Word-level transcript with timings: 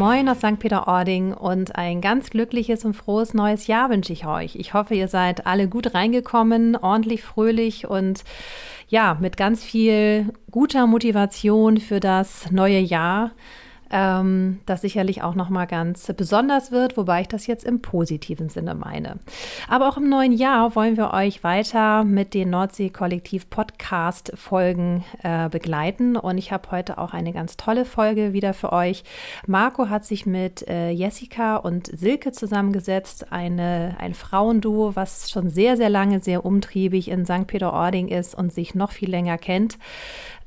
Moin 0.00 0.30
aus 0.30 0.38
St. 0.38 0.58
Peter-Ording 0.58 1.34
und 1.34 1.76
ein 1.76 2.00
ganz 2.00 2.30
glückliches 2.30 2.86
und 2.86 2.94
frohes 2.94 3.34
neues 3.34 3.66
Jahr 3.66 3.90
wünsche 3.90 4.14
ich 4.14 4.24
euch. 4.24 4.56
Ich 4.56 4.72
hoffe, 4.72 4.94
ihr 4.94 5.08
seid 5.08 5.46
alle 5.46 5.68
gut 5.68 5.92
reingekommen, 5.92 6.74
ordentlich 6.74 7.22
fröhlich 7.22 7.86
und 7.86 8.24
ja, 8.88 9.18
mit 9.20 9.36
ganz 9.36 9.62
viel 9.62 10.32
guter 10.50 10.86
Motivation 10.86 11.76
für 11.76 12.00
das 12.00 12.50
neue 12.50 12.78
Jahr 12.78 13.32
ähm, 13.90 14.60
das 14.66 14.82
sicherlich 14.82 15.22
auch 15.22 15.34
nochmal 15.34 15.66
ganz 15.66 16.12
besonders 16.16 16.70
wird, 16.70 16.96
wobei 16.96 17.22
ich 17.22 17.28
das 17.28 17.46
jetzt 17.46 17.64
im 17.64 17.80
positiven 17.82 18.48
Sinne 18.48 18.74
meine. 18.74 19.18
Aber 19.68 19.88
auch 19.88 19.96
im 19.96 20.08
neuen 20.08 20.32
Jahr 20.32 20.74
wollen 20.76 20.96
wir 20.96 21.12
euch 21.12 21.44
weiter 21.44 22.04
mit 22.04 22.34
den 22.34 22.50
Nordsee-Kollektiv-Podcast-Folgen 22.50 25.04
äh, 25.22 25.48
begleiten 25.48 26.16
und 26.16 26.38
ich 26.38 26.52
habe 26.52 26.70
heute 26.70 26.98
auch 26.98 27.12
eine 27.12 27.32
ganz 27.32 27.56
tolle 27.56 27.84
Folge 27.84 28.32
wieder 28.32 28.54
für 28.54 28.72
euch. 28.72 29.02
Marco 29.46 29.88
hat 29.88 30.04
sich 30.04 30.26
mit 30.26 30.66
äh, 30.68 30.90
Jessica 30.90 31.56
und 31.56 31.86
Silke 31.86 32.32
zusammengesetzt, 32.32 33.32
eine, 33.32 33.96
ein 33.98 34.14
Frauenduo, 34.14 34.94
was 34.94 35.30
schon 35.30 35.50
sehr, 35.50 35.76
sehr 35.76 35.90
lange 35.90 36.20
sehr 36.20 36.44
umtriebig 36.44 37.08
in 37.08 37.24
St. 37.24 37.46
Peter-Ording 37.46 38.08
ist 38.08 38.34
und 38.34 38.52
sich 38.52 38.74
noch 38.74 38.92
viel 38.92 39.10
länger 39.10 39.38
kennt. 39.38 39.78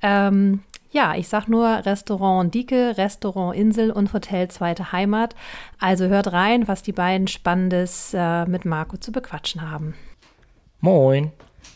Ähm, 0.01 0.61
ja, 0.93 1.15
ich 1.15 1.27
sag 1.27 1.47
nur 1.47 1.67
Restaurant 1.85 2.53
Dike, 2.53 2.97
Restaurant 2.97 3.57
Insel 3.57 3.91
und 3.91 4.13
Hotel 4.13 4.47
Zweite 4.47 4.91
Heimat. 4.91 5.35
Also 5.79 6.05
hört 6.05 6.31
rein, 6.31 6.67
was 6.67 6.83
die 6.83 6.91
beiden 6.91 7.27
Spannendes 7.27 8.13
äh, 8.13 8.45
mit 8.45 8.63
Marco 8.63 8.97
zu 8.97 9.11
bequatschen 9.11 9.69
haben. 9.69 9.95
Moin. 10.79 11.31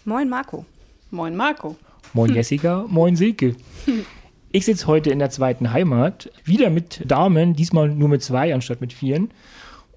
Moin 0.05 0.30
Marco. 0.30 0.66
Moin 1.09 1.35
Marco. 1.35 1.75
Moin 2.13 2.31
Jessica. 2.34 2.86
Moin 2.88 3.16
Silke. 3.16 3.55
Ich 4.52 4.66
sitze 4.66 4.86
heute 4.86 5.09
in 5.09 5.20
der 5.20 5.31
zweiten 5.31 5.73
Heimat, 5.73 6.31
wieder 6.45 6.70
mit 6.70 7.02
Damen, 7.09 7.55
diesmal 7.55 7.89
nur 7.89 8.09
mit 8.09 8.22
zwei 8.22 8.53
anstatt 8.53 8.81
mit 8.81 8.94
vieren. 8.94 9.31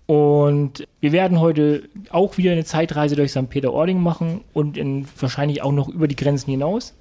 Und 0.07 0.89
wir 1.01 1.13
werden 1.13 1.39
heute 1.39 1.89
auch 2.11 2.37
wieder 2.39 2.53
eine 2.53 2.65
Zeitreise 2.65 3.17
durch 3.17 3.31
St. 3.31 3.49
Peter-Ording 3.49 4.03
machen 4.03 4.41
und 4.55 4.77
in, 4.77 5.07
wahrscheinlich 5.19 5.63
auch 5.63 5.73
noch 5.73 5.89
über 5.89 6.09
die 6.09 6.17
Grenzen 6.17 6.51
hinaus. 6.51 6.95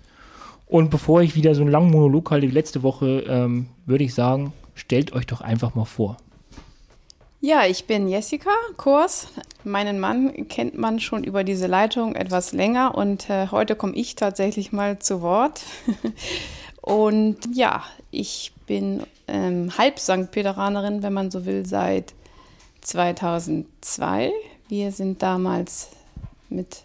Und 0.70 0.92
bevor 0.92 1.24
ich 1.24 1.36
wieder 1.36 1.56
so 1.56 1.62
einen 1.62 1.72
langen 1.72 1.90
Monolog 1.90 2.30
halte 2.30 2.48
wie 2.48 2.52
letzte 2.52 2.84
Woche, 2.84 3.26
ähm, 3.28 3.70
würde 3.88 4.04
ich 4.04 4.14
sagen, 4.14 4.54
stellt 4.76 5.14
euch 5.14 5.26
doch 5.26 5.42
einfach 5.42 5.74
mal 5.74 5.86
vor. 5.86 6.18
Ja, 7.42 7.66
ich 7.66 7.86
bin 7.86 8.08
Jessica 8.08 8.52
Kors. 8.78 9.30
Meinen 9.64 10.00
Mann 10.00 10.48
kennt 10.48 10.78
man 10.78 11.00
schon 11.00 11.24
über 11.24 11.44
diese 11.44 11.66
Leitung 11.66 12.14
etwas 12.14 12.54
länger 12.54 12.96
und 12.96 13.32
äh, 13.32 13.48
heute 13.48 13.76
komme 13.76 13.96
ich 13.96 14.16
tatsächlich 14.16 14.72
mal 14.72 15.00
zu 15.00 15.24
Wort. 15.24 15.62
und 16.82 17.38
ja, 17.52 17.84
ich 18.12 18.52
bin 18.68 19.02
ähm, 19.28 19.76
halb 19.76 19.98
St. 20.00 20.30
Peteranerin, 20.30 21.02
wenn 21.02 21.14
man 21.14 21.32
so 21.32 21.48
will, 21.48 21.66
seit 21.66 22.14
2002. 22.82 24.32
Wir 24.68 24.92
sind 24.92 25.24
damals 25.24 25.90
mit 26.50 26.84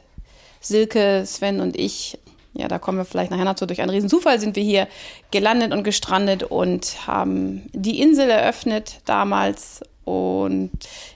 Silke, 0.61 1.25
Sven 1.27 1.61
und 1.61 1.77
ich 1.77 2.19
ja, 2.55 2.69
da 2.69 2.79
kommen 2.79 2.99
wir 2.99 3.05
vielleicht 3.05 3.31
nachher 3.31 3.45
dazu. 3.45 3.67
Durch 3.67 3.81
einen 3.81 3.91
Riesenzufall 3.91 4.39
sind 4.39 4.57
wir 4.57 4.63
hier 4.63 4.89
gelandet 5.31 5.73
und 5.73 5.83
gestrandet 5.83 6.45
und 6.45 7.07
haben 7.07 7.69
die 7.73 8.01
Insel 8.01 8.31
eröffnet 8.31 9.01
damals 9.05 9.83
und 10.05 10.71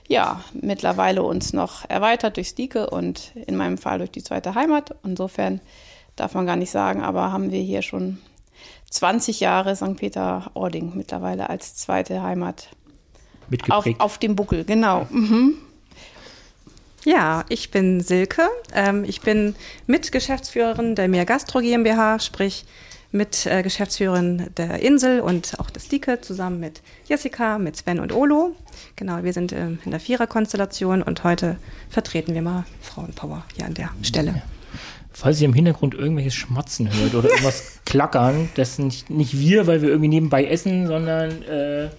ja, 0.07 0.43
mittlerweile 0.53 1.23
uns 1.23 1.53
noch 1.53 1.87
erweitert 1.89 2.37
durch 2.37 2.49
Stieke 2.49 2.89
und 2.89 3.31
in 3.35 3.55
meinem 3.55 3.77
Fall 3.77 3.99
durch 3.99 4.11
die 4.11 4.23
zweite 4.23 4.55
Heimat. 4.55 4.95
Insofern 5.03 5.61
darf 6.15 6.33
man 6.33 6.45
gar 6.45 6.55
nicht 6.55 6.71
sagen, 6.71 7.01
aber 7.01 7.31
haben 7.31 7.51
wir 7.51 7.61
hier 7.61 7.83
schon 7.83 8.17
20 8.89 9.39
Jahre 9.39 9.75
St. 9.75 9.95
Peter-Ording 9.95 10.93
mittlerweile 10.95 11.49
als 11.49 11.75
zweite 11.75 12.21
Heimat 12.21 12.69
auf, 13.69 13.85
auf 13.99 14.17
dem 14.17 14.35
Buckel, 14.35 14.65
genau. 14.65 15.07
Mhm. 15.09 15.57
Ja, 17.05 17.45
ich 17.49 17.71
bin 17.71 18.01
Silke. 18.01 18.49
Ähm, 18.73 19.03
ich 19.05 19.21
bin 19.21 19.55
Mitgeschäftsführerin 19.87 20.95
der 20.95 21.07
Meer 21.07 21.25
Gastro 21.25 21.59
GmbH, 21.59 22.19
sprich 22.19 22.65
mit 23.11 23.45
äh, 23.45 23.63
Geschäftsführerin 23.63 24.49
der 24.57 24.81
Insel 24.81 25.21
und 25.21 25.59
auch 25.59 25.69
des 25.69 25.87
Dike 25.87 26.21
zusammen 26.21 26.59
mit 26.59 26.81
Jessica, 27.07 27.57
mit 27.57 27.75
Sven 27.75 27.99
und 27.99 28.13
Olo. 28.13 28.55
Genau, 28.95 29.23
wir 29.23 29.33
sind 29.33 29.51
ähm, 29.51 29.79
in 29.83 29.91
der 29.91 29.99
Viererkonstellation 29.99 31.01
und 31.01 31.23
heute 31.23 31.57
vertreten 31.89 32.33
wir 32.33 32.41
mal 32.41 32.65
Frauenpower 32.81 33.43
hier 33.55 33.65
an 33.65 33.73
der 33.73 33.89
Stelle. 34.03 34.41
Falls 35.11 35.41
ihr 35.41 35.45
im 35.45 35.53
Hintergrund 35.53 35.95
irgendwelches 35.95 36.35
Schmatzen 36.35 36.93
hört 36.93 37.15
oder 37.15 37.29
irgendwas 37.29 37.79
klackern, 37.85 38.49
das 38.55 38.75
sind 38.75 38.85
nicht, 38.85 39.09
nicht 39.09 39.39
wir, 39.39 39.65
weil 39.65 39.81
wir 39.81 39.89
irgendwie 39.89 40.09
nebenbei 40.09 40.45
essen, 40.45 40.85
sondern 40.85 41.41
äh, 41.43 41.89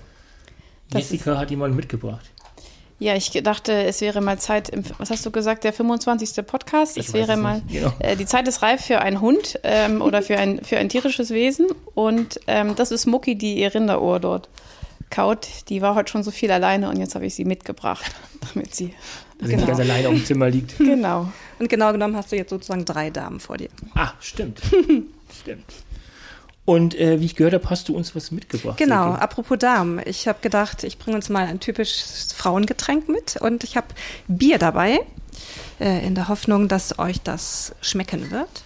Jessica 0.93 1.37
hat 1.37 1.51
jemanden 1.51 1.77
mitgebracht. 1.77 2.31
Ja, 3.01 3.15
ich 3.17 3.31
dachte, 3.31 3.73
es 3.73 4.03
wäre 4.03 4.21
mal 4.21 4.39
Zeit, 4.39 4.69
im, 4.69 4.85
was 4.99 5.09
hast 5.09 5.25
du 5.25 5.31
gesagt, 5.31 5.65
der 5.65 5.73
25. 5.73 6.47
Podcast? 6.47 6.99
Ich 6.99 7.09
es 7.09 7.15
wäre 7.15 7.33
es 7.33 7.39
mal, 7.39 7.63
genau. 7.67 7.95
äh, 7.99 8.15
die 8.15 8.27
Zeit 8.27 8.47
ist 8.47 8.61
reif 8.61 8.85
für 8.85 9.01
einen 9.01 9.23
Hund 9.23 9.59
ähm, 9.63 10.03
oder 10.03 10.21
für 10.21 10.37
ein, 10.37 10.63
für 10.63 10.77
ein 10.77 10.91
tierisches 10.91 11.31
Wesen. 11.31 11.67
Und 11.95 12.41
ähm, 12.47 12.77
das 12.77 12.91
ist 12.93 13.07
Mucki, 13.07 13.37
die 13.37 13.55
ihr 13.55 13.75
Rinderohr 13.75 14.21
dort 14.21 14.51
kaut. 15.09 15.49
Die 15.71 15.81
war 15.81 15.95
heute 15.95 16.13
schon 16.13 16.23
so 16.23 16.31
viel 16.31 16.51
alleine 16.51 16.91
und 16.91 16.99
jetzt 16.99 17.15
habe 17.15 17.25
ich 17.25 17.35
sie 17.35 17.47
mitgebracht, 17.47 18.05
damit 18.55 18.75
sie 18.75 18.93
also 19.41 19.51
genau. 19.51 19.57
nicht 19.57 19.67
ganz 19.67 19.81
alleine 19.81 20.09
auf 20.09 20.15
dem 20.15 20.25
Zimmer 20.27 20.51
liegt. 20.51 20.77
Genau. 20.77 21.33
Und 21.59 21.71
genau 21.71 21.93
genommen 21.93 22.17
hast 22.17 22.31
du 22.33 22.37
jetzt 22.37 22.51
sozusagen 22.51 22.85
drei 22.85 23.09
Damen 23.09 23.41
vor 23.41 23.57
dir. 23.57 23.71
Ah, 23.95 24.13
stimmt. 24.21 24.61
stimmt. 25.41 25.65
Und 26.71 26.95
äh, 26.95 27.19
wie 27.19 27.25
ich 27.25 27.35
gehört 27.35 27.55
habe, 27.55 27.69
hast 27.69 27.89
du 27.89 27.97
uns 27.97 28.15
was 28.15 28.31
mitgebracht. 28.31 28.77
Genau, 28.77 29.09
Silke. 29.09 29.23
apropos 29.23 29.59
Damen. 29.59 30.01
Ich 30.05 30.29
habe 30.29 30.39
gedacht, 30.41 30.85
ich 30.85 30.99
bringe 30.99 31.17
uns 31.17 31.29
mal 31.29 31.45
ein 31.47 31.59
typisches 31.59 32.33
Frauengetränk 32.33 33.09
mit 33.09 33.37
und 33.41 33.65
ich 33.65 33.77
habe 33.77 33.89
Bier 34.29 34.57
dabei, 34.59 35.01
äh, 35.81 36.07
in 36.07 36.15
der 36.15 36.29
Hoffnung, 36.29 36.69
dass 36.69 36.97
euch 37.01 37.21
das 37.23 37.75
schmecken 37.81 38.31
wird. 38.31 38.63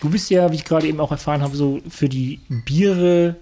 Du 0.00 0.08
bist 0.08 0.30
ja, 0.30 0.50
wie 0.50 0.54
ich 0.54 0.64
gerade 0.64 0.88
eben 0.88 0.98
auch 0.98 1.10
erfahren 1.10 1.42
habe, 1.42 1.54
so 1.54 1.82
für 1.90 2.08
die 2.08 2.40
Biere 2.48 3.36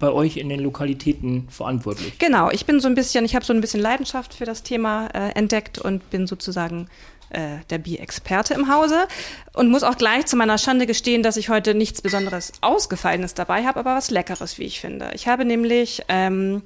bei 0.00 0.10
euch 0.10 0.36
in 0.36 0.48
den 0.48 0.58
Lokalitäten 0.58 1.46
verantwortlich. 1.48 2.18
Genau, 2.18 2.50
ich 2.50 2.66
bin 2.66 2.80
so 2.80 2.88
ein 2.88 2.96
bisschen, 2.96 3.24
ich 3.24 3.36
habe 3.36 3.44
so 3.44 3.52
ein 3.52 3.60
bisschen 3.60 3.80
Leidenschaft 3.80 4.34
für 4.34 4.46
das 4.46 4.64
Thema 4.64 5.06
äh, 5.14 5.30
entdeckt 5.36 5.78
und 5.78 6.10
bin 6.10 6.26
sozusagen 6.26 6.88
äh, 7.30 7.58
der 7.70 7.78
Bier-Experte 7.78 8.54
im 8.54 8.72
Hause 8.72 9.06
und 9.52 9.70
muss 9.70 9.82
auch 9.82 9.96
gleich 9.96 10.26
zu 10.26 10.36
meiner 10.36 10.58
Schande 10.58 10.86
gestehen, 10.86 11.22
dass 11.22 11.36
ich 11.36 11.48
heute 11.48 11.74
nichts 11.74 12.02
Besonderes 12.02 12.52
Ausgefallenes 12.60 13.34
dabei 13.34 13.64
habe, 13.64 13.80
aber 13.80 13.94
was 13.94 14.10
Leckeres, 14.10 14.58
wie 14.58 14.64
ich 14.64 14.80
finde. 14.80 15.10
Ich 15.14 15.28
habe 15.28 15.44
nämlich 15.44 16.02
ähm, 16.08 16.62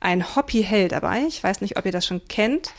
ein 0.00 0.36
Hoppy 0.36 0.62
Hell 0.62 0.88
dabei. 0.88 1.22
Ich 1.28 1.42
weiß 1.42 1.60
nicht, 1.60 1.78
ob 1.78 1.86
ihr 1.86 1.92
das 1.92 2.06
schon 2.06 2.26
kennt. 2.28 2.72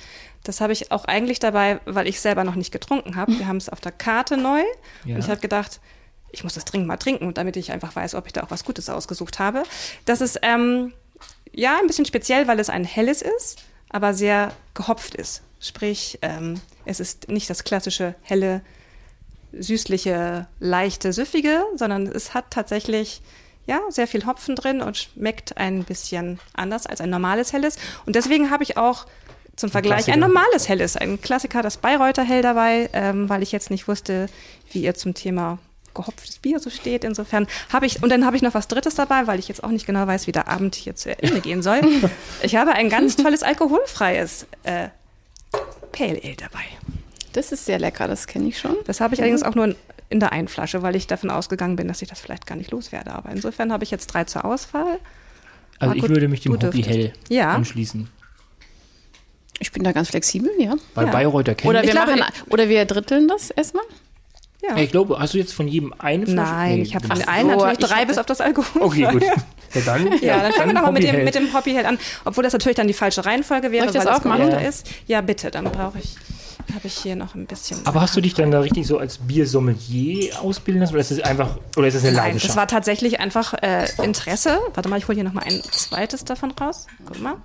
Das 0.43 0.61
habe 0.61 0.73
ich 0.73 0.91
auch 0.91 1.05
eigentlich 1.05 1.39
dabei, 1.39 1.79
weil 1.85 2.07
ich 2.07 2.21
selber 2.21 2.43
noch 2.43 2.55
nicht 2.55 2.71
getrunken 2.71 3.15
habe. 3.15 3.37
Wir 3.37 3.47
haben 3.47 3.57
es 3.57 3.69
auf 3.69 3.81
der 3.81 3.91
Karte 3.91 4.37
neu 4.37 4.61
ja. 5.03 5.15
und 5.15 5.19
ich 5.19 5.29
habe 5.29 5.41
gedacht, 5.41 5.79
ich 6.31 6.43
muss 6.43 6.53
das 6.53 6.65
dringend 6.65 6.87
mal 6.87 6.97
trinken, 6.97 7.33
damit 7.33 7.57
ich 7.57 7.71
einfach 7.71 7.95
weiß, 7.95 8.15
ob 8.15 8.27
ich 8.27 8.33
da 8.33 8.43
auch 8.43 8.51
was 8.51 8.63
Gutes 8.63 8.89
ausgesucht 8.89 9.39
habe. 9.39 9.63
Das 10.05 10.21
ist 10.21 10.39
ähm, 10.41 10.93
ja 11.51 11.77
ein 11.79 11.87
bisschen 11.87 12.05
speziell, 12.05 12.47
weil 12.47 12.59
es 12.59 12.69
ein 12.69 12.85
helles 12.85 13.21
ist, 13.21 13.63
aber 13.89 14.13
sehr 14.13 14.53
gehopft 14.73 15.15
ist. 15.15 15.41
Sprich, 15.59 16.19
ähm, 16.21 16.61
es 16.87 16.99
ist 16.99 17.29
nicht 17.29 17.49
das 17.49 17.63
klassische 17.63 18.15
helle, 18.21 18.61
süßliche, 19.53 20.47
leichte, 20.59 21.13
süffige, 21.13 21.63
sondern 21.75 22.07
es 22.07 22.33
hat 22.33 22.45
tatsächlich 22.49 23.21
ja, 23.65 23.81
sehr 23.89 24.07
viel 24.07 24.25
Hopfen 24.25 24.55
drin 24.55 24.81
und 24.81 24.97
schmeckt 24.97 25.57
ein 25.57 25.83
bisschen 25.83 26.39
anders 26.53 26.85
als 26.87 27.01
ein 27.01 27.09
normales 27.09 27.51
helles. 27.51 27.77
Und 28.05 28.15
deswegen 28.15 28.49
habe 28.49 28.63
ich 28.63 28.77
auch 28.77 29.05
zum 29.57 29.69
Vergleich 29.69 30.07
ein, 30.07 30.13
ein 30.13 30.19
normales 30.19 30.69
helles, 30.69 30.95
ein 30.95 31.19
Klassiker, 31.19 31.61
das 31.61 31.77
Bayreuther 31.77 32.23
Hell 32.23 32.41
dabei, 32.41 32.89
ähm, 32.93 33.27
weil 33.27 33.43
ich 33.43 33.51
jetzt 33.51 33.69
nicht 33.69 33.87
wusste, 33.87 34.27
wie 34.71 34.83
ihr 34.83 34.95
zum 34.95 35.13
Thema 35.13 35.59
gehopftes 35.93 36.37
Bier 36.37 36.59
so 36.59 36.69
steht. 36.69 37.03
Insofern 37.03 37.47
habe 37.73 37.87
ich, 37.87 38.01
und 38.01 38.09
dann 38.09 38.25
habe 38.25 38.37
ich 38.37 38.43
noch 38.43 38.53
was 38.53 38.67
Drittes 38.67 38.95
dabei, 38.95 39.27
weil 39.27 39.39
ich 39.39 39.47
jetzt 39.49 39.63
auch 39.63 39.71
nicht 39.71 39.85
genau 39.85 40.07
weiß, 40.07 40.27
wie 40.27 40.31
der 40.31 40.47
Abend 40.47 40.75
hier 40.75 40.95
zu 40.95 41.09
Ende 41.21 41.41
gehen 41.41 41.61
soll. 41.61 41.81
Ich 42.43 42.55
habe 42.55 42.73
ein 42.73 42.89
ganz 42.89 43.15
tolles 43.15 43.41
alkoholfreies 43.41 44.45
äh, 44.63 44.89
Pale 45.91 46.19
Ale 46.23 46.35
dabei. 46.35 46.63
Das 47.33 47.51
ist 47.51 47.65
sehr 47.65 47.79
lecker, 47.79 48.07
das 48.07 48.27
kenne 48.27 48.47
ich 48.47 48.59
schon. 48.59 48.75
Das 48.85 48.99
habe 48.99 49.13
ich 49.13 49.19
mhm. 49.19 49.23
allerdings 49.23 49.43
auch 49.43 49.55
nur 49.55 49.75
in 50.09 50.19
der 50.19 50.31
einen 50.31 50.47
Flasche, 50.47 50.81
weil 50.81 50.95
ich 50.95 51.07
davon 51.07 51.29
ausgegangen 51.29 51.75
bin, 51.75 51.87
dass 51.87 52.01
ich 52.01 52.09
das 52.09 52.19
vielleicht 52.19 52.45
gar 52.45 52.55
nicht 52.55 52.71
loswerde. 52.71 53.11
Aber 53.11 53.29
insofern 53.29 53.71
habe 53.71 53.83
ich 53.83 53.91
jetzt 53.91 54.07
drei 54.07 54.23
zur 54.23 54.45
Auswahl. 54.45 54.99
Also 55.79 55.95
ich 55.95 56.01
gut, 56.01 56.09
würde 56.09 56.27
mich 56.27 56.41
dem 56.41 56.53
Hobby 56.53 56.81
hell 56.81 57.13
ja. 57.29 57.53
anschließen. 57.53 58.09
Ich 59.59 59.71
bin 59.71 59.83
da 59.83 59.91
ganz 59.91 60.09
flexibel, 60.09 60.51
ja. 60.59 60.75
Weil 60.93 61.07
ja. 61.07 61.11
Bayreuther 61.11 61.55
kennen 61.55 61.69
oder 61.69 61.83
wir 61.83 61.93
machen, 61.93 62.21
Oder 62.49 62.69
wir 62.69 62.85
dritteln 62.85 63.27
das 63.27 63.49
erstmal. 63.49 63.83
Ja. 64.61 64.75
Ich 64.77 64.91
glaube, 64.91 65.19
hast 65.19 65.33
du 65.33 65.37
jetzt 65.37 65.53
von 65.53 65.67
jedem 65.67 65.93
eine 65.97 66.25
Flasche? 66.25 66.51
Nein, 66.51 66.81
ich 66.81 66.95
habe 66.95 67.07
von 67.07 67.21
allen 67.23 67.49
so, 67.49 67.55
natürlich 67.57 67.77
drei 67.77 68.05
bis 68.05 68.17
auf 68.17 68.25
das 68.25 68.41
Alkohol. 68.41 68.81
Okay, 68.81 69.07
gut. 69.11 69.23
Ja, 69.73 69.81
dann, 69.81 70.19
ja, 70.21 70.41
dann 70.41 70.53
fangen 70.53 70.69
wir 70.69 70.75
nochmal 70.75 70.93
mit 70.93 71.03
dem, 71.03 71.25
mit 71.25 71.35
dem 71.35 71.53
Hobby 71.53 71.77
an. 71.77 71.99
Obwohl 72.23 72.41
das 72.41 72.53
natürlich 72.53 72.77
dann 72.77 72.87
die 72.87 72.93
falsche 72.93 73.25
Reihenfolge 73.25 73.69
wäre, 73.69 73.85
weil 73.85 73.93
das 73.93 74.07
auch 74.07 74.23
machen? 74.23 74.49
ist. 74.49 74.89
Ja, 75.07 75.19
bitte, 75.19 75.51
dann 75.51 75.65
brauche 75.65 75.99
ich 75.99 76.15
habe 76.73 76.87
ich 76.87 76.97
hier 76.97 77.15
noch 77.15 77.35
ein 77.35 77.45
bisschen. 77.45 77.79
Aber 77.85 78.01
hast 78.01 78.15
du 78.15 78.21
dich 78.21 78.33
dann 78.33 78.51
da 78.51 78.59
richtig 78.59 78.87
so 78.87 78.97
als 78.97 79.17
Biersommelier 79.19 80.39
ausbilden 80.41 80.81
lassen 80.81 80.93
oder 80.93 81.01
ist 81.01 81.11
es 81.11 81.21
einfach 81.21 81.57
oder 81.75 81.87
ist 81.87 81.95
es 81.95 82.03
eine 82.03 82.13
Nein, 82.13 82.25
Leidenschaft? 82.25 82.49
das 82.49 82.57
war 82.57 82.67
tatsächlich 82.67 83.19
einfach 83.19 83.53
äh, 83.61 83.87
Interesse. 84.03 84.59
Warte 84.73 84.89
mal, 84.89 84.97
ich 84.97 85.07
hole 85.07 85.15
hier 85.15 85.23
noch 85.23 85.33
mal 85.33 85.43
ein 85.43 85.61
zweites 85.71 86.25
davon 86.25 86.51
raus. 86.51 86.87
Guck 87.05 87.19
mal. 87.21 87.35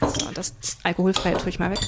So, 0.00 0.30
das 0.32 0.54
alkoholfreie 0.82 1.36
tue 1.38 1.48
ich 1.48 1.58
mal 1.58 1.70
weg. 1.70 1.80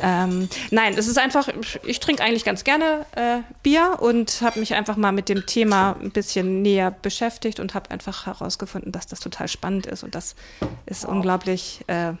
Ähm, 0.00 0.48
nein, 0.70 0.94
es 0.96 1.06
ist 1.06 1.18
einfach, 1.18 1.48
ich 1.84 2.00
trinke 2.00 2.22
eigentlich 2.22 2.44
ganz 2.44 2.64
gerne 2.64 3.04
äh, 3.14 3.38
Bier 3.62 3.98
und 4.00 4.40
habe 4.40 4.60
mich 4.60 4.74
einfach 4.74 4.96
mal 4.96 5.12
mit 5.12 5.28
dem 5.28 5.46
Thema 5.46 5.96
ein 6.00 6.10
bisschen 6.10 6.62
näher 6.62 6.90
beschäftigt 6.90 7.60
und 7.60 7.74
habe 7.74 7.90
einfach 7.90 8.26
herausgefunden, 8.26 8.92
dass 8.92 9.06
das 9.06 9.20
total 9.20 9.48
spannend 9.48 9.86
ist 9.86 10.02
und 10.02 10.14
dass 10.14 10.34
es 10.86 11.04
unglaublich, 11.04 11.84
äh, 11.88 12.12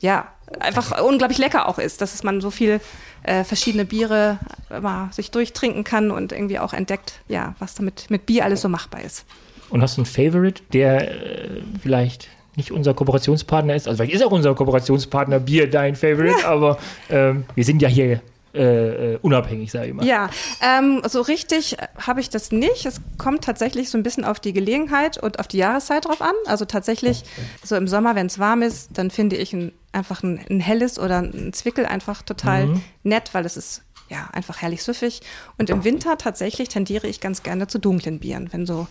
ja, 0.00 0.28
einfach 0.60 1.02
unglaublich 1.02 1.38
lecker 1.38 1.68
auch 1.68 1.78
ist, 1.78 2.00
dass 2.00 2.22
man 2.22 2.40
so 2.40 2.50
viel 2.50 2.80
äh, 3.24 3.44
verschiedene 3.44 3.84
Biere 3.84 4.38
mal 4.80 5.12
sich 5.12 5.30
durchtrinken 5.30 5.84
kann 5.84 6.10
und 6.10 6.32
irgendwie 6.32 6.58
auch 6.58 6.72
entdeckt, 6.72 7.20
ja, 7.28 7.54
was 7.58 7.74
damit 7.74 8.10
mit 8.10 8.24
Bier 8.26 8.44
alles 8.44 8.62
so 8.62 8.68
machbar 8.68 9.02
ist. 9.02 9.26
Und 9.70 9.82
hast 9.82 9.98
du 9.98 10.02
einen 10.02 10.06
Favorite, 10.06 10.62
der 10.72 11.10
äh, 11.10 11.62
vielleicht 11.82 12.28
nicht 12.58 12.70
unser 12.72 12.92
Kooperationspartner 12.92 13.74
ist? 13.74 13.88
Also 13.88 13.96
vielleicht 14.02 14.14
ist 14.16 14.24
auch 14.24 14.32
unser 14.32 14.54
Kooperationspartner 14.54 15.40
Bier 15.40 15.70
dein 15.70 15.96
Favorite, 15.96 16.46
aber 16.46 16.78
ähm, 17.08 17.44
wir 17.54 17.64
sind 17.64 17.80
ja 17.80 17.88
hier 17.88 18.20
äh, 18.54 19.14
äh, 19.14 19.18
unabhängig, 19.22 19.70
sage 19.70 19.88
ich 19.88 19.94
mal. 19.94 20.04
Ja, 20.06 20.30
ähm, 20.60 21.02
so 21.08 21.20
richtig 21.20 21.76
habe 21.98 22.20
ich 22.20 22.28
das 22.30 22.50
nicht. 22.50 22.86
Es 22.86 23.00
kommt 23.16 23.44
tatsächlich 23.44 23.90
so 23.90 23.96
ein 23.98 24.02
bisschen 24.02 24.24
auf 24.24 24.40
die 24.40 24.52
Gelegenheit 24.52 25.16
und 25.18 25.38
auf 25.38 25.48
die 25.48 25.58
Jahreszeit 25.58 26.06
drauf 26.06 26.20
an. 26.20 26.32
Also 26.46 26.64
tatsächlich, 26.64 27.24
so 27.62 27.76
im 27.76 27.86
Sommer, 27.88 28.14
wenn 28.14 28.26
es 28.26 28.38
warm 28.38 28.62
ist, 28.62 28.90
dann 28.94 29.10
finde 29.10 29.36
ich 29.36 29.52
ein, 29.52 29.72
einfach 29.92 30.22
ein, 30.22 30.40
ein 30.50 30.60
helles 30.60 30.98
oder 30.98 31.18
ein 31.18 31.52
Zwickel 31.52 31.86
einfach 31.86 32.22
total 32.22 32.66
Mhm. 32.66 32.80
nett, 33.04 33.30
weil 33.32 33.44
es 33.44 33.56
ist 33.56 33.82
ja 34.08 34.28
einfach 34.32 34.62
herrlich 34.62 34.82
süffig. 34.82 35.20
Und 35.58 35.68
im 35.70 35.84
Winter 35.84 36.16
tatsächlich 36.16 36.70
tendiere 36.70 37.06
ich 37.06 37.20
ganz 37.20 37.42
gerne 37.42 37.66
zu 37.68 37.78
dunklen 37.78 38.18
Bieren, 38.18 38.48
wenn 38.50 38.64
so 38.66 38.88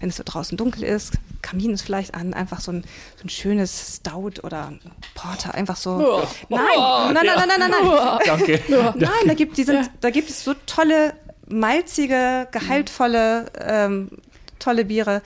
wenn 0.00 0.08
es 0.08 0.16
so 0.16 0.22
draußen 0.24 0.56
dunkel 0.58 0.82
ist, 0.84 1.14
Kamin 1.42 1.72
ist 1.72 1.82
vielleicht 1.82 2.14
an, 2.14 2.34
einfach 2.34 2.60
so 2.60 2.72
ein, 2.72 2.82
so 3.16 3.24
ein 3.24 3.28
schönes 3.28 3.96
Stout 3.96 4.40
oder 4.42 4.66
ein 4.68 4.80
Porter, 5.14 5.54
einfach 5.54 5.76
so. 5.76 6.22
Nein, 6.48 6.60
nein, 7.12 7.14
nein, 7.14 7.24
nein, 7.24 7.48
nein, 7.48 7.58
nein, 7.58 7.70
nein. 7.70 8.18
Danke. 8.26 8.60
Nein, 8.96 9.10
da 9.26 9.34
gibt, 9.34 9.56
die 9.56 9.64
sind, 9.64 9.90
da 10.00 10.10
gibt 10.10 10.28
es 10.30 10.44
so 10.44 10.54
tolle, 10.66 11.14
malzige, 11.48 12.48
gehaltvolle, 12.50 13.46
ähm, 13.60 14.10
tolle 14.58 14.84
Biere. 14.84 15.22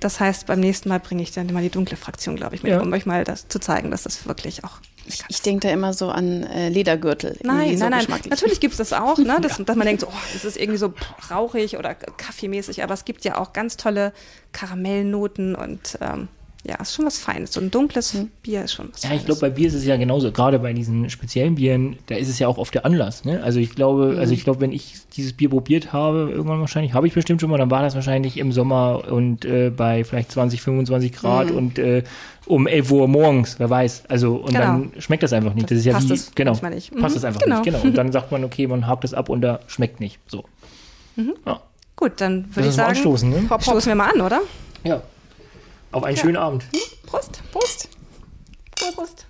Das 0.00 0.18
heißt, 0.18 0.46
beim 0.46 0.60
nächsten 0.60 0.88
Mal 0.88 0.98
bringe 1.00 1.22
ich 1.22 1.32
dann 1.32 1.52
mal 1.52 1.62
die 1.62 1.68
dunkle 1.68 1.96
Fraktion, 1.96 2.36
glaube 2.36 2.54
ich, 2.54 2.62
mit, 2.62 2.72
Ja. 2.72 2.80
um 2.80 2.90
euch 2.92 3.04
mal 3.04 3.24
das 3.24 3.48
zu 3.48 3.58
zeigen, 3.58 3.90
dass 3.90 4.04
das 4.04 4.26
wirklich 4.26 4.64
auch. 4.64 4.78
Ich 5.14 5.36
ist. 5.36 5.46
denke 5.46 5.68
da 5.68 5.72
immer 5.72 5.92
so 5.92 6.10
an 6.10 6.44
äh, 6.44 6.68
Ledergürtel. 6.68 7.36
Nein, 7.42 7.76
so 7.76 7.88
nein, 7.88 8.04
nein. 8.08 8.20
Natürlich 8.28 8.60
gibt 8.60 8.72
es 8.72 8.78
das 8.78 8.92
auch, 8.92 9.18
ne? 9.18 9.38
dass, 9.42 9.58
dass 9.58 9.76
man 9.76 9.86
denkt, 9.86 10.00
so, 10.02 10.08
oh, 10.08 10.22
das 10.32 10.44
ist 10.44 10.56
irgendwie 10.56 10.78
so 10.78 10.94
rauchig 11.30 11.76
oder 11.76 11.94
kaffeemäßig, 11.94 12.82
aber 12.82 12.94
es 12.94 13.04
gibt 13.04 13.24
ja 13.24 13.38
auch 13.38 13.52
ganz 13.52 13.76
tolle 13.76 14.12
Karamellnoten 14.52 15.54
und 15.54 15.98
ähm, 16.00 16.28
ja, 16.62 16.74
ist 16.76 16.94
schon 16.94 17.06
was 17.06 17.18
Feines. 17.18 17.54
So 17.54 17.60
ein 17.60 17.70
dunkles 17.70 18.14
Bier 18.42 18.64
ist 18.64 18.74
schon 18.74 18.90
was 18.92 19.02
Ja, 19.02 19.08
Feines. 19.08 19.22
ich 19.22 19.26
glaube, 19.26 19.40
bei 19.40 19.50
Bier 19.50 19.68
ist 19.68 19.74
es 19.74 19.86
ja 19.86 19.96
genauso. 19.96 20.30
Gerade 20.30 20.58
bei 20.58 20.72
diesen 20.74 21.08
speziellen 21.08 21.54
Bieren, 21.54 21.96
da 22.06 22.16
ist 22.16 22.28
es 22.28 22.38
ja 22.38 22.48
auch 22.48 22.58
oft 22.58 22.74
der 22.74 22.84
Anlass. 22.84 23.24
Ne? 23.24 23.42
Also 23.42 23.60
ich 23.60 23.74
glaube, 23.74 24.16
also 24.18 24.34
ich 24.34 24.44
glaube, 24.44 24.60
wenn 24.60 24.70
ich 24.72 24.94
dieses 25.16 25.32
Bier 25.32 25.48
probiert 25.48 25.94
habe, 25.94 26.28
irgendwann 26.30 26.60
wahrscheinlich, 26.60 26.92
habe 26.92 27.06
ich 27.06 27.14
bestimmt 27.14 27.40
schon 27.40 27.48
mal, 27.50 27.56
dann 27.56 27.70
war 27.70 27.80
das 27.82 27.94
wahrscheinlich 27.94 28.36
im 28.36 28.52
Sommer 28.52 29.04
und 29.10 29.44
äh, 29.46 29.70
bei 29.74 30.04
vielleicht 30.04 30.32
20, 30.32 30.60
25 30.60 31.12
Grad 31.12 31.50
und 31.50 31.78
äh, 31.78 32.02
um 32.46 32.66
11 32.66 32.90
Uhr 32.90 33.08
morgens, 33.08 33.58
wer 33.58 33.70
weiß. 33.70 34.04
Also 34.08 34.34
und 34.36 34.48
Genau. 34.52 34.60
dann 34.60 34.92
schmeckt 34.98 35.22
das 35.22 35.32
einfach 35.32 35.54
nicht. 35.54 35.70
Das 35.70 35.78
ist 35.78 35.84
ja 35.86 35.94
Passt 35.94 36.10
wie, 36.10 36.14
es 36.14 36.34
genau, 36.34 36.52
nicht. 36.68 36.94
passt 36.94 37.14
Mhm, 37.14 37.18
es 37.18 37.24
einfach 37.24 37.40
genau. 37.40 37.56
nicht. 37.60 37.64
Genau. 37.64 37.80
Und 37.82 37.94
dann 37.96 38.12
sagt 38.12 38.32
man, 38.32 38.44
okay, 38.44 38.66
man 38.66 38.86
hakt 38.86 39.04
es 39.04 39.14
ab 39.14 39.30
und 39.30 39.40
da 39.40 39.60
schmeckt 39.66 40.00
nicht. 40.00 40.18
So. 40.26 40.44
Ja. 41.46 41.60
Gut, 41.96 42.12
dann 42.20 42.46
würde 42.54 42.68
ich 42.68 42.74
sagen, 42.74 42.90
anstoßen, 42.90 43.28
ne? 43.30 43.48
stoßen 43.60 43.86
wir 43.88 43.94
mal 43.94 44.10
an, 44.14 44.20
oder? 44.20 44.40
Ja. 44.84 45.02
Auf 45.92 46.04
einen 46.04 46.16
schönen 46.16 46.36
Abend. 46.36 46.64
Prost. 47.06 47.40
Prost. 47.52 47.88
Prost. 48.76 48.94
Prost. 48.96 49.26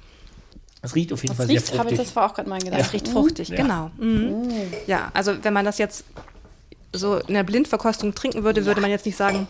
Es 0.82 0.94
riecht 0.94 1.12
auf 1.12 1.22
jeden 1.22 1.30
Was 1.30 1.36
Fall 1.38 1.46
sehr 1.46 1.56
riecht, 1.56 1.68
habe 1.78 1.90
ich, 1.90 1.96
fruchtig. 1.96 2.06
das 2.06 2.16
war 2.16 2.30
auch 2.30 2.34
gerade 2.34 2.48
mein 2.48 2.60
Gedanke. 2.62 2.84
Es 2.84 2.92
riecht 2.92 3.08
fruchtig, 3.08 3.48
Ja. 3.50 3.56
genau. 3.56 3.90
Mhm. 3.98 4.48
Ja, 4.86 5.10
also 5.14 5.42
wenn 5.44 5.52
man 5.52 5.64
das 5.64 5.78
jetzt 5.78 6.04
so 6.92 7.16
in 7.16 7.34
der 7.34 7.42
Blindverkostung 7.44 8.14
trinken 8.14 8.44
würde, 8.44 8.64
würde 8.66 8.80
man 8.80 8.90
jetzt 8.90 9.04
nicht 9.06 9.16
sagen, 9.16 9.46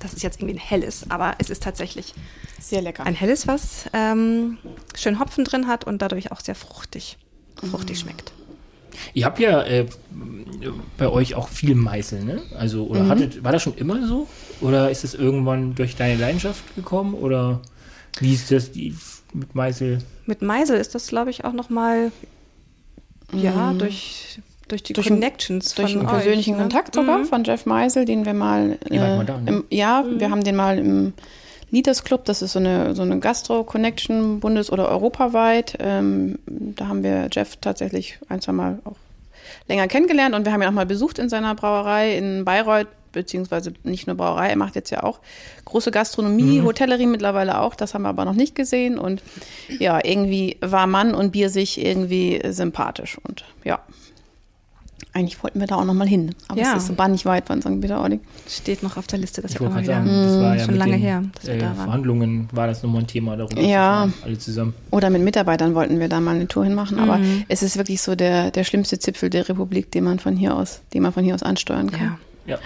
das 0.00 0.12
ist 0.14 0.22
jetzt 0.22 0.38
irgendwie 0.40 0.54
ein 0.54 0.60
helles, 0.60 1.10
aber 1.10 1.34
es 1.38 1.50
ist 1.50 1.62
tatsächlich 1.62 2.14
Sehr 2.60 2.80
lecker. 2.82 3.04
ein 3.04 3.14
helles, 3.14 3.46
was 3.46 3.86
ähm, 3.92 4.58
schön 4.94 5.18
Hopfen 5.18 5.44
drin 5.44 5.66
hat 5.66 5.84
und 5.84 6.00
dadurch 6.02 6.30
auch 6.32 6.40
sehr 6.40 6.54
fruchtig, 6.54 7.18
fruchtig 7.70 7.98
schmeckt. 7.98 8.32
Ihr 9.14 9.24
habt 9.26 9.38
ja 9.38 9.62
äh, 9.62 9.86
bei 10.96 11.08
euch 11.08 11.34
auch 11.34 11.48
viel 11.48 11.74
Meißel, 11.74 12.24
ne? 12.24 12.40
Also, 12.58 12.86
oder 12.86 13.04
Mhm. 13.04 13.08
hattet, 13.08 13.44
war 13.44 13.52
das 13.52 13.62
schon 13.62 13.74
immer 13.76 14.06
so? 14.06 14.26
Oder 14.60 14.90
ist 14.90 15.04
es 15.04 15.14
irgendwann 15.14 15.74
durch 15.74 15.96
deine 15.96 16.20
Leidenschaft 16.20 16.62
gekommen? 16.76 17.14
Oder 17.14 17.60
wie 18.20 18.32
ist 18.34 18.50
das 18.50 18.72
die, 18.72 18.94
mit 19.34 19.54
Meißel? 19.54 19.98
Mit 20.26 20.42
Meisel 20.42 20.78
ist 20.78 20.94
das, 20.94 21.08
glaube 21.08 21.30
ich, 21.30 21.44
auch 21.44 21.52
nochmal 21.52 22.10
ja 23.32 23.72
durch 23.72 24.40
durch 24.68 24.82
die 24.82 24.94
Durch 24.94 25.06
ein- 25.08 25.14
Connections 25.20 25.74
Durch 25.74 25.92
von 25.92 26.00
einen 26.00 26.08
euch, 26.08 26.14
persönlichen 26.14 26.54
ne? 26.56 26.62
Kontakt 26.62 26.94
sogar 26.94 27.24
von 27.24 27.44
Jeff 27.44 27.66
Meisel, 27.66 28.04
den 28.04 28.24
wir 28.26 28.34
mal. 28.34 28.78
Äh, 28.90 28.98
mal 28.98 29.24
da, 29.24 29.38
ne? 29.40 29.48
im, 29.50 29.64
ja, 29.70 30.04
wir 30.18 30.28
haben 30.30 30.42
den 30.42 30.56
mal 30.56 30.78
im 30.78 31.12
Leaders 31.70 32.04
Club, 32.04 32.24
das 32.24 32.42
ist 32.42 32.52
so 32.52 32.58
eine, 32.58 32.94
so 32.94 33.02
eine 33.02 33.18
Gastro-Connection, 33.18 34.40
bundes- 34.40 34.70
oder 34.70 34.88
europaweit. 34.88 35.76
Ähm, 35.80 36.38
da 36.46 36.88
haben 36.88 37.02
wir 37.02 37.28
Jeff 37.32 37.56
tatsächlich 37.56 38.18
ein, 38.28 38.40
zwei 38.40 38.52
Mal 38.52 38.78
auch 38.84 38.96
länger 39.68 39.88
kennengelernt 39.88 40.34
und 40.34 40.44
wir 40.44 40.52
haben 40.52 40.62
ihn 40.62 40.68
auch 40.68 40.72
mal 40.72 40.86
besucht 40.86 41.18
in 41.18 41.28
seiner 41.28 41.54
Brauerei 41.54 42.16
in 42.16 42.44
Bayreuth, 42.44 42.88
beziehungsweise 43.12 43.72
nicht 43.82 44.06
nur 44.06 44.16
Brauerei, 44.16 44.48
er 44.50 44.56
macht 44.56 44.74
jetzt 44.76 44.90
ja 44.90 45.02
auch 45.02 45.20
große 45.64 45.90
Gastronomie, 45.90 46.62
Hotellerie 46.62 47.06
mittlerweile 47.06 47.60
auch, 47.60 47.74
das 47.74 47.94
haben 47.94 48.02
wir 48.02 48.10
aber 48.10 48.24
noch 48.24 48.34
nicht 48.34 48.54
gesehen 48.54 48.98
und 48.98 49.22
ja, 49.78 49.98
irgendwie 50.04 50.58
war 50.60 50.86
Mann 50.86 51.14
und 51.14 51.32
Bier 51.32 51.48
sich 51.50 51.84
irgendwie 51.84 52.40
sympathisch 52.50 53.18
und 53.26 53.44
ja. 53.64 53.80
Eigentlich 55.16 55.42
wollten 55.42 55.60
wir 55.60 55.66
da 55.66 55.76
auch 55.76 55.84
noch 55.86 55.94
mal 55.94 56.06
hin, 56.06 56.34
aber 56.48 56.60
Ja. 56.60 56.72
es 56.76 56.82
ist 56.82 56.88
so 56.88 56.92
bannig 56.92 57.24
weit 57.24 57.46
von 57.46 57.62
St. 57.62 57.80
Peter-Ording. 57.80 58.20
Steht 58.46 58.82
noch 58.82 58.98
auf 58.98 59.06
der 59.06 59.18
Liste, 59.18 59.40
dass 59.40 59.52
Ich 59.52 59.60
wir 59.60 59.66
auch 59.68 59.72
mal 59.72 59.82
wieder. 59.82 59.94
sagen, 59.94 60.06
das 60.08 60.36
war 60.42 60.54
ja 60.56 60.58
schon 60.62 60.70
mit 60.72 60.78
lange 60.78 60.92
den, 60.92 61.00
her, 61.00 61.22
dass 61.34 61.46
wir 61.46 61.54
äh, 61.54 61.58
da 61.58 61.66
waren. 61.68 61.76
Verhandlungen 61.76 62.48
war 62.52 62.66
das 62.66 62.82
nochmal 62.82 63.00
ein 63.02 63.06
Thema 63.06 63.34
darüber. 63.34 63.60
Ja. 63.62 64.10
alle 64.22 64.36
zusammen. 64.38 64.74
Oder 64.90 65.08
mit 65.08 65.22
Mitarbeitern 65.22 65.74
wollten 65.74 65.98
wir 66.00 66.08
da 66.10 66.20
mal 66.20 66.34
eine 66.34 66.46
Tour 66.48 66.64
hinmachen, 66.64 66.98
aber 66.98 67.16
Mhm. 67.16 67.44
es 67.48 67.62
ist 67.62 67.78
wirklich 67.78 68.02
so 68.02 68.14
der, 68.14 68.50
der 68.50 68.64
schlimmste 68.64 68.98
Zipfel 68.98 69.30
der 69.30 69.48
Republik, 69.48 69.90
den 69.90 70.04
man 70.04 70.18
von 70.18 70.36
hier 70.36 70.54
aus, 70.54 70.80
den 70.92 71.02
man 71.02 71.14
von 71.14 71.24
hier 71.24 71.34
aus 71.34 71.42
ansteuern 71.42 71.90
kann. 71.90 72.18
Ja. 72.46 72.54
Ja. 72.54 72.58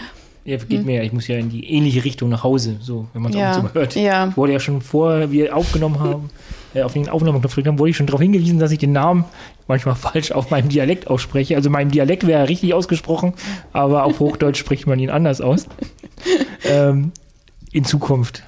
Ja, 0.45 0.57
geht 0.57 0.85
mir 0.87 0.97
ja, 0.97 1.03
ich 1.03 1.13
muss 1.13 1.29
ja 1.29 1.37
in 1.37 1.51
die 1.51 1.71
ähnliche 1.71 2.03
Richtung 2.05 2.31
nach 2.31 2.43
Hause, 2.43 2.77
so, 2.81 3.07
wenn 3.13 3.23
man 3.23 3.31
es 3.31 3.37
Hm. 3.37 3.43
Ja, 3.43 3.51
auch 3.53 3.63
so 3.63 3.75
hört. 3.75 3.95
ja. 3.95 4.29
Ich 4.29 4.37
wurde 4.37 4.55
ja 4.55 4.59
schon 4.59 4.81
vor 4.81 5.31
wir 5.31 5.55
aufgenommen 5.55 6.01
haben, 6.01 6.31
äh, 6.75 6.83
auf 6.83 6.93
den 6.93 7.09
Aufnahmeknopf 7.09 7.53
gedrückt 7.53 7.69
haben, 7.69 7.79
wurde 7.79 7.91
ich 7.91 7.97
schon 7.97 8.07
darauf 8.07 8.21
hingewiesen, 8.21 8.59
dass 8.59 8.71
ich 8.71 8.79
den 8.79 8.93
Namen 8.93 9.25
manchmal 9.69 9.95
falsch 9.97 10.33
auf 10.33 10.51
meinem 10.51 10.69
Dialekt 10.69 11.09
ausspreche. 11.09 11.57
Also 11.57 11.71
meinem 11.71 11.91
Dialekt 11.91 12.27
wäre 12.27 12.41
er 12.43 12.49
richtig 12.49 12.75
ausgesprochen, 12.75 13.35
aber 13.73 14.05
auf 14.05 14.21
Hochdeutsch 14.21 14.59
spricht 14.61 14.87
man 14.87 14.99
ihn 14.99 15.11
anders 15.11 15.41
aus. 15.41 15.67
ähm, 16.65 17.13
in 17.73 17.85
Zukunft 17.85 18.43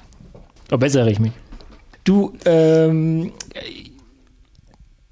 verbessere 0.67 1.11
ich 1.11 1.19
mich. 1.19 1.31
Du, 2.03 2.33
ähm, 2.45 3.31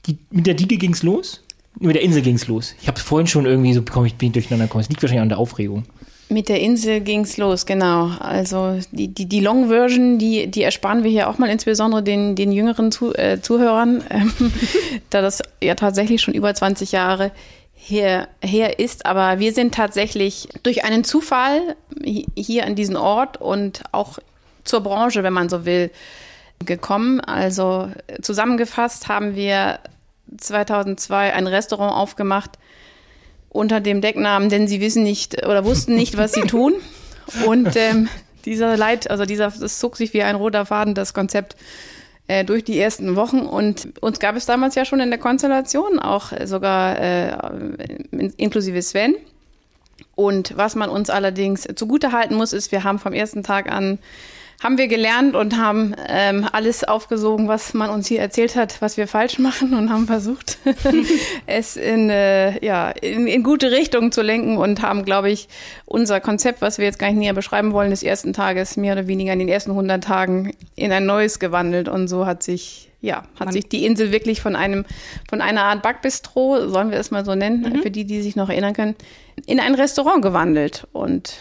die, 0.05 0.17
mit 0.29 0.47
der 0.47 0.55
Diege 0.55 0.77
ging's 0.77 1.03
los? 1.03 1.43
Mit 1.79 1.95
der 1.95 2.03
Insel 2.03 2.21
ging's 2.21 2.47
los. 2.47 2.75
Ich 2.81 2.87
habe 2.87 2.99
vorhin 2.99 3.27
schon 3.27 3.45
irgendwie 3.45 3.73
so 3.73 3.81
bekommen, 3.81 4.05
ich 4.05 4.15
bin 4.15 4.33
durcheinander 4.33 4.65
gekommen. 4.65 4.81
Es 4.81 4.89
liegt 4.89 5.01
wahrscheinlich 5.01 5.21
an 5.21 5.29
der 5.29 5.37
Aufregung. 5.37 5.85
Mit 6.31 6.47
der 6.47 6.61
Insel 6.61 7.01
ging's 7.01 7.35
los, 7.35 7.65
genau. 7.65 8.11
Also 8.19 8.79
die, 8.91 9.09
die, 9.09 9.25
die 9.25 9.41
Long 9.41 9.67
Version, 9.67 10.17
die, 10.17 10.47
die 10.47 10.63
ersparen 10.63 11.03
wir 11.03 11.11
hier 11.11 11.29
auch 11.29 11.37
mal 11.37 11.49
insbesondere 11.49 12.01
den, 12.01 12.35
den 12.37 12.53
jüngeren 12.53 12.89
Zu, 12.91 13.13
äh, 13.13 13.41
Zuhörern, 13.41 14.01
ähm, 14.09 14.31
da 15.09 15.21
das 15.21 15.41
ja 15.61 15.75
tatsächlich 15.75 16.21
schon 16.21 16.33
über 16.33 16.53
20 16.53 16.93
Jahre 16.93 17.31
her, 17.75 18.29
her 18.41 18.79
ist. 18.79 19.05
Aber 19.05 19.39
wir 19.39 19.51
sind 19.53 19.73
tatsächlich 19.75 20.47
durch 20.63 20.85
einen 20.85 21.03
Zufall 21.03 21.75
hi- 22.01 22.25
hier 22.37 22.65
an 22.65 22.75
diesen 22.75 22.95
Ort 22.95 23.35
und 23.41 23.83
auch 23.91 24.17
zur 24.63 24.79
Branche, 24.81 25.23
wenn 25.23 25.33
man 25.33 25.49
so 25.49 25.65
will, 25.65 25.91
gekommen. 26.65 27.19
Also 27.19 27.89
zusammengefasst 28.21 29.09
haben 29.09 29.35
wir 29.35 29.79
2002 30.37 31.33
ein 31.33 31.47
Restaurant 31.47 31.93
aufgemacht, 31.93 32.51
unter 33.53 33.81
dem 33.81 34.01
Decknamen, 34.01 34.49
denn 34.49 34.67
sie 34.67 34.81
wissen 34.81 35.03
nicht 35.03 35.45
oder 35.45 35.65
wussten 35.65 35.95
nicht, 35.95 36.17
was 36.17 36.31
sie 36.31 36.41
tun. 36.41 36.73
Und 37.45 37.75
ähm, 37.75 38.09
dieser 38.45 38.77
Leit, 38.77 39.11
also 39.11 39.25
dieser, 39.25 39.51
das 39.51 39.77
zog 39.77 39.97
sich 39.97 40.13
wie 40.13 40.23
ein 40.23 40.35
roter 40.35 40.65
Faden, 40.65 40.95
das 40.95 41.13
Konzept 41.13 41.55
äh, 42.27 42.45
durch 42.45 42.63
die 42.63 42.79
ersten 42.79 43.15
Wochen. 43.15 43.41
Und 43.41 44.01
uns 44.01 44.19
gab 44.19 44.35
es 44.35 44.45
damals 44.45 44.75
ja 44.75 44.85
schon 44.85 45.01
in 45.01 45.09
der 45.09 45.19
Konstellation, 45.19 45.99
auch 45.99 46.31
äh, 46.31 46.47
sogar 46.47 46.97
äh, 46.99 47.35
in- 48.11 48.33
inklusive 48.37 48.81
Sven. 48.81 49.15
Und 50.15 50.57
was 50.57 50.75
man 50.75 50.89
uns 50.89 51.09
allerdings 51.09 51.67
zugutehalten 51.75 52.35
muss, 52.35 52.53
ist, 52.53 52.71
wir 52.71 52.83
haben 52.83 52.99
vom 52.99 53.13
ersten 53.13 53.43
Tag 53.43 53.71
an 53.71 53.99
haben 54.61 54.77
wir 54.77 54.87
gelernt 54.87 55.35
und 55.35 55.57
haben 55.57 55.95
ähm, 56.07 56.47
alles 56.51 56.83
aufgesogen, 56.83 57.47
was 57.47 57.73
man 57.73 57.89
uns 57.89 58.07
hier 58.07 58.21
erzählt 58.21 58.55
hat, 58.55 58.79
was 58.79 58.95
wir 58.95 59.07
falsch 59.07 59.39
machen 59.39 59.73
und 59.73 59.89
haben 59.89 60.05
versucht, 60.05 60.59
es 61.47 61.77
in, 61.77 62.11
äh, 62.11 62.63
ja, 62.63 62.91
in, 62.91 63.25
in 63.25 63.43
gute 63.43 63.71
Richtung 63.71 64.11
zu 64.11 64.21
lenken 64.21 64.57
und 64.57 64.83
haben, 64.83 65.03
glaube 65.03 65.31
ich, 65.31 65.49
unser 65.85 66.19
Konzept, 66.19 66.61
was 66.61 66.77
wir 66.77 66.85
jetzt 66.85 66.99
gar 66.99 67.07
nicht 67.07 67.17
näher 67.17 67.33
beschreiben 67.33 67.73
wollen, 67.73 67.89
des 67.89 68.03
ersten 68.03 68.33
Tages 68.33 68.77
mehr 68.77 68.93
oder 68.93 69.07
weniger 69.07 69.33
in 69.33 69.39
den 69.39 69.49
ersten 69.49 69.71
100 69.71 70.03
Tagen 70.03 70.53
in 70.75 70.91
ein 70.91 71.07
neues 71.07 71.39
gewandelt 71.39 71.89
und 71.89 72.07
so 72.07 72.27
hat 72.27 72.43
sich 72.43 72.87
ja, 73.03 73.23
hat 73.39 73.45
Man 73.45 73.51
sich 73.51 73.67
die 73.67 73.83
Insel 73.83 74.11
wirklich 74.11 74.41
von 74.41 74.55
einem, 74.55 74.85
von 75.27 75.41
einer 75.41 75.63
Art 75.63 75.81
Backbistro, 75.81 76.67
sollen 76.67 76.91
wir 76.91 76.99
es 76.99 77.09
mal 77.09 77.25
so 77.25 77.33
nennen, 77.33 77.61
mhm. 77.61 77.81
für 77.81 77.89
die, 77.89 78.05
die 78.05 78.21
sich 78.21 78.35
noch 78.35 78.49
erinnern 78.49 78.75
können, 78.75 78.95
in 79.47 79.59
ein 79.59 79.73
Restaurant 79.73 80.21
gewandelt 80.21 80.87
und 80.91 81.33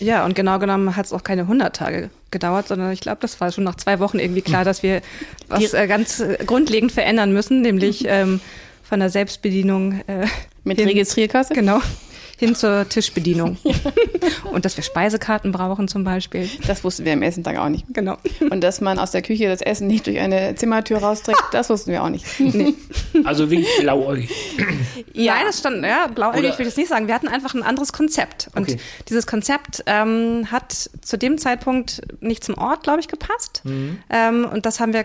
ja, 0.00 0.24
und 0.24 0.34
genau 0.34 0.58
genommen 0.58 0.96
hat 0.96 1.06
es 1.06 1.12
auch 1.12 1.22
keine 1.22 1.42
100 1.42 1.74
Tage 1.74 2.10
gedauert, 2.30 2.68
sondern 2.68 2.92
ich 2.92 3.00
glaube, 3.00 3.18
das 3.20 3.40
war 3.40 3.52
schon 3.52 3.64
nach 3.64 3.76
zwei 3.76 4.00
Wochen 4.00 4.18
irgendwie 4.18 4.42
klar, 4.42 4.64
dass 4.64 4.82
wir 4.82 5.02
was 5.48 5.72
äh, 5.72 5.86
ganz 5.86 6.20
äh, 6.20 6.38
grundlegend 6.44 6.92
verändern 6.92 7.32
müssen, 7.32 7.62
nämlich 7.62 8.04
ähm, 8.08 8.40
von 8.82 9.00
der 9.00 9.10
Selbstbedienung 9.10 10.00
äh, 10.06 10.26
mit 10.64 10.78
hin, 10.78 10.88
Registrierkasse. 10.88 11.54
Genau, 11.54 11.80
hin 12.38 12.54
zur 12.54 12.88
Tischbedienung. 12.88 13.58
Und 14.52 14.64
dass 14.64 14.76
wir 14.76 14.84
Speisekarten 14.84 15.52
brauchen 15.52 15.88
zum 15.88 16.04
Beispiel. 16.04 16.48
Das 16.66 16.84
wussten 16.84 17.04
wir 17.04 17.12
am 17.12 17.22
ersten 17.22 17.42
Tag 17.42 17.58
auch 17.58 17.68
nicht. 17.68 17.84
Genau. 17.92 18.16
Und 18.50 18.62
dass 18.62 18.80
man 18.80 18.98
aus 18.98 19.10
der 19.10 19.22
Küche 19.22 19.48
das 19.48 19.60
Essen 19.60 19.86
nicht 19.86 20.06
durch 20.06 20.18
eine 20.18 20.54
Zimmertür 20.54 20.98
rausträgt, 20.98 21.42
das 21.52 21.70
wussten 21.70 21.92
wir 21.92 22.02
auch 22.02 22.08
nicht. 22.08 22.24
Nee. 22.38 22.74
Also 23.24 23.50
wie 23.50 23.66
blauäugig. 23.80 24.30
Ja, 25.12 25.34
Nein, 25.34 25.44
das 25.46 25.58
stand, 25.58 25.84
ja, 25.84 26.08
blauäugig 26.08 26.40
Oder? 26.40 26.58
will 26.58 26.66
ich 26.66 26.72
das 26.72 26.76
nicht 26.76 26.88
sagen. 26.88 27.06
Wir 27.06 27.14
hatten 27.14 27.28
einfach 27.28 27.54
ein 27.54 27.62
anderes 27.62 27.92
Konzept. 27.92 28.50
Und 28.54 28.62
okay. 28.62 28.78
dieses 29.08 29.26
Konzept 29.26 29.82
ähm, 29.86 30.50
hat 30.50 30.72
zu 30.72 31.16
dem 31.16 31.38
Zeitpunkt 31.38 32.02
nicht 32.20 32.44
zum 32.44 32.56
Ort, 32.58 32.82
glaube 32.82 33.00
ich, 33.00 33.08
gepasst. 33.08 33.62
Mhm. 33.64 33.98
Ähm, 34.10 34.44
und 34.52 34.66
das 34.66 34.80
haben 34.80 34.92
wir 34.92 35.04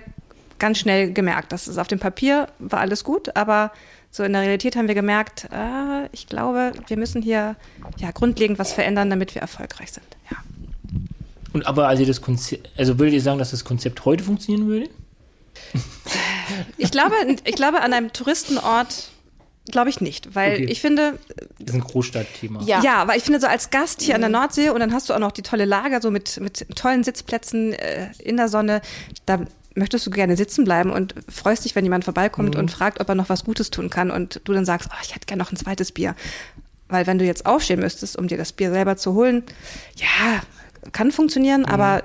ganz 0.59 0.77
schnell 0.77 1.11
gemerkt. 1.13 1.51
Das 1.51 1.67
ist 1.67 1.77
auf 1.77 1.87
dem 1.87 1.99
Papier 1.99 2.47
war 2.59 2.79
alles 2.79 3.03
gut, 3.03 3.35
aber 3.35 3.71
so 4.11 4.23
in 4.23 4.33
der 4.33 4.41
Realität 4.41 4.75
haben 4.75 4.87
wir 4.87 4.95
gemerkt, 4.95 5.47
äh, 5.51 6.07
ich 6.11 6.27
glaube, 6.27 6.73
wir 6.87 6.97
müssen 6.97 7.21
hier 7.21 7.55
ja 7.97 8.11
grundlegend 8.11 8.59
was 8.59 8.73
verändern, 8.73 9.09
damit 9.09 9.35
wir 9.35 9.41
erfolgreich 9.41 9.91
sind. 9.91 10.07
Ja. 10.31 10.37
Und 11.53 11.65
aber 11.67 11.87
also 11.87 12.05
das 12.05 12.21
Konzept, 12.21 12.69
also 12.77 12.99
würdet 12.99 13.13
ihr 13.13 13.21
sagen, 13.21 13.39
dass 13.39 13.51
das 13.51 13.63
Konzept 13.63 14.05
heute 14.05 14.23
funktionieren 14.23 14.67
würde? 14.67 14.89
Ich 16.77 16.91
glaube, 16.91 17.13
ich 17.43 17.55
glaube 17.55 17.81
an 17.81 17.93
einem 17.93 18.13
Touristenort 18.13 19.11
Glaube 19.71 19.89
ich 19.89 20.01
nicht, 20.01 20.33
weil 20.35 20.53
okay. 20.53 20.65
ich 20.65 20.81
finde. 20.81 21.19
Das 21.59 21.69
ist 21.69 21.73
ein 21.75 21.81
Großstadtthema. 21.81 22.63
Ja. 22.63 22.81
ja, 22.81 23.07
weil 23.07 23.17
ich 23.17 23.23
finde, 23.23 23.39
so 23.39 23.47
als 23.47 23.69
Gast 23.69 24.01
hier 24.01 24.17
mhm. 24.17 24.23
an 24.23 24.31
der 24.31 24.39
Nordsee 24.41 24.69
und 24.69 24.79
dann 24.79 24.93
hast 24.93 25.09
du 25.09 25.13
auch 25.13 25.19
noch 25.19 25.31
die 25.31 25.43
tolle 25.43 25.65
Lager, 25.65 26.01
so 26.01 26.09
mit, 26.09 26.39
mit 26.39 26.65
tollen 26.75 27.03
Sitzplätzen 27.03 27.73
äh, 27.73 28.09
in 28.19 28.37
der 28.37 28.49
Sonne, 28.49 28.81
da 29.25 29.41
möchtest 29.79 30.05
du 30.05 30.11
gerne 30.11 30.37
sitzen 30.37 30.63
bleiben 30.63 30.91
und 30.91 31.15
freust 31.27 31.65
dich, 31.65 31.75
wenn 31.75 31.83
jemand 31.83 32.03
vorbeikommt 32.03 32.55
mhm. 32.55 32.59
und 32.59 32.71
fragt, 32.71 32.99
ob 32.99 33.09
er 33.09 33.15
noch 33.15 33.29
was 33.29 33.43
Gutes 33.43 33.71
tun 33.71 33.89
kann 33.89 34.11
und 34.11 34.41
du 34.43 34.53
dann 34.53 34.65
sagst, 34.65 34.89
oh, 34.91 34.97
ich 35.03 35.15
hätte 35.15 35.25
gerne 35.25 35.41
noch 35.41 35.51
ein 35.51 35.57
zweites 35.57 35.91
Bier. 35.91 36.15
Weil 36.87 37.07
wenn 37.07 37.19
du 37.19 37.25
jetzt 37.25 37.45
aufstehen 37.45 37.79
müsstest, 37.79 38.17
um 38.17 38.27
dir 38.27 38.37
das 38.37 38.51
Bier 38.51 38.71
selber 38.71 38.97
zu 38.97 39.13
holen, 39.13 39.43
ja, 39.95 40.41
kann 40.91 41.11
funktionieren, 41.11 41.61
mhm. 41.61 41.67
aber 41.67 42.03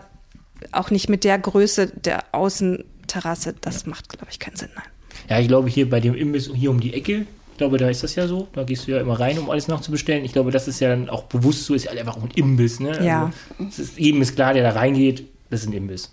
auch 0.73 0.90
nicht 0.90 1.09
mit 1.09 1.25
der 1.25 1.38
Größe 1.38 1.88
der 1.88 2.25
Außenterrasse. 2.33 3.54
Das 3.61 3.83
ja. 3.83 3.90
macht, 3.90 4.09
glaube 4.09 4.28
ich, 4.31 4.38
keinen 4.38 4.57
Sinn. 4.57 4.71
Nein. 4.75 4.85
Ja, 5.28 5.38
ich 5.38 5.49
glaube, 5.49 5.69
hier 5.69 5.88
bei 5.88 6.00
dem 6.00 6.14
Imbiss 6.14 6.50
hier 6.54 6.71
um 6.71 6.81
die 6.81 6.93
Ecke, 6.93 7.26
ich 7.54 7.59
glaube, 7.59 7.78
da 7.78 7.88
ist 7.88 8.02
das 8.02 8.16
ja 8.16 8.26
so. 8.26 8.49
Da 8.52 8.64
gehst 8.64 8.88
du 8.88 8.90
ja 8.90 9.00
immer 9.00 9.21
rein, 9.21 9.38
um 9.38 9.49
alles 9.49 9.69
nachzubestellen. 9.69 10.25
Ich 10.25 10.33
glaube, 10.33 10.50
das 10.50 10.66
ist 10.66 10.81
ja 10.81 10.88
dann 10.88 11.09
auch 11.09 11.23
bewusst 11.25 11.66
so, 11.66 11.75
ist 11.75 11.85
ja 11.85 11.93
einfach 11.93 12.16
ein 12.16 12.31
Imbiss. 12.35 12.81
Ne? 12.81 12.99
Ja. 13.04 13.31
Also, 13.61 13.81
ist, 13.81 13.97
jedem 13.97 14.23
ist 14.23 14.35
klar, 14.35 14.54
der 14.54 14.64
da 14.64 14.71
reingeht, 14.71 15.25
das 15.50 15.61
ist 15.61 15.69
ein 15.69 15.73
Imbiss. 15.73 16.11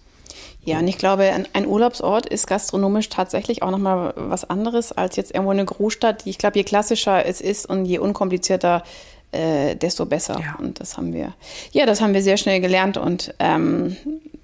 Ja, 0.64 0.80
und 0.80 0.88
ich 0.88 0.98
glaube, 0.98 1.32
ein 1.54 1.66
Urlaubsort 1.66 2.28
ist 2.28 2.46
gastronomisch 2.46 3.10
tatsächlich 3.10 3.64
auch 3.64 3.72
nochmal 3.72 4.14
was 4.16 4.48
anderes 4.48 4.92
als 4.92 5.16
jetzt 5.16 5.34
irgendwo 5.34 5.52
eine 5.52 5.66
Großstadt. 5.66 6.28
Ich 6.28 6.38
glaube, 6.38 6.58
je 6.58 6.64
klassischer 6.64 7.26
es 7.26 7.42
ist 7.42 7.66
und 7.66 7.86
je 7.86 7.98
unkomplizierter, 7.98 8.84
äh, 9.32 9.76
desto 9.76 10.06
besser. 10.06 10.40
Ja. 10.40 10.58
Und 10.60 10.80
das 10.80 10.98
haben 10.98 11.14
wir, 11.14 11.34
ja, 11.72 11.86
das 11.86 12.02
haben 12.02 12.14
wir 12.14 12.22
sehr 12.22 12.38
schnell 12.38 12.62
gelernt 12.62 12.98
und 12.98 13.34
ähm, 13.40 13.96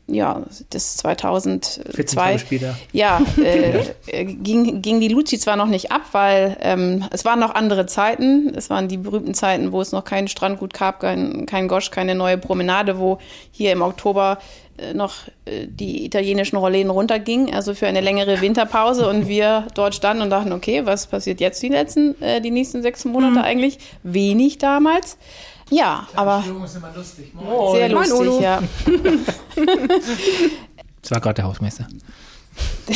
ja, 0.10 0.44
das 0.70 0.96
2002. 0.98 2.38
später. 2.38 2.78
Ja, 2.94 3.22
äh, 3.44 4.24
ging, 4.24 4.82
ging 4.82 5.02
die 5.02 5.10
Luzi 5.10 5.38
zwar 5.38 5.58
noch 5.58 5.68
nicht 5.68 5.92
ab, 5.92 6.04
weil 6.14 6.58
ähm, 6.62 7.06
es 7.12 7.26
waren 7.26 7.40
noch 7.40 7.54
andere 7.54 7.86
Zeiten. 7.88 8.54
Es 8.56 8.70
waren 8.70 8.88
die 8.88 8.98
berühmten 8.98 9.34
Zeiten, 9.34 9.74
wo 9.74 9.82
es 9.82 9.92
noch 9.92 10.06
keinen 10.06 10.30
Strandgut 10.30 10.74
gab, 10.74 11.02
kein, 11.02 11.46
kein 11.46 11.68
Gosch, 11.68 11.92
keine 11.92 12.16
neue 12.16 12.38
Promenade, 12.38 12.98
wo 13.00 13.20
hier 13.52 13.74
im 13.74 13.82
Oktober 13.82 14.38
äh, 14.40 14.67
noch 14.94 15.28
äh, 15.46 15.68
die 15.68 16.06
italienischen 16.06 16.58
Rollläden 16.58 16.90
runtergingen, 16.90 17.54
also 17.54 17.74
für 17.74 17.88
eine 17.88 18.02
längere 18.02 18.42
Winterpause 18.42 19.08
und 19.10 19.28
wir 19.28 19.68
dort 19.74 19.96
standen 19.96 20.24
und 20.24 20.30
dachten, 20.30 20.52
okay, 20.52 20.86
was 20.86 21.08
passiert 21.08 21.40
jetzt 21.40 21.62
die 21.64 21.70
letzten, 21.70 22.22
äh, 22.22 22.42
die 22.42 22.52
nächsten 22.52 22.82
sechs 22.82 23.06
Monate 23.06 23.40
mhm. 23.40 23.46
eigentlich? 23.46 23.80
Wenig 24.04 24.58
damals. 24.58 25.18
Ja, 25.70 26.08
aber 26.16 26.44
lustig. 26.96 27.34
sehr 27.74 27.90
lustig, 27.90 28.28
Moin, 28.28 28.42
ja. 28.42 28.64
das 31.02 31.12
war 31.12 31.20
gerade 31.20 31.36
der 31.36 31.46
Hausmeister. 31.46 31.88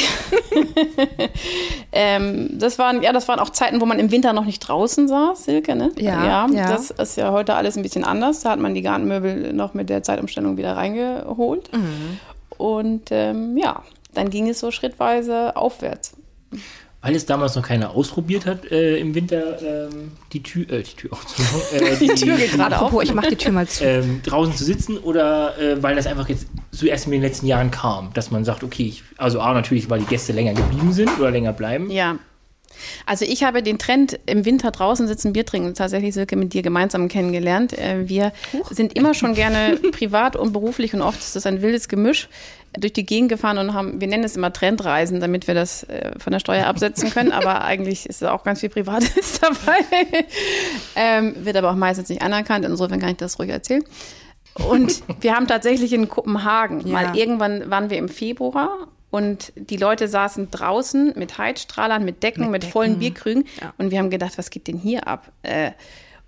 ähm, 1.91 2.49
das 2.53 2.79
waren 2.79 3.01
ja, 3.01 3.11
das 3.11 3.27
waren 3.27 3.39
auch 3.39 3.49
Zeiten, 3.49 3.81
wo 3.81 3.85
man 3.85 3.99
im 3.99 4.11
Winter 4.11 4.33
noch 4.33 4.45
nicht 4.45 4.59
draußen 4.59 5.07
saß, 5.07 5.45
Silke, 5.45 5.75
ne? 5.75 5.91
Ja, 5.97 6.25
ja, 6.25 6.47
ja. 6.51 6.69
Das 6.69 6.91
ist 6.91 7.17
ja 7.17 7.31
heute 7.31 7.55
alles 7.55 7.77
ein 7.77 7.83
bisschen 7.83 8.03
anders. 8.03 8.41
Da 8.41 8.51
hat 8.51 8.59
man 8.59 8.73
die 8.73 8.81
Gartenmöbel 8.81 9.53
noch 9.53 9.73
mit 9.73 9.89
der 9.89 10.03
Zeitumstellung 10.03 10.57
wieder 10.57 10.77
reingeholt. 10.77 11.71
Mhm. 11.73 12.19
Und 12.57 13.09
ähm, 13.11 13.57
ja, 13.57 13.83
dann 14.13 14.29
ging 14.29 14.49
es 14.49 14.59
so 14.59 14.71
schrittweise 14.71 15.55
aufwärts 15.55 16.13
weil 17.01 17.15
es 17.15 17.25
damals 17.25 17.55
noch 17.55 17.63
keiner 17.63 17.91
ausprobiert 17.91 18.45
hat, 18.45 18.69
äh, 18.71 18.97
im 18.97 19.15
Winter 19.15 19.61
ähm, 19.61 20.11
die 20.33 20.43
Tür, 20.43 20.69
äh, 20.69 20.83
die 20.83 20.95
Tür 20.95 21.13
aufzumachen. 21.13 21.61
Äh, 21.73 21.97
die, 21.97 22.07
die, 22.15 22.25
Tür 22.25 22.37
geht 22.37 22.51
gerade 22.51 22.79
auf. 22.79 23.03
Ich 23.03 23.13
mach 23.13 23.25
die 23.25 23.35
Tür 23.35 23.51
mal 23.51 23.67
zu. 23.67 23.83
Ähm, 23.83 24.21
draußen 24.23 24.53
zu 24.53 24.63
sitzen 24.63 24.97
oder 24.97 25.57
äh, 25.59 25.81
weil 25.81 25.95
das 25.95 26.05
einfach 26.05 26.29
jetzt 26.29 26.47
zuerst 26.71 27.05
in 27.05 27.11
den 27.11 27.21
letzten 27.21 27.47
Jahren 27.47 27.71
kam, 27.71 28.13
dass 28.13 28.29
man 28.29 28.45
sagt, 28.45 28.63
okay, 28.63 28.83
ich, 28.83 29.03
also 29.17 29.41
A, 29.41 29.53
natürlich, 29.53 29.89
weil 29.89 29.99
die 29.99 30.05
Gäste 30.05 30.31
länger 30.31 30.53
geblieben 30.53 30.93
sind 30.93 31.09
oder 31.19 31.31
länger 31.31 31.53
bleiben. 31.53 31.89
Ja. 31.89 32.17
Also 33.05 33.25
ich 33.25 33.43
habe 33.43 33.63
den 33.63 33.77
Trend 33.77 34.19
im 34.25 34.45
Winter 34.45 34.71
draußen 34.71 35.07
sitzen, 35.07 35.33
Bier 35.33 35.45
trinken, 35.45 35.73
tatsächlich 35.73 36.13
Silke 36.13 36.35
mit 36.35 36.53
dir 36.53 36.61
gemeinsam 36.61 37.07
kennengelernt. 37.07 37.77
Äh, 37.77 38.07
wir 38.07 38.31
Huch. 38.53 38.71
sind 38.71 38.93
immer 38.93 39.13
schon 39.13 39.33
gerne 39.33 39.77
privat 39.91 40.35
und 40.35 40.53
beruflich 40.53 40.93
und 40.93 41.01
oft 41.01 41.19
ist 41.19 41.35
das 41.35 41.45
ein 41.45 41.61
wildes 41.61 41.87
Gemisch 41.87 42.29
durch 42.77 42.93
die 42.93 43.05
Gegend 43.05 43.29
gefahren 43.29 43.57
und 43.57 43.73
haben, 43.73 43.99
wir 43.99 44.07
nennen 44.07 44.23
es 44.23 44.35
immer 44.35 44.53
Trendreisen, 44.53 45.19
damit 45.19 45.47
wir 45.47 45.53
das 45.53 45.83
äh, 45.83 46.17
von 46.17 46.31
der 46.31 46.39
Steuer 46.39 46.67
absetzen 46.67 47.09
können, 47.09 47.31
aber 47.31 47.61
eigentlich 47.63 48.05
ist 48.05 48.23
auch 48.23 48.43
ganz 48.43 48.61
viel 48.61 48.69
Privates 48.69 49.39
dabei. 49.41 49.79
ähm, 50.95 51.35
wird 51.43 51.57
aber 51.57 51.71
auch 51.71 51.75
meistens 51.75 52.09
nicht 52.09 52.21
anerkannt, 52.21 52.65
insofern 52.65 52.99
kann 52.99 53.09
ich 53.09 53.17
das 53.17 53.39
ruhig 53.39 53.49
erzählen. 53.49 53.83
Und 54.53 55.03
wir 55.21 55.35
haben 55.35 55.47
tatsächlich 55.47 55.93
in 55.93 56.09
Kopenhagen, 56.09 56.85
ja. 56.85 56.91
mal 56.93 57.17
irgendwann 57.17 57.69
waren 57.69 57.89
wir 57.89 57.97
im 57.97 58.09
Februar 58.09 58.87
und 59.11 59.53
die 59.55 59.77
Leute 59.77 60.07
saßen 60.07 60.49
draußen 60.49 61.13
mit 61.15 61.37
Heizstrahlern, 61.37 62.03
mit 62.03 62.23
Decken, 62.23 62.43
mit, 62.43 62.51
mit 62.51 62.63
Decken. 62.63 62.71
vollen 62.71 62.99
Bierkrügen 62.99 63.45
ja. 63.61 63.73
und 63.77 63.91
wir 63.91 63.99
haben 63.99 64.09
gedacht, 64.09 64.37
was 64.37 64.49
geht 64.49 64.67
denn 64.67 64.77
hier 64.77 65.07
ab? 65.07 65.31
Äh, 65.43 65.71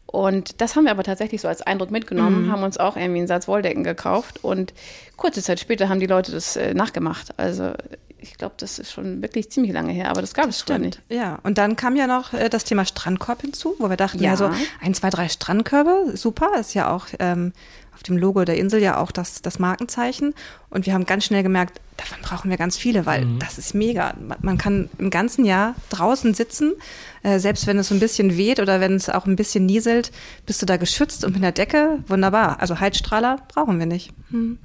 und 0.05 0.61
das 0.61 0.75
haben 0.75 0.83
wir 0.83 0.91
aber 0.91 1.03
tatsächlich 1.03 1.41
so 1.41 1.47
als 1.47 1.63
Eindruck 1.63 1.89
mitgenommen, 1.89 2.45
mhm. 2.45 2.51
haben 2.51 2.61
uns 2.61 2.77
auch 2.77 2.95
irgendwie 2.95 3.19
einen 3.19 3.27
Satz 3.27 3.47
Wolldecken 3.47 3.83
gekauft 3.83 4.43
und 4.43 4.73
kurze 5.17 5.41
Zeit 5.41 5.59
später 5.59 5.89
haben 5.89 5.99
die 5.99 6.05
Leute 6.05 6.31
das 6.31 6.55
äh, 6.55 6.75
nachgemacht. 6.75 7.39
Also 7.39 7.71
ich 8.19 8.37
glaube, 8.37 8.55
das 8.57 8.79
ist 8.79 8.91
schon 8.91 9.21
wirklich 9.21 9.49
ziemlich 9.49 9.73
lange 9.73 9.91
her, 9.91 10.09
aber 10.09 10.21
das 10.21 10.33
gab 10.33 10.45
das 10.45 10.57
es 10.57 10.61
stimmt. 10.61 10.85
nicht. 10.85 11.01
Ja, 11.09 11.39
und 11.43 11.57
dann 11.57 11.75
kam 11.75 11.95
ja 11.95 12.07
noch 12.07 12.33
äh, 12.33 12.49
das 12.49 12.63
Thema 12.63 12.85
Strandkorb 12.85 13.41
hinzu, 13.41 13.75
wo 13.79 13.89
wir 13.89 13.97
dachten, 13.97 14.21
ja, 14.21 14.37
so 14.37 14.49
ein, 14.81 14.93
zwei, 14.93 15.09
drei 15.09 15.29
Strandkörbe, 15.29 16.11
super, 16.15 16.51
ist 16.59 16.73
ja 16.73 16.93
auch 16.93 17.07
ähm, 17.19 17.53
auf 17.93 18.03
dem 18.03 18.17
Logo 18.17 18.43
der 18.43 18.57
Insel 18.57 18.81
ja 18.81 18.97
auch 18.97 19.12
das, 19.12 19.41
das 19.41 19.59
Markenzeichen. 19.59 20.33
Und 20.69 20.85
wir 20.85 20.93
haben 20.93 21.05
ganz 21.05 21.25
schnell 21.25 21.43
gemerkt, 21.43 21.79
davon 21.97 22.17
brauchen 22.21 22.50
wir 22.50 22.57
ganz 22.57 22.77
viele, 22.77 23.05
weil 23.05 23.25
mhm. 23.25 23.39
das 23.39 23.57
ist 23.57 23.73
mega. 23.73 24.13
Man 24.41 24.57
kann 24.57 24.89
im 24.97 25.09
ganzen 25.09 25.45
Jahr 25.45 25.75
draußen 25.89 26.33
sitzen, 26.33 26.73
äh, 27.21 27.39
selbst 27.39 27.67
wenn 27.67 27.77
es 27.77 27.89
so 27.89 27.95
ein 27.95 28.00
bisschen 28.00 28.38
weht 28.38 28.59
oder 28.59 28.81
wenn 28.81 28.95
es 28.95 29.09
auch 29.09 29.25
ein 29.25 29.35
bisschen 29.35 29.65
nieselt, 29.65 30.12
bist 30.45 30.62
du 30.62 30.65
da 30.65 30.77
geschützt 30.77 31.23
und 31.23 31.33
mit 31.33 31.43
der 31.43 31.51
Decke 31.51 32.00
wunderbar. 32.07 32.59
Also 32.59 32.79
Heizstrahler 32.79 33.38
brauchen 33.53 33.79
wir 33.79 33.85
nicht. 33.85 34.12
Mhm. 34.29 34.57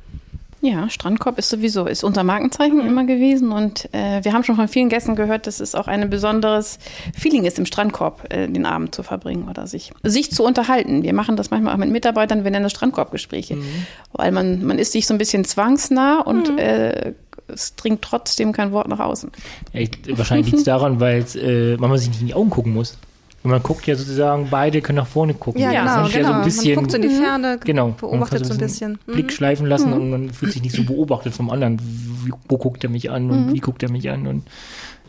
Ja, 0.60 0.90
Strandkorb 0.90 1.38
ist 1.38 1.50
sowieso, 1.50 1.86
ist 1.86 2.02
unser 2.02 2.24
Markenzeichen 2.24 2.80
immer 2.80 3.04
gewesen 3.04 3.52
und 3.52 3.88
äh, 3.92 4.24
wir 4.24 4.32
haben 4.32 4.42
schon 4.42 4.56
von 4.56 4.66
vielen 4.66 4.88
Gästen 4.88 5.14
gehört, 5.14 5.46
dass 5.46 5.60
es 5.60 5.76
auch 5.76 5.86
ein 5.86 6.10
besonderes 6.10 6.80
Feeling 7.16 7.44
ist, 7.44 7.60
im 7.60 7.66
Strandkorb 7.66 8.32
äh, 8.32 8.48
den 8.48 8.66
Abend 8.66 8.92
zu 8.92 9.04
verbringen 9.04 9.48
oder 9.48 9.68
sich, 9.68 9.92
sich 10.02 10.32
zu 10.32 10.44
unterhalten. 10.44 11.04
Wir 11.04 11.14
machen 11.14 11.36
das 11.36 11.52
manchmal 11.52 11.74
auch 11.74 11.78
mit 11.78 11.90
Mitarbeitern, 11.90 12.42
wir 12.42 12.50
nennen 12.50 12.64
das 12.64 12.72
Strandkorbgespräche, 12.72 13.54
mhm. 13.54 13.86
weil 14.12 14.32
man, 14.32 14.64
man 14.64 14.80
ist 14.80 14.92
sich 14.92 15.06
so 15.06 15.14
ein 15.14 15.18
bisschen 15.18 15.44
zwangsnah 15.44 16.22
und 16.22 16.50
mhm. 16.50 16.58
äh, 16.58 17.12
es 17.46 17.76
dringt 17.76 18.02
trotzdem 18.02 18.52
kein 18.52 18.72
Wort 18.72 18.88
nach 18.88 18.98
außen. 19.00 19.30
Ja, 19.72 19.80
ich, 19.80 19.90
wahrscheinlich 20.18 20.46
liegt 20.46 20.58
es 20.58 20.64
daran, 20.64 20.98
weil 20.98 21.24
äh, 21.36 21.76
man 21.76 21.96
sich 21.96 22.08
nicht 22.08 22.20
in 22.20 22.26
die 22.26 22.34
Augen 22.34 22.50
gucken 22.50 22.74
muss. 22.74 22.98
Und 23.44 23.50
man 23.52 23.62
guckt 23.62 23.86
ja 23.86 23.94
sozusagen, 23.94 24.48
beide 24.50 24.80
können 24.82 24.96
nach 24.96 25.06
vorne 25.06 25.32
gucken. 25.34 25.60
Ja, 25.62 25.72
Das 25.72 25.94
genau, 25.94 26.06
ist 26.06 26.12
ja 26.14 26.18
genau. 26.18 26.28
so 26.32 26.38
ein 26.38 26.44
bisschen, 26.44 26.74
man 26.74 26.84
guckt 26.84 26.90
so 26.90 26.96
in 26.96 27.02
die 27.02 27.08
Ferne, 27.08 27.58
genau, 27.64 27.88
beobachtet 27.90 28.44
so 28.46 28.52
ein 28.52 28.58
bisschen. 28.58 28.98
Mhm. 29.06 29.12
Blick 29.12 29.32
schleifen 29.32 29.66
lassen 29.66 29.92
und 29.92 30.10
man 30.10 30.30
fühlt 30.30 30.52
sich 30.52 30.62
nicht 30.62 30.74
so 30.74 30.82
beobachtet 30.84 31.34
vom 31.34 31.48
anderen. 31.50 31.78
Wie, 31.80 32.32
wo 32.48 32.58
guckt 32.58 32.82
er 32.84 32.90
mich 32.90 33.10
an 33.10 33.30
und 33.30 33.46
Mhm. 33.46 33.52
wie 33.54 33.60
guckt 33.60 33.82
er 33.82 33.90
mich 33.90 34.10
an? 34.10 34.26
Und 34.26 34.42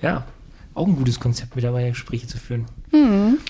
ja, 0.01 0.25
auch 0.75 0.87
ein 0.87 0.95
gutes 0.95 1.19
Konzept, 1.19 1.55
mittlerweile 1.55 1.89
Gespräche 1.89 2.27
zu 2.27 2.37
führen. 2.37 2.65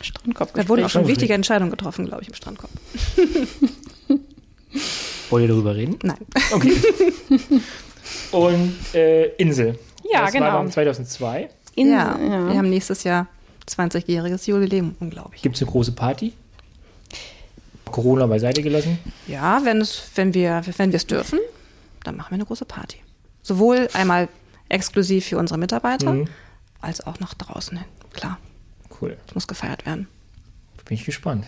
Strandkorb 0.01 0.53
Da 0.53 0.67
wurden 0.67 0.83
auch 0.85 0.89
schon 0.89 1.07
wichtige 1.07 1.33
Entscheidungen 1.33 1.71
getroffen, 1.71 2.05
glaube 2.05 2.21
ich, 2.23 2.29
im 2.29 2.33
Strandkorb. 2.33 2.71
Wollt 5.29 5.43
ihr 5.43 5.47
darüber 5.47 5.75
reden? 5.75 5.97
Nein. 6.03 6.17
Okay. 6.51 6.73
und 8.31 8.73
äh, 8.95 9.27
Insel. 9.35 9.77
Ja, 10.11 10.21
das 10.23 10.31
genau. 10.31 10.45
war 10.45 10.53
dann 10.53 10.71
2002. 10.71 11.49
In, 11.75 11.91
ja, 11.91 12.17
ja. 12.19 12.47
wir 12.49 12.57
haben 12.57 12.69
nächstes 12.69 13.03
Jahr 13.03 13.27
20-jähriges 13.69 14.47
Jubiläum, 14.49 14.95
unglaublich. 14.99 15.41
Gibt 15.41 15.55
es 15.55 15.61
eine 15.61 15.71
große 15.71 15.91
Party? 15.93 16.33
Corona 17.85 18.27
beiseite 18.27 18.61
gelassen. 18.61 18.99
Ja, 19.27 19.61
wenn 19.63 19.81
es, 19.81 20.11
wenn 20.15 20.33
wir, 20.33 20.61
wenn 20.77 20.91
wir 20.91 20.97
es 20.97 21.07
dürfen, 21.07 21.39
dann 22.03 22.15
machen 22.15 22.31
wir 22.31 22.35
eine 22.35 22.45
große 22.45 22.65
Party. 22.65 22.97
Sowohl 23.41 23.87
einmal 23.93 24.27
exklusiv 24.69 25.25
für 25.25 25.37
unsere 25.37 25.57
Mitarbeiter, 25.59 26.13
Mhm. 26.13 26.27
als 26.81 27.05
auch 27.05 27.19
nach 27.19 27.33
draußen 27.33 27.77
hin. 27.77 27.87
Klar, 28.13 28.37
Cool. 29.01 29.17
es 29.27 29.33
muss 29.33 29.47
gefeiert 29.47 29.85
werden. 29.85 30.07
Bin 30.85 30.95
ich 30.97 31.05
gespannt. 31.05 31.45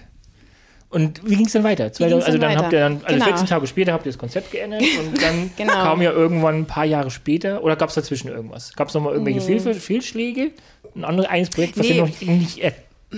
Und 0.89 1.23
wie 1.23 1.35
ging 1.37 1.45
es 1.45 1.53
dann 1.53 1.63
weiter? 1.63 1.85
ging's 1.85 1.97
2000, 1.97 2.23
also 2.25 2.37
dann 2.37 2.41
dann 2.41 2.49
weiter? 2.51 2.63
habt 2.63 2.73
ihr 2.73 2.79
dann, 2.79 2.93
also 3.05 3.13
Genau. 3.13 3.25
14 3.25 3.45
Tage 3.47 3.67
später 3.67 3.93
habt 3.93 4.05
ihr 4.05 4.11
das 4.11 4.19
Konzept 4.19 4.51
geändert 4.51 4.81
und 4.99 5.21
dann 5.21 5.51
Genau. 5.55 5.71
kam 5.73 6.01
ja 6.01 6.11
irgendwann 6.11 6.55
ein 6.55 6.65
paar 6.65 6.83
Jahre 6.85 7.11
später 7.11 7.63
oder 7.63 7.75
gab 7.77 7.89
es 7.89 7.95
dazwischen 7.95 8.27
irgendwas? 8.29 8.73
Gab 8.75 8.89
es 8.89 8.93
nochmal 8.93 9.13
irgendwelche 9.13 9.39
Nee. 9.39 9.59
Fehl, 9.59 9.73
Fehlschläge? 9.75 10.51
Ein 10.95 11.03
anderes 11.05 11.29
eines 11.29 11.49
Projekt, 11.49 11.77
was 11.77 11.87
Nee. 11.87 11.95
ihr 11.97 12.01
noch 12.05 12.21
nicht, 12.21 12.63
äh, 12.63 12.71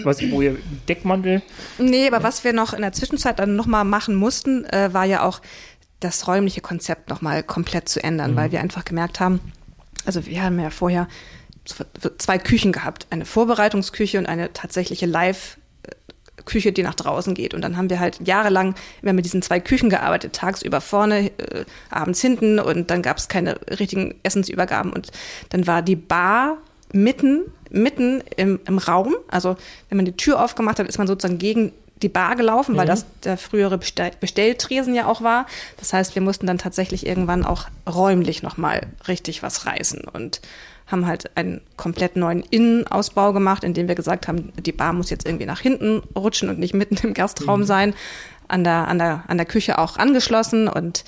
was, 0.04 0.22
wo 0.32 0.42
ihr 0.42 0.58
Deckmantel, 0.90 1.42
Nee, 1.78 2.08
aber 2.08 2.24
was 2.24 2.44
wir 2.44 2.54
noch 2.54 2.74
in 2.74 2.82
der 2.82 2.94
Zwischenzeit 2.94 3.40
dann 3.40 3.56
nochmal 3.56 3.84
machen 3.86 4.16
mussten, 4.16 4.66
äh, 4.66 4.94
war 4.94 5.06
ja 5.06 5.24
auch 5.24 5.42
das 6.00 6.28
räumliche 6.28 6.62
Konzept 6.62 7.10
nochmal 7.10 7.44
komplett 7.44 7.88
zu 7.90 8.04
ändern, 8.04 8.36
weil 8.36 8.52
wir 8.52 8.60
einfach 8.60 8.84
gemerkt 8.86 9.20
haben, 9.20 9.40
also 10.06 10.26
wir 10.26 10.44
haben 10.44 10.60
ja 10.60 10.70
vorher 10.70 11.08
zwei 12.18 12.38
Küchen 12.40 12.74
gehabt, 12.74 13.08
eine 13.10 13.24
Vorbereitungsküche 13.26 14.18
und 14.18 14.26
eine 14.26 14.52
tatsächliche 14.54 15.06
Live- 15.06 15.58
Küche, 16.46 16.74
die 16.74 16.84
nach 16.84 16.96
draußen 16.96 17.36
geht. 17.36 17.54
Und 17.54 17.62
dann 17.62 17.78
haben 17.78 17.90
wir 17.90 18.02
halt 18.02 18.20
jahrelang 18.28 18.76
immer 19.02 19.14
mit 19.14 19.24
diesen 19.24 19.42
zwei 19.42 19.62
Küchen 19.62 19.90
gearbeitet, 19.90 20.34
tagsüber 20.34 20.82
vorne, 20.82 21.28
äh, 21.38 21.64
abends 21.90 22.20
hinten 22.20 22.60
und 22.60 22.90
dann 22.92 23.02
gab 23.02 23.18
es 23.18 23.30
keine 23.30 23.58
richtigen 23.80 24.16
Essensübergaben. 24.24 24.92
Und 24.92 25.12
dann 25.50 25.68
war 25.68 25.82
die 25.82 25.96
Bar 25.96 26.58
mitten, 26.92 27.44
mitten 27.74 28.24
im, 28.38 28.60
im 28.66 28.78
Raum. 28.78 29.16
Also 29.28 29.58
wenn 29.90 29.98
man 29.98 30.06
die 30.06 30.16
Tür 30.16 30.42
aufgemacht 30.44 30.80
hat, 30.80 30.88
ist 30.88 30.98
man 30.98 31.08
sozusagen 31.08 31.40
gegen 31.40 31.74
die 32.02 32.10
Bar 32.10 32.36
gelaufen, 32.36 32.76
weil 32.76 32.86
das 32.86 33.06
der 33.24 33.38
frühere 33.38 33.78
Bestell 33.78 34.12
Bestelltresen 34.20 34.94
ja 34.94 35.08
auch 35.08 35.22
war. 35.22 35.46
Das 35.78 35.94
heißt, 35.94 36.16
wir 36.16 36.22
mussten 36.22 36.48
dann 36.48 36.58
tatsächlich 36.58 37.06
irgendwann 37.06 37.46
auch 37.46 37.68
räumlich 37.90 38.44
nochmal 38.44 38.88
richtig 39.08 39.42
was 39.42 39.66
reißen 39.66 40.02
und 40.02 40.42
haben 40.86 41.08
halt 41.08 41.36
einen 41.38 41.62
komplett 41.78 42.18
neuen 42.18 42.44
Innenausbau 42.44 43.32
gemacht, 43.32 43.64
indem 43.64 43.88
wir 43.88 43.96
gesagt 43.96 44.28
haben, 44.28 44.52
die 44.60 44.74
Bar 44.74 44.92
muss 44.94 45.10
jetzt 45.10 45.26
irgendwie 45.26 45.46
nach 45.46 45.62
hinten 45.62 46.04
rutschen 46.16 46.50
und 46.50 46.60
nicht 46.60 46.74
mitten 46.74 46.98
im 47.04 47.14
Gastraum 47.14 47.64
sein, 47.64 47.94
an 48.50 48.66
der, 48.66 48.88
an 48.90 49.00
der, 49.00 49.24
an 49.28 49.38
der 49.38 49.46
Küche 49.46 49.80
auch 49.80 49.98
angeschlossen 49.98 50.68
und 50.68 51.06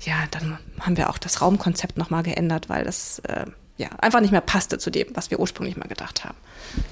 ja, 0.00 0.14
dann 0.30 0.58
haben 0.80 0.96
wir 0.96 1.10
auch 1.10 1.18
das 1.18 1.42
Raumkonzept 1.42 1.98
nochmal 1.98 2.22
geändert, 2.22 2.68
weil 2.68 2.84
das 2.84 3.18
äh, 3.20 3.46
ja 3.78 3.88
einfach 4.00 4.20
nicht 4.20 4.32
mehr 4.32 4.40
passte 4.42 4.76
zu 4.78 4.90
dem, 4.90 5.06
was 5.14 5.30
wir 5.30 5.40
ursprünglich 5.40 5.76
mal 5.76 5.86
gedacht 5.88 6.24
haben. 6.24 6.36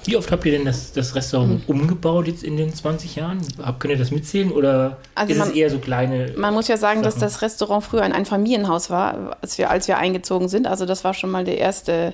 wie 0.05 0.15
oft 0.17 0.31
habt 0.31 0.45
ihr 0.45 0.53
denn 0.53 0.65
das, 0.65 0.93
das 0.93 1.13
Restaurant 1.15 1.67
umgebaut 1.69 2.27
jetzt 2.27 2.43
in 2.43 2.57
den 2.57 2.73
20 2.73 3.15
Jahren? 3.17 3.39
Habt, 3.61 3.79
könnt 3.79 3.91
ihr 3.93 3.97
das 3.99 4.09
mitzählen 4.11 4.51
oder 4.51 4.97
Also 5.13 5.33
ist 5.33 5.39
es 5.39 5.45
man- 5.45 5.55
eher 5.55 5.69
so 5.69 5.79
kleine? 5.79 6.33
Man 6.37 6.53
muss 6.53 6.67
ja 6.69 6.77
sagen, 6.77 7.03
dass 7.03 7.15
Sachen. 7.15 7.21
das 7.27 7.41
Restaurant 7.43 7.83
früher 7.83 8.01
ein 8.01 8.13
Einfamilienhaus 8.13 8.89
war, 8.89 9.37
als 9.41 9.57
wir, 9.57 9.69
als 9.69 9.87
wir 9.87 9.97
eingezogen 9.97 10.47
sind. 10.49 10.65
Also 10.65 10.85
das 10.85 11.03
war 11.03 11.13
schon 11.13 11.29
mal 11.29 11.43
der 11.43 11.57
erste, 11.57 12.13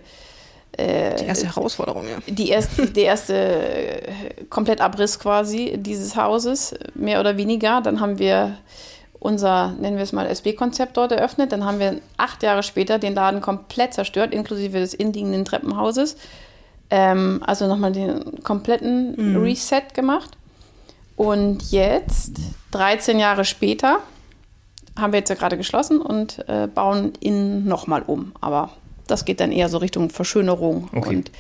Die 0.75 0.82
erste 0.82 1.46
Herausforderung, 1.46 2.06
ja. 2.10 2.18
die 2.34 2.50
erste, 2.50 2.88
der 2.88 3.03
erste 3.06 3.36
äh, 3.36 4.01
Komplettabriss 4.50 5.20
quasi 5.20 5.75
dieses 5.77 6.15
Hauses, 6.15 6.74
mehr 6.96 7.20
oder 7.20 7.38
weniger. 7.38 7.80
Dann 7.82 8.00
haben 8.00 8.18
wir 8.18 8.58
unser, 9.24 9.72
nennen 9.80 9.95
wir 9.95 10.04
es 10.04 10.12
mal, 10.12 10.28
SB-Konzept 10.28 10.98
dort 10.98 11.13
eröffnet. 11.13 11.52
Dann 11.52 11.63
haben 11.63 11.80
wir 11.80 12.00
acht 12.17 12.43
Jahre 12.43 12.62
später 12.62 13.00
den 13.00 13.15
Laden 13.15 13.41
komplett 13.41 13.93
zerstört, 13.93 14.34
inklusive 14.34 14.80
des 14.80 14.93
innenliegenden 14.93 15.45
Treppenhauses. 15.45 16.17
Ähm, 16.89 17.41
also 17.45 17.67
nochmal 17.67 17.93
den 17.93 18.43
kompletten 18.43 19.38
Reset 19.38 19.93
gemacht. 19.93 20.32
Und 21.15 21.71
jetzt, 21.71 22.34
13 22.71 23.17
Jahre 23.17 23.45
später, 23.45 24.00
haben 25.00 25.13
wir 25.13 25.19
jetzt 25.19 25.30
ja 25.30 25.36
gerade 25.36 25.58
geschlossen 25.58 26.02
und 26.02 26.48
äh, 26.50 26.67
bauen 26.67 27.13
innen 27.21 27.65
nochmal 27.65 28.04
um. 28.06 28.34
Aber 28.41 28.71
das 29.08 29.24
geht 29.24 29.39
dann 29.39 29.52
eher 29.52 29.69
so 29.69 29.78
Richtung 29.78 30.10
Verschönerung. 30.10 30.89
Okay. 30.93 31.15
Und 31.15 31.32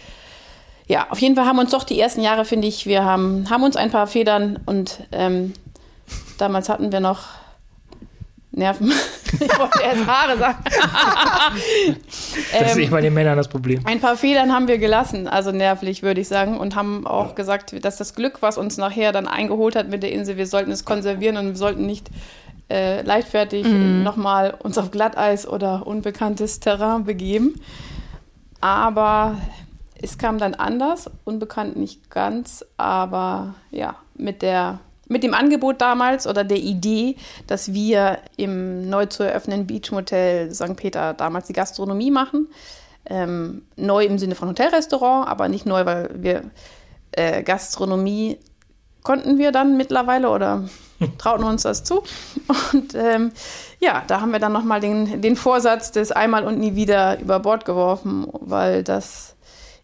ja, 0.87 1.07
auf 1.09 1.19
jeden 1.19 1.35
Fall 1.35 1.45
haben 1.45 1.59
uns 1.59 1.71
doch 1.71 1.83
die 1.83 1.99
ersten 1.99 2.21
Jahre, 2.21 2.45
finde 2.45 2.67
ich, 2.67 2.85
wir 2.85 3.03
haben, 3.03 3.49
haben 3.49 3.63
uns 3.63 3.75
ein 3.75 3.91
paar 3.91 4.07
Federn 4.07 4.59
und 4.65 5.01
ähm, 5.11 5.53
damals 6.37 6.69
hatten 6.69 6.91
wir 6.91 6.99
noch 6.99 7.42
Nerven. 8.55 8.91
ich 9.33 9.39
wollte 9.59 9.81
erst 9.83 10.07
Haare 10.07 10.37
sagen. 10.37 10.57
Das 12.51 12.71
ist 12.71 12.77
Ähm, 12.77 12.83
eh 12.83 12.87
bei 12.87 13.01
den 13.01 13.13
Männern 13.13 13.35
das 13.35 13.47
Problem. 13.47 13.81
ein 13.85 13.99
paar 13.99 14.15
Federn 14.15 14.53
haben 14.53 14.67
wir 14.67 14.77
gelassen, 14.77 15.27
also 15.27 15.51
nervlich 15.51 16.03
würde 16.03 16.21
ich 16.21 16.27
sagen, 16.27 16.57
und 16.57 16.75
haben 16.75 17.05
auch 17.05 17.35
gesagt, 17.35 17.83
dass 17.83 17.97
das 17.97 18.15
Glück, 18.15 18.41
was 18.41 18.57
uns 18.57 18.77
nachher 18.77 19.11
dann 19.11 19.27
eingeholt 19.27 19.75
hat 19.75 19.89
mit 19.89 20.03
der 20.03 20.11
Insel, 20.11 20.37
wir 20.37 20.47
sollten 20.47 20.71
es 20.71 20.85
konservieren 20.85 21.37
und 21.37 21.47
wir 21.47 21.55
sollten 21.55 21.85
nicht 21.85 22.09
äh, 22.69 23.01
leichtfertig 23.01 23.65
nochmal 23.67 24.53
uns 24.57 24.77
auf 24.77 24.91
Glatteis 24.91 25.47
oder 25.47 25.85
unbekanntes 25.85 26.59
Terrain 26.59 27.03
begeben. 27.03 27.59
Aber 28.61 29.37
es 30.01 30.17
kam 30.17 30.37
dann 30.37 30.53
anders, 30.53 31.09
unbekannt 31.23 31.75
nicht 31.75 32.09
ganz, 32.09 32.65
aber 32.77 33.55
ja, 33.71 33.95
mit 34.15 34.41
der 34.41 34.79
mit 35.07 35.23
dem 35.23 35.33
Angebot 35.33 35.81
damals 35.81 36.27
oder 36.27 36.43
der 36.43 36.57
Idee, 36.57 37.15
dass 37.47 37.73
wir 37.73 38.19
im 38.37 38.89
neu 38.89 39.05
zu 39.07 39.23
eröffnenden 39.23 39.67
Beach 39.67 39.91
Motel 39.91 40.53
St. 40.53 40.75
Peter 40.75 41.13
damals 41.13 41.47
die 41.47 41.53
Gastronomie 41.53 42.11
machen. 42.11 42.47
Ähm, 43.05 43.63
neu 43.75 44.05
im 44.05 44.17
Sinne 44.17 44.35
von 44.35 44.47
Hotelrestaurant, 44.47 45.27
aber 45.27 45.49
nicht 45.49 45.65
neu, 45.65 45.85
weil 45.85 46.09
wir 46.13 46.43
äh, 47.11 47.43
Gastronomie 47.43 48.39
konnten 49.03 49.37
wir 49.37 49.51
dann 49.51 49.75
mittlerweile 49.75 50.29
oder 50.29 50.63
trauten 51.17 51.43
uns 51.43 51.63
das 51.63 51.83
zu. 51.83 52.03
Und 52.71 52.95
ähm, 52.95 53.31
ja, 53.79 54.03
da 54.07 54.21
haben 54.21 54.31
wir 54.31 54.39
dann 54.39 54.53
nochmal 54.53 54.79
den, 54.79 55.21
den 55.21 55.35
Vorsatz 55.35 55.91
des 55.91 56.11
einmal 56.11 56.45
und 56.45 56.59
nie 56.59 56.75
wieder 56.75 57.19
über 57.19 57.39
Bord 57.39 57.65
geworfen, 57.65 58.27
weil 58.31 58.83
das 58.83 59.35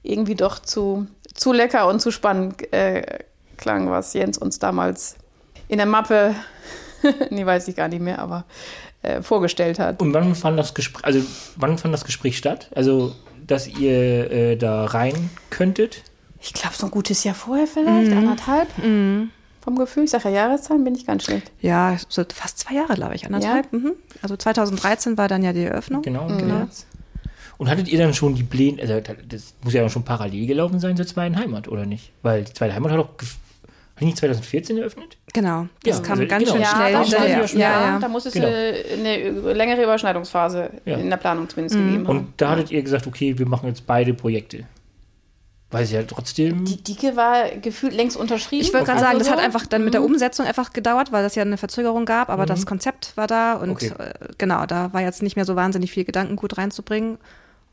irgendwie 0.01 0.36
doch 0.36 0.60
zu, 0.60 1.08
zu 1.34 1.51
lecker 1.51 1.88
und 1.88 1.99
zu 1.99 2.12
spannend 2.12 2.71
äh, 2.71 3.19
klang, 3.60 3.91
was 3.91 4.13
Jens 4.13 4.38
uns 4.38 4.60
damals 4.60 5.15
in 5.67 5.78
der 5.78 5.86
Mappe, 5.86 6.34
nee, 7.30 7.45
weiß 7.45 7.67
ich 7.67 7.76
gar 7.76 7.88
nicht 7.88 8.02
mehr, 8.02 8.19
aber 8.19 8.45
äh, 9.04 9.22
vorgestellt 9.22 9.80
hat. 9.80 10.02
Und 10.02 10.13
wann 10.13 10.34
fand 10.36 10.58
das 10.58 10.74
Gespräch, 10.74 11.06
also 11.06 11.22
wann 11.56 11.78
fand 11.78 11.93
das 11.93 12.06
Gespräch 12.06 12.38
statt? 12.38 12.69
Also, 12.76 13.13
dass 13.45 13.67
ihr 13.67 14.32
äh, 14.32 14.56
da 14.56 14.86
rein 14.86 15.30
könntet? 15.50 16.04
Ich 16.41 16.54
glaube, 16.54 16.76
so 16.76 16.88
ein 16.88 16.91
gutes 16.91 17.24
Jahr 17.24 17.36
vorher 17.36 17.67
vielleicht, 17.67 18.12
anderthalb. 18.12 18.69
Vom 19.62 19.78
Gefühl, 19.78 20.06
ich 20.06 20.10
sage 20.10 20.30
ja 20.30 20.48
Jahreszahlen, 20.48 20.84
bin 20.86 20.95
ich 20.95 21.06
ganz 21.06 21.26
schlecht. 21.26 21.52
Ja, 21.60 21.98
so 22.08 22.24
fast 22.34 22.60
zwei 22.60 22.76
Jahre, 22.76 22.93
glaube 22.93 23.15
ich, 23.15 23.26
anderthalb. 23.26 23.72
Mhm. 23.74 23.91
Also 24.22 24.38
2013 24.38 25.17
war 25.17 25.28
dann 25.28 25.43
ja 25.43 25.52
die 25.52 25.63
Eröffnung. 25.63 26.02
Genau, 26.02 26.28
genau. 26.28 26.67
Und 27.58 27.69
hattet 27.69 27.89
ihr 27.89 28.00
dann 28.00 28.13
schon 28.13 28.36
die 28.36 28.43
Pläne, 28.43 28.82
also 28.82 29.02
das 29.28 29.54
muss 29.62 29.74
ja 29.74 29.82
dann 29.82 29.89
schon 29.89 30.04
parallel 30.04 30.48
gelaufen 30.48 30.80
sein 30.80 30.95
zur 30.95 31.06
zweiten 31.06 31.36
Heimat, 31.36 31.67
oder 31.67 31.86
nicht? 31.86 32.13
Weil 32.22 32.45
die 32.45 32.54
zweite 32.54 32.74
Heimat 32.74 32.93
hat 32.93 33.00
doch, 33.00 33.10
die 34.00 34.06
nicht 34.06 34.18
2014 34.18 34.78
eröffnet? 34.78 35.18
Genau, 35.34 35.68
das 35.84 35.98
Ja, 35.98 36.04
kam 36.04 36.12
also 36.20 36.28
ganz 36.28 36.44
genau. 36.44 36.54
schön 36.56 36.62
Ja, 36.62 36.70
schnell 36.76 36.92
da 36.94 37.02
hinterher. 37.04 37.46
ja 37.46 37.46
Ja, 37.60 37.82
ja. 37.94 38.00
Da 38.00 38.08
muss 38.08 38.26
es 38.26 38.34
Genau. 38.34 38.48
eine, 38.48 38.84
eine 38.94 39.54
längere 39.54 39.84
Überschneidungsphase 39.84 40.70
Ja. 40.86 40.98
in 40.98 41.10
der 41.10 41.18
Planung 41.18 41.48
zumindest 41.50 41.76
gegeben 41.78 42.08
haben. 42.08 42.18
Und 42.18 42.34
da 42.38 42.52
hattet 42.52 42.72
ihr 42.72 42.82
gesagt, 42.82 43.08
okay, 43.08 43.38
wir 43.38 43.48
machen 43.48 43.68
jetzt 43.68 43.86
beide 43.86 44.14
Projekte. 44.14 44.66
Weil 45.72 45.86
sie 45.86 45.94
ja 45.96 46.02
trotzdem. 46.04 46.66
Die 46.66 46.82
Dicke 46.84 47.16
war 47.16 47.48
gefühlt 47.62 47.94
längst 47.94 48.18
unterschrieben. 48.18 48.64
Ich 48.66 48.74
wollte 48.74 48.88
gerade 48.88 49.00
Also 49.06 49.06
sagen, 49.08 49.20
das 49.20 49.30
hat 49.32 49.38
einfach 49.40 49.68
dann 49.68 49.84
mit 49.86 49.94
der 49.94 50.02
Umsetzung 50.04 50.48
einfach 50.48 50.74
gedauert, 50.74 51.12
weil 51.12 51.22
das 51.22 51.36
ja 51.36 51.44
eine 51.44 51.58
Verzögerung 51.58 52.06
gab, 52.06 52.30
aber 52.30 52.48
das 52.48 52.66
Konzept 52.66 53.16
war 53.18 53.28
da 53.28 53.54
und 53.54 53.70
Okay. 53.72 53.92
äh, 54.00 54.14
genau, 54.40 54.66
da 54.66 54.92
war 54.94 55.02
jetzt 55.02 55.22
nicht 55.22 55.36
mehr 55.36 55.46
so 55.46 55.56
wahnsinnig 55.56 55.92
viel 55.92 56.06
Gedankengut 56.06 56.58
reinzubringen. 56.58 57.20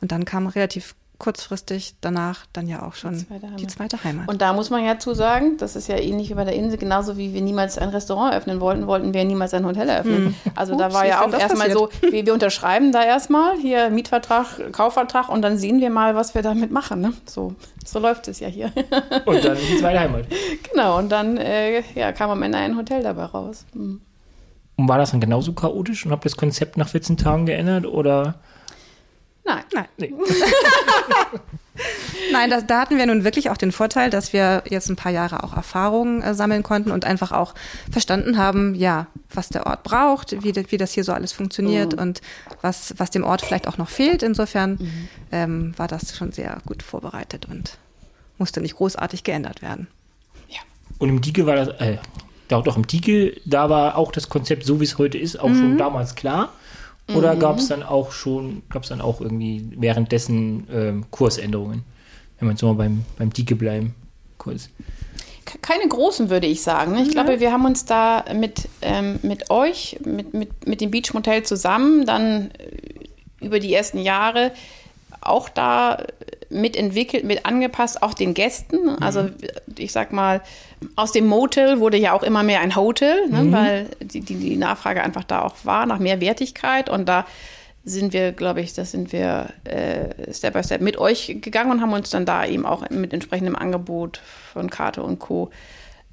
Und 0.02 0.12
dann 0.12 0.26
kam 0.26 0.46
relativ 0.46 0.94
kurzfristig 1.18 1.94
danach 2.00 2.46
dann 2.52 2.68
ja 2.68 2.82
auch 2.82 2.94
schon 2.94 3.14
Die 3.14 3.26
zweite 3.26 3.46
Heimat. 3.46 3.60
die 3.60 3.66
zweite 3.66 4.04
Heimat. 4.04 4.28
Und 4.28 4.42
da 4.42 4.52
muss 4.52 4.70
man 4.70 4.84
ja 4.84 4.98
zu 4.98 5.14
sagen, 5.14 5.56
das 5.58 5.74
ist 5.74 5.88
ja 5.88 5.96
ähnlich 5.96 6.30
wie 6.30 6.34
bei 6.34 6.44
der 6.44 6.54
Insel, 6.54 6.78
genauso 6.78 7.16
wie 7.16 7.32
wir 7.32 7.40
niemals 7.40 7.78
ein 7.78 7.88
Restaurant 7.88 8.34
öffnen 8.34 8.60
wollten, 8.60 8.86
wollten 8.86 9.14
wir 9.14 9.24
niemals 9.24 9.54
ein 9.54 9.64
Hotel 9.64 9.88
eröffnen. 9.88 10.34
Also 10.54 10.76
da 10.76 10.86
Ups, 10.86 10.94
war 10.94 11.04
wie 11.04 11.08
ja 11.08 11.24
auch 11.24 11.32
erstmal 11.32 11.70
so, 11.70 11.88
wir, 12.00 12.26
wir 12.26 12.34
unterschreiben 12.34 12.92
da 12.92 13.02
erstmal 13.02 13.56
hier 13.58 13.90
Mietvertrag, 13.90 14.72
Kaufvertrag 14.72 15.28
und 15.28 15.42
dann 15.42 15.56
sehen 15.58 15.80
wir 15.80 15.90
mal, 15.90 16.14
was 16.14 16.34
wir 16.34 16.42
damit 16.42 16.70
machen. 16.70 17.00
Ne? 17.00 17.12
So, 17.26 17.54
so 17.84 17.98
läuft 17.98 18.28
es 18.28 18.40
ja 18.40 18.48
hier. 18.48 18.72
Und 19.24 19.44
dann 19.44 19.56
die 19.56 19.78
zweite 19.78 20.00
Heimat. 20.00 20.26
genau, 20.70 20.98
und 20.98 21.10
dann 21.10 21.36
äh, 21.36 21.82
ja, 21.94 22.12
kam 22.12 22.30
am 22.30 22.42
Ende 22.42 22.58
ein 22.58 22.76
Hotel 22.76 23.02
dabei 23.02 23.24
raus. 23.24 23.64
Mhm. 23.74 24.00
Und 24.76 24.88
war 24.88 24.98
das 24.98 25.12
dann 25.12 25.20
genauso 25.20 25.54
chaotisch 25.54 26.04
und 26.04 26.12
habt 26.12 26.26
ihr 26.26 26.30
das 26.30 26.36
Konzept 26.36 26.76
nach 26.76 26.88
14 26.88 27.16
Tagen 27.16 27.46
geändert 27.46 27.86
oder? 27.86 28.34
Nein. 29.46 29.62
Nein. 29.72 29.86
Nee. 29.96 30.12
Nein, 32.32 32.48
da, 32.50 32.62
da 32.62 32.80
hatten 32.80 32.96
wir 32.96 33.04
nun 33.06 33.22
wirklich 33.22 33.50
auch 33.50 33.58
den 33.58 33.70
Vorteil, 33.70 34.08
dass 34.08 34.32
wir 34.32 34.62
jetzt 34.68 34.88
ein 34.88 34.96
paar 34.96 35.12
Jahre 35.12 35.44
auch 35.44 35.54
Erfahrungen 35.54 36.22
äh, 36.22 36.32
sammeln 36.34 36.62
konnten 36.62 36.90
und 36.90 37.04
einfach 37.04 37.32
auch 37.32 37.54
verstanden 37.90 38.38
haben, 38.38 38.74
ja, 38.74 39.08
was 39.32 39.50
der 39.50 39.66
Ort 39.66 39.82
braucht, 39.82 40.42
wie, 40.42 40.52
de- 40.52 40.64
wie 40.70 40.78
das 40.78 40.92
hier 40.92 41.04
so 41.04 41.12
alles 41.12 41.32
funktioniert 41.32 41.92
Mhm. 41.94 41.98
und 42.02 42.22
was, 42.62 42.94
was 42.96 43.10
dem 43.10 43.24
Ort 43.24 43.42
vielleicht 43.42 43.68
auch 43.68 43.76
noch 43.76 43.90
fehlt. 43.90 44.22
Insofern 44.22 44.78
ähm, 45.32 45.74
war 45.76 45.86
das 45.86 46.16
schon 46.16 46.32
sehr 46.32 46.56
gut 46.64 46.82
vorbereitet 46.82 47.46
und 47.46 47.76
musste 48.38 48.60
nicht 48.62 48.76
großartig 48.76 49.22
geändert 49.22 49.60
werden. 49.62 49.86
Und 50.98 51.10
im 51.10 51.20
Dieke 51.20 51.44
war 51.44 51.56
das, 51.56 51.68
äh, 51.80 51.98
doch, 52.48 52.62
doch, 52.64 52.76
im 52.78 52.86
Dieke, 52.86 53.38
da 53.44 53.68
war 53.68 53.96
auch 53.98 54.12
das 54.12 54.30
Konzept, 54.30 54.64
so 54.64 54.80
wie 54.80 54.84
es 54.84 54.96
heute 54.96 55.18
ist, 55.18 55.38
auch 55.38 55.48
schon 55.50 55.76
damals 55.76 56.14
klar. 56.14 56.54
Oder 57.14 57.36
gab 57.36 57.58
es 57.58 57.68
dann 57.68 57.82
auch 57.84 58.10
schon, 58.12 58.62
gab 58.68 58.82
es 58.82 58.88
dann 58.88 59.00
auch 59.00 59.20
irgendwie 59.20 59.68
währenddessen 59.76 60.66
ähm, 60.72 61.04
Kursänderungen? 61.10 61.84
Wenn 62.38 62.48
wir 62.48 62.52
jetzt 62.52 62.62
mal 62.62 62.74
beim, 62.74 63.04
beim 63.16 63.32
Dieke 63.32 63.54
bleiben, 63.56 63.94
kurz. 64.38 64.68
Ke- 65.44 65.58
Keine 65.58 65.86
großen, 65.88 66.28
würde 66.30 66.46
ich 66.48 66.62
sagen. 66.62 66.92
ne? 66.92 67.02
Ich 67.02 67.10
glaube, 67.10 67.38
wir 67.40 67.52
haben 67.52 67.64
uns 67.64 67.84
da 67.84 68.24
mit, 68.34 68.68
ähm, 68.82 69.20
mit 69.22 69.50
euch, 69.50 69.98
mit, 70.04 70.34
mit, 70.34 70.66
mit 70.66 70.80
dem 70.80 70.90
Beach 70.90 71.14
Motel 71.14 71.44
zusammen 71.44 72.04
dann 72.06 72.50
äh, 72.58 73.44
über 73.44 73.60
die 73.60 73.72
ersten 73.72 73.98
Jahre 73.98 74.50
auch 75.28 75.48
da 75.48 76.04
mitentwickelt, 76.48 77.24
mit 77.24 77.44
angepasst, 77.46 78.02
auch 78.02 78.14
den 78.14 78.34
Gästen. 78.34 78.88
Also 79.02 79.30
ich 79.76 79.92
sag 79.92 80.12
mal, 80.12 80.42
aus 80.94 81.12
dem 81.12 81.26
Motel 81.26 81.80
wurde 81.80 81.96
ja 81.96 82.12
auch 82.12 82.22
immer 82.22 82.42
mehr 82.42 82.60
ein 82.60 82.76
Hotel, 82.76 83.28
ne, 83.28 83.50
weil 83.50 83.86
die, 84.00 84.20
die, 84.20 84.36
die 84.36 84.56
Nachfrage 84.56 85.02
einfach 85.02 85.24
da 85.24 85.42
auch 85.42 85.54
war 85.64 85.86
nach 85.86 85.98
mehr 85.98 86.20
Wertigkeit 86.20 86.88
und 86.88 87.08
da 87.08 87.26
sind 87.84 88.12
wir, 88.12 88.32
glaube 88.32 88.60
ich, 88.60 88.74
das 88.74 88.90
sind 88.90 89.12
wir 89.12 89.50
äh, 89.64 90.32
Step 90.32 90.54
by 90.54 90.64
Step 90.64 90.80
mit 90.80 90.98
euch 90.98 91.38
gegangen 91.40 91.70
und 91.70 91.80
haben 91.80 91.92
uns 91.92 92.10
dann 92.10 92.26
da 92.26 92.44
eben 92.44 92.66
auch 92.66 92.88
mit 92.90 93.12
entsprechendem 93.12 93.54
Angebot 93.54 94.20
von 94.52 94.70
Karte 94.70 95.04
und 95.04 95.20
Co. 95.20 95.50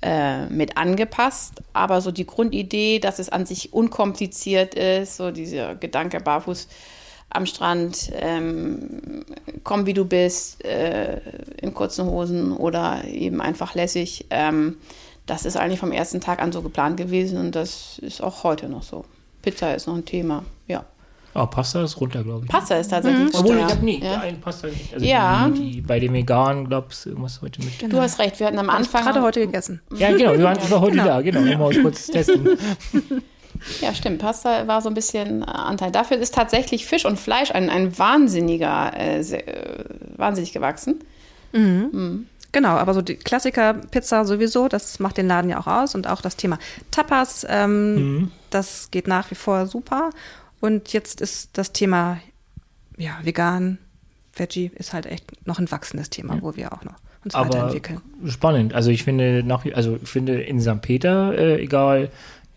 Äh, 0.03 0.47
mit 0.47 0.75
angepasst. 0.75 1.61
Aber 1.71 2.01
so 2.01 2.11
die 2.11 2.27
Grundidee, 2.27 2.99
dass 2.99 3.19
es 3.19 3.29
an 3.29 3.45
sich 3.45 3.71
unkompliziert 3.71 4.75
ist, 4.75 5.15
so 5.15 5.31
dieser 5.31 5.75
Gedanke 5.75 6.19
barfuß 6.19 6.67
am 7.33 7.45
Strand, 7.45 8.11
ähm, 8.19 9.23
komm 9.63 9.85
wie 9.85 9.93
du 9.93 10.05
bist, 10.05 10.63
äh, 10.65 11.19
in 11.61 11.73
kurzen 11.73 12.05
Hosen 12.05 12.51
oder 12.51 13.03
eben 13.05 13.41
einfach 13.41 13.75
lässig. 13.75 14.25
Ähm, 14.29 14.77
das 15.25 15.45
ist 15.45 15.55
eigentlich 15.57 15.79
vom 15.79 15.91
ersten 15.91 16.19
Tag 16.21 16.41
an 16.41 16.51
so 16.51 16.61
geplant 16.61 16.97
gewesen 16.97 17.37
und 17.37 17.55
das 17.55 17.97
ist 17.99 18.21
auch 18.21 18.43
heute 18.43 18.67
noch 18.69 18.83
so. 18.83 19.05
Pizza 19.41 19.73
ist 19.75 19.87
noch 19.87 19.95
ein 19.95 20.05
Thema, 20.05 20.43
ja. 20.67 20.83
Ah, 21.35 21.47
Pasta 21.47 21.83
ist 21.83 21.99
runter, 21.99 22.23
glaube 22.23 22.45
ich. 22.45 22.51
Pasta 22.51 22.75
ist 22.75 22.89
tatsächlich. 22.89 23.33
Obwohl, 23.33 23.57
ja. 23.57 23.65
ich 23.65 23.73
habe 23.73 23.83
nie, 23.83 23.99
ja. 24.03 24.19
ein 24.19 24.39
Pasta 24.39 24.67
nicht. 24.67 24.93
Also 24.93 25.03
Ja. 25.05 25.49
die, 25.49 25.71
die, 25.71 25.81
bei 25.81 25.99
den 25.99 26.13
Veganen, 26.13 26.67
glaubst 26.67 27.05
du, 27.05 27.09
irgendwas 27.09 27.41
heute 27.41 27.59
mit. 27.63 27.91
Du 27.91 27.99
hast 27.99 28.19
recht, 28.19 28.39
wir 28.39 28.45
hatten 28.47 28.59
am 28.59 28.67
ich 28.67 28.71
Anfang. 28.71 29.03
gerade 29.03 29.21
heute 29.23 29.39
gegessen. 29.39 29.81
Ja, 29.95 30.11
genau, 30.15 30.33
wir 30.33 30.43
waren 30.43 30.57
waren 30.69 30.81
heute 30.81 30.91
Genau. 30.97 31.05
da, 31.05 31.21
genau. 31.21 31.57
Mal 31.57 31.81
kurz 31.81 32.05
testen. 32.07 32.47
Ja, 33.81 33.93
stimmt. 33.93 34.19
Pasta 34.19 34.67
war 34.67 34.81
so 34.81 34.89
ein 34.89 34.93
bisschen 34.93 35.41
äh, 35.41 35.45
Anteil. 35.45 35.91
Dafür 35.91 36.17
ist 36.17 36.33
tatsächlich 36.33 36.85
Fisch 36.85 37.05
und 37.05 37.19
Fleisch 37.19 37.51
ein, 37.51 37.69
ein 37.69 37.97
wahnsinniger, 37.97 38.91
äh, 38.99 39.23
sehr, 39.23 39.47
äh, 39.47 39.85
wahnsinnig 40.17 40.53
gewachsen. 40.53 40.99
Genau, 42.53 42.69
aber 42.69 42.93
so 42.93 43.01
die 43.01 43.15
Klassiker 43.15 43.73
Pizza 43.73 44.25
sowieso, 44.25 44.67
das 44.67 44.99
macht 44.99 45.17
den 45.17 45.27
Laden 45.27 45.49
ja 45.49 45.59
auch 45.59 45.67
aus 45.67 45.95
und 45.95 46.07
auch 46.07 46.21
das 46.21 46.35
Thema 46.35 46.57
Tapas, 46.91 47.45
ähm, 47.49 48.31
das 48.49 48.89
geht 48.91 49.07
nach 49.07 49.29
wie 49.31 49.35
vor 49.35 49.67
super. 49.67 50.11
Und 50.59 50.93
jetzt 50.93 51.19
ist 51.19 51.49
das 51.57 51.73
Thema 51.73 52.19
ja 52.97 53.17
vegan, 53.23 53.79
Veggie 54.35 54.71
ist 54.75 54.93
halt 54.93 55.05
echt 55.05 55.45
noch 55.47 55.59
ein 55.59 55.69
wachsendes 55.71 56.09
Thema, 56.09 56.37
wo 56.41 56.55
wir 56.55 56.73
auch 56.73 56.83
noch 56.83 56.95
uns 57.23 57.35
Aber 57.35 57.49
weiterentwickeln. 57.49 58.01
spannend. 58.27 58.73
Also 58.73 58.91
ich 58.91 59.03
finde 59.03 59.43
nach 59.43 59.65
also 59.73 59.97
ich 60.01 60.09
finde 60.09 60.41
in 60.41 60.61
St. 60.61 60.81
Peter, 60.81 61.37
äh, 61.37 61.61
egal 61.61 62.09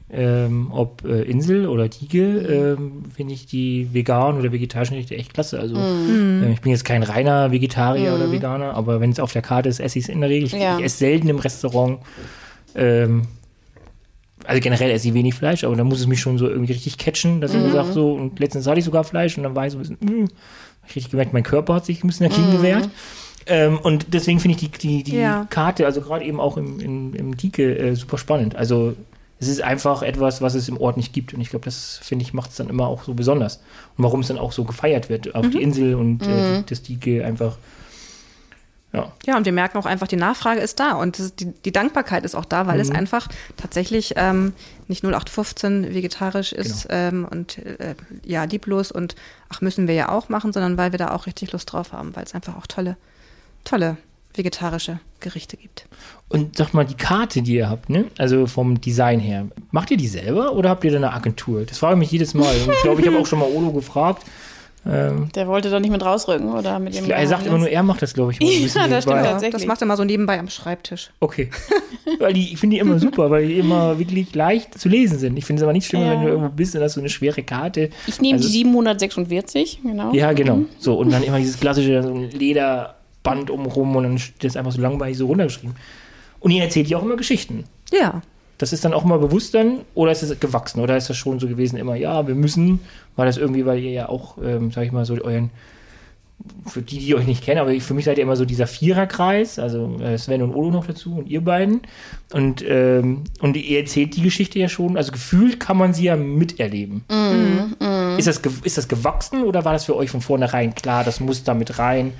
ähm, 0.09 0.69
ob 0.73 1.05
äh, 1.05 1.23
Insel 1.23 1.67
oder 1.67 1.89
Diege, 1.89 2.77
ähm, 2.79 3.05
finde 3.15 3.35
ich 3.35 3.47
die 3.47 3.89
veganen 3.93 4.41
oder 4.41 4.53
vegetarischen 4.53 4.95
Gerichte 4.95 5.17
echt 5.17 5.35
klasse. 5.35 5.59
Also 5.59 5.75
ähm, 5.77 6.53
ich 6.53 6.61
bin 6.61 6.71
jetzt 6.71 6.85
kein 6.85 7.03
reiner 7.03 7.51
Vegetarier 7.51 8.15
oder 8.15 8.31
Veganer, 8.31 8.75
aber 8.75 9.01
wenn 9.01 9.11
es 9.11 9.19
auf 9.19 9.33
der 9.33 9.43
Karte 9.43 9.69
ist, 9.69 9.81
esse 9.81 9.99
ich 9.99 10.05
es 10.05 10.09
in 10.09 10.21
der 10.21 10.31
Regel. 10.31 10.47
Ich, 10.47 10.53
Ja. 10.53 10.79
ich 10.79 10.85
esse 10.85 10.99
selten 10.99 11.29
im 11.29 11.39
Restaurant. 11.41 11.99
Ähm, 12.77 13.23
also 14.45 14.61
generell 14.61 14.91
esse 14.93 15.09
ich 15.09 15.15
wenig 15.15 15.35
Fleisch, 15.35 15.65
aber 15.65 15.75
da 15.75 15.83
muss 15.83 15.99
es 15.99 16.07
mich 16.07 16.21
schon 16.21 16.39
so 16.39 16.49
irgendwie 16.49 16.73
richtig 16.75 16.99
catchen, 16.99 17.41
dass 17.41 17.53
ich 17.53 17.61
mir 17.61 17.73
sage 17.73 17.93
so, 17.93 18.13
und 18.13 18.39
letztens 18.39 18.67
hatte 18.69 18.79
ich 18.79 18.85
sogar 18.85 19.03
Fleisch 19.03 19.37
und 19.37 19.43
dann 19.43 19.57
war 19.57 19.67
ich 19.67 19.73
so 19.73 19.79
ein 19.79 19.81
bisschen, 19.81 19.99
mh, 20.01 20.29
hab 20.83 20.91
ich 20.91 20.97
richtig 20.97 21.11
gemerkt, 21.11 21.33
mein 21.33 21.43
Körper 21.43 21.75
hat 21.75 21.87
sich 21.87 22.05
ein 22.05 22.07
bisschen 22.07 22.29
dagegen 22.29 22.53
gewehrt. 22.53 22.89
Ähm, 23.49 23.79
und 23.83 24.07
deswegen 24.15 24.39
finde 24.39 24.57
ich 24.57 24.71
die, 24.71 24.79
die, 24.79 25.03
die 25.03 25.17
Ja. 25.17 25.47
Karte, 25.51 25.85
also 25.87 26.01
gerade 26.01 26.25
eben 26.25 26.39
auch 26.39 26.57
im, 26.57 26.79
im, 26.79 27.15
im 27.15 27.37
Dike, 27.37 27.77
äh, 27.77 27.95
super 27.97 28.19
spannend. 28.19 28.55
Also 28.55 28.95
es 29.39 29.49
ist 29.49 29.63
einfach 29.63 30.03
etwas, 30.03 30.41
was 30.41 30.55
es 30.55 30.69
im 30.69 30.81
Ort 30.81 30.97
nicht 30.97 31.13
gibt. 31.13 31.35
Und 31.35 31.41
ich 31.41 31.51
glaube, 31.51 31.65
das, 31.65 32.01
finde 32.03 32.25
ich, 32.25 32.33
macht 32.33 32.51
es 32.51 32.57
dann 32.57 32.69
immer 32.69 32.87
auch 32.87 33.05
so 33.05 33.15
besonders. 33.15 33.57
Und 33.97 34.05
warum 34.05 34.21
es 34.21 34.29
dann 34.29 34.39
auch 34.39 34.53
so 34.53 34.65
gefeiert 34.65 35.11
wird. 35.11 35.35
Auch 35.35 35.45
die 35.47 35.61
Insel 35.61 35.95
und 35.95 36.27
äh, 36.27 36.59
die, 36.59 36.67
das 36.67 36.83
Dike 36.83 37.25
einfach. 37.25 37.59
Ja. 38.93 39.13
Ja, 39.27 39.37
und 39.37 39.45
wir 39.45 39.53
merken 39.53 39.77
auch 39.77 39.85
einfach, 39.85 40.09
die 40.09 40.17
Nachfrage 40.17 40.61
ist 40.61 40.81
da 40.81 40.93
und 40.93 41.19
das, 41.19 41.35
die, 41.35 41.53
die 41.53 41.73
Dankbarkeit 41.73 42.25
ist 42.25 42.35
auch 42.35 42.47
da, 42.47 42.67
weil 42.67 42.81
es 42.81 42.91
einfach 42.91 43.29
tatsächlich 43.59 44.15
ähm, 44.17 44.55
nicht 44.89 45.05
0815 45.05 45.93
vegetarisch 45.93 46.53
ist 46.53 46.87
ähm, 46.89 47.27
und 47.31 47.59
äh, 47.59 47.95
ja, 48.25 48.45
lieblos 48.45 48.93
und 48.93 49.15
ach, 49.51 49.61
müssen 49.61 49.87
wir 49.87 49.95
ja 49.95 50.09
auch 50.09 50.31
machen, 50.31 50.53
sondern 50.53 50.79
weil 50.79 50.93
wir 50.93 50.99
da 50.99 51.11
auch 51.11 51.27
richtig 51.27 51.53
Lust 51.53 51.73
drauf 51.73 51.93
haben, 51.93 52.17
weil 52.17 52.25
es 52.25 52.35
einfach 52.35 52.57
auch 52.57 52.67
tolle, 52.67 52.97
tolle 53.65 53.99
vegetarische 54.37 54.99
Gerichte 55.21 55.57
gibt. 55.57 55.87
Und 56.29 56.57
sag 56.57 56.75
mal, 56.75 56.85
die 56.85 56.95
Karte, 56.95 57.43
die 57.43 57.55
ihr 57.55 57.71
habt, 57.71 57.89
ne? 57.89 58.07
Also 58.19 58.47
vom 58.47 58.81
Design 58.81 59.21
her, 59.21 59.47
macht 59.71 59.91
ihr 59.91 59.97
die 59.97 60.09
selber 60.09 60.53
oder 60.55 60.71
habt 60.71 60.85
ihr 60.85 60.91
da 60.91 60.97
eine 60.97 61.13
Agentur? 61.13 61.65
Das 61.65 61.79
frage 61.79 61.95
ich 61.95 61.99
mich 62.01 62.11
jedes 62.11 62.35
Mal. 62.35 62.55
Und 62.67 62.73
ich 62.73 62.83
glaube, 62.83 63.01
ich 63.01 63.07
habe 63.07 63.19
auch 63.19 63.27
schon 63.27 63.39
mal 63.39 63.49
Olo 63.49 63.71
gefragt. 63.73 64.25
Ähm, 64.89 65.31
Der 65.35 65.49
wollte 65.49 65.69
doch 65.69 65.81
nicht 65.81 65.91
mit 65.91 66.05
rausrücken, 66.05 66.49
oder? 66.53 66.79
Mit 66.79 66.95
dem 66.95 67.11
er 67.11 67.27
sagt 67.27 67.45
immer 67.47 67.59
nur, 67.59 67.69
er 67.69 67.83
macht 67.83 68.03
das, 68.03 68.15
glaube 68.15 68.31
ich. 68.33 68.39
mal 68.41 68.47
Ja, 68.51 68.87
das 68.89 69.03
stimmt 69.03 69.17
tatsächlich. 69.25 69.53
Das 69.63 69.67
macht 69.67 69.81
er 69.81 69.87
mal 69.89 69.97
so 69.97 70.05
nebenbei 70.05 70.39
am 70.39 70.49
Schreibtisch. 70.49 71.11
Okay. 71.19 71.51
weil 72.21 72.33
die, 72.33 72.53
ich 72.53 72.59
finde 72.61 72.75
die 72.77 72.81
immer 72.81 72.99
super, 73.01 73.29
weil 73.31 73.49
die 73.49 73.59
immer 73.59 73.99
wirklich 73.99 74.33
leicht 74.37 74.79
zu 74.79 74.89
lesen 74.89 75.19
sind. 75.19 75.37
Ich 75.37 75.45
finde 75.45 75.59
es 75.61 75.63
aber 75.65 75.73
nicht 75.73 75.87
schlimmer, 75.89 76.05
Ja. 76.07 76.13
wenn 76.13 76.23
du 76.23 76.29
irgendwo 76.29 76.51
bist 76.51 76.77
und 76.77 76.83
hast 76.83 76.93
so 76.95 77.01
eine 77.01 77.09
schwere 77.09 77.43
Karte. 77.43 77.91
Ich 78.07 78.21
nehme 78.21 78.35
Also- 78.37 78.47
die 78.47 78.53
746, 78.53 79.81
genau. 79.83 80.13
Ja, 80.13 80.33
genau. 80.33 80.61
So, 80.79 80.95
und 80.95 81.11
dann 81.13 81.25
immer 81.25 81.39
dieses 81.39 81.59
klassische 81.59 82.01
so 82.05 82.15
Lederband 83.27 83.51
umrum 83.51 83.97
und 83.97 84.05
dann 84.05 84.19
steht 84.19 84.45
das 84.45 84.57
einfach 84.57 84.73
so 84.73 84.81
langweilig 84.81 85.19
so 85.19 85.27
runtergeschrieben. 85.27 85.77
Und 86.41 86.51
ihr 86.51 86.63
erzählt 86.63 86.89
ja 86.89 86.99
auch 86.99 87.03
immer 87.03 87.17
Geschichten. 87.17 87.65
Ja, 87.93 88.23
Das 88.59 88.73
ist 88.73 88.85
dann 88.85 88.95
auch 88.95 89.05
mal 89.05 89.19
bewusst 89.19 89.55
dann, 89.55 89.81
oder 89.95 90.13
ist 90.13 90.23
es 90.23 90.39
gewachsen? 90.41 90.81
Oder 90.81 90.97
ist 90.97 91.11
das 91.11 91.17
schon 91.17 91.39
so 91.39 91.47
gewesen 91.47 91.77
immer, 91.77 91.95
ja, 91.97 92.27
wir 92.27 92.35
müssen, 92.35 92.81
war 93.15 93.27
das 93.27 93.37
irgendwie, 93.37 93.67
weil 93.67 93.81
ihr 93.81 93.91
ja 93.91 94.09
auch, 94.09 94.39
ähm, 94.43 94.71
sag 94.71 94.85
ich 94.85 94.93
mal, 94.93 95.05
so 95.05 95.15
euren, 95.15 95.51
für 96.67 96.83
die, 96.83 96.99
die 96.99 97.15
euch 97.15 97.27
nicht 97.27 97.43
kennen, 97.43 97.61
aber 97.61 97.79
für 97.81 97.95
mich 97.95 98.05
seid 98.05 98.19
ihr 98.19 98.23
immer 98.23 98.37
so 98.37 98.45
dieser 98.45 98.67
Viererkreis, 98.67 99.59
also 99.59 99.99
äh, 100.01 100.19
Sven 100.19 100.43
und 100.43 100.55
Olo 100.55 100.71
noch 100.71 100.87
dazu 100.87 101.17
und 101.17 101.29
ihr 101.29 101.41
beiden. 101.41 101.81
Und, 102.33 102.63
ähm, 102.67 103.25
und 103.41 103.57
ihr 103.57 103.81
erzählt 103.81 104.17
die 104.17 104.23
Geschichte 104.23 104.59
ja 104.59 104.69
schon, 104.69 104.97
also 104.97 105.13
gefühlt 105.13 105.59
kann 105.61 105.79
man 105.79 105.95
sie 105.95 106.05
ja 106.05 106.17
miterleben. 106.17 107.05
Ist, 108.19 108.27
das, 108.27 108.41
ist 108.63 108.79
das 108.79 108.89
gewachsen 108.89 109.45
oder 109.45 109.65
war 109.65 109.73
das 109.73 109.85
für 109.85 109.97
euch 109.97 110.11
von 110.11 110.21
vornherein 110.21 110.75
klar, 110.75 111.05
das 111.05 111.21
muss 111.21 111.43
da 111.43 111.55
mit 111.55 111.79
rein, 111.79 112.13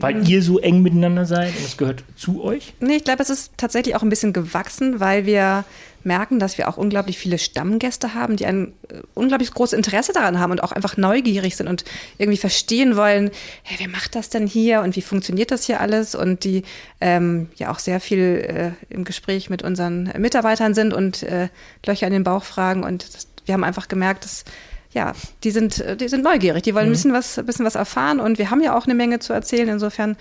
weil 0.00 0.28
ihr 0.28 0.42
so 0.42 0.58
eng 0.58 0.82
miteinander 0.82 1.26
seid 1.26 1.56
und 1.56 1.64
es 1.64 1.76
gehört 1.76 2.04
zu 2.16 2.42
euch? 2.42 2.74
Nee, 2.80 2.96
ich 2.96 3.04
glaube, 3.04 3.22
es 3.22 3.30
ist 3.30 3.52
tatsächlich 3.56 3.94
auch 3.94 4.02
ein 4.02 4.08
bisschen 4.08 4.32
gewachsen, 4.32 5.00
weil 5.00 5.26
wir 5.26 5.64
merken, 6.02 6.38
dass 6.38 6.58
wir 6.58 6.68
auch 6.68 6.76
unglaublich 6.76 7.18
viele 7.18 7.38
Stammgäste 7.38 8.14
haben, 8.14 8.36
die 8.36 8.46
ein 8.46 8.72
äh, 8.88 9.00
unglaublich 9.14 9.52
großes 9.52 9.76
Interesse 9.76 10.12
daran 10.12 10.38
haben 10.38 10.50
und 10.50 10.62
auch 10.62 10.72
einfach 10.72 10.96
neugierig 10.96 11.56
sind 11.56 11.68
und 11.68 11.84
irgendwie 12.18 12.38
verstehen 12.38 12.96
wollen, 12.96 13.30
hey, 13.62 13.78
wer 13.78 13.88
macht 13.88 14.14
das 14.14 14.30
denn 14.30 14.46
hier 14.46 14.80
und 14.82 14.96
wie 14.96 15.02
funktioniert 15.02 15.50
das 15.50 15.64
hier 15.64 15.80
alles 15.80 16.14
und 16.14 16.44
die 16.44 16.62
ähm, 17.00 17.48
ja 17.56 17.70
auch 17.70 17.78
sehr 17.78 18.00
viel 18.00 18.74
äh, 18.88 18.94
im 18.94 19.04
Gespräch 19.04 19.50
mit 19.50 19.62
unseren 19.62 20.12
Mitarbeitern 20.18 20.74
sind 20.74 20.94
und 20.94 21.22
äh, 21.22 21.48
Löcher 21.84 22.06
in 22.06 22.12
den 22.12 22.24
Bauch 22.24 22.44
fragen 22.44 22.82
und 22.82 23.14
das, 23.14 23.28
wir 23.44 23.54
haben 23.54 23.64
einfach 23.64 23.88
gemerkt, 23.88 24.24
dass 24.24 24.44
ja, 24.92 25.12
die 25.44 25.50
sind, 25.50 25.84
die 26.00 26.08
sind 26.08 26.24
neugierig, 26.24 26.64
die 26.64 26.74
wollen 26.74 26.86
ein 26.86 26.92
bisschen 26.92 27.12
was, 27.12 27.38
ein 27.38 27.46
bisschen 27.46 27.64
was 27.64 27.76
erfahren 27.76 28.18
und 28.18 28.38
wir 28.38 28.50
haben 28.50 28.60
ja 28.60 28.76
auch 28.76 28.86
eine 28.86 28.94
Menge 28.94 29.20
zu 29.20 29.32
erzählen. 29.32 29.68
Insofern 29.68 30.16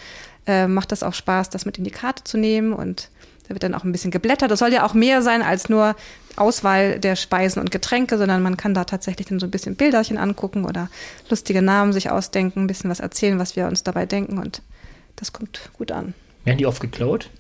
äh, 0.46 0.68
macht 0.68 0.92
das 0.92 1.02
auch 1.04 1.14
Spaß, 1.14 1.50
das 1.50 1.66
mit 1.66 1.78
in 1.78 1.84
die 1.84 1.92
Karte 1.92 2.24
zu 2.24 2.38
nehmen 2.38 2.74
und 2.74 3.10
da 3.48 3.56
wird 3.56 3.64
dann 3.64 3.74
auch 3.74 3.84
ein 3.84 3.92
bisschen 3.92 4.12
geblättert. 4.12 4.52
Das 4.52 4.60
soll 4.60 4.72
ja 4.72 4.86
auch 4.86 4.94
mehr 4.94 5.24
sein 5.24 5.42
als 5.42 5.70
nur 5.70 5.96
Auswahl 6.36 7.00
der 7.00 7.16
Speisen 7.16 7.60
und 7.60 7.72
Getränke, 7.72 8.20
sondern 8.20 8.44
man 8.44 8.58
kann 8.58 8.76
da 8.76 8.84
tatsächlich 8.84 9.28
dann 9.28 9.40
so 9.40 9.48
ein 9.48 9.52
bisschen 9.52 9.76
Bilderchen 9.76 10.20
angucken 10.20 10.66
oder 10.66 10.90
lustige 11.30 11.64
Namen 11.64 11.92
sich 11.92 12.12
ausdenken, 12.12 12.62
ein 12.62 12.68
bisschen 12.68 12.92
was 12.92 13.00
erzählen, 13.00 13.40
was 13.40 13.56
wir 13.56 13.66
uns 13.66 13.84
dabei 13.84 14.06
denken 14.06 14.38
und 14.38 14.62
das 15.16 15.34
kommt 15.34 15.72
gut 15.74 15.92
an. 15.92 16.14
Werden 16.46 16.60
die 16.60 16.68
oft 16.68 16.80
geklaut? 16.80 17.32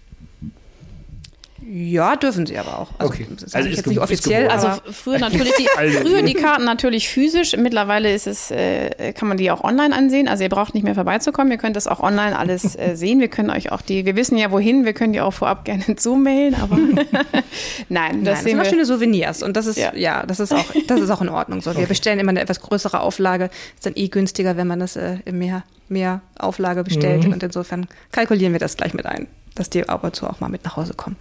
Ja, 1.66 2.16
dürfen 2.16 2.46
sie 2.46 2.58
aber 2.58 2.80
auch. 2.80 2.88
Also, 2.98 3.14
okay. 3.14 3.28
Das 3.40 3.54
also 3.54 3.70
ist 3.70 3.78
jetzt 3.78 3.88
nicht 3.88 4.00
offiziell. 4.00 4.48
Also 4.48 4.70
früher 4.92 5.20
natürlich 5.20 5.54
die, 5.54 5.68
also 5.78 6.00
früher 6.00 6.22
die 6.22 6.34
Karten 6.34 6.64
natürlich 6.64 7.10
physisch. 7.10 7.56
Mittlerweile 7.58 8.14
ist 8.14 8.28
es, 8.28 8.50
äh, 8.52 9.14
kann 9.14 9.28
man 9.28 9.38
die 9.38 9.52
auch 9.52 9.64
online 9.64 9.96
ansehen. 9.96 10.28
Also 10.28 10.44
ihr 10.44 10.50
braucht 10.50 10.74
nicht 10.74 10.84
mehr 10.84 10.96
vorbeizukommen. 10.96 11.52
Ihr 11.52 11.58
könnt 11.58 11.76
das 11.76 11.88
auch 11.88 12.00
online 12.00 12.38
alles 12.38 12.76
äh, 12.80 12.96
sehen. 12.96 13.20
Wir 13.20 13.28
können 13.28 13.50
euch 13.50 13.72
auch 13.72 13.82
die, 13.82 14.06
wir 14.06 14.16
wissen 14.16 14.38
ja 14.38 14.52
wohin, 14.52 14.86
wir 14.86 14.94
können 14.94 15.14
die 15.14 15.22
auch 15.22 15.34
vorab 15.34 15.66
gerne 15.66 15.96
zumailen, 15.96 16.56
aber 16.56 16.78
nein, 16.78 17.04
das, 17.04 17.90
Nein, 17.90 18.24
das 18.24 18.44
sind 18.44 18.68
schöne 18.68 18.86
Souvenirs 18.86 19.44
und 19.44 19.56
das 19.56 19.68
ist 19.68 19.78
ja. 19.78 19.94
ja, 19.96 20.26
das 20.26 20.40
ist 20.40 20.54
auch 20.54 20.66
das 20.88 21.02
ist 21.02 21.10
auch 21.10 21.22
in 21.22 21.30
Ordnung 21.30 21.62
so. 21.62 21.72
Wir 21.72 21.80
okay. 21.80 21.88
bestellen 21.88 22.20
immer 22.20 22.30
eine 22.30 22.42
etwas 22.42 22.62
größere 22.62 23.00
Auflage. 23.00 23.50
Ist 23.76 23.86
dann 23.86 23.94
eh 23.96 24.08
günstiger, 24.08 24.58
wenn 24.58 24.68
man 24.68 24.80
das 24.80 24.96
äh, 24.96 25.18
im 25.26 25.40
mehr 25.40 25.64
mehr 25.88 26.22
Auflage 26.38 26.84
bestellt 26.84 27.26
mhm. 27.26 27.34
und 27.34 27.44
insofern 27.44 27.88
kalkulieren 28.12 28.54
wir 28.54 28.60
das 28.60 28.78
gleich 28.78 28.94
mit 28.94 29.06
ein, 29.06 29.28
dass 29.56 29.70
die 29.70 29.88
aber 29.88 30.14
zu 30.14 30.28
auch 30.28 30.40
mal 30.40 30.50
mit 30.50 30.64
nach 30.64 30.78
Hause 30.78 30.94
kommen. 30.94 31.16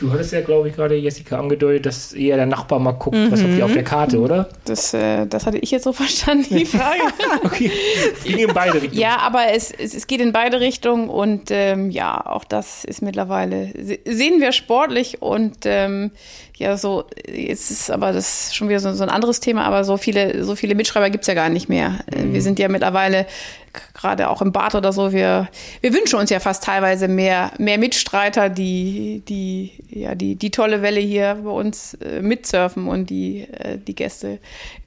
Du 0.00 0.10
hattest 0.10 0.32
ja, 0.32 0.40
glaube 0.40 0.68
ich, 0.68 0.74
gerade 0.74 0.94
Jessica 0.94 1.38
angedeutet, 1.38 1.84
dass 1.84 2.14
eher 2.14 2.36
der 2.36 2.46
Nachbar 2.46 2.78
mal 2.78 2.92
guckt, 2.92 3.16
mhm. 3.16 3.30
was 3.30 3.42
habt 3.42 3.52
ihr 3.52 3.64
auf 3.66 3.72
der 3.72 3.84
Karte, 3.84 4.18
oder? 4.18 4.48
Das, 4.64 4.94
äh, 4.94 5.26
das 5.26 5.44
hatte 5.44 5.58
ich 5.58 5.70
jetzt 5.70 5.84
so 5.84 5.92
verstanden, 5.92 6.56
die 6.56 6.64
Frage. 6.64 7.02
okay, 7.44 7.70
ging 8.24 8.38
in 8.38 8.54
beide 8.54 8.80
Richtungen. 8.80 8.98
Ja, 8.98 9.18
aber 9.18 9.52
es, 9.52 9.70
es, 9.70 9.94
es 9.94 10.06
geht 10.06 10.22
in 10.22 10.32
beide 10.32 10.60
Richtungen 10.60 11.10
und 11.10 11.50
ähm, 11.50 11.90
ja, 11.90 12.24
auch 12.24 12.44
das 12.44 12.84
ist 12.84 13.02
mittlerweile, 13.02 13.72
sehen 14.06 14.40
wir 14.40 14.52
sportlich 14.52 15.20
und 15.20 15.58
ähm, 15.64 16.12
ja, 16.60 16.76
so, 16.76 17.04
jetzt 17.26 17.70
ist 17.70 17.90
aber 17.90 18.12
das 18.12 18.54
schon 18.54 18.68
wieder 18.68 18.80
so, 18.80 18.92
so 18.92 19.02
ein 19.02 19.08
anderes 19.08 19.40
Thema, 19.40 19.64
aber 19.64 19.82
so 19.82 19.96
viele, 19.96 20.44
so 20.44 20.54
viele 20.54 20.74
Mitschreiber 20.74 21.08
gibt's 21.08 21.26
ja 21.26 21.32
gar 21.32 21.48
nicht 21.48 21.70
mehr. 21.70 22.00
Mhm. 22.14 22.34
Wir 22.34 22.42
sind 22.42 22.58
ja 22.58 22.68
mittlerweile, 22.68 23.26
gerade 23.94 24.28
auch 24.28 24.42
im 24.42 24.52
Bad 24.52 24.74
oder 24.74 24.92
so, 24.92 25.12
wir, 25.12 25.48
wir 25.80 25.92
wünschen 25.94 26.18
uns 26.18 26.30
ja 26.30 26.40
fast 26.40 26.64
teilweise 26.64 27.08
mehr, 27.08 27.52
mehr 27.58 27.78
Mitstreiter, 27.78 28.48
die, 28.48 29.22
die, 29.28 29.72
ja, 29.88 30.14
die, 30.14 30.36
die 30.36 30.50
tolle 30.50 30.82
Welle 30.82 31.00
hier 31.00 31.38
bei 31.44 31.50
uns 31.50 31.94
äh, 31.94 32.20
mitsurfen 32.20 32.88
und 32.88 33.10
die, 33.10 33.42
äh, 33.52 33.78
die 33.78 33.94
Gäste 33.94 34.38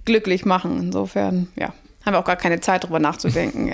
glücklich 0.06 0.46
machen. 0.46 0.80
Insofern, 0.80 1.48
ja, 1.56 1.74
haben 2.06 2.14
wir 2.14 2.20
auch 2.20 2.26
gar 2.26 2.36
keine 2.36 2.60
Zeit 2.60 2.84
drüber 2.84 3.00
nachzudenken. 3.00 3.68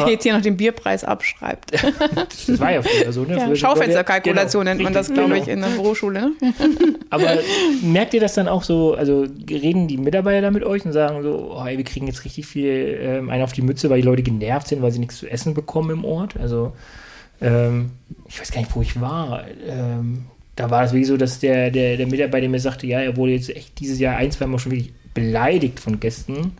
Wer 0.00 0.08
jetzt 0.08 0.22
hier 0.22 0.34
noch 0.34 0.42
den 0.42 0.56
Bierpreis 0.56 1.04
abschreibt. 1.04 1.72
das 1.72 2.60
war 2.60 2.72
ja 2.72 2.82
früher 2.82 3.12
so, 3.12 3.22
ne? 3.24 3.36
Ja, 3.36 3.54
Schaufensterkalkulation 3.54 4.64
genau, 4.64 4.74
nennt 4.74 4.84
man 4.84 4.92
das, 4.92 5.12
glaube 5.12 5.38
ich, 5.38 5.48
in 5.48 5.60
der 5.60 5.68
Büroschule. 5.68 6.20
Ne? 6.20 6.32
Aber 7.10 7.38
merkt 7.82 8.14
ihr 8.14 8.20
das 8.20 8.34
dann 8.34 8.48
auch 8.48 8.62
so, 8.62 8.94
also 8.94 9.26
reden 9.50 9.88
die 9.88 9.96
Mitarbeiter 9.96 10.42
da 10.42 10.50
mit 10.50 10.64
euch 10.64 10.84
und 10.84 10.92
sagen 10.92 11.22
so, 11.22 11.54
oh, 11.56 11.64
wir 11.64 11.84
kriegen 11.84 12.06
jetzt 12.06 12.24
richtig 12.24 12.46
viel 12.46 12.98
ähm, 13.00 13.30
einen 13.30 13.42
auf 13.42 13.52
die 13.52 13.62
Mütze, 13.62 13.90
weil 13.90 14.00
die 14.00 14.06
Leute 14.06 14.22
genervt 14.22 14.68
sind, 14.68 14.82
weil 14.82 14.90
sie 14.90 14.98
nichts 14.98 15.18
zu 15.18 15.28
essen 15.28 15.54
bekommen 15.54 15.90
im 15.90 16.04
Ort? 16.04 16.36
Also, 16.38 16.72
ähm, 17.40 17.90
ich 18.28 18.40
weiß 18.40 18.52
gar 18.52 18.60
nicht, 18.60 18.74
wo 18.74 18.82
ich 18.82 19.00
war. 19.00 19.44
Ähm, 19.66 20.26
da 20.56 20.70
war 20.70 20.84
es 20.84 20.92
wirklich 20.92 21.08
so, 21.08 21.16
dass 21.16 21.40
der, 21.40 21.70
der, 21.70 21.96
der 21.96 22.06
Mitarbeiter 22.06 22.48
mir 22.48 22.60
sagte, 22.60 22.86
ja, 22.86 23.00
er 23.00 23.16
wurde 23.16 23.32
jetzt 23.32 23.54
echt 23.54 23.78
dieses 23.80 23.98
Jahr 23.98 24.16
ein, 24.16 24.30
zwei 24.30 24.46
Mal 24.46 24.58
schon 24.58 24.72
wirklich 24.72 24.92
beleidigt 25.14 25.80
von 25.80 26.00
Gästen 26.00 26.52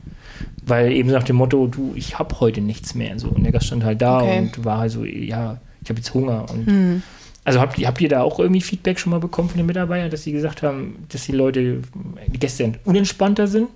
weil 0.67 0.93
eben 0.93 1.11
nach 1.11 1.23
dem 1.23 1.37
Motto, 1.37 1.67
du, 1.67 1.93
ich 1.95 2.19
habe 2.19 2.41
heute 2.41 2.61
nichts 2.61 2.95
mehr. 2.95 3.19
So. 3.19 3.29
Und 3.29 3.45
der 3.45 3.53
Gast 3.53 3.67
stand 3.67 3.85
halt 3.85 4.01
da 4.03 4.23
okay. 4.23 4.39
und 4.39 4.65
war 4.65 4.79
halt 4.79 4.93
so, 4.93 5.05
ja, 5.05 5.59
ich 5.83 5.89
habe 5.91 5.99
jetzt 5.99 6.15
Hunger. 6.15 6.47
Und 6.51 6.67
hm. 6.67 7.03
Also 7.45 7.61
habt 7.61 7.79
ihr, 7.79 7.87
habt 7.87 8.01
ihr 8.01 8.09
da 8.09 8.23
auch 8.23 8.39
irgendwie 8.39 8.63
Feedback 8.63 8.99
schon 8.99 9.11
mal 9.11 9.21
bekommen 9.21 9.51
von 9.51 9.59
den 9.59 9.67
Mitarbeitern, 9.67 10.11
dass 10.11 10.23
sie 10.23 10.33
gesagt 10.33 10.63
haben, 10.63 11.05
dass 11.11 11.27
die 11.27 11.33
Leute, 11.33 11.83
die 12.27 12.39
Gäste 12.39 12.73
unentspannter 12.85 13.47
sind? 13.47 13.69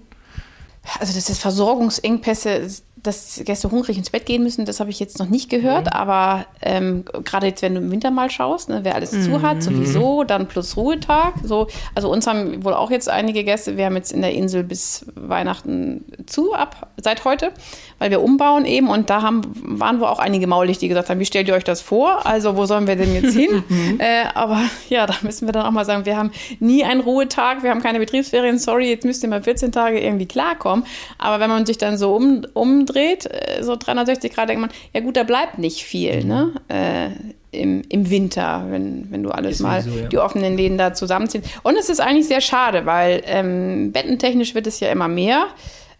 Also 0.98 1.12
das 1.12 1.28
ist 1.28 1.40
Versorgungsengpässe 1.40 2.66
dass 3.02 3.40
Gäste 3.44 3.70
hungrig 3.70 3.98
ins 3.98 4.10
Bett 4.10 4.26
gehen 4.26 4.42
müssen, 4.42 4.64
das 4.64 4.80
habe 4.80 4.90
ich 4.90 5.00
jetzt 5.00 5.18
noch 5.18 5.28
nicht 5.28 5.48
gehört. 5.50 5.86
Mhm. 5.86 5.92
Aber 5.92 6.46
ähm, 6.62 7.04
gerade 7.24 7.46
jetzt, 7.46 7.62
wenn 7.62 7.74
du 7.74 7.80
im 7.80 7.90
Winter 7.90 8.10
mal 8.10 8.30
schaust, 8.30 8.68
ne, 8.68 8.80
wer 8.82 8.94
alles 8.94 9.12
mhm. 9.12 9.22
zu 9.22 9.42
hat, 9.42 9.62
sowieso, 9.62 10.24
dann 10.24 10.48
plus 10.48 10.76
Ruhetag. 10.76 11.34
So, 11.42 11.68
also 11.94 12.10
uns 12.10 12.26
haben 12.26 12.64
wohl 12.64 12.74
auch 12.74 12.90
jetzt 12.90 13.08
einige 13.08 13.44
Gäste, 13.44 13.76
wir 13.76 13.86
haben 13.86 13.96
jetzt 13.96 14.12
in 14.12 14.22
der 14.22 14.32
Insel 14.32 14.64
bis 14.64 15.06
Weihnachten 15.14 16.04
zu, 16.26 16.54
ab 16.54 16.88
seit 16.96 17.24
heute, 17.24 17.52
weil 17.98 18.10
wir 18.10 18.22
umbauen 18.22 18.64
eben. 18.64 18.88
Und 18.88 19.10
da 19.10 19.22
haben, 19.22 19.42
waren 19.62 20.00
wohl 20.00 20.08
auch 20.08 20.18
einige 20.18 20.46
maulig, 20.46 20.78
die 20.78 20.88
gesagt 20.88 21.10
haben, 21.10 21.20
wie 21.20 21.26
stellt 21.26 21.48
ihr 21.48 21.54
euch 21.54 21.64
das 21.64 21.80
vor? 21.80 22.26
Also 22.26 22.56
wo 22.56 22.66
sollen 22.66 22.86
wir 22.86 22.96
denn 22.96 23.14
jetzt 23.14 23.34
hin? 23.34 23.62
Mhm. 23.68 23.96
äh, 24.00 24.24
aber 24.34 24.60
ja, 24.88 25.06
da 25.06 25.14
müssen 25.22 25.46
wir 25.46 25.52
dann 25.52 25.66
auch 25.66 25.70
mal 25.70 25.84
sagen, 25.84 26.04
wir 26.04 26.16
haben 26.16 26.32
nie 26.58 26.84
einen 26.84 27.00
Ruhetag, 27.00 27.62
wir 27.62 27.70
haben 27.70 27.82
keine 27.82 27.98
Betriebsferien, 27.98 28.58
sorry, 28.58 28.90
jetzt 28.90 29.04
müsst 29.04 29.22
ihr 29.22 29.28
mal 29.28 29.42
14 29.42 29.72
Tage 29.72 30.00
irgendwie 30.00 30.26
klarkommen. 30.26 30.84
Aber 31.18 31.40
wenn 31.40 31.50
man 31.50 31.66
sich 31.66 31.78
dann 31.78 31.96
so 31.96 32.14
um, 32.14 32.44
um 32.54 32.87
umdreht, 32.88 33.26
äh, 33.26 33.62
so 33.62 33.76
360 33.76 34.32
Grad, 34.32 34.48
denkt 34.48 34.60
man, 34.60 34.70
ja 34.92 35.00
gut, 35.00 35.16
da 35.16 35.22
bleibt 35.22 35.58
nicht 35.58 35.84
viel, 35.84 36.22
mhm. 36.22 36.28
ne? 36.28 36.52
Äh, 36.68 37.10
im, 37.50 37.82
im 37.88 38.10
Winter, 38.10 38.66
wenn, 38.68 39.10
wenn 39.10 39.22
du 39.22 39.30
alles 39.30 39.56
ist 39.56 39.60
mal 39.60 39.80
so, 39.80 39.90
ja. 39.90 40.06
die 40.06 40.18
offenen 40.18 40.54
Läden 40.58 40.76
da 40.76 40.92
zusammenziehst. 40.92 41.46
Und 41.62 41.78
es 41.78 41.88
ist 41.88 41.98
eigentlich 41.98 42.28
sehr 42.28 42.42
schade, 42.42 42.84
weil 42.84 43.22
ähm, 43.24 43.90
bettentechnisch 43.90 44.54
wird 44.54 44.66
es 44.66 44.80
ja 44.80 44.92
immer 44.92 45.08
mehr. 45.08 45.46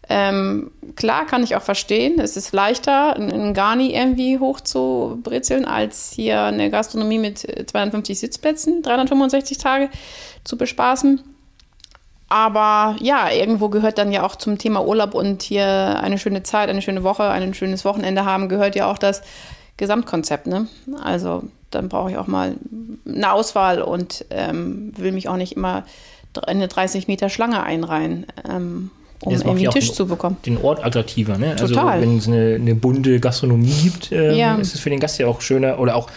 Ähm, 0.07 0.69
klar, 0.95 1.25
kann 1.25 1.43
ich 1.43 1.55
auch 1.55 1.63
verstehen. 1.63 2.19
Es 2.19 2.37
ist 2.37 2.53
leichter, 2.53 3.15
einen 3.15 3.55
Garni 3.55 3.95
irgendwie 3.95 4.37
hoch 4.37 4.61
zu 4.61 5.19
brezeln, 5.23 5.65
als 5.65 6.11
hier 6.15 6.43
eine 6.43 6.69
Gastronomie 6.69 7.17
mit 7.17 7.39
250 7.39 8.19
Sitzplätzen, 8.19 8.83
365 8.83 9.57
Tage 9.57 9.89
zu 10.43 10.55
bespaßen. 10.55 11.23
Aber 12.29 12.95
ja, 13.01 13.31
irgendwo 13.31 13.69
gehört 13.69 13.97
dann 13.97 14.11
ja 14.11 14.23
auch 14.23 14.35
zum 14.35 14.59
Thema 14.59 14.85
Urlaub 14.85 15.15
und 15.15 15.41
hier 15.41 15.99
eine 16.01 16.19
schöne 16.19 16.43
Zeit, 16.43 16.69
eine 16.69 16.83
schöne 16.83 17.03
Woche, 17.03 17.27
ein 17.27 17.55
schönes 17.55 17.83
Wochenende 17.85 18.23
haben, 18.23 18.49
gehört 18.49 18.75
ja 18.75 18.89
auch 18.89 18.99
das 18.99 19.23
Gesamtkonzept. 19.77 20.45
Ne? 20.45 20.67
Also 21.03 21.43
dann 21.71 21.89
brauche 21.89 22.11
ich 22.11 22.17
auch 22.17 22.27
mal 22.27 22.55
eine 23.07 23.33
Auswahl 23.33 23.81
und 23.81 24.25
ähm, 24.29 24.93
will 24.95 25.11
mich 25.11 25.27
auch 25.27 25.37
nicht 25.37 25.53
immer 25.53 25.85
eine 26.45 26.67
30 26.67 27.07
Meter 27.07 27.29
Schlange 27.29 27.63
einreihen. 27.63 28.27
Ähm, 28.47 28.91
um 29.21 29.33
irgendwie 29.33 29.67
einen 29.67 29.73
Tisch 29.73 29.91
zu 29.91 30.07
bekommen. 30.07 30.37
Den 30.45 30.57
Ort 30.57 30.83
attraktiver, 30.83 31.37
ne? 31.37 31.51
Also 31.51 31.67
Total. 31.67 31.87
Also 31.87 32.01
wenn 32.01 32.17
es 32.17 32.27
eine, 32.27 32.55
eine 32.55 32.75
bunte 32.75 33.19
Gastronomie 33.19 33.73
gibt, 33.83 34.11
ähm, 34.13 34.35
ja. 34.35 34.55
ist 34.55 34.75
es 34.75 34.79
für 34.79 34.89
den 34.89 35.01
Gast 35.01 35.19
ja 35.19 35.27
auch 35.27 35.41
schöner 35.41 35.77
oder 35.79 35.95
auch 35.95 36.09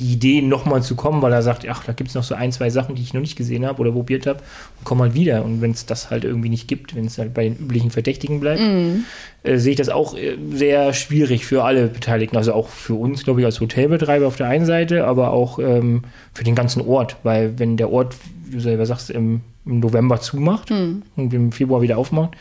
die 0.00 0.14
Idee, 0.14 0.40
nochmal 0.40 0.82
zu 0.82 0.96
kommen, 0.96 1.20
weil 1.20 1.32
er 1.32 1.42
sagt, 1.42 1.66
ach, 1.68 1.84
da 1.84 1.92
gibt 1.92 2.08
es 2.08 2.14
noch 2.14 2.24
so 2.24 2.34
ein, 2.34 2.52
zwei 2.52 2.70
Sachen, 2.70 2.94
die 2.94 3.02
ich 3.02 3.12
noch 3.12 3.20
nicht 3.20 3.36
gesehen 3.36 3.66
habe 3.66 3.80
oder 3.80 3.92
probiert 3.92 4.26
habe, 4.26 4.38
und 4.38 4.84
komm 4.84 4.98
mal 4.98 5.14
wieder. 5.14 5.44
Und 5.44 5.60
wenn 5.60 5.72
es 5.72 5.84
das 5.84 6.10
halt 6.10 6.24
irgendwie 6.24 6.48
nicht 6.48 6.66
gibt, 6.66 6.96
wenn 6.96 7.04
es 7.04 7.18
halt 7.18 7.34
bei 7.34 7.44
den 7.44 7.56
üblichen 7.56 7.90
Verdächtigen 7.90 8.40
bleibt, 8.40 8.62
mm. 8.62 9.04
äh, 9.42 9.58
sehe 9.58 9.72
ich 9.72 9.76
das 9.76 9.90
auch 9.90 10.16
äh, 10.16 10.36
sehr 10.52 10.94
schwierig 10.94 11.44
für 11.44 11.64
alle 11.64 11.88
Beteiligten. 11.88 12.36
Also 12.38 12.54
auch 12.54 12.68
für 12.68 12.94
uns, 12.94 13.24
glaube 13.24 13.40
ich, 13.40 13.46
als 13.46 13.60
Hotelbetreiber 13.60 14.26
auf 14.26 14.36
der 14.36 14.48
einen 14.48 14.64
Seite, 14.64 15.06
aber 15.06 15.32
auch 15.32 15.58
ähm, 15.58 16.02
für 16.32 16.44
den 16.44 16.54
ganzen 16.54 16.80
Ort. 16.80 17.16
Weil 17.22 17.58
wenn 17.58 17.76
der 17.76 17.92
Ort, 17.92 18.16
wie 18.46 18.56
du 18.56 18.60
selber 18.60 18.86
sagst, 18.86 19.10
im, 19.10 19.42
im 19.66 19.80
November 19.80 20.18
zumacht 20.20 20.70
mm. 20.70 21.02
und 21.16 21.34
im 21.34 21.52
Februar 21.52 21.82
wieder 21.82 21.98
aufmacht, 21.98 22.36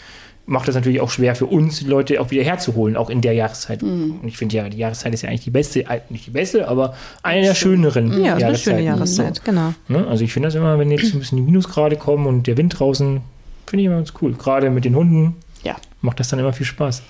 macht 0.49 0.67
das 0.67 0.73
natürlich 0.73 0.99
auch 0.99 1.11
schwer 1.11 1.35
für 1.35 1.45
uns, 1.45 1.79
die 1.79 1.85
Leute 1.85 2.19
auch 2.19 2.31
wieder 2.31 2.43
herzuholen, 2.43 2.97
auch 2.97 3.11
in 3.11 3.21
der 3.21 3.33
Jahreszeit. 3.33 3.83
Mhm. 3.83 4.19
Und 4.21 4.27
ich 4.27 4.35
finde 4.35 4.57
ja, 4.57 4.67
die 4.67 4.77
Jahreszeit 4.77 5.13
ist 5.13 5.21
ja 5.21 5.29
eigentlich 5.29 5.43
die 5.43 5.51
beste, 5.51 5.85
äh, 5.85 6.01
nicht 6.09 6.25
die 6.25 6.31
beste, 6.31 6.67
aber 6.67 6.95
eine 7.21 7.43
der 7.43 7.53
schöneren 7.53 8.23
ja, 8.23 8.35
eine 8.35 8.57
schöne 8.57 8.81
Jahreszeit, 8.81 9.37
so. 9.37 9.41
genau. 9.45 9.73
Ne? 9.87 10.07
Also 10.07 10.23
ich 10.23 10.33
finde 10.33 10.47
das 10.47 10.55
immer, 10.55 10.79
wenn 10.79 10.89
jetzt 10.89 11.13
ein 11.13 11.19
bisschen 11.19 11.37
die 11.37 11.43
Minusgrade 11.43 11.97
kommen 11.97 12.25
und 12.25 12.47
der 12.47 12.57
Wind 12.57 12.79
draußen, 12.79 13.21
finde 13.67 13.81
ich 13.81 13.85
immer 13.85 13.97
ganz 13.97 14.13
cool. 14.21 14.33
Gerade 14.33 14.71
mit 14.71 14.85
den 14.85 14.95
Hunden 14.95 15.35
ja. 15.63 15.75
macht 16.01 16.19
das 16.19 16.29
dann 16.29 16.39
immer 16.39 16.51
viel 16.51 16.65
Spaß. 16.65 17.03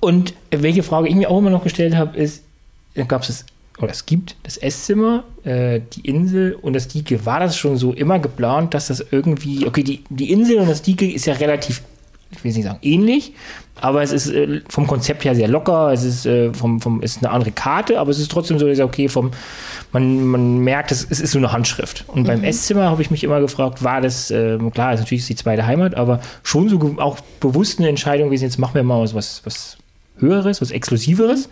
Und 0.00 0.34
welche 0.50 0.84
Frage 0.84 1.08
ich 1.08 1.16
mir 1.16 1.28
auch 1.28 1.38
immer 1.38 1.50
noch 1.50 1.64
gestellt 1.64 1.96
habe, 1.96 2.16
ist, 2.16 2.44
gab 3.08 3.22
es 3.22 3.44
oder 3.78 3.90
es 3.90 4.06
gibt 4.06 4.36
das 4.44 4.58
Esszimmer, 4.58 5.24
äh, 5.44 5.80
die 5.94 6.02
Insel 6.02 6.52
und 6.60 6.74
das 6.74 6.88
Dike. 6.88 7.24
War 7.26 7.40
das 7.40 7.56
schon 7.56 7.78
so 7.78 7.92
immer 7.92 8.18
geplant, 8.18 8.74
dass 8.74 8.88
das 8.88 9.04
irgendwie, 9.10 9.66
okay, 9.66 9.82
die, 9.82 10.04
die 10.10 10.30
Insel 10.30 10.58
und 10.58 10.68
das 10.68 10.82
Dike 10.82 11.10
ist 11.10 11.26
ja 11.26 11.34
relativ 11.34 11.82
ich 12.34 12.44
will 12.44 12.52
nicht 12.52 12.64
sagen 12.64 12.78
ähnlich, 12.82 13.34
aber 13.80 14.02
es 14.02 14.12
ist 14.12 14.30
äh, 14.30 14.60
vom 14.68 14.86
Konzept 14.86 15.24
her 15.24 15.34
sehr 15.34 15.48
locker, 15.48 15.92
es 15.92 16.04
ist, 16.04 16.26
äh, 16.26 16.52
vom, 16.52 16.80
vom, 16.80 17.02
ist 17.02 17.18
eine 17.18 17.30
andere 17.30 17.50
Karte, 17.50 17.98
aber 17.98 18.10
es 18.10 18.18
ist 18.18 18.30
trotzdem 18.30 18.58
so, 18.58 18.68
dass 18.68 18.78
okay, 18.80 19.08
vom, 19.08 19.30
man, 19.92 20.24
man 20.24 20.58
merkt, 20.58 20.92
es, 20.92 21.06
es 21.08 21.20
ist 21.20 21.32
so 21.32 21.38
eine 21.38 21.52
Handschrift. 21.52 22.04
Und 22.08 22.22
mhm. 22.22 22.26
beim 22.26 22.44
Esszimmer 22.44 22.90
habe 22.90 23.02
ich 23.02 23.10
mich 23.10 23.24
immer 23.24 23.40
gefragt, 23.40 23.82
war 23.82 24.00
das, 24.00 24.30
äh, 24.30 24.58
klar, 24.72 24.94
ist 24.94 25.00
natürlich 25.00 25.26
die 25.26 25.36
zweite 25.36 25.66
Heimat, 25.66 25.94
aber 25.96 26.20
schon 26.42 26.68
so 26.68 26.96
auch 26.98 27.18
bewusst 27.40 27.78
eine 27.78 27.88
Entscheidung 27.88 28.26
gewesen, 28.26 28.44
jetzt 28.44 28.58
machen 28.58 28.74
wir 28.74 28.82
mal 28.82 29.02
was, 29.14 29.44
was 29.44 29.78
Höheres, 30.18 30.60
was 30.60 30.70
Exklusiveres? 30.70 31.48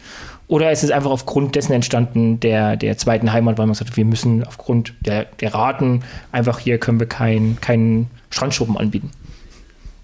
Oder 0.47 0.73
ist 0.73 0.83
es 0.83 0.91
einfach 0.91 1.11
aufgrund 1.11 1.55
dessen 1.55 1.73
entstanden, 1.73 2.41
der, 2.41 2.77
der 2.77 2.97
zweiten 2.97 3.33
Heimat, 3.33 3.59
weil 3.59 3.67
man 3.67 3.75
sagt, 3.75 3.97
wir 3.97 4.05
müssen 4.05 4.45
aufgrund 4.45 4.95
der, 5.01 5.27
der 5.41 5.55
Raten 5.55 6.03
einfach 6.33 6.59
hier 6.59 6.79
können 6.79 6.99
wir 6.99 7.07
keinen 7.07 7.61
kein 7.61 8.09
Strandschuppen 8.31 8.77
anbieten? 8.77 9.11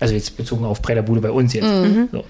Also 0.01 0.15
jetzt 0.15 0.37
bezogen 0.37 0.65
auf 0.65 0.83
Bretterbude 0.83 1.21
bei 1.21 1.31
uns 1.31 1.53
jetzt. 1.53 1.65
Mhm. 1.65 2.09
So. 2.13 2.25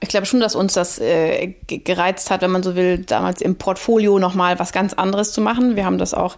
Ich 0.00 0.08
glaube 0.08 0.26
schon, 0.26 0.40
dass 0.40 0.54
uns 0.54 0.74
das 0.74 0.98
äh, 0.98 1.54
gereizt 1.66 2.30
hat, 2.30 2.42
wenn 2.42 2.50
man 2.50 2.62
so 2.62 2.76
will, 2.76 2.98
damals 2.98 3.40
im 3.40 3.56
Portfolio 3.56 4.18
nochmal 4.18 4.58
was 4.58 4.72
ganz 4.72 4.92
anderes 4.92 5.32
zu 5.32 5.40
machen. 5.40 5.76
Wir 5.76 5.86
haben 5.86 5.98
das 5.98 6.12
auch 6.12 6.36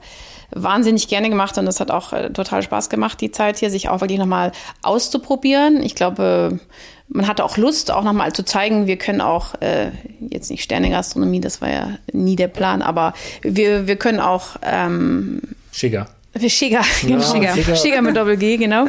wahnsinnig 0.51 1.09
gerne 1.09 1.29
gemacht 1.29 1.59
und 1.59 1.67
das 1.67 1.81
hat 1.81 1.91
auch 1.91 2.13
äh, 2.13 2.31
total 2.31 2.63
Spaß 2.63 2.89
gemacht, 2.89 3.21
die 3.21 3.31
Zeit 3.31 3.59
hier, 3.59 3.71
sich 3.71 3.89
auch 3.89 4.01
wirklich 4.01 4.19
nochmal 4.19 4.53
auszuprobieren. 4.83 5.83
Ich 5.83 5.95
glaube, 5.95 6.61
man 7.09 7.27
hatte 7.27 7.45
auch 7.45 7.57
Lust, 7.57 7.91
auch 7.91 8.05
nochmal 8.05 8.33
zu 8.33 8.45
zeigen, 8.45 8.87
wir 8.87 8.97
können 8.97 9.21
auch, 9.21 9.61
äh, 9.61 9.91
jetzt 10.21 10.51
nicht 10.51 10.63
Sternegastronomie, 10.63 11.41
das 11.41 11.61
war 11.61 11.71
ja 11.71 11.99
nie 12.13 12.37
der 12.37 12.49
Plan, 12.49 12.83
aber 12.83 13.15
wir, 13.43 13.87
wir 13.87 13.97
können 13.97 14.21
auch 14.21 14.57
ähm, 14.63 15.43
Schicker. 15.73 16.07
Wir 16.43 16.51
Schiger, 16.51 16.83
genau. 17.03 17.21
Schiger. 17.21 17.77
Schiger 17.77 18.03
mit 18.03 18.17
Doppel-G, 18.17 18.57
genau. 18.57 18.87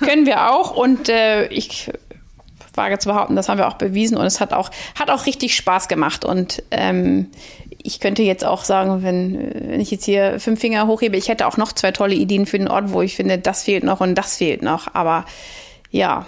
Können 0.00 0.26
wir 0.26 0.50
auch. 0.50 0.76
Und 0.76 1.08
äh, 1.08 1.46
ich 1.46 1.90
wage 2.74 2.98
zu 2.98 3.08
behaupten, 3.08 3.36
das 3.36 3.48
haben 3.48 3.58
wir 3.58 3.68
auch 3.68 3.74
bewiesen. 3.74 4.16
Und 4.16 4.26
es 4.26 4.40
hat 4.40 4.52
auch, 4.52 4.70
hat 4.98 5.10
auch 5.10 5.26
richtig 5.26 5.54
Spaß 5.54 5.88
gemacht. 5.88 6.24
Und 6.24 6.62
ähm, 6.70 7.28
ich 7.82 8.00
könnte 8.00 8.22
jetzt 8.22 8.44
auch 8.44 8.64
sagen, 8.64 9.02
wenn, 9.02 9.52
wenn 9.68 9.80
ich 9.80 9.90
jetzt 9.90 10.04
hier 10.04 10.38
fünf 10.40 10.60
Finger 10.60 10.86
hochhebe, 10.86 11.16
ich 11.16 11.28
hätte 11.28 11.46
auch 11.46 11.56
noch 11.56 11.72
zwei 11.72 11.92
tolle 11.92 12.14
Ideen 12.14 12.46
für 12.46 12.58
den 12.58 12.68
Ort, 12.68 12.92
wo 12.92 13.02
ich 13.02 13.16
finde, 13.16 13.38
das 13.38 13.64
fehlt 13.64 13.84
noch 13.84 14.00
und 14.00 14.14
das 14.14 14.36
fehlt 14.36 14.62
noch. 14.62 14.94
Aber 14.94 15.24
ja, 15.90 16.26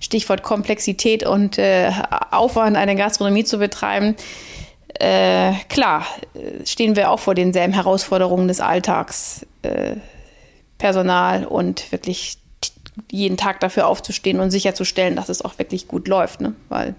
Stichwort 0.00 0.42
Komplexität 0.42 1.24
und 1.26 1.58
äh, 1.58 1.90
Aufwand, 2.30 2.76
eine 2.76 2.96
Gastronomie 2.96 3.44
zu 3.44 3.58
betreiben. 3.58 4.16
Äh, 4.98 5.52
klar, 5.68 6.06
stehen 6.64 6.96
wir 6.96 7.10
auch 7.10 7.20
vor 7.20 7.34
denselben 7.34 7.72
Herausforderungen 7.72 8.48
des 8.48 8.60
Alltags. 8.60 9.46
Äh, 9.62 9.96
Personal 10.78 11.44
und 11.46 11.90
wirklich 11.92 12.38
jeden 13.10 13.36
Tag 13.36 13.60
dafür 13.60 13.86
aufzustehen 13.86 14.40
und 14.40 14.50
sicherzustellen, 14.50 15.16
dass 15.16 15.28
es 15.28 15.42
auch 15.42 15.58
wirklich 15.58 15.88
gut 15.88 16.08
läuft. 16.08 16.40
Ne? 16.40 16.54
Weil 16.68 16.94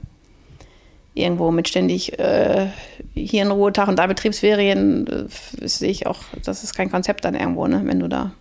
irgendwo 1.13 1.51
mit 1.51 1.67
ständig 1.67 2.19
äh, 2.19 2.67
hier 3.13 3.43
ein 3.43 3.51
Ruhetag 3.51 3.87
und 3.87 3.97
da 3.97 4.07
Betriebsferien, 4.07 5.07
äh, 5.07 5.67
sehe 5.67 5.89
ich 5.89 6.07
auch, 6.07 6.19
das 6.43 6.63
ist 6.63 6.75
kein 6.75 6.91
Konzept 6.91 7.25
dann 7.25 7.35
irgendwo, 7.35 7.67
ne? 7.67 7.81
wenn 7.85 7.99
du 7.99 8.07
da 8.07 8.31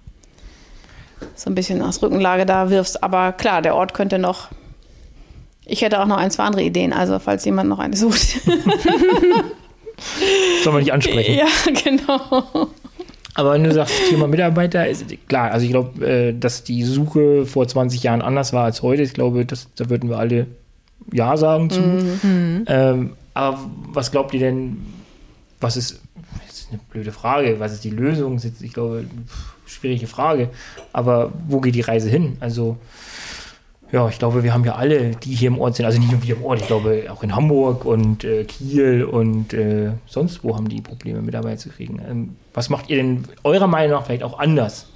so 1.35 1.51
ein 1.51 1.55
bisschen 1.55 1.83
aus 1.83 2.03
Rückenlage 2.03 2.45
da 2.45 2.69
wirfst. 2.71 3.03
Aber 3.03 3.33
klar, 3.33 3.63
der 3.63 3.75
Ort 3.75 3.95
könnte 3.95 4.19
noch. 4.19 4.49
Ich 5.67 5.83
hätte 5.83 6.01
auch 6.01 6.07
noch 6.07 6.17
ein, 6.17 6.31
zwei 6.31 6.45
andere 6.45 6.63
Ideen, 6.63 6.93
also 6.93 7.19
falls 7.19 7.45
jemand 7.45 7.69
noch 7.69 7.79
eine 7.81 7.97
sucht. 7.97 8.41
Soll 10.63 10.73
man 10.73 10.83
nicht 10.83 10.93
ansprechen. 10.93 11.35
ja, 11.35 11.47
genau. 11.85 12.69
Aber 13.35 13.53
wenn 13.53 13.65
du 13.65 13.73
sagst, 13.73 13.95
Thema 14.09 14.29
Mitarbeiter, 14.29 14.87
ist 14.89 15.05
klar, 15.29 15.51
also 15.51 15.65
ich 15.65 15.71
glaube, 15.73 16.07
äh, 16.07 16.33
dass 16.39 16.63
die 16.65 16.83
Suche 16.85 17.45
vor 17.47 17.69
20 17.69 18.03
Jahren 18.03 18.23
anders 18.23 18.53
war 18.53 18.65
als 18.65 18.83
heute. 18.83 19.03
Ich 19.03 19.13
glaube, 19.13 19.45
das, 19.45 19.69
da 19.77 19.91
würden 19.91 20.09
wir 20.09 20.19
alle 20.19 20.47
Ja 21.13 21.37
sagen 21.37 21.69
zu. 21.69 21.81
Ähm, 22.67 23.13
aber 23.35 23.59
was 23.93 24.11
glaubt 24.11 24.33
ihr 24.35 24.41
denn, 24.41 24.79
was 25.61 25.77
ist, 25.77 26.01
das 26.47 26.61
ist 26.61 26.69
eine 26.71 26.81
blöde 26.91 27.13
Frage, 27.13 27.61
was 27.61 27.73
ist 27.73 27.85
die 27.85 27.91
Lösung? 27.91 28.35
Das 28.37 28.45
ist 28.45 28.53
jetzt, 28.53 28.63
Ich 28.63 28.73
glaube, 28.73 29.05
schwierige 29.67 30.07
Frage. 30.07 30.49
Aber 30.93 31.33
wo 31.47 31.61
geht 31.61 31.75
die 31.75 31.83
Reise 31.83 32.09
hin? 32.09 32.37
Also, 32.41 32.79
ja, 33.93 34.09
ich 34.09 34.19
glaube, 34.19 34.43
wir 34.43 34.53
haben 34.53 34.65
ja 34.65 34.75
alle, 34.75 35.13
die 35.17 35.35
hier 35.35 35.49
im 35.49 35.59
Ort 35.59 35.77
sind, 35.77 35.87
also 35.87 35.99
nicht 35.99 36.11
nur 36.11 36.23
wir 36.23 36.37
im 36.37 36.45
Ort, 36.45 36.61
ich 36.61 36.67
glaube 36.67 37.05
auch 37.11 37.23
in 37.23 37.35
Hamburg 37.37 37.85
und 37.85 38.25
äh, 38.25 38.45
Kiel 38.45 39.05
und 39.05 39.53
äh, 39.55 39.93
sonst 40.07 40.43
wo 40.45 40.57
haben 40.57 40.69
die 40.69 40.81
Probleme, 40.81 41.23
Mitarbeiter 41.23 41.59
zu 41.59 41.69
kriegen. 41.71 42.01
Ähm, 42.09 42.37
was 42.53 42.69
macht 42.69 42.91
ihr 42.91 42.97
denn 42.97 43.25
eurer 43.45 43.67
Meinung 43.69 43.93
nach 43.99 44.07
vielleicht 44.07 44.23
auch 44.25 44.39
anders 44.39 44.87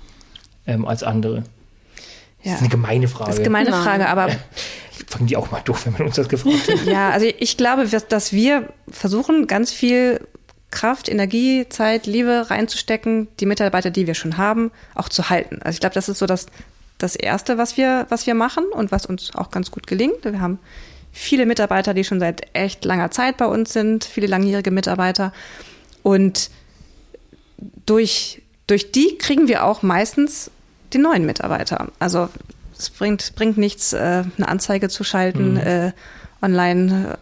ähm, 0.66 0.87
als 0.87 1.03
andere? 1.03 1.44
Das 2.42 2.46
Ja. 2.46 2.53
ist 2.55 2.61
eine 2.61 2.68
gemeine 2.70 3.07
Frage. 3.09 3.26
Das 3.31 3.35
ist 3.35 3.40
eine 3.40 3.44
gemeine. 3.64 3.70
Frage, 3.72 4.09
aber 4.09 4.29
Fangen 5.07 5.26
die 5.26 5.37
auch 5.37 5.50
mal 5.50 5.61
doof, 5.64 5.87
wenn 5.87 5.92
man 5.94 6.03
uns 6.03 6.16
das 6.16 6.29
gefragt 6.29 6.68
hat. 6.70 6.85
ja, 6.87 7.11
also 7.11 7.26
ich 7.38 7.57
glaube, 7.57 7.87
dass- 7.87 8.07
dass 8.09 8.33
wir 8.33 8.68
versuchen, 8.88 9.46
ganz 9.46 9.72
viel 9.72 10.20
Kraft, 10.70 11.09
Energie, 11.09 11.66
Zeit, 11.68 12.07
Liebe 12.07 12.46
reinzustecken, 12.48 13.26
die 13.40 13.46
Mitarbeiter, 13.46 13.90
die 13.90 14.07
wir 14.07 14.14
schon 14.14 14.37
haben, 14.37 14.70
auch 14.94 15.09
zu 15.09 15.29
halten. 15.29 15.59
Also 15.62 15.74
ich 15.76 15.81
glaube, 15.81 15.94
das 15.94 16.09
ist 16.09 16.18
so 16.18 16.26
das, 16.26 16.46
das 17.03 17.17
Erste, 17.17 17.59
was 17.59 17.77
wir, 17.77 18.07
was 18.09 18.27
wir 18.27 18.35
machen 18.35 18.65
und 18.73 18.93
was 18.93 19.07
uns 19.07 19.35
auch 19.35 19.51
ganz 19.51 19.71
gut 19.71 19.87
gelingt. 19.87 20.25
Wir 20.25 20.41
haben 20.41 20.59
viele 21.13 21.47
Mitarbeiter, 21.47 21.95
die 21.95 22.05
schon 22.05 22.21
seit 22.21 22.43
echt 22.53 22.85
langer 22.85 23.11
Zeit 23.11 23.37
bei 23.37 23.47
uns 23.47 23.73
sind, 23.73 24.05
viele 24.05 24.27
langjährige 24.27 24.71
Mitarbeiter. 24.71 25.33
Und 26.03 26.51
durch, 27.87 28.43
durch 28.67 28.93
die 28.93 29.19
kriegen 29.19 29.49
wir 29.49 29.65
auch 29.65 29.83
meistens 29.83 30.51
die 30.93 30.99
neuen 30.99 31.27
Mitarbeiter. 31.27 31.89
Also 31.99 32.29
es 32.79 32.91
bringt, 32.91 33.35
bringt 33.35 33.59
nichts, 33.59 33.93
äh, 33.93 34.25
eine 34.37 34.49
Anzeige 34.49 34.89
zu 34.89 35.05
schalten, 35.05 35.57
äh, 35.57 35.93
online, 36.43 37.19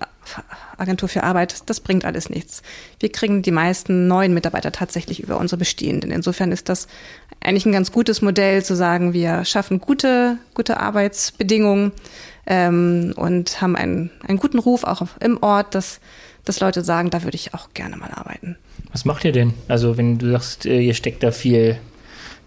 Agentur 0.76 1.08
für 1.08 1.22
Arbeit, 1.22 1.68
das 1.68 1.80
bringt 1.80 2.04
alles 2.04 2.30
nichts. 2.30 2.62
Wir 3.00 3.10
kriegen 3.10 3.42
die 3.42 3.50
meisten 3.50 4.08
neuen 4.08 4.34
Mitarbeiter 4.34 4.72
tatsächlich 4.72 5.20
über 5.22 5.38
unsere 5.38 5.58
bestehenden. 5.58 6.10
Insofern 6.10 6.52
ist 6.52 6.68
das 6.68 6.88
eigentlich 7.40 7.66
ein 7.66 7.72
ganz 7.72 7.92
gutes 7.92 8.22
Modell 8.22 8.64
zu 8.64 8.74
sagen, 8.74 9.12
wir 9.12 9.44
schaffen 9.44 9.80
gute, 9.80 10.38
gute 10.54 10.80
Arbeitsbedingungen 10.80 11.92
ähm, 12.46 13.12
und 13.16 13.60
haben 13.60 13.76
einen, 13.76 14.10
einen 14.26 14.38
guten 14.38 14.58
Ruf 14.58 14.84
auch 14.84 15.02
im 15.20 15.42
Ort, 15.42 15.74
dass, 15.74 16.00
dass 16.44 16.60
Leute 16.60 16.82
sagen, 16.82 17.10
da 17.10 17.22
würde 17.22 17.36
ich 17.36 17.54
auch 17.54 17.70
gerne 17.74 17.96
mal 17.96 18.10
arbeiten. 18.10 18.56
Was 18.92 19.04
macht 19.04 19.24
ihr 19.24 19.32
denn? 19.32 19.54
Also, 19.68 19.96
wenn 19.96 20.18
du 20.18 20.30
sagst, 20.32 20.66
äh, 20.66 20.80
ihr 20.80 20.94
steckt 20.94 21.22
da 21.22 21.30
viel, 21.30 21.78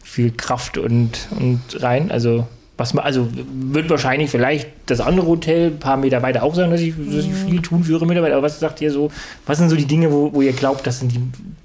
viel 0.03 0.31
Kraft 0.31 0.77
und, 0.77 1.27
und 1.31 1.61
rein, 1.81 2.11
also 2.11 2.47
was 2.77 2.93
ma- 2.93 3.01
also 3.03 3.27
wird 3.33 3.89
wahrscheinlich 3.89 4.29
vielleicht 4.31 4.69
das 4.87 4.99
andere 5.01 5.27
Hotel 5.27 5.67
ein 5.67 5.79
paar 5.79 5.97
Meter 5.97 6.21
weiter 6.21 6.41
auch 6.43 6.55
sagen, 6.55 6.71
dass 6.71 6.79
sie, 6.79 6.91
dass 6.91 7.23
sie 7.25 7.31
viel 7.33 7.61
tun 7.61 7.83
für 7.83 7.91
ihre 7.93 8.05
Mitarbeiter. 8.07 8.35
Aber 8.37 8.43
was 8.45 8.59
sagt 8.59 8.81
ihr 8.81 8.91
so? 8.91 9.11
Was 9.45 9.57
sind 9.59 9.69
so 9.69 9.75
die 9.75 9.85
Dinge, 9.85 10.11
wo, 10.11 10.33
wo 10.33 10.41
ihr 10.41 10.53
glaubt, 10.53 10.85
das 10.87 10.99
sind 10.99 11.11
die, 11.11 11.19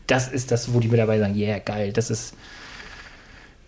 das 0.07 0.29
ist 0.29 0.51
das, 0.51 0.73
wo 0.75 0.81
die 0.81 0.89
Mitarbeiter 0.89 1.23
sagen, 1.23 1.37
yeah, 1.37 1.59
geil, 1.59 1.93
das 1.93 2.11
ist 2.11 2.35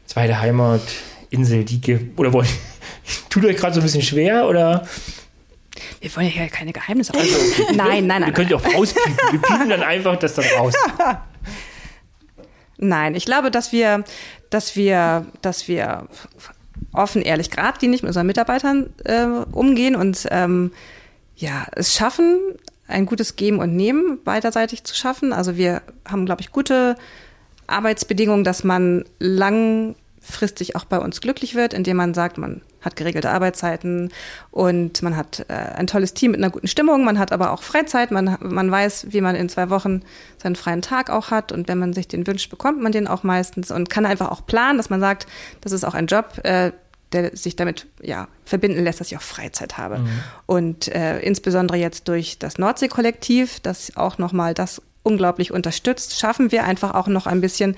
zweite 0.06 0.38
Heimat, 0.40 0.82
Insel, 1.30 1.64
Dike 1.64 2.00
oder 2.16 2.32
wollt 2.32 2.48
tut 3.30 3.44
euch 3.44 3.56
gerade 3.56 3.74
so 3.74 3.80
ein 3.80 3.84
bisschen 3.84 4.02
schwer 4.02 4.46
oder 4.48 4.86
Wir 6.00 6.14
wollen 6.16 6.32
ja 6.34 6.46
keine 6.48 6.72
Geheimnisse 6.72 7.14
also, 7.14 7.34
Nein, 7.74 8.06
nein, 8.06 8.22
nein. 8.22 8.34
könnt 8.34 8.50
ja 8.50 8.56
auch 8.56 8.74
rauspiepen. 8.74 9.14
Wir 9.30 9.40
piepen 9.40 9.68
dann 9.70 9.82
einfach 9.82 10.16
das 10.16 10.34
dann 10.34 10.44
raus. 10.58 10.74
Nein, 12.80 13.14
ich 13.16 13.24
glaube, 13.24 13.50
dass 13.50 13.72
wir, 13.72 14.04
dass 14.50 14.76
wir, 14.76 15.26
dass 15.42 15.66
wir 15.68 16.06
offen, 16.98 17.22
ehrlich, 17.22 17.50
geradlinig 17.50 18.02
mit 18.02 18.08
unseren 18.08 18.26
Mitarbeitern 18.26 18.90
äh, 19.04 19.24
umgehen 19.52 19.96
und 19.96 20.26
ähm, 20.30 20.72
ja, 21.36 21.66
es 21.72 21.94
schaffen, 21.94 22.38
ein 22.88 23.06
gutes 23.06 23.36
Geben 23.36 23.58
und 23.58 23.76
Nehmen 23.76 24.22
beiderseitig 24.24 24.84
zu 24.84 24.94
schaffen. 24.94 25.32
Also 25.32 25.56
wir 25.56 25.82
haben, 26.06 26.26
glaube 26.26 26.40
ich, 26.40 26.50
gute 26.50 26.96
Arbeitsbedingungen, 27.66 28.44
dass 28.44 28.64
man 28.64 29.04
langfristig 29.18 30.74
auch 30.74 30.84
bei 30.84 30.98
uns 30.98 31.20
glücklich 31.20 31.54
wird, 31.54 31.74
indem 31.74 31.98
man 31.98 32.14
sagt, 32.14 32.38
man 32.38 32.62
hat 32.80 32.96
geregelte 32.96 33.30
Arbeitszeiten 33.30 34.10
und 34.50 35.02
man 35.02 35.16
hat 35.16 35.44
äh, 35.48 35.52
ein 35.52 35.86
tolles 35.86 36.14
Team 36.14 36.30
mit 36.30 36.40
einer 36.40 36.50
guten 36.50 36.68
Stimmung, 36.68 37.04
man 37.04 37.18
hat 37.18 37.32
aber 37.32 37.52
auch 37.52 37.62
Freizeit, 37.62 38.10
man, 38.10 38.38
man 38.40 38.70
weiß, 38.70 39.08
wie 39.10 39.20
man 39.20 39.34
in 39.34 39.48
zwei 39.48 39.68
Wochen 39.68 40.02
seinen 40.40 40.56
freien 40.56 40.80
Tag 40.80 41.10
auch 41.10 41.30
hat. 41.30 41.52
Und 41.52 41.68
wenn 41.68 41.78
man 41.78 41.92
sich 41.92 42.08
den 42.08 42.26
wünscht, 42.26 42.50
bekommt 42.50 42.80
man 42.80 42.92
den 42.92 43.08
auch 43.08 43.22
meistens 43.22 43.70
und 43.70 43.90
kann 43.90 44.06
einfach 44.06 44.30
auch 44.30 44.46
planen, 44.46 44.78
dass 44.78 44.90
man 44.90 45.00
sagt, 45.00 45.26
das 45.60 45.72
ist 45.72 45.84
auch 45.84 45.94
ein 45.94 46.06
Job, 46.06 46.38
äh, 46.44 46.72
der 47.12 47.36
sich 47.36 47.56
damit 47.56 47.86
ja 48.02 48.28
verbinden 48.44 48.84
lässt, 48.84 49.00
dass 49.00 49.10
ich 49.10 49.16
auch 49.16 49.22
Freizeit 49.22 49.78
habe. 49.78 50.00
Und 50.46 50.88
äh, 50.88 51.20
insbesondere 51.20 51.78
jetzt 51.78 52.08
durch 52.08 52.38
das 52.38 52.58
Nordsee-Kollektiv, 52.58 53.60
das 53.60 53.96
auch 53.96 54.18
nochmal 54.18 54.54
das 54.54 54.82
unglaublich 55.02 55.52
unterstützt, 55.52 56.18
schaffen 56.18 56.52
wir 56.52 56.64
einfach 56.64 56.94
auch 56.94 57.06
noch 57.06 57.26
ein 57.26 57.40
bisschen 57.40 57.76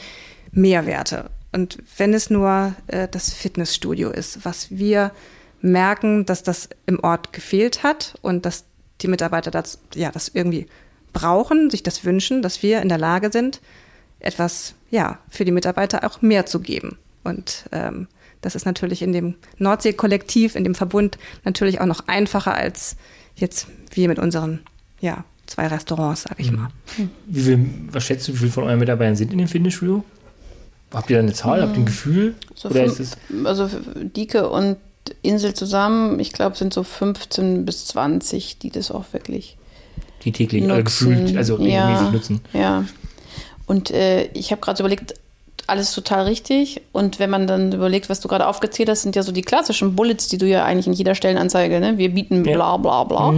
Mehrwerte. 0.52 1.30
Und 1.52 1.78
wenn 1.96 2.14
es 2.14 2.30
nur 2.30 2.74
äh, 2.88 3.08
das 3.08 3.32
Fitnessstudio 3.32 4.10
ist, 4.10 4.44
was 4.44 4.70
wir 4.70 5.12
merken, 5.60 6.26
dass 6.26 6.42
das 6.42 6.68
im 6.86 7.02
Ort 7.02 7.32
gefehlt 7.32 7.82
hat 7.82 8.14
und 8.22 8.46
dass 8.46 8.64
die 9.00 9.08
Mitarbeiter 9.08 9.50
das, 9.50 9.78
ja, 9.94 10.10
das 10.10 10.28
irgendwie 10.28 10.66
brauchen, 11.12 11.70
sich 11.70 11.82
das 11.82 12.04
wünschen, 12.04 12.42
dass 12.42 12.62
wir 12.62 12.82
in 12.82 12.88
der 12.88 12.98
Lage 12.98 13.30
sind, 13.32 13.60
etwas 14.20 14.74
ja, 14.90 15.18
für 15.28 15.44
die 15.44 15.52
Mitarbeiter 15.52 16.04
auch 16.04 16.22
mehr 16.22 16.46
zu 16.46 16.60
geben. 16.60 16.98
Und 17.24 17.64
ähm, 17.72 18.08
das 18.40 18.54
ist 18.54 18.64
natürlich 18.66 19.02
in 19.02 19.12
dem 19.12 19.34
Nordsee-Kollektiv, 19.58 20.54
in 20.56 20.64
dem 20.64 20.74
Verbund 20.74 21.18
natürlich 21.44 21.80
auch 21.80 21.86
noch 21.86 22.08
einfacher 22.08 22.54
als 22.54 22.96
jetzt 23.36 23.66
wir 23.92 24.08
mit 24.08 24.18
unseren 24.18 24.60
ja, 25.00 25.24
zwei 25.46 25.66
Restaurants, 25.66 26.22
sag 26.22 26.38
ich 26.38 26.52
mal. 26.52 26.68
Wie 27.26 27.40
viel, 27.42 27.70
was 27.90 28.04
schätzt 28.04 28.28
du, 28.28 28.32
wie 28.32 28.38
viele 28.38 28.50
von 28.52 28.64
euren 28.64 28.78
Mitarbeitern 28.78 29.16
sind 29.16 29.32
in 29.32 29.38
dem 29.38 29.48
Fitnessstudio? 29.48 30.04
Habt 30.92 31.10
ihr 31.10 31.16
da 31.16 31.22
eine 31.22 31.32
Zahl? 31.32 31.62
Habt 31.62 31.76
ihr 31.76 31.82
ein 31.82 31.86
Gefühl? 31.86 32.34
So 32.54 32.68
Oder 32.68 32.84
fünf- 32.84 33.00
ist 33.00 33.16
es 33.30 33.46
also 33.46 33.68
Dike 33.96 34.48
und 34.48 34.76
Insel 35.22 35.54
zusammen, 35.54 36.20
ich 36.20 36.32
glaube, 36.32 36.56
sind 36.56 36.72
so 36.74 36.82
15 36.82 37.64
bis 37.64 37.86
20, 37.86 38.58
die 38.58 38.70
das 38.70 38.90
auch 38.90 39.04
wirklich 39.12 39.56
die 40.24 40.32
täglich 40.32 40.62
äh, 40.62 40.66
nutzen. 40.66 40.84
gefühlt, 40.84 41.36
also 41.36 41.54
regelmäßig 41.54 42.06
ja, 42.06 42.10
nutzen? 42.10 42.40
Ja. 42.52 42.84
Und 43.66 43.90
äh, 43.90 44.24
ich 44.32 44.50
habe 44.50 44.60
gerade 44.60 44.76
so 44.76 44.82
überlegt, 44.82 45.14
alles 45.66 45.92
total 45.92 46.24
richtig. 46.24 46.82
Und 46.92 47.18
wenn 47.18 47.30
man 47.30 47.46
dann 47.46 47.72
überlegt, 47.72 48.08
was 48.08 48.20
du 48.20 48.28
gerade 48.28 48.46
aufgezählt 48.46 48.88
hast, 48.88 49.02
sind 49.02 49.16
ja 49.16 49.22
so 49.22 49.32
die 49.32 49.42
klassischen 49.42 49.96
Bullets, 49.96 50.28
die 50.28 50.38
du 50.38 50.46
ja 50.46 50.64
eigentlich 50.64 50.86
in 50.86 50.92
jeder 50.92 51.14
Stellenanzeige, 51.14 51.80
ne? 51.80 51.98
Wir 51.98 52.10
bieten 52.10 52.42
bla 52.42 52.76
bla 52.76 53.04
bla. 53.04 53.34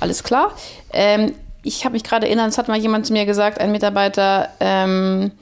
Alles 0.00 0.22
klar. 0.22 0.52
Ähm, 0.92 1.34
ich 1.62 1.84
habe 1.84 1.92
mich 1.92 2.04
gerade 2.04 2.26
erinnert, 2.26 2.48
es 2.48 2.58
hat 2.58 2.68
mal 2.68 2.78
jemand 2.78 3.06
zu 3.06 3.12
mir 3.12 3.24
gesagt, 3.24 3.60
ein 3.60 3.72
Mitarbeiter, 3.72 4.48
ähm, 4.60 5.32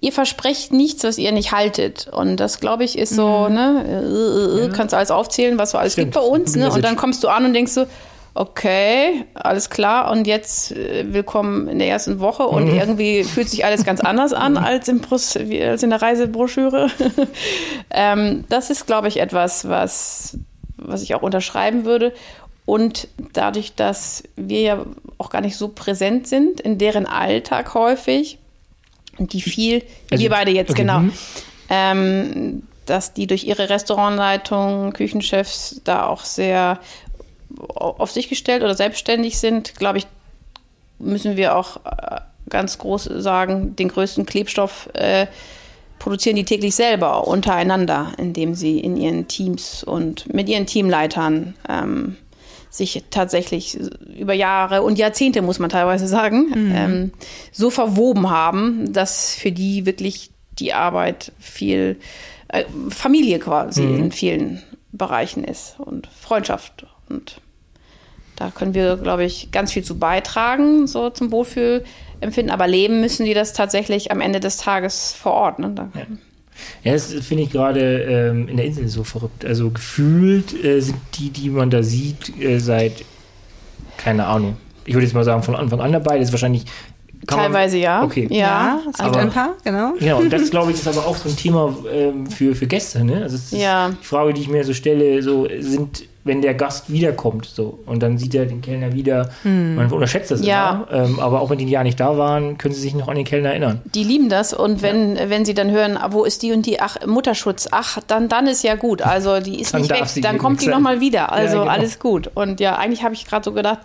ihr 0.00 0.12
versprecht 0.12 0.72
nichts, 0.72 1.04
was 1.04 1.18
ihr 1.18 1.32
nicht 1.32 1.52
haltet. 1.52 2.08
Und 2.12 2.36
das, 2.36 2.60
glaube 2.60 2.84
ich, 2.84 2.98
ist 2.98 3.14
so, 3.14 3.48
ne, 3.48 3.84
äh, 3.86 4.62
äh, 4.62 4.66
äh, 4.66 4.68
kannst 4.70 4.92
du 4.92 4.96
alles 4.96 5.10
aufzählen, 5.10 5.58
was 5.58 5.72
so 5.72 5.78
alles 5.78 5.94
Stimmt. 5.94 6.12
gibt 6.12 6.24
bei 6.24 6.28
uns. 6.28 6.54
Ne? 6.56 6.70
Und 6.70 6.82
dann 6.84 6.96
kommst 6.96 7.24
du 7.24 7.28
an 7.28 7.44
und 7.44 7.54
denkst 7.54 7.72
so, 7.72 7.86
okay, 8.36 9.24
alles 9.34 9.70
klar, 9.70 10.10
und 10.10 10.26
jetzt 10.26 10.72
äh, 10.72 11.06
willkommen 11.12 11.68
in 11.68 11.78
der 11.78 11.88
ersten 11.88 12.20
Woche 12.20 12.46
und 12.46 12.68
irgendwie 12.68 13.24
fühlt 13.24 13.48
sich 13.48 13.64
alles 13.64 13.84
ganz 13.84 14.00
anders 14.00 14.32
an 14.34 14.56
als, 14.58 14.88
im 14.88 15.00
Brus 15.00 15.36
wie- 15.40 15.62
als 15.62 15.82
in 15.82 15.90
der 15.90 16.02
Reisebroschüre. 16.02 16.90
ähm, 17.90 18.44
das 18.48 18.68
ist, 18.70 18.86
glaube 18.86 19.08
ich, 19.08 19.20
etwas, 19.20 19.68
was, 19.68 20.38
was 20.76 21.02
ich 21.02 21.14
auch 21.14 21.22
unterschreiben 21.22 21.84
würde. 21.86 22.12
Und 22.66 23.08
dadurch, 23.32 23.74
dass 23.74 24.24
wir 24.36 24.60
ja 24.60 24.86
auch 25.18 25.30
gar 25.30 25.40
nicht 25.40 25.56
so 25.56 25.68
präsent 25.68 26.26
sind 26.26 26.60
in 26.60 26.78
deren 26.78 27.06
Alltag 27.06 27.72
häufig 27.74 28.38
und 29.18 29.32
die 29.32 29.40
viel, 29.40 29.82
Also- 30.10 30.22
wir 30.22 30.30
beide 30.30 30.50
jetzt 30.50 30.70
okay, 30.72 30.82
genau, 30.82 30.98
mhm. 31.00 31.12
ähm, 31.70 32.62
dass 32.84 33.12
die 33.14 33.26
durch 33.26 33.44
ihre 33.44 33.68
Restaurantleitung, 33.70 34.92
Küchenchefs 34.92 35.80
da 35.84 36.06
auch 36.06 36.24
sehr 36.24 36.78
auf 37.58 38.10
sich 38.10 38.28
gestellt 38.28 38.62
oder 38.62 38.74
selbstständig 38.74 39.38
sind, 39.38 39.74
glaube 39.76 39.98
ich, 39.98 40.06
müssen 40.98 41.36
wir 41.36 41.56
auch 41.56 41.78
äh, 41.84 42.20
ganz 42.48 42.78
groß 42.78 43.04
sagen, 43.16 43.76
den 43.76 43.88
größten 43.88 44.26
Klebstoff 44.26 44.88
äh, 44.94 45.26
produzieren 45.98 46.36
die 46.36 46.44
täglich 46.44 46.74
selber 46.74 47.26
untereinander, 47.26 48.12
indem 48.18 48.54
sie 48.54 48.78
in 48.78 48.96
ihren 48.96 49.28
Teams 49.28 49.82
und 49.82 50.32
mit 50.32 50.48
ihren 50.48 50.66
Teamleitern 50.66 51.54
ähm, 51.68 52.16
sich 52.70 53.04
tatsächlich 53.10 53.78
über 54.18 54.34
Jahre 54.34 54.82
und 54.82 54.98
Jahrzehnte, 54.98 55.40
muss 55.40 55.58
man 55.58 55.70
teilweise 55.70 56.06
sagen, 56.06 56.52
ähm, 56.74 57.12
so 57.50 57.70
verwoben 57.70 58.28
haben, 58.28 58.92
dass 58.92 59.34
für 59.34 59.50
die 59.50 59.86
wirklich 59.86 60.30
die 60.58 60.74
Arbeit 60.74 61.32
viel 61.38 61.98
äh, 62.48 62.64
Familie 62.90 63.38
quasi 63.38 63.82
in 63.82 64.12
vielen 64.12 64.62
Bereichen 64.92 65.44
ist 65.44 65.76
und 65.78 66.06
Freundschaft. 66.06 66.86
Und 67.08 67.40
da 68.36 68.50
können 68.50 68.74
wir, 68.74 68.96
glaube 68.96 69.24
ich, 69.24 69.50
ganz 69.50 69.72
viel 69.72 69.82
zu 69.82 69.98
beitragen, 69.98 70.86
so 70.86 71.10
zum 71.10 71.30
Wohlfühlempfinden. 71.32 72.50
Aber 72.50 72.66
leben 72.66 73.00
müssen 73.00 73.24
die 73.26 73.34
das 73.34 73.52
tatsächlich 73.52 74.10
am 74.12 74.20
Ende 74.20 74.40
des 74.40 74.58
Tages 74.58 75.12
vor 75.12 75.32
Ort. 75.32 75.58
Ne? 75.58 75.72
Da, 75.74 75.88
Ja, 76.84 76.92
das 76.92 77.12
finde 77.12 77.42
ich 77.44 77.50
gerade 77.50 78.02
ähm, 78.02 78.48
in 78.48 78.56
der 78.56 78.66
Insel 78.66 78.88
so 78.88 79.04
verrückt. 79.04 79.44
Also 79.44 79.70
gefühlt 79.70 80.52
äh, 80.64 80.80
sind 80.80 80.96
die, 81.18 81.30
die 81.30 81.50
man 81.50 81.70
da 81.70 81.82
sieht, 81.82 82.38
äh, 82.40 82.58
seit, 82.60 83.04
keine 83.96 84.26
Ahnung, 84.26 84.56
ich 84.84 84.94
würde 84.94 85.04
jetzt 85.06 85.14
mal 85.14 85.24
sagen, 85.24 85.42
von 85.42 85.56
Anfang 85.56 85.80
an 85.80 85.92
dabei. 85.92 86.18
Das 86.18 86.28
ist 86.28 86.32
wahrscheinlich. 86.32 86.64
kann 87.26 87.38
man- 87.38 87.46
Teilweise 87.52 87.78
ja. 87.78 88.02
Okay. 88.04 88.28
Ja, 88.30 88.78
es 88.88 88.98
gibt 88.98 89.00
aber- 89.00 89.18
ein 89.18 89.30
paar, 89.30 89.54
genau. 89.64 89.94
Genau, 89.98 90.18
und 90.20 90.32
das 90.32 90.50
glaube 90.50 90.70
ich 90.70 90.76
ist 90.78 90.86
aber 90.88 91.06
auch 91.06 91.16
so 91.16 91.28
ein 91.28 91.36
Thema 91.36 91.74
ähm, 91.92 92.26
für, 92.26 92.54
für 92.54 92.66
Gäste. 92.66 93.02
Ne? 93.04 93.22
Also 93.22 93.36
es 93.36 93.52
ist 93.52 93.60
Ja. 93.60 93.90
die 93.90 94.04
Frage, 94.06 94.32
die 94.34 94.42
ich 94.42 94.48
mir 94.48 94.62
so 94.64 94.72
stelle, 94.74 95.22
so 95.22 95.48
sind, 95.58 96.04
wenn 96.26 96.42
der 96.42 96.54
Gast 96.54 96.90
wiederkommt, 96.92 97.46
so 97.46 97.78
und 97.86 98.02
dann 98.02 98.18
sieht 98.18 98.34
er 98.34 98.46
den 98.46 98.60
Kellner 98.60 98.92
wieder, 98.92 99.30
man 99.44 99.90
unterschätzt 99.90 100.30
das 100.30 100.44
Ja. 100.44 100.86
immer, 100.90 101.04
ähm, 101.06 101.20
aber 101.20 101.40
auch 101.40 101.50
wenn 101.50 101.58
die 101.58 101.68
Jahr 101.68 101.84
nicht 101.84 101.98
da 102.00 102.18
waren, 102.18 102.58
können 102.58 102.74
sie 102.74 102.80
sich 102.80 102.94
noch 102.94 103.08
an 103.08 103.16
den 103.16 103.24
Kellner 103.24 103.50
erinnern. 103.50 103.80
Die 103.94 104.04
lieben 104.04 104.28
das 104.28 104.52
und 104.52 104.82
wenn, 104.82 105.16
wenn 105.30 105.44
sie 105.44 105.54
dann 105.54 105.70
hören, 105.70 105.96
ah, 105.96 106.08
wo 106.10 106.24
ist 106.24 106.42
die 106.42 106.52
und 106.52 106.66
die, 106.66 106.80
ach, 106.80 106.96
Mutterschutz, 107.06 107.68
ach, 107.70 107.98
dann, 108.06 108.28
dann 108.28 108.46
ist 108.46 108.62
ja 108.64 108.74
gut. 108.74 109.02
Also 109.02 109.40
die 109.40 109.60
ist 109.60 109.72
Dann 109.72 109.82
nicht 109.82 109.90
weg, 109.92 110.22
dann 110.22 110.38
kommt 110.38 110.60
die 110.60 110.66
nochmal 110.68 111.00
wieder. 111.00 111.32
Also 111.32 111.56
Ja, 111.56 111.62
genau. 111.62 111.72
alles 111.72 111.98
gut. 111.98 112.30
Und 112.34 112.60
ja, 112.60 112.76
eigentlich 112.76 113.02
habe 113.04 113.14
ich 113.14 113.24
gerade 113.26 113.44
so 113.44 113.52
gedacht, 113.52 113.78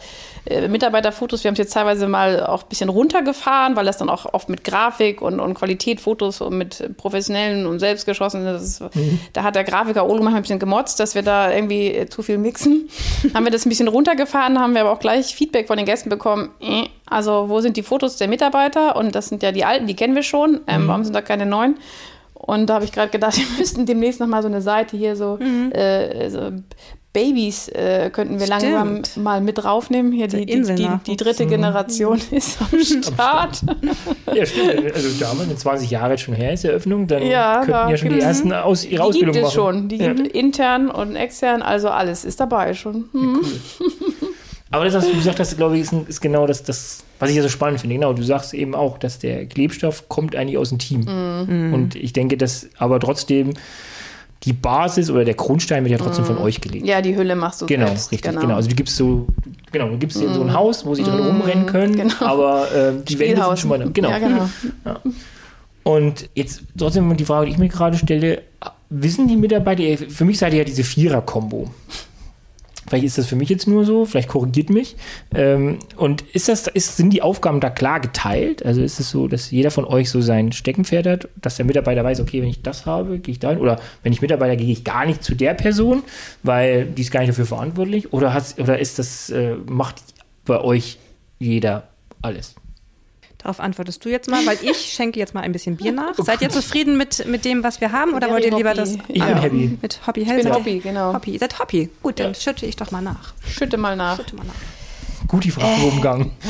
äh, 0.45 0.67
Mitarbeiterfotos, 0.67 1.43
wir 1.43 1.49
haben 1.49 1.53
es 1.53 1.59
jetzt 1.59 1.73
teilweise 1.73 2.07
mal 2.07 2.43
auch 2.45 2.63
ein 2.63 2.69
bisschen 2.69 2.89
runtergefahren, 2.89 3.75
weil 3.75 3.85
das 3.85 3.97
dann 3.97 4.09
auch 4.09 4.33
oft 4.33 4.49
mit 4.49 4.63
Grafik 4.63 5.21
und, 5.21 5.39
und 5.39 5.53
Qualität 5.53 6.01
Fotos 6.01 6.41
und 6.41 6.57
mit 6.57 6.97
professionellen 6.97 7.67
und 7.67 7.79
selbstgeschossenen, 7.79 8.55
ist, 8.55 8.81
Mhm. 8.95 9.19
da 9.33 9.43
hat 9.43 9.53
der 9.55 9.63
Grafiker 9.63 10.05
Ole 10.05 10.15
manchmal 10.21 10.37
ein 10.37 10.41
bisschen 10.41 10.57
gemotzt, 10.59 10.99
dass 10.99 11.13
wir 11.13 11.21
da 11.21 11.51
irgendwie 11.51 12.05
zu 12.09 12.23
viel 12.23 12.30
mixen. 12.37 12.89
haben 13.33 13.43
wir 13.45 13.51
das 13.51 13.65
ein 13.65 13.69
bisschen 13.69 13.87
runtergefahren, 13.87 14.59
haben 14.59 14.73
wir 14.73 14.81
aber 14.81 14.91
auch 14.91 14.99
gleich 14.99 15.35
Feedback 15.35 15.67
von 15.67 15.77
den 15.77 15.85
Gästen 15.85 16.09
bekommen. 16.09 16.49
äh, 16.61 16.83
Also, 17.09 17.49
wo 17.49 17.59
sind 17.61 17.77
die 17.77 17.83
Fotos 17.83 18.17
der 18.17 18.27
Mitarbeiter? 18.27 18.95
Und 18.95 19.15
das 19.15 19.29
sind 19.29 19.43
ja 19.43 19.51
die 19.51 19.65
alten, 19.65 19.87
die 19.87 19.95
kennen 19.95 20.15
wir 20.15 20.23
schon. 20.23 20.51
Mhm. 20.51 20.59
Ähm, 20.67 20.87
Warum 20.87 21.03
sind 21.03 21.13
da 21.15 21.21
keine 21.21 21.45
neuen? 21.45 21.77
Und 22.33 22.69
da 22.69 22.75
habe 22.75 22.85
ich 22.85 22.91
gerade 22.91 23.11
gedacht, 23.11 23.37
wir 23.37 23.45
müssten 23.59 23.85
demnächst 23.85 24.19
nochmal 24.19 24.41
so 24.41 24.47
eine 24.47 24.61
Seite 24.61 24.97
hier 24.97 25.15
so, 25.15 25.37
äh, 25.39 26.29
so 26.29 26.51
Babys 27.13 27.67
äh, 27.67 28.09
könnten 28.09 28.39
wir 28.39 28.45
Stimmt. 28.45 28.61
langsam 28.63 29.23
mal 29.23 29.41
mit 29.41 29.57
draufnehmen. 29.57 30.13
Hier 30.13 30.27
die, 30.27 30.45
die, 30.45 30.61
die, 30.61 30.89
die 31.05 31.17
dritte 31.17 31.45
Generation 31.45 32.21
ist 32.31 32.57
am 32.61 32.81
Start. 32.81 33.61
Ja, 34.33 34.45
stimmt. 34.45 34.93
Also 34.95 35.09
damals, 35.19 35.49
wenn 35.49 35.57
20 35.57 35.91
Jahre 35.91 36.11
jetzt 36.11 36.21
schon 36.21 36.33
her 36.35 36.53
ist, 36.53 36.63
die 36.63 36.67
Eröffnung, 36.69 37.05
dann 37.07 37.21
Ja, 37.25 37.65
könnten 37.65 37.89
ja 37.89 37.97
schon 37.97 38.09
die 38.09 38.19
ersten 38.21 38.53
aus, 38.53 38.85
ihre 38.85 38.89
Die 38.89 38.95
gibt 38.95 39.01
Ausbildung 39.01 39.35
es 39.35 39.41
machen. 39.41 39.53
schon. 39.53 39.87
Die 39.89 39.97
ja. 39.97 40.13
gibt 40.13 40.27
intern 40.33 40.89
und 40.89 41.17
extern, 41.17 41.61
also 41.61 41.89
alles 41.89 42.23
ist 42.23 42.39
dabei 42.39 42.73
schon. 42.73 43.09
Hm. 43.11 43.41
Aber 44.71 44.85
das, 44.85 44.93
was 44.93 45.07
du 45.07 45.13
gesagt 45.13 45.37
hast, 45.41 45.57
glaube 45.57 45.75
ich, 45.75 45.81
ist, 45.81 45.93
ist 46.07 46.21
genau 46.21 46.47
das, 46.47 46.63
das, 46.63 47.03
was 47.19 47.29
ich 47.29 47.35
ja 47.35 47.41
so 47.43 47.49
spannend 47.49 47.81
finde. 47.81 47.95
Genau, 47.97 48.13
du 48.13 48.23
sagst 48.23 48.53
eben 48.53 48.73
auch, 48.73 48.97
dass 48.97 49.19
der 49.19 49.45
Klebstoff 49.45 50.07
kommt 50.07 50.33
eigentlich 50.33 50.57
aus 50.57 50.69
dem 50.69 50.77
Team. 50.79 51.01
Mhm. 51.01 51.73
Und 51.73 51.95
ich 51.95 52.13
denke, 52.13 52.37
dass 52.37 52.69
aber 52.77 53.01
trotzdem 53.01 53.53
die 54.43 54.53
Basis 54.53 55.09
oder 55.09 55.23
der 55.23 55.35
Grundstein 55.35 55.83
wird 55.83 55.91
ja 55.91 55.97
trotzdem 55.97 56.25
von 56.25 56.37
euch 56.37 56.61
gelegt. 56.61 56.83
Mhm. 56.83 56.89
Ja, 56.89 57.01
die 57.01 57.15
Hülle 57.15 57.35
machst 57.35 57.61
du 57.61 57.67
Genau, 57.67 57.87
selbst. 57.87 58.11
richtig, 58.11 58.39
genau. 58.39 58.55
Also 58.55 58.69
du 58.69 58.75
gibst 58.75 58.95
so, 58.95 59.27
genau, 59.71 59.89
du 59.89 59.97
gibst 59.97 60.19
denen 60.19 60.33
so 60.33 60.41
ein 60.41 60.53
Haus, 60.53 60.85
wo 60.85 60.95
sie 60.95 61.03
drin 61.03 61.19
rumrennen 61.19 61.65
können, 61.67 61.95
genau. 61.95 62.25
aber 62.25 62.71
äh, 62.73 62.93
die 63.07 63.19
Wände 63.19 63.43
sind 63.43 63.59
schon 63.59 63.69
mal. 63.69 63.89
Genau. 63.91 64.09
Ja, 64.09 64.17
genau. 64.19 64.47
Und 65.83 66.29
jetzt 66.35 66.61
trotzdem 66.77 67.15
die 67.17 67.25
Frage, 67.25 67.47
die 67.47 67.51
ich 67.53 67.57
mir 67.57 67.67
gerade 67.69 67.97
stelle, 67.97 68.43
wissen 68.89 69.27
die 69.27 69.35
Mitarbeiter, 69.35 69.83
für 70.09 70.25
mich 70.25 70.37
seid 70.37 70.53
ihr 70.53 70.59
ja 70.59 70.65
diese 70.65 70.83
Vierer-Kombo. 70.83 71.69
Vielleicht 72.91 73.05
ist 73.05 73.17
das 73.17 73.27
für 73.27 73.37
mich 73.37 73.47
jetzt 73.47 73.69
nur 73.69 73.85
so, 73.85 74.03
vielleicht 74.03 74.27
korrigiert 74.27 74.69
mich. 74.69 74.97
Ähm, 75.33 75.79
und 75.95 76.23
ist 76.33 76.49
das, 76.49 76.67
ist, 76.67 76.97
sind 76.97 77.11
die 77.11 77.21
Aufgaben 77.21 77.61
da 77.61 77.69
klar 77.69 78.01
geteilt? 78.01 78.65
Also 78.65 78.81
ist 78.81 78.99
es 78.99 79.09
so, 79.09 79.29
dass 79.29 79.49
jeder 79.49 79.71
von 79.71 79.85
euch 79.85 80.09
so 80.09 80.19
sein 80.19 80.51
Steckenpferd 80.51 81.07
hat, 81.07 81.29
dass 81.37 81.55
der 81.55 81.65
Mitarbeiter 81.65 82.03
weiß, 82.03 82.19
okay, 82.19 82.41
wenn 82.41 82.49
ich 82.49 82.63
das 82.63 82.85
habe, 82.85 83.19
gehe 83.19 83.31
ich 83.31 83.39
dahin. 83.39 83.59
Oder 83.59 83.79
wenn 84.03 84.11
ich 84.11 84.21
Mitarbeiter 84.21 84.57
gehe 84.57 84.69
ich 84.69 84.83
gar 84.83 85.05
nicht 85.05 85.23
zu 85.23 85.35
der 85.35 85.53
Person, 85.53 86.03
weil 86.43 86.85
die 86.85 87.03
ist 87.03 87.11
gar 87.11 87.21
nicht 87.21 87.29
dafür 87.29 87.45
verantwortlich. 87.45 88.11
Oder, 88.11 88.43
oder 88.57 88.77
ist 88.77 88.99
das, 88.99 89.29
äh, 89.29 89.55
macht 89.69 89.95
bei 90.43 90.59
euch 90.59 90.97
jeder 91.39 91.87
alles? 92.21 92.55
Darauf 93.43 93.59
antwortest 93.59 94.03
du 94.05 94.09
jetzt 94.09 94.29
mal, 94.29 94.45
weil 94.45 94.57
ich 94.61 94.77
schenke 94.93 95.19
jetzt 95.19 95.33
mal 95.33 95.41
ein 95.41 95.51
bisschen 95.51 95.77
Bier 95.77 95.91
nach. 95.91 96.13
Seid 96.17 96.41
ihr 96.41 96.49
zufrieden 96.49 96.97
mit, 96.97 97.25
mit 97.27 97.43
dem, 97.45 97.63
was 97.63 97.81
wir 97.81 97.91
haben, 97.91 98.13
oder 98.13 98.29
wollt 98.29 98.45
ihr 98.45 98.55
lieber 98.55 98.69
Hobby. 98.71 98.77
das 98.79 98.91
Ich 98.91 99.13
bin 99.13 99.21
andere? 99.23 99.41
happy. 99.41 99.77
mit 99.81 99.99
Hobby 100.07 100.21
Ich 100.21 100.27
Hell? 100.29 100.43
bin 100.43 100.53
Hobby, 100.53 100.79
genau. 100.79 101.13
Hobby. 101.13 101.31
Ihr 101.31 101.39
seid 101.39 101.57
Hobby. 101.59 101.89
Gut, 102.03 102.19
dann 102.19 102.33
Ja. 102.33 102.39
schütte 102.39 102.65
ich 102.65 102.75
doch 102.75 102.91
mal 102.91 103.01
nach. 103.01 103.33
Schütte 103.47 103.77
mal 103.77 103.95
nach. 103.95 104.17
Schütte 104.17 104.35
mal 104.35 104.45
nach. 104.45 104.53
Gut, 105.31 105.45
die 105.45 105.51
Frage 105.51 105.81
im 105.81 105.93
Umgang. 105.93 106.31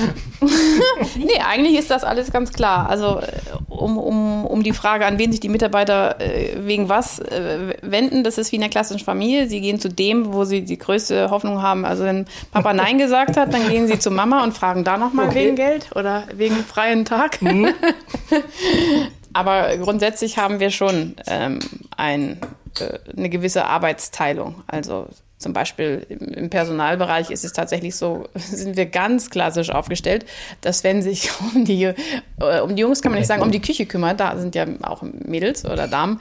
Nee, 1.15 1.39
eigentlich 1.47 1.77
ist 1.77 1.91
das 1.91 2.03
alles 2.03 2.31
ganz 2.31 2.51
klar. 2.51 2.89
Also 2.89 3.19
äh, 3.19 3.27
um, 3.69 3.99
um, 3.99 4.43
um 4.45 4.63
die 4.63 4.73
Frage, 4.73 5.05
an 5.05 5.19
wen 5.19 5.31
sich 5.31 5.39
die 5.39 5.49
Mitarbeiter 5.49 6.19
äh, 6.19 6.55
wegen 6.65 6.89
was 6.89 7.19
äh, 7.19 7.75
wenden, 7.83 8.23
das 8.23 8.39
ist 8.39 8.51
wie 8.51 8.55
in 8.55 8.63
einer 8.63 8.71
klassischen 8.71 9.05
Familie. 9.05 9.47
Sie 9.47 9.61
gehen 9.61 9.79
zu 9.79 9.87
dem, 9.87 10.33
wo 10.33 10.43
sie 10.43 10.63
die 10.63 10.79
größte 10.79 11.29
Hoffnung 11.29 11.61
haben. 11.61 11.85
Also 11.85 12.05
wenn 12.05 12.25
Papa 12.51 12.73
Nein 12.73 12.97
gesagt 12.97 13.37
hat, 13.37 13.53
dann 13.53 13.69
gehen 13.69 13.87
sie 13.87 13.99
zu 13.99 14.09
Mama 14.09 14.43
und 14.43 14.53
fragen 14.53 14.83
da 14.83 14.97
nochmal 14.97 15.27
Okay. 15.27 15.45
wegen 15.45 15.55
Geld 15.55 15.89
oder 15.95 16.23
wegen 16.33 16.55
freien 16.55 17.05
Tag. 17.05 17.37
Aber 19.33 19.77
grundsätzlich 19.77 20.39
haben 20.39 20.59
wir 20.59 20.71
schon 20.71 21.15
ähm, 21.27 21.59
ein, 21.95 22.39
äh, 22.79 22.97
eine 23.15 23.29
gewisse 23.29 23.65
Arbeitsteilung. 23.65 24.63
Also 24.65 25.07
zum 25.41 25.53
Beispiel 25.53 26.05
im, 26.09 26.49
Personalbereich 26.49 27.31
ist 27.31 27.43
es 27.43 27.53
tatsächlich 27.53 27.95
so, 27.95 28.27
sind 28.35 28.77
wir 28.77 28.85
ganz 28.85 29.29
klassisch 29.29 29.69
aufgestellt, 29.69 30.25
dass 30.61 30.83
wenn 30.83 31.01
sich 31.01 31.29
um 31.53 31.65
die, 31.65 31.83
äh, 31.83 32.59
um 32.61 32.75
die 32.75 32.81
Jungs 32.81 33.01
kann 33.01 33.11
man 33.11 33.19
nicht 33.19 33.27
sagen, 33.27 33.41
um 33.41 33.51
die 33.51 33.61
Küche 33.61 33.85
kümmert, 33.85 34.19
da 34.19 34.37
sind 34.37 34.55
ja 34.55 34.65
auch 34.81 35.01
Mädels 35.01 35.65
oder 35.65 35.87
Damen, 35.87 36.19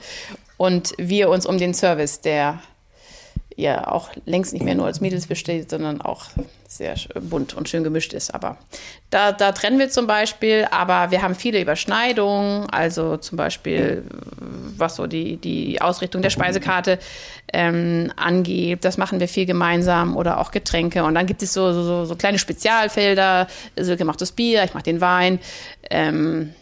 und 0.57 0.93
wir 0.99 1.31
uns 1.31 1.47
um 1.47 1.57
den 1.57 1.73
Service, 1.73 2.21
der 2.21 2.59
ja 3.61 3.87
auch 3.87 4.09
längst 4.25 4.53
nicht 4.53 4.63
mehr 4.63 4.75
nur 4.75 4.85
als 4.85 5.01
Mädels 5.01 5.27
besteht, 5.27 5.69
sondern 5.69 6.01
auch 6.01 6.25
sehr 6.67 6.95
bunt 7.19 7.53
und 7.53 7.69
schön 7.69 7.83
gemischt 7.83 8.13
ist. 8.13 8.33
Aber 8.33 8.57
da, 9.09 9.31
da 9.31 9.51
trennen 9.51 9.77
wir 9.77 9.89
zum 9.89 10.07
Beispiel, 10.07 10.67
aber 10.71 11.11
wir 11.11 11.21
haben 11.21 11.35
viele 11.35 11.61
Überschneidungen, 11.61 12.69
also 12.69 13.17
zum 13.17 13.37
Beispiel, 13.37 14.05
was 14.77 14.95
so 14.95 15.05
die, 15.05 15.37
die 15.37 15.81
Ausrichtung 15.81 16.21
der 16.21 16.29
Speisekarte 16.29 16.97
ähm, 17.53 18.11
angeht. 18.15 18.85
Das 18.85 18.97
machen 18.97 19.19
wir 19.19 19.27
viel 19.27 19.45
gemeinsam 19.45 20.15
oder 20.15 20.39
auch 20.39 20.51
Getränke. 20.51 21.03
Und 21.03 21.15
dann 21.15 21.25
gibt 21.25 21.43
es 21.43 21.53
so, 21.53 21.73
so, 21.73 22.05
so 22.05 22.15
kleine 22.15 22.39
Spezialfelder. 22.39 23.47
Silke 23.75 24.05
macht 24.05 24.21
das 24.21 24.31
Bier, 24.31 24.63
ich 24.63 24.73
mache 24.73 24.83
den 24.83 25.01
Wein. 25.01 25.39
Ähm, 25.89 26.53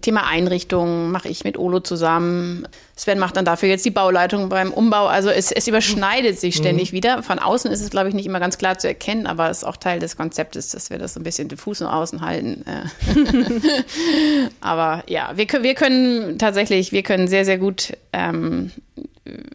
Thema 0.00 0.26
Einrichtung 0.26 1.10
mache 1.10 1.28
ich 1.28 1.44
mit 1.44 1.58
Olo 1.58 1.80
zusammen. 1.80 2.66
Sven 2.96 3.18
macht 3.18 3.36
dann 3.36 3.44
dafür 3.44 3.68
jetzt 3.68 3.84
die 3.84 3.90
Bauleitung 3.90 4.48
beim 4.48 4.72
Umbau. 4.72 5.06
Also 5.06 5.30
es, 5.30 5.52
es 5.52 5.68
überschneidet 5.68 6.38
sich 6.38 6.56
ständig 6.56 6.92
mhm. 6.92 6.96
wieder. 6.96 7.22
Von 7.22 7.38
außen 7.38 7.70
ist 7.70 7.80
es, 7.80 7.90
glaube 7.90 8.08
ich, 8.08 8.14
nicht 8.14 8.26
immer 8.26 8.40
ganz 8.40 8.58
klar 8.58 8.78
zu 8.78 8.88
erkennen, 8.88 9.26
aber 9.26 9.50
es 9.50 9.58
ist 9.58 9.64
auch 9.64 9.76
Teil 9.76 10.00
des 10.00 10.16
Konzeptes, 10.16 10.70
dass 10.70 10.90
wir 10.90 10.98
das 10.98 11.14
so 11.14 11.20
ein 11.20 11.22
bisschen 11.22 11.48
diffus 11.48 11.80
nach 11.80 11.92
außen 11.92 12.20
halten. 12.20 12.64
Äh. 12.66 12.88
aber 14.60 15.04
ja, 15.06 15.32
wir, 15.36 15.46
wir 15.62 15.74
können 15.74 16.38
tatsächlich, 16.38 16.92
wir 16.92 17.02
können 17.02 17.28
sehr, 17.28 17.44
sehr 17.44 17.58
gut, 17.58 17.96
ähm, 18.12 18.72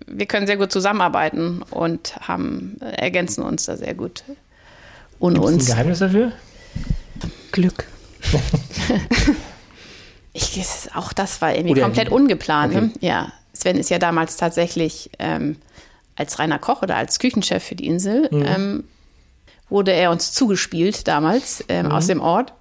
wir 0.07 0.25
können 0.25 0.47
sehr 0.47 0.57
gut 0.57 0.71
zusammenarbeiten 0.71 1.63
und 1.69 2.15
haben, 2.21 2.77
ergänzen 2.79 3.43
uns 3.43 3.65
da 3.65 3.77
sehr 3.77 3.93
gut. 3.93 4.23
Und 5.19 5.35
Gibt's 5.35 5.49
uns. 5.49 5.63
ein 5.63 5.67
Geheimnis 5.67 5.99
dafür? 5.99 6.31
Glück. 7.51 7.85
Ich, 10.33 10.59
auch 10.95 11.13
das 11.13 11.41
war 11.41 11.55
irgendwie 11.55 11.73
oder 11.73 11.83
komplett 11.83 12.09
ungeplant. 12.09 12.75
Okay. 12.75 12.85
Ne? 12.85 12.91
Ja, 13.01 13.31
Sven 13.53 13.77
ist 13.77 13.89
ja 13.89 13.99
damals 13.99 14.35
tatsächlich 14.35 15.11
ähm, 15.19 15.57
als 16.15 16.39
reiner 16.39 16.59
Koch 16.59 16.81
oder 16.81 16.95
als 16.95 17.19
Küchenchef 17.19 17.63
für 17.63 17.75
die 17.75 17.85
Insel, 17.85 18.27
mhm. 18.31 18.45
ähm, 18.45 18.83
wurde 19.69 19.93
er 19.93 20.11
uns 20.11 20.33
zugespielt 20.33 21.07
damals 21.07 21.63
ähm, 21.69 21.87
mhm. 21.87 21.91
aus 21.91 22.07
dem 22.07 22.21
Ort. 22.21 22.53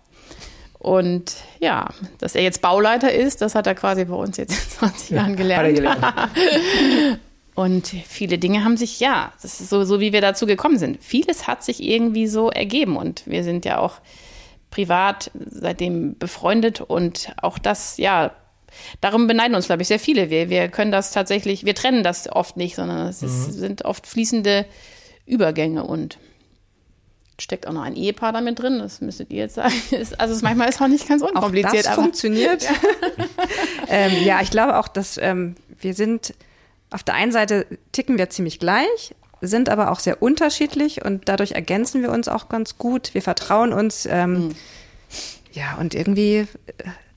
Und 0.79 1.37
ja, 1.61 1.91
dass 2.19 2.35
er 2.35 2.43
jetzt 2.43 2.61
Bauleiter 2.61 3.13
ist, 3.13 3.41
das 3.41 3.55
hat 3.55 3.67
er 3.67 3.75
quasi 3.75 4.05
bei 4.05 4.15
uns 4.15 4.37
jetzt 4.37 4.53
in 4.65 4.79
20 4.79 5.11
Jahren 5.11 5.37
gelernt. 5.37 5.75
gelernt. 5.75 6.05
Und 7.55 7.87
viele 7.87 8.39
Dinge 8.39 8.65
haben 8.65 8.79
sich, 8.79 8.99
ja, 8.99 9.33
das 9.43 9.61
ist 9.61 9.69
so, 9.69 9.85
so, 9.85 10.01
wie 10.01 10.15
wir 10.15 10.23
dazu 10.23 10.47
gekommen 10.47 10.79
sind. 10.79 11.03
Vieles 11.05 11.47
hat 11.47 11.63
sich 11.63 11.83
irgendwie 11.83 12.27
so 12.27 12.51
ergeben 12.51 12.97
und 12.97 13.25
wir 13.27 13.45
sind 13.45 13.67
ja 13.67 13.77
auch 13.79 13.97
privat 14.73 15.31
seitdem 15.35 16.19
befreundet 16.19 16.81
und 16.81 17.33
auch 17.41 17.59
das, 17.59 17.99
ja, 17.99 18.33
darum 19.01 19.29
beneiden 19.29 19.55
uns, 19.55 19.67
glaube 19.67 19.83
ich, 19.83 19.89
sehr 19.89 20.01
viele. 20.01 20.31
Wir, 20.31 20.51
wir 20.51 20.69
können 20.69 20.91
das 20.91 21.13
tatsächlich, 21.13 21.65
wir 21.65 21.77
trennen 21.77 22.03
das 22.03 22.29
oft 22.29 22.57
nicht, 22.57 22.75
sondern 22.75 23.07
es 23.07 23.23
ist, 23.23 23.49
mhm. 23.49 23.53
sind 23.53 23.85
oft 23.85 24.07
fließende 24.07 24.67
Übergänge 25.27 25.85
und 25.85 26.19
steckt 27.39 27.67
auch 27.67 27.73
noch 27.73 27.83
ein 27.83 27.97
Ehepaar 27.97 28.33
damit 28.33 28.59
drin, 28.59 28.79
das 28.79 29.01
müsstet 29.01 29.31
ihr 29.31 29.39
jetzt 29.39 29.55
sagen. 29.55 29.75
Also 30.19 30.35
es 30.35 30.43
manchmal 30.43 30.69
ist 30.69 30.81
auch 30.81 30.89
nicht 30.89 31.09
ganz 31.09 31.23
unkompliziert. 31.23 31.87
Auch 31.87 31.91
das 31.91 31.95
funktioniert. 31.95 32.67
ähm, 33.89 34.25
ja, 34.25 34.41
ich 34.41 34.51
glaube 34.51 34.79
auch, 34.79 34.89
dass 34.89 35.19
ähm, 35.19 35.55
wir 35.81 35.95
sind 35.95 36.35
auf 36.91 37.03
der 37.03 37.15
einen 37.15 37.33
Seite 37.33 37.67
ticken 37.93 38.19
wir 38.19 38.31
ziemlich 38.31 38.59
gleich, 38.59 39.15
sind 39.43 39.69
aber 39.69 39.91
auch 39.91 39.99
sehr 39.99 40.23
unterschiedlich 40.23 41.05
und 41.05 41.29
dadurch 41.29 41.53
ergänzen 41.53 42.03
wir 42.03 42.11
uns 42.11 42.29
auch 42.29 42.49
ganz 42.49 42.79
gut. 42.79 43.13
Wir 43.13 43.23
vertrauen 43.23 43.73
uns. 43.73 44.07
Ähm, 44.07 44.33
mhm. 44.33 44.55
Ja, 45.53 45.77
und 45.79 45.95
irgendwie 45.95 46.37
äh, 46.39 46.47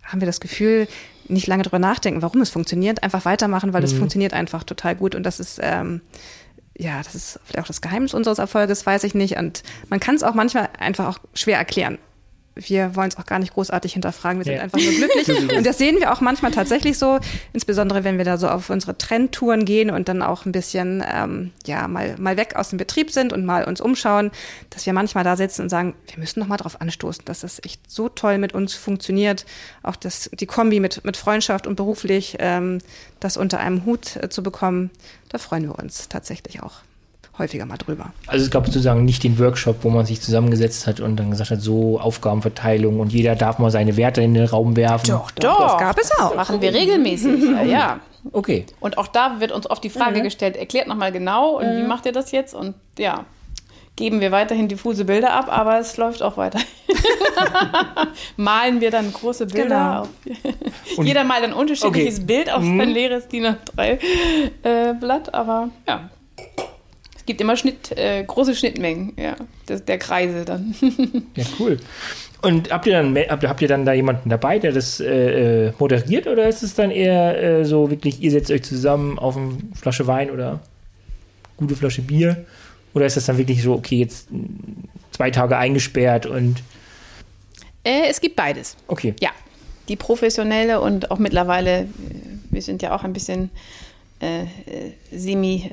haben 0.04 0.20
wir 0.20 0.26
das 0.26 0.42
Gefühl, 0.42 0.88
nicht 1.28 1.48
lange 1.48 1.64
drüber 1.64 1.80
nachdenken, 1.80 2.22
warum 2.22 2.42
es 2.42 2.50
funktioniert, 2.50 3.02
einfach 3.04 3.26
weitermachen, 3.26 3.74
weil 3.74 3.82
mhm. 3.82 3.86
es 3.86 3.94
funktioniert 3.94 4.34
einfach 4.34 4.64
total 4.64 4.96
gut 4.96 5.16
und 5.16 5.24
das 5.24 5.40
ist 5.40 5.60
ähm, 5.62 6.02
ja, 6.78 6.98
das 7.02 7.16
ist 7.16 7.40
vielleicht 7.46 7.64
auch 7.64 7.68
das 7.68 7.80
Geheimnis 7.80 8.14
unseres 8.14 8.38
Erfolges, 8.38 8.86
weiß 8.86 9.06
ich 9.06 9.16
nicht. 9.16 9.38
Und 9.38 9.64
man 9.90 10.02
kann 10.02 10.16
es 10.16 10.24
auch 10.24 10.34
manchmal 10.34 10.68
einfach 10.78 11.08
auch 11.08 11.20
schwer 11.34 11.58
erklären 11.58 11.98
wir 12.56 12.96
wollen 12.96 13.10
es 13.10 13.18
auch 13.18 13.26
gar 13.26 13.40
nicht 13.40 13.54
großartig 13.54 13.94
hinterfragen, 13.94 14.40
wir 14.40 14.46
sind 14.46 14.56
ja. 14.56 14.62
einfach 14.62 14.80
nur 14.80 14.94
glücklich. 14.94 15.28
und 15.58 15.66
das 15.66 15.78
sehen 15.78 15.98
wir 16.00 16.14
auch 16.14 16.22
manchmal 16.22 16.52
tatsächlich 16.52 16.98
so, 16.98 17.20
insbesondere 17.54 18.04
wenn 18.04 18.18
wir 18.18 18.26
da 18.26 18.38
so 18.38 18.48
auf 18.48 18.70
unsere 18.70 18.98
Trendtouren 18.98 19.66
gehen 19.66 19.90
und 19.90 20.08
dann 20.08 20.22
auch 20.22 20.46
ein 20.46 20.54
bisschen 20.54 21.04
ähm, 21.08 21.52
ja 21.66 21.88
mal, 21.88 22.16
mal 22.18 22.38
weg 22.38 22.56
aus 22.56 22.70
dem 22.70 22.78
Betrieb 22.78 23.12
sind 23.12 23.34
und 23.34 23.46
mal 23.46 23.66
uns 23.66 23.82
umschauen, 23.82 24.32
dass 24.70 24.86
wir 24.86 24.94
manchmal 24.94 25.24
da 25.24 25.36
sitzen 25.36 25.64
und 25.64 25.70
sagen, 25.70 25.96
wir 26.08 26.18
müssen 26.18 26.40
noch 26.40 26.48
mal 26.48 26.58
drauf 26.58 26.80
anstoßen, 26.80 27.26
dass 27.26 27.42
das 27.42 27.64
echt 27.64 27.92
so 27.92 28.08
toll 28.08 28.38
mit 28.38 28.54
uns 28.54 28.74
funktioniert. 28.74 29.46
Auch 29.84 29.98
das, 29.98 30.30
die 30.34 30.46
Kombi 30.46 30.80
mit, 30.80 31.04
mit 31.04 31.18
Freundschaft 31.18 31.68
und 31.68 31.76
beruflich, 31.76 32.38
ähm, 32.40 32.80
das 33.20 33.36
unter 33.36 33.60
einem 33.60 33.86
Hut 33.86 34.16
äh, 34.16 34.30
zu 34.30 34.44
bekommen, 34.44 34.92
da 35.30 35.38
freuen 35.38 35.64
wir 35.64 35.78
uns 35.78 36.08
tatsächlich 36.08 36.64
auch 36.64 36.76
häufiger 37.38 37.66
mal 37.66 37.78
drüber. 37.78 38.14
Also 38.28 38.46
es 38.46 38.52
gab 38.52 38.66
sozusagen 38.66 39.06
nicht 39.06 39.24
den 39.24 39.40
Workshop, 39.40 39.78
wo 39.84 39.90
man 39.90 40.06
sich 40.06 40.22
zusammengesetzt 40.22 40.88
hat 40.88 41.00
und 41.00 41.18
dann 41.18 41.32
gesagt 41.32 41.52
hat, 41.52 41.62
so 41.62 42.00
Aufgabenverteilung 42.00 43.00
und 43.00 43.12
jeder 43.12 43.36
darf 43.36 43.60
mal 43.60 43.72
seine 43.72 43.98
Werte 43.98 44.22
in 44.22 44.34
den 44.34 44.46
Raum 44.46 44.76
werfen. 44.76 45.10
Doch, 45.10 45.32
doch, 45.32 45.72
das 45.72 45.80
gab 45.80 45.98
es 45.98 46.12
auch. 46.20 46.30
Das 46.30 46.36
machen 46.36 46.62
wir 46.62 46.74
regelmäßig, 46.74 47.44
ja. 47.68 48.00
Okay. 48.32 48.66
Und 48.80 48.98
auch 48.98 49.08
da 49.08 49.40
wird 49.40 49.52
uns 49.52 49.70
oft 49.70 49.84
die 49.84 49.90
Frage 49.90 50.20
mhm. 50.20 50.24
gestellt, 50.24 50.56
erklärt 50.58 50.88
nochmal 50.88 51.12
genau 51.12 51.60
und 51.60 51.66
mhm. 51.68 51.84
wie 51.84 51.88
macht 51.88 52.06
ihr 52.06 52.12
das 52.12 52.32
jetzt? 52.32 52.56
Und 52.56 52.74
ja, 52.98 53.26
geben 53.96 54.20
wir 54.20 54.32
weiterhin 54.32 54.68
diffuse 54.68 55.06
Bilder 55.06 55.34
ab, 55.34 55.48
aber 55.50 55.80
es 55.80 55.98
läuft 55.98 56.22
auch 56.22 56.38
weiter. 56.38 56.60
Malen 58.38 58.82
wir 58.82 58.92
dann 58.92 59.12
große 59.14 59.48
Bilder 59.48 59.64
genau. 59.70 60.02
auf. 60.02 61.06
Jeder 61.06 61.24
malt 61.24 61.44
ein 61.44 61.54
unterschiedliches 61.54 62.16
okay. 62.16 62.26
Bild 62.26 62.52
auf 62.52 62.62
mhm. 62.62 62.80
sein 62.80 62.90
leeres 62.90 63.28
DIN 63.28 63.46
A3-Blatt, 63.46 65.28
äh, 65.28 65.32
aber 65.32 65.70
ja, 65.88 66.10
gibt 67.26 67.42
immer 67.42 67.58
Schnitt, 67.58 67.92
äh, 67.98 68.24
große 68.24 68.56
Schnittmengen, 68.56 69.14
ja, 69.18 69.36
der, 69.68 69.80
der 69.80 69.98
Kreise 69.98 70.46
dann. 70.46 70.76
ja, 71.36 71.46
cool. 71.60 71.78
Und 72.42 72.72
habt 72.72 72.86
ihr 72.86 72.94
dann 72.94 73.18
habt 73.18 73.62
ihr 73.62 73.68
dann 73.68 73.86
da 73.86 73.94
jemanden 73.94 74.30
dabei, 74.30 74.60
der 74.60 74.72
das 74.72 75.00
äh, 75.00 75.68
äh, 75.68 75.74
moderiert 75.80 76.28
oder 76.28 76.48
ist 76.48 76.62
es 76.62 76.76
dann 76.76 76.92
eher 76.92 77.42
äh, 77.42 77.66
so 77.66 77.90
wirklich, 77.90 78.22
ihr 78.22 78.32
setzt 78.32 78.52
euch 78.52 78.64
zusammen 78.64 79.18
auf 79.18 79.36
eine 79.36 79.58
Flasche 79.74 80.06
Wein 80.06 80.30
oder 80.30 80.60
gute 81.58 81.76
Flasche 81.76 82.02
Bier? 82.02 82.46
Oder 82.94 83.08
ist 83.08 83.18
das 83.18 83.26
dann 83.26 83.38
wirklich 83.38 83.62
so, 83.62 83.74
okay, 83.74 83.98
jetzt 83.98 84.30
zwei 85.12 85.32
Tage 85.32 85.58
eingesperrt 85.58 86.26
und. 86.26 86.62
Äh, 87.84 88.08
es 88.10 88.22
gibt 88.22 88.36
beides. 88.36 88.78
Okay. 88.88 89.16
Ja. 89.20 89.32
Die 89.90 89.96
professionelle 89.96 90.82
und 90.82 91.12
auch 91.12 91.20
mittlerweile, 91.20 91.88
wir 92.50 92.62
sind 92.62 92.82
ja 92.82 92.96
auch 92.96 93.04
ein 93.04 93.14
bisschen 93.14 93.52
äh, 94.20 94.46
semi 95.12 95.70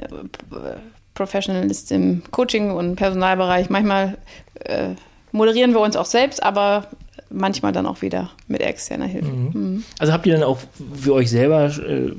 Professionalist 1.14 1.92
im 1.92 2.22
Coaching- 2.30 2.70
und 2.70 2.96
Personalbereich. 2.96 3.70
Manchmal 3.70 4.16
äh, 4.64 4.90
moderieren 5.30 5.72
wir 5.72 5.80
uns 5.80 5.96
auch 5.96 6.06
selbst, 6.06 6.42
aber 6.42 6.88
manchmal 7.30 7.72
dann 7.72 7.86
auch 7.86 8.02
wieder 8.02 8.30
mit 8.48 8.60
externer 8.60 9.06
Hilfe. 9.06 9.30
Mhm. 9.30 9.50
Mhm. 9.52 9.84
Also 9.98 10.12
habt 10.12 10.26
ihr 10.26 10.34
dann 10.34 10.42
auch 10.42 10.58
für 10.94 11.14
euch 11.14 11.30
selber, 11.30 11.66
äh, 11.66 12.12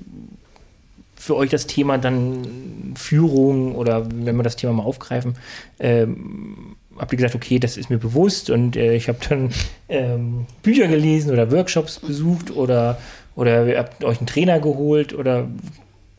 für 1.16 1.36
euch 1.36 1.50
das 1.50 1.68
Thema 1.68 1.98
dann 1.98 2.94
Führung 2.96 3.76
oder 3.76 4.06
wenn 4.12 4.36
wir 4.36 4.44
das 4.44 4.56
Thema 4.56 4.74
mal 4.74 4.84
aufgreifen, 4.84 5.36
ähm, 5.80 6.76
habt 6.98 7.12
ihr 7.14 7.18
gesagt, 7.18 7.36
okay, 7.36 7.60
das 7.60 7.78
ist 7.78 7.90
mir 7.90 7.98
bewusst 7.98 8.50
und 8.50 8.76
äh, 8.76 8.96
ich 8.96 9.08
habe 9.08 9.20
dann 9.28 9.52
ähm, 9.90 10.46
Bücher 10.62 10.88
gelesen 10.88 11.32
oder 11.32 11.52
Workshops 11.52 12.00
besucht 12.00 12.52
oder, 12.52 13.00
oder 13.36 13.66
ihr 13.66 13.80
habt 13.80 14.04
euch 14.04 14.18
einen 14.18 14.28
Trainer 14.28 14.60
geholt 14.60 15.14
oder 15.14 15.48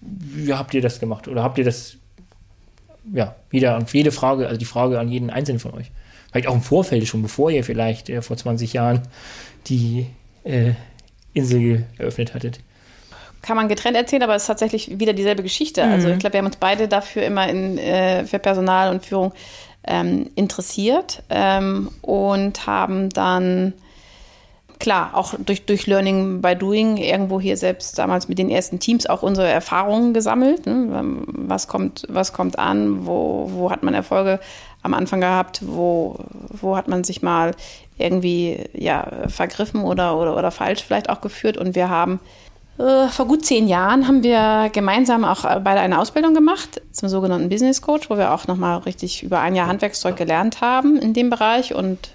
wie 0.01 0.53
habt 0.53 0.75
ihr 0.75 0.83
das 0.83 1.01
gemacht? 1.01 1.29
Oder 1.29 1.43
habt 1.43 1.59
ihr 1.59 1.65
das 1.65 1.97
ja, 3.13 3.37
wieder 3.51 3.77
an 3.77 3.87
jede 3.93 4.13
Frage, 4.13 4.47
also 4.47 4.59
die 4.59 4.65
Frage 4.65 4.99
an 4.99 5.09
jeden 5.09 5.31
Einzelnen 5.31 5.61
von 5.61 5.75
euch. 5.75 5.91
Vielleicht 6.31 6.49
auch 6.49 6.55
im 6.55 6.63
Vorfeld 6.63 7.07
schon, 7.07 7.23
bevor 7.23 7.51
ihr 7.51 7.65
vielleicht 7.65 8.09
äh, 8.09 8.23
vor 8.23 8.37
20 8.37 8.73
Jahren 8.73 9.03
die 9.67 10.07
äh, 10.45 10.73
Insel 11.33 11.87
eröffnet 11.99 12.35
hattet. 12.35 12.61
Kann 13.43 13.57
man 13.57 13.69
getrennt 13.69 13.97
erzählen, 13.97 14.23
aber 14.23 14.35
es 14.35 14.45
ist 14.45 14.47
tatsächlich 14.47 14.99
wieder 14.99 15.13
dieselbe 15.13 15.43
Geschichte. 15.43 15.85
Mhm. 15.85 15.93
Also 15.93 16.09
ich 16.09 16.19
glaube, 16.19 16.33
wir 16.35 16.39
haben 16.39 16.47
uns 16.47 16.57
beide 16.57 16.89
dafür 16.89 17.25
immer 17.25 17.49
in, 17.49 17.79
äh, 17.79 18.25
für 18.25 18.39
Personal 18.39 18.91
und 18.91 19.05
Führung 19.05 19.33
ähm, 19.87 20.31
interessiert 20.35 21.23
ähm, 21.29 21.91
und 22.01 22.67
haben 22.67 23.11
dann 23.11 23.75
klar, 24.85 25.13
auch 25.15 25.33
durch, 25.39 25.65
durch 25.65 25.87
Learning 25.87 26.43
by 26.43 26.55
Doing 26.55 26.99
irgendwo 26.99 27.41
hier 27.41 27.57
selbst 27.57 27.99
damals 27.99 28.29
mit 28.29 28.39
den 28.39 28.51
ersten 28.51 28.81
Teams 28.81 29.07
auch 29.07 29.23
unsere 29.23 29.49
Erfahrungen 29.49 30.13
gesammelt. 30.13 30.67
Ne? 30.67 31.23
Was, 31.27 31.69
kommt, 31.69 32.07
was 32.11 32.35
kommt 32.35 32.59
an? 32.59 33.07
Wo, 33.07 33.51
wo 33.51 33.71
hat 33.71 33.83
man 33.83 33.95
Erfolge 33.95 34.41
am 34.83 34.93
Anfang 34.93 35.23
gehabt? 35.23 35.63
Wo, 35.65 36.19
wo 36.51 36.77
hat 36.77 36.87
man 36.87 37.03
sich 37.03 37.23
mal 37.23 37.53
irgendwie 37.97 38.59
ja, 38.75 39.07
vergriffen 39.29 39.81
oder, 39.85 40.19
oder, 40.19 40.37
oder 40.37 40.51
falsch 40.51 40.85
vielleicht 40.85 41.09
auch 41.09 41.23
geführt? 41.23 41.57
Und 41.57 41.75
wir 41.75 41.89
haben 41.89 42.21
äh, 42.79 43.09
vor 43.09 43.27
gut 43.27 43.47
zehn 43.47 43.67
Jahren 43.67 44.07
haben 44.07 44.23
wir 44.23 44.69
gemeinsam 44.71 45.25
auch 45.25 45.45
beide 45.61 45.81
eine 45.81 45.99
Ausbildung 45.99 46.35
gemacht 46.35 46.83
zum 46.93 47.09
sogenannten 47.09 47.49
Business 47.49 47.81
Coach, 47.81 48.11
wo 48.11 48.19
wir 48.19 48.35
auch 48.35 48.47
nochmal 48.49 48.81
richtig 48.81 49.23
über 49.23 49.41
ein 49.41 49.55
Jahr 49.55 49.67
Handwerkszeug 49.67 50.17
gelernt 50.17 50.61
haben 50.61 50.99
in 50.99 51.15
dem 51.15 51.31
Bereich 51.31 51.75
und 51.75 52.11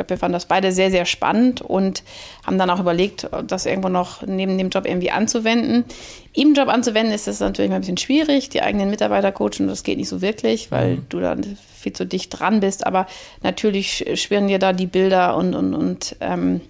glaube, 0.00 0.10
wir 0.10 0.18
fanden 0.18 0.32
das 0.32 0.46
beide 0.46 0.72
sehr, 0.72 0.90
sehr 0.90 1.04
spannend 1.04 1.60
und 1.60 2.02
haben 2.46 2.58
dann 2.58 2.70
auch 2.70 2.80
überlegt, 2.80 3.28
das 3.46 3.66
irgendwo 3.66 3.88
noch 3.88 4.22
neben 4.26 4.56
dem 4.56 4.70
Job 4.70 4.86
irgendwie 4.86 5.10
anzuwenden. 5.10 5.84
Im 6.32 6.54
Job 6.54 6.68
anzuwenden 6.68 7.14
ist 7.14 7.26
das 7.26 7.40
natürlich 7.40 7.70
mal 7.70 7.76
ein 7.76 7.82
bisschen 7.82 7.98
schwierig, 7.98 8.48
die 8.48 8.62
eigenen 8.62 8.90
Mitarbeiter 8.90 9.30
coachen, 9.30 9.68
das 9.68 9.82
geht 9.82 9.98
nicht 9.98 10.08
so 10.08 10.22
wirklich, 10.22 10.70
weil 10.70 10.96
mhm. 10.96 11.06
du 11.08 11.20
dann 11.20 11.58
viel 11.76 11.92
zu 11.92 12.06
dicht 12.06 12.38
dran 12.38 12.60
bist. 12.60 12.86
Aber 12.86 13.06
natürlich 13.42 14.04
schwirren 14.14 14.48
dir 14.48 14.58
da 14.58 14.72
die 14.72 14.86
Bilder 14.86 15.36
und, 15.36 15.54
und, 15.54 15.74
und 15.74 16.16
ähm, 16.20 16.62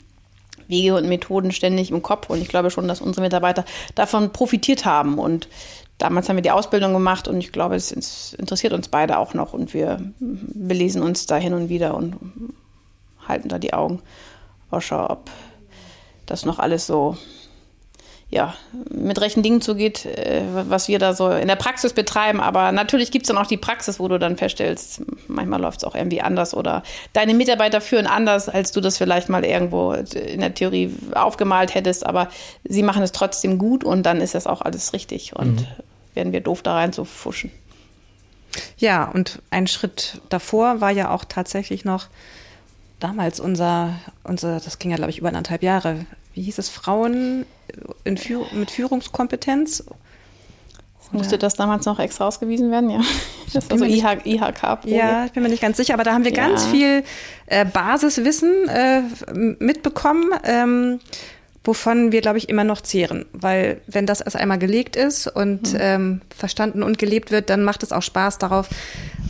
Wege 0.67 0.97
und 0.97 1.09
Methoden 1.09 1.53
ständig 1.53 1.91
im 1.91 2.03
Kopf. 2.03 2.31
Und 2.31 2.43
ich 2.43 2.49
glaube 2.49 2.71
schon, 2.71 2.89
dass 2.89 3.01
unsere 3.01 3.23
Mitarbeiter 3.23 3.65
davon 3.95 4.33
profitiert 4.33 4.85
haben. 4.85 5.19
Und 5.19 5.49
damals 5.99 6.29
haben 6.29 6.37
wir 6.37 6.43
die 6.43 6.51
Ausbildung 6.51 6.93
gemacht 6.93 7.29
und 7.29 7.39
ich 7.39 7.53
glaube, 7.53 7.77
es 7.77 7.93
interessiert 8.33 8.73
uns 8.73 8.89
beide 8.89 9.19
auch 9.19 9.35
noch 9.35 9.53
und 9.53 9.75
wir 9.75 10.01
belesen 10.19 11.03
uns 11.03 11.27
da 11.27 11.37
hin 11.37 11.55
und 11.55 11.69
wieder 11.69 11.95
und 11.95 12.17
halten 13.27 13.49
da 13.49 13.59
die 13.59 13.73
Augen 13.73 14.03
Ausschau, 14.71 15.11
ob 15.11 15.31
das 16.27 16.45
noch 16.45 16.59
alles 16.59 16.87
so 16.87 17.17
ja, 18.31 18.55
mit 18.89 19.21
rechten 19.21 19.43
Dingen 19.43 19.61
zugeht, 19.61 20.07
äh, 20.07 20.43
was 20.53 20.87
wir 20.87 21.01
da 21.01 21.15
so 21.15 21.31
in 21.31 21.49
der 21.49 21.57
Praxis 21.57 21.93
betreiben. 21.93 22.41
Aber 22.41 22.71
natürlich 22.71 23.11
gibt 23.11 23.25
es 23.25 23.29
dann 23.29 23.39
auch 23.39 23.47
die 23.49 23.57
Praxis, 23.57 23.99
wo 23.99 24.07
du 24.07 24.21
dann 24.21 24.37
feststellst, 24.37 25.03
manchmal 25.27 25.61
läuft 25.61 25.79
es 25.79 25.85
auch 25.85 25.97
irgendwie 25.97 26.21
anders 26.21 26.55
oder 26.55 26.85
deine 27.13 27.35
Mitarbeiter 27.35 27.81
führen 27.81 28.07
anders, 28.07 28.49
als 28.49 28.71
du 28.71 28.81
das 28.81 28.99
vielleicht 28.99 29.29
mal 29.29 29.45
irgendwo 29.45 29.93
in 29.95 30.41
der 30.41 30.55
Theorie 30.55 30.95
aufgemalt 31.13 31.75
hättest. 31.75 32.07
Aber 32.07 32.29
sie 32.63 32.85
machen 32.85 33.03
es 33.03 33.11
trotzdem 33.11 33.59
gut 33.59 33.83
und 33.83 34.05
dann 34.05 34.21
ist 34.21 34.37
das 34.37 34.47
auch 34.47 34.63
alles 34.63 34.93
richtig 34.93 35.35
und 35.35 35.63
mhm. 35.63 35.67
werden 36.15 36.33
wir 36.33 36.41
doof 36.41 36.63
da 36.63 36.75
rein 36.75 36.93
zu 36.93 37.05
fuschen. 37.05 37.51
Ja, 38.79 39.11
und 39.11 39.43
ein 39.51 39.67
Schritt 39.67 40.21
davor 40.29 40.81
war 40.81 40.91
ja 40.91 41.11
auch 41.11 41.25
tatsächlich 41.25 41.85
noch 41.85 42.07
damals 43.01 43.41
unser, 43.41 43.95
unser 44.23 44.61
das 44.61 44.79
ging 44.79 44.91
ja, 44.91 44.97
glaube 44.97 45.11
ich, 45.11 45.19
über 45.19 45.29
anderthalb 45.29 45.63
Jahre. 45.63 46.07
Wie 46.35 46.43
hieß 46.43 46.59
es? 46.59 46.69
Frauen 46.69 47.47
Führ 48.17 48.47
mit 48.53 48.71
Führungskompetenz? 48.71 49.85
Musste 51.13 51.39
das 51.39 51.57
damals 51.57 51.87
noch 51.87 51.99
extra 51.99 52.29
ausgewiesen 52.29 52.71
werden? 52.71 52.91
Ja. 52.91 53.01
Das 53.53 53.69
war 53.69 53.79
so 53.79 53.85
IH, 53.85 54.25
IHK. 54.25 54.85
Ja, 54.85 55.25
ich 55.25 55.33
bin 55.33 55.43
mir 55.43 55.49
nicht 55.49 55.61
ganz 55.61 55.77
sicher, 55.77 55.95
aber 55.95 56.05
da 56.05 56.13
haben 56.13 56.23
wir 56.23 56.33
ja. 56.33 56.47
ganz 56.47 56.67
viel 56.67 57.03
äh, 57.47 57.65
Basiswissen 57.65 58.69
äh, 58.69 59.03
mitbekommen. 59.59 60.31
Ähm, 60.45 61.01
wovon 61.63 62.11
wir, 62.11 62.21
glaube 62.23 62.39
ich, 62.39 62.49
immer 62.49 62.65
noch 62.65 62.81
zehren. 62.81 63.27
Weil 63.33 63.81
wenn 63.87 64.07
das 64.07 64.21
erst 64.21 64.37
einmal 64.37 64.59
gelegt 64.59 64.97
ist 64.97 65.27
und 65.27 65.75
mhm. 65.75 65.79
ähm, 65.81 66.21
verstanden 66.35 66.83
und 66.83 66.99
gelebt 66.99 67.31
wird, 67.31 67.51
dann 67.51 67.65
macht 67.65 67.83
es 67.83 67.93
auch 67.93 68.03
Spaß 68.03 68.39
darauf, 68.39 68.69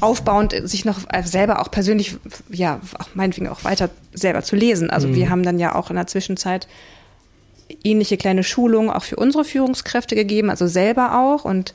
aufbauend 0.01 0.55
sich 0.69 0.85
noch 0.85 1.01
selber 1.25 1.61
auch 1.61 1.71
persönlich, 1.71 2.17
ja, 2.49 2.81
auch 2.99 3.09
meinetwegen 3.15 3.49
auch 3.49 3.65
weiter 3.65 3.91
selber 4.15 4.43
zu 4.43 4.57
lesen. 4.57 4.91
Also 4.91 5.09
mhm. 5.09 5.15
wir 5.17 5.31
haben 5.31 5.43
dann 5.43 5.59
ja 5.59 5.75
auch 5.75 5.91
in 5.91 5.97
der 5.97 6.07
Zwischenzeit 6.07 6.69
ähnliche 7.85 8.17
kleine 8.17 8.45
Schulungen 8.45 8.91
auch 8.91 9.05
für 9.05 9.17
unsere 9.17 9.45
Führungskräfte 9.45 10.15
gegeben, 10.15 10.51
also 10.51 10.67
selber 10.67 11.19
auch 11.19 11.45
und 11.45 11.75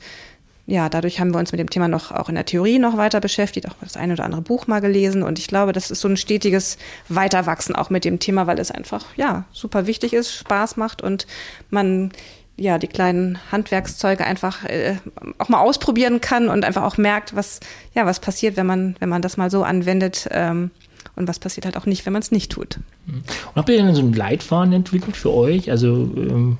ja, 0.66 0.88
dadurch 0.88 1.20
haben 1.20 1.32
wir 1.32 1.38
uns 1.38 1.52
mit 1.52 1.60
dem 1.60 1.70
Thema 1.70 1.86
noch 1.86 2.10
auch 2.10 2.28
in 2.28 2.34
der 2.34 2.44
Theorie 2.44 2.78
noch 2.78 2.96
weiter 2.96 3.20
beschäftigt, 3.20 3.68
auch 3.68 3.74
das 3.80 3.96
eine 3.96 4.14
oder 4.14 4.24
andere 4.24 4.42
Buch 4.42 4.66
mal 4.66 4.80
gelesen. 4.80 5.22
Und 5.22 5.38
ich 5.38 5.46
glaube, 5.46 5.72
das 5.72 5.90
ist 5.90 6.00
so 6.00 6.08
ein 6.08 6.16
stetiges 6.16 6.76
Weiterwachsen 7.08 7.76
auch 7.76 7.88
mit 7.88 8.04
dem 8.04 8.18
Thema, 8.18 8.46
weil 8.48 8.58
es 8.58 8.72
einfach, 8.72 9.04
ja, 9.16 9.44
super 9.52 9.86
wichtig 9.86 10.12
ist, 10.12 10.34
Spaß 10.34 10.76
macht 10.76 11.02
und 11.02 11.26
man 11.70 12.10
ja, 12.58 12.78
die 12.78 12.88
kleinen 12.88 13.38
Handwerkszeuge 13.52 14.24
einfach 14.24 14.64
äh, 14.64 14.96
auch 15.36 15.50
mal 15.50 15.60
ausprobieren 15.60 16.22
kann 16.22 16.48
und 16.48 16.64
einfach 16.64 16.84
auch 16.84 16.96
merkt, 16.96 17.36
was, 17.36 17.60
ja, 17.94 18.06
was 18.06 18.18
passiert, 18.18 18.56
wenn 18.56 18.64
man, 18.64 18.96
wenn 18.98 19.10
man 19.10 19.20
das 19.20 19.36
mal 19.36 19.50
so 19.50 19.62
anwendet, 19.62 20.26
ähm, 20.30 20.70
und 21.16 21.28
was 21.28 21.38
passiert 21.38 21.64
halt 21.64 21.76
auch 21.76 21.86
nicht, 21.86 22.04
wenn 22.04 22.12
man 22.12 22.22
es 22.22 22.30
nicht 22.30 22.52
tut. 22.52 22.78
Und 23.06 23.24
habt 23.54 23.68
ihr 23.68 23.76
denn 23.76 23.94
so 23.94 24.02
einen 24.02 24.12
Leitfaden 24.12 24.72
entwickelt 24.72 25.16
für 25.16 25.32
euch? 25.32 25.70
Also 25.70 25.94
ähm, 26.16 26.58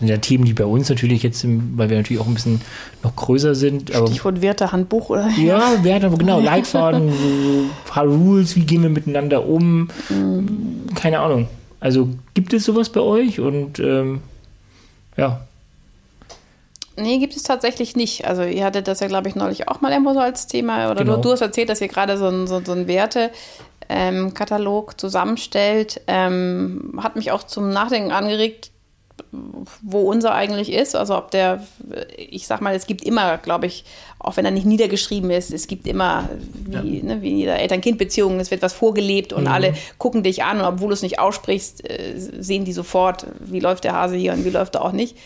ja 0.00 0.18
Themen, 0.18 0.44
die 0.44 0.52
bei 0.52 0.66
uns 0.66 0.88
natürlich 0.88 1.22
jetzt, 1.22 1.44
weil 1.44 1.88
wir 1.88 1.96
natürlich 1.96 2.20
auch 2.20 2.26
ein 2.26 2.34
bisschen 2.34 2.60
noch 3.02 3.16
größer 3.16 3.54
sind. 3.54 3.94
Aber, 3.94 4.06
Stichwort 4.06 4.42
Wertehandbuch 4.42 5.10
oder? 5.10 5.30
Ja, 5.38 5.82
Werte, 5.82 6.10
genau, 6.18 6.40
Leitfaden, 6.40 7.10
so 7.10 7.16
ein 7.16 7.70
paar 7.86 8.06
Rules, 8.06 8.56
wie 8.56 8.64
gehen 8.64 8.82
wir 8.82 8.90
miteinander 8.90 9.46
um? 9.46 9.88
Mhm. 10.08 10.86
Keine 10.94 11.20
Ahnung. 11.20 11.48
Also 11.80 12.08
gibt 12.34 12.52
es 12.52 12.64
sowas 12.64 12.90
bei 12.90 13.00
euch? 13.00 13.40
Und 13.40 13.78
ähm, 13.78 14.20
ja. 15.16 15.40
Nee, 16.96 17.18
gibt 17.18 17.36
es 17.36 17.42
tatsächlich 17.42 17.96
nicht. 17.96 18.24
Also 18.26 18.42
ihr 18.42 18.64
hattet 18.64 18.88
das 18.88 19.00
ja, 19.00 19.08
glaube 19.08 19.28
ich, 19.28 19.34
neulich 19.34 19.68
auch 19.68 19.80
mal 19.80 19.90
irgendwo 19.90 20.14
so 20.14 20.20
als 20.20 20.46
Thema. 20.46 20.88
Oder 20.90 21.04
genau. 21.04 21.16
du, 21.16 21.22
du, 21.22 21.32
hast 21.32 21.40
erzählt, 21.40 21.68
dass 21.68 21.80
ihr 21.80 21.88
gerade 21.88 22.16
so 22.16 22.28
ein, 22.28 22.46
so, 22.46 22.62
so 22.64 22.70
ein 22.72 22.86
Werte-Katalog 22.86 25.00
zusammenstellt. 25.00 26.00
Ähm, 26.06 27.00
hat 27.02 27.16
mich 27.16 27.32
auch 27.32 27.42
zum 27.42 27.70
Nachdenken 27.70 28.12
angeregt, 28.12 28.70
wo 29.82 30.00
unser 30.00 30.34
eigentlich 30.34 30.72
ist. 30.72 30.94
Also 30.96 31.16
ob 31.16 31.30
der, 31.30 31.64
ich 32.16 32.46
sag 32.46 32.60
mal, 32.60 32.74
es 32.74 32.86
gibt 32.86 33.02
immer, 33.04 33.38
glaube 33.38 33.66
ich, 33.66 33.84
auch 34.18 34.36
wenn 34.36 34.44
er 34.44 34.50
nicht 34.50 34.66
niedergeschrieben 34.66 35.30
ist, 35.30 35.52
es 35.52 35.66
gibt 35.66 35.86
immer, 35.86 36.28
wie, 36.54 36.98
ja. 36.98 37.04
ne, 37.04 37.22
wie 37.22 37.30
in 37.30 37.38
jeder 37.38 37.58
Eltern-Kind-Beziehung, 37.58 38.40
es 38.40 38.50
wird 38.50 38.62
was 38.62 38.72
vorgelebt 38.72 39.32
und 39.32 39.42
mhm. 39.42 39.48
alle 39.48 39.74
gucken 39.98 40.22
dich 40.22 40.44
an 40.44 40.60
und 40.60 40.64
obwohl 40.64 40.88
du 40.88 40.94
es 40.94 41.02
nicht 41.02 41.18
aussprichst, 41.18 41.88
äh, 41.88 42.14
sehen 42.16 42.64
die 42.64 42.72
sofort, 42.72 43.26
wie 43.40 43.60
läuft 43.60 43.84
der 43.84 43.92
Hase 43.92 44.16
hier 44.16 44.32
und 44.32 44.44
wie 44.44 44.50
läuft 44.50 44.76
er 44.76 44.82
auch 44.84 44.92
nicht. 44.92 45.16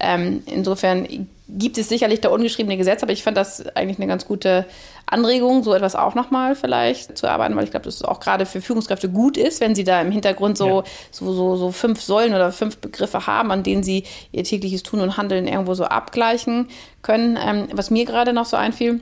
Ähm, 0.00 0.42
insofern 0.46 1.28
gibt 1.48 1.78
es 1.78 1.88
sicherlich 1.88 2.20
da 2.20 2.30
ungeschriebene 2.30 2.76
Gesetze, 2.76 3.04
aber 3.04 3.12
ich 3.12 3.22
fand 3.22 3.36
das 3.36 3.64
eigentlich 3.76 3.98
eine 3.98 4.06
ganz 4.06 4.26
gute 4.26 4.66
Anregung, 5.12 5.62
so 5.62 5.74
etwas 5.74 5.94
auch 5.94 6.14
nochmal 6.14 6.54
vielleicht 6.54 7.16
zu 7.18 7.28
arbeiten, 7.28 7.54
weil 7.56 7.64
ich 7.64 7.70
glaube, 7.70 7.84
dass 7.84 7.96
es 7.96 8.02
auch 8.02 8.20
gerade 8.20 8.46
für 8.46 8.60
Führungskräfte 8.60 9.08
gut 9.08 9.36
ist, 9.36 9.60
wenn 9.60 9.74
sie 9.74 9.84
da 9.84 10.00
im 10.00 10.10
Hintergrund 10.10 10.56
so, 10.58 10.80
ja. 10.80 10.84
so, 11.10 11.32
so, 11.32 11.56
so 11.56 11.70
fünf 11.70 12.00
Säulen 12.00 12.34
oder 12.34 12.52
fünf 12.52 12.78
Begriffe 12.78 13.26
haben, 13.26 13.50
an 13.50 13.62
denen 13.62 13.82
sie 13.82 14.04
ihr 14.32 14.44
tägliches 14.44 14.82
Tun 14.82 15.00
und 15.00 15.16
Handeln 15.16 15.46
irgendwo 15.46 15.74
so 15.74 15.84
abgleichen 15.84 16.68
können. 17.02 17.38
Ähm, 17.42 17.68
was 17.72 17.90
mir 17.90 18.04
gerade 18.04 18.32
noch 18.32 18.46
so 18.46 18.56
einfiel, 18.56 19.00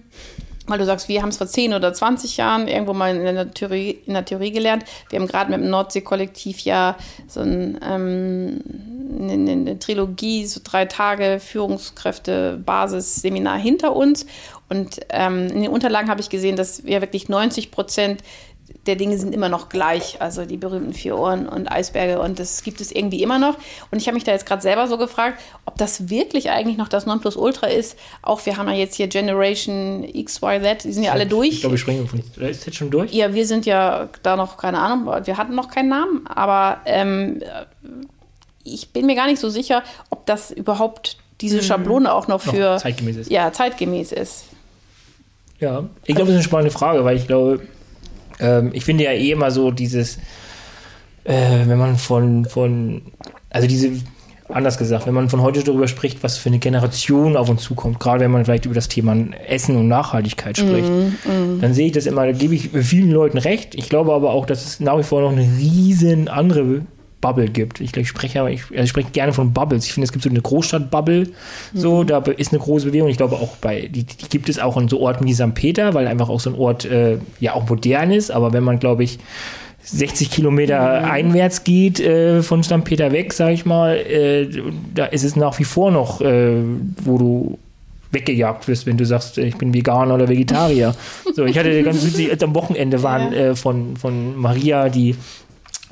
weil 0.71 0.79
du 0.79 0.85
sagst, 0.85 1.09
wir 1.09 1.21
haben 1.21 1.31
es 1.31 1.37
vor 1.37 1.47
10 1.47 1.75
oder 1.75 1.93
20 1.93 2.37
Jahren 2.37 2.69
irgendwo 2.69 2.93
mal 2.93 3.15
in 3.15 3.35
der 3.35 3.51
Theorie, 3.51 3.99
in 4.07 4.15
der 4.15 4.25
Theorie 4.25 4.53
gelernt. 4.53 4.85
Wir 5.11 5.19
haben 5.19 5.27
gerade 5.27 5.51
mit 5.51 5.61
dem 5.61 5.71
Nordsee-Kollektiv 5.71 6.61
ja 6.61 6.97
so 7.27 7.41
ein, 7.41 7.79
ähm, 7.83 8.61
eine, 9.19 9.51
eine, 9.51 9.79
Trilogie, 9.79 10.47
so 10.47 10.61
drei 10.63 10.85
Tage 10.85 11.41
Führungskräfte, 11.41 12.61
Basis-Seminar 12.65 13.59
hinter 13.59 13.97
uns. 13.97 14.27
Und 14.71 15.01
ähm, 15.11 15.49
in 15.49 15.63
den 15.63 15.71
Unterlagen 15.71 16.09
habe 16.09 16.21
ich 16.21 16.31
gesehen, 16.31 16.57
dass 16.57 16.85
wir 16.85 17.01
wirklich 17.01 17.29
90 17.29 17.71
Prozent 17.71 18.23
der 18.87 18.97
Dinge 18.97 19.19
sind 19.19 19.35
immer 19.35 19.49
noch 19.49 19.69
gleich. 19.69 20.21
Also 20.21 20.45
die 20.45 20.57
berühmten 20.57 20.95
vier 20.95 21.19
Ohren 21.19 21.49
und 21.49 21.71
Eisberge 21.71 22.21
und 22.21 22.39
das 22.39 22.63
gibt 22.63 22.81
es 22.81 22.93
irgendwie 22.93 23.23
immer 23.23 23.39
noch. 23.39 23.57
Und 23.91 23.99
ich 23.99 24.07
habe 24.07 24.15
mich 24.15 24.25
da 24.25 24.33
jetzt 24.33 24.47
gerade 24.47 24.63
selber 24.63 24.89
so 24.89 24.97
gefragt, 24.97 25.41
ob 25.67 25.77
das 25.77 26.09
wirklich 26.09 26.51
eigentlich 26.51 26.77
noch 26.77 26.89
das 26.89 27.07
Nonplusultra 27.07 27.67
ist. 27.67 27.99
Auch 28.23 28.45
wir 28.47 28.57
haben 28.57 28.69
ja 28.69 28.75
jetzt 28.75 28.95
hier 28.95 29.09
Generation 29.09 30.05
X, 30.05 30.43
Y, 30.43 30.63
Z, 30.63 30.85
die 30.85 30.93
sind 30.93 31.05
ja 31.05 31.13
alle 31.13 31.27
durch. 31.27 31.49
Ich 31.49 31.61
glaube, 31.61 31.75
wir 31.75 31.79
sprechen 31.79 32.07
von, 32.07 32.23
ist 32.39 32.67
jetzt 32.67 32.77
schon 32.77 32.91
durch? 32.91 33.13
Ja, 33.13 33.35
wir 33.35 33.47
sind 33.47 33.67
ja 33.67 34.09
da 34.23 34.37
noch, 34.37 34.57
keine 34.57 34.79
Ahnung, 34.79 35.07
wir 35.25 35.37
hatten 35.37 35.55
noch 35.55 35.69
keinen 35.69 35.89
Namen, 35.89 36.27
aber 36.27 36.81
ähm, 36.87 37.43
ich 38.65 38.91
bin 38.91 39.07
mir 39.07 39.17
gar 39.17 39.27
nicht 39.27 39.41
so 39.41 39.51
sicher, 39.51 39.83
ob 40.11 40.27
das 40.27 40.51
überhaupt 40.51 41.19
diese 41.41 41.57
mhm. 41.57 41.63
Schablone 41.63 42.13
auch 42.13 42.29
noch 42.29 42.41
für 42.41 42.75
noch 42.75 42.83
zeitgemäß 42.83 43.17
ist. 43.17 43.31
Ja, 43.31 43.53
zeitgemäß 43.53 44.13
ist. 44.13 44.45
Ja, 45.61 45.85
ich 46.07 46.15
glaube, 46.15 46.31
das 46.31 46.31
ist 46.31 46.37
eine 46.37 46.45
spannende 46.45 46.71
Frage, 46.71 47.05
weil 47.05 47.17
ich 47.17 47.27
glaube, 47.27 47.61
ähm, 48.41 48.71
ich 48.73 48.85
finde 48.85 49.05
ja 49.05 49.13
eh 49.13 49.31
immer 49.31 49.51
so 49.51 49.71
dieses, 49.71 50.17
äh, 51.25 51.67
wenn 51.67 51.79
man 51.79 51.97
von, 51.97 52.47
von, 52.47 53.03
also 53.51 53.69
diese, 53.69 53.91
anders 54.49 54.79
gesagt, 54.79 55.07
wenn 55.07 55.15
man 55.15 55.29
von 55.29 55.43
heute 55.43 55.63
darüber 55.63 55.87
spricht, 55.87 56.23
was 56.23 56.39
für 56.39 56.49
eine 56.49 56.59
Generation 56.59 57.37
auf 57.37 57.49
uns 57.49 57.63
zukommt, 57.63 58.01
gerade 58.01 58.21
wenn 58.21 58.31
man 58.31 58.45
vielleicht 58.45 58.65
über 58.65 58.75
das 58.75 58.89
Thema 58.89 59.15
Essen 59.47 59.77
und 59.77 59.89
Nachhaltigkeit 59.89 60.57
spricht, 60.57 60.89
mm, 60.89 61.31
mm. 61.31 61.61
dann 61.61 61.75
sehe 61.75 61.87
ich 61.87 61.93
das 61.93 62.07
immer, 62.07 62.27
da 62.27 62.33
gebe 62.33 62.55
ich 62.55 62.71
vielen 62.71 63.11
Leuten 63.11 63.39
recht. 63.39 63.75
Ich 63.75 63.89
glaube 63.89 64.13
aber 64.15 64.33
auch, 64.33 64.47
dass 64.47 64.65
es 64.65 64.81
nach 64.81 64.99
wie 64.99 65.03
vor 65.03 65.21
noch 65.21 65.33
eine 65.33 65.43
riesen 65.43 66.29
andere 66.29 66.83
Bubble 67.21 67.49
gibt. 67.49 67.81
Ich, 67.81 67.97
ich 67.97 68.09
spreche 68.09 68.49
ich, 68.51 68.63
also 68.71 68.83
ich 68.83 68.91
spreche 68.91 69.11
gerne 69.11 69.33
von 69.33 69.53
Bubbles. 69.53 69.87
Ich 69.87 69.93
finde, 69.93 70.05
es 70.05 70.13
gibt 70.13 70.25
so 70.25 70.31
eine 70.31 70.41
Großstadt-Bubble, 70.41 71.29
so, 71.75 72.03
mhm. 72.03 72.07
da 72.07 72.19
ist 72.19 72.53
eine 72.53 72.61
große 72.61 72.87
Bewegung. 72.87 73.09
Ich 73.09 73.17
glaube 73.17 73.37
auch 73.37 73.57
bei, 73.57 73.83
die, 73.83 74.05
die, 74.05 74.29
gibt 74.29 74.49
es 74.49 74.59
auch 74.59 74.77
in 74.77 74.89
so 74.89 75.01
Orten 75.01 75.27
wie 75.27 75.35
St. 75.35 75.55
Peter, 75.55 75.95
weil 75.95 76.07
einfach 76.07 76.29
auch 76.29 76.41
so 76.41 76.51
ein 76.51 76.57
Ort 76.57 76.85
äh, 76.85 77.19
ja 77.41 77.55
auch 77.55 77.69
modern 77.69 78.11
ist, 78.11 78.31
aber 78.31 78.53
wenn 78.53 78.65
man, 78.65 78.79
glaube 78.79 79.05
ich, 79.05 79.19
60 79.83 80.31
Kilometer 80.31 81.01
mhm. 81.01 81.11
einwärts 81.11 81.65
geht 81.65 82.01
äh, 82.01 82.43
von 82.43 82.63
St. 82.63 82.85
Peter 82.85 83.13
weg, 83.13 83.33
sage 83.33 83.53
ich 83.53 83.65
mal, 83.65 83.97
äh, 83.97 84.49
da 84.95 85.07
ist 85.07 85.25
es 85.25 85.37
nach 85.37 85.59
wie 85.59 85.65
vor 85.65 85.91
noch, 85.91 86.21
äh, 86.21 86.57
wo 87.03 87.19
du 87.19 87.59
weggejagt 88.13 88.67
wirst, 88.69 88.87
wenn 88.87 88.97
du 88.97 89.07
sagst, 89.07 89.39
ich 89.39 89.57
bin 89.57 89.73
Veganer 89.73 90.15
oder 90.15 90.29
Vegetarier. 90.29 90.95
so, 91.35 91.45
ich 91.45 91.59
hatte 91.59 91.83
ganz 91.83 92.05
witzig, 92.05 92.43
am 92.43 92.55
Wochenende 92.55 93.03
waren 93.03 93.33
ja. 93.33 93.39
Äh, 93.39 93.55
von, 93.55 93.97
von 93.97 94.37
Maria 94.37 94.89
die 94.89 95.15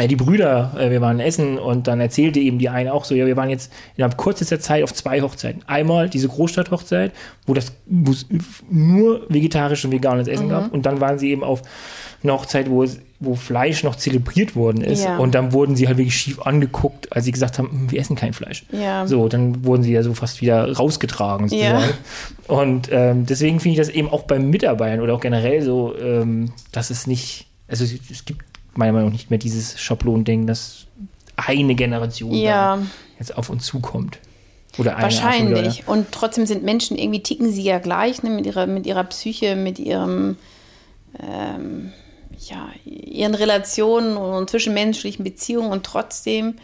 die 0.07 0.17
Brüder, 0.17 0.75
äh, 0.79 0.91
wir 0.91 1.01
waren 1.01 1.19
essen 1.19 1.59
und 1.59 1.89
dann 1.89 2.01
erzählte 2.01 2.39
eben 2.39 2.59
die 2.59 2.69
eine 2.69 2.93
auch 2.93 3.05
so, 3.05 3.15
ja, 3.15 3.27
wir 3.27 3.37
waren 3.37 3.51
jetzt 3.51 3.73
innerhalb 3.97 4.17
kürzester 4.17 4.61
Zeit 4.61 4.85
auf 4.85 4.95
zwei 4.95 5.21
Hochzeiten. 5.21 5.63
Einmal 5.67 6.09
diese 6.09 6.29
Großstadthochzeit, 6.29 7.13
wo 7.47 7.55
das 7.55 7.73
wo 7.87 8.13
es 8.13 8.27
nur 8.71 9.27
vegetarisches 9.29 9.87
und 9.87 9.93
veganes 9.93 10.29
Essen 10.29 10.47
mhm. 10.47 10.51
gab 10.51 10.73
und 10.73 10.87
dann 10.87 11.01
waren 11.01 11.19
sie 11.19 11.31
eben 11.31 11.43
auf 11.43 11.63
einer 12.23 12.35
Hochzeit, 12.35 12.71
wo 12.71 12.83
es 12.83 13.01
wo 13.21 13.35
Fleisch 13.35 13.83
noch 13.83 13.97
zelebriert 13.97 14.55
worden 14.55 14.81
ist 14.81 15.05
ja. 15.05 15.19
und 15.19 15.35
dann 15.35 15.53
wurden 15.53 15.75
sie 15.75 15.89
halt 15.89 15.99
wirklich 15.99 16.17
schief 16.17 16.41
angeguckt, 16.41 17.13
als 17.13 17.25
sie 17.25 17.33
gesagt 17.33 17.59
haben, 17.59 17.89
wir 17.91 17.99
essen 17.99 18.15
kein 18.15 18.33
Fleisch. 18.33 18.65
Ja. 18.71 19.09
So, 19.09 19.29
dann 19.29 19.65
wurden 19.65 19.83
sie 19.83 19.93
ja 19.93 20.05
so 20.05 20.15
fast 20.15 20.41
wieder 20.41 20.77
rausgetragen 20.77 21.49
sozusagen. 21.49 21.85
Ja. 22.49 22.55
Und 22.55 22.89
ähm, 22.93 23.27
deswegen 23.27 23.59
finde 23.59 23.81
ich 23.81 23.87
das 23.87 23.93
eben 23.93 24.09
auch 24.09 24.23
beim 24.23 24.51
Mitarbeitern 24.51 25.01
oder 25.01 25.15
auch 25.15 25.21
generell 25.21 25.63
so, 25.63 25.97
ähm, 25.99 26.53
dass 26.71 26.91
es 26.91 27.09
nicht, 27.09 27.49
also 27.67 27.83
es, 27.83 27.95
es 28.09 28.25
gibt 28.25 28.45
meiner 28.79 28.93
Meinung 28.93 29.09
nach 29.09 29.13
nicht 29.13 29.31
mehr 29.31 29.39
dieses 29.39 29.79
Schablonending, 29.81 30.47
dass 30.47 30.87
eine 31.37 31.75
Generation 31.75 32.33
ja. 32.33 32.79
jetzt 33.19 33.37
auf 33.37 33.51
uns 33.51 33.65
zukommt. 33.65 34.19
Oder 34.79 34.95
eine 34.95 35.03
Wahrscheinlich. 35.03 35.83
Oder, 35.83 35.93
Und 35.93 36.13
trotzdem 36.13 36.47
sind 36.47 36.63
Menschen 36.63 36.97
irgendwie 36.97 37.23
ticken 37.23 37.51
sie 37.51 37.63
ja 37.63 37.79
gleich 37.79 38.23
ne, 38.23 38.31
mit, 38.31 38.47
ihrer, 38.47 38.67
mit 38.67 38.87
ihrer 38.87 39.05
Psyche, 39.05 39.57
mit 39.57 39.79
ihrem 39.79 40.37
ähm, 41.19 41.93
ja, 42.39 42.69
ihren 42.85 43.35
Relationen 43.35 44.17
und 44.17 44.49
zwischenmenschlichen 44.49 45.25
Beziehungen 45.25 45.73
und 45.73 45.85
trotzdem 45.85 46.55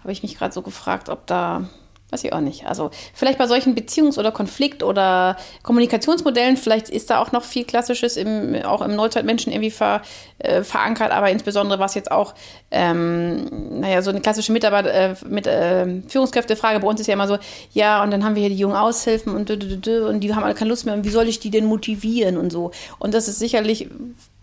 habe 0.00 0.12
ich 0.12 0.22
mich 0.22 0.36
gerade 0.36 0.54
so 0.54 0.62
gefragt, 0.62 1.08
ob 1.08 1.26
da 1.26 1.68
Weiß 2.10 2.22
ich 2.22 2.32
auch 2.32 2.40
nicht. 2.40 2.66
Also 2.66 2.90
vielleicht 3.12 3.38
bei 3.38 3.46
solchen 3.46 3.74
Beziehungs- 3.74 4.18
oder 4.18 4.30
Konflikt- 4.30 4.82
oder 4.82 5.36
Kommunikationsmodellen, 5.62 6.56
vielleicht 6.56 6.88
ist 6.88 7.10
da 7.10 7.18
auch 7.18 7.32
noch 7.32 7.42
viel 7.42 7.64
Klassisches 7.64 8.16
im, 8.16 8.54
auch 8.64 8.82
im 8.82 8.94
Neuzeitmenschen 8.94 9.52
irgendwie 9.52 9.70
ver, 9.70 10.02
äh, 10.38 10.62
verankert, 10.62 11.10
aber 11.10 11.30
insbesondere 11.30 11.80
was 11.80 11.94
jetzt 11.94 12.12
auch, 12.12 12.34
ähm, 12.70 13.80
naja, 13.80 14.02
so 14.02 14.10
eine 14.10 14.20
klassische 14.20 14.52
Mitarbeit, 14.52 14.86
äh, 14.86 15.14
mit 15.28 15.46
äh, 15.46 16.02
Führungskräftefrage 16.06 16.78
bei 16.80 16.86
uns 16.86 17.00
ist 17.00 17.06
ja 17.06 17.14
immer 17.14 17.26
so, 17.26 17.38
ja, 17.72 18.02
und 18.02 18.10
dann 18.10 18.22
haben 18.24 18.34
wir 18.36 18.42
hier 18.42 18.50
die 18.50 18.58
jungen 18.58 18.76
Aushilfen 18.76 19.34
und, 19.34 19.50
und 19.50 20.20
die 20.20 20.34
haben 20.34 20.44
alle 20.44 20.54
keine 20.54 20.70
Lust 20.70 20.86
mehr 20.86 20.94
und 20.94 21.04
wie 21.04 21.10
soll 21.10 21.26
ich 21.26 21.40
die 21.40 21.50
denn 21.50 21.64
motivieren 21.64 22.36
und 22.36 22.52
so. 22.52 22.70
Und 22.98 23.14
das 23.14 23.28
ist 23.28 23.38
sicherlich 23.38 23.88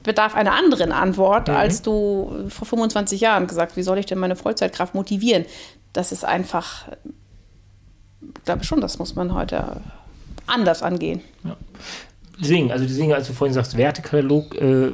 bedarf 0.03 0.35
einer 0.35 0.53
anderen 0.53 0.91
Antwort, 0.91 1.47
mhm. 1.47 1.55
als 1.55 1.81
du 1.81 2.49
vor 2.49 2.67
25 2.67 3.21
Jahren 3.21 3.47
gesagt, 3.47 3.77
wie 3.77 3.83
soll 3.83 3.97
ich 3.97 4.07
denn 4.07 4.19
meine 4.19 4.35
Vollzeitkraft 4.35 4.95
motivieren? 4.95 5.45
Das 5.93 6.11
ist 6.11 6.25
einfach 6.25 6.87
glaube 8.45 8.63
schon, 8.63 8.81
das 8.81 8.99
muss 8.99 9.15
man 9.15 9.33
heute 9.33 9.81
anders 10.47 10.83
angehen. 10.83 11.21
Ja. 11.43 11.55
Deswegen, 12.39 12.71
also 12.71 12.85
deswegen, 12.85 13.13
als 13.13 13.27
du 13.27 13.33
vorhin 13.33 13.53
sagst, 13.53 13.77
Wertekatalog, 13.77 14.55
äh, 14.55 14.91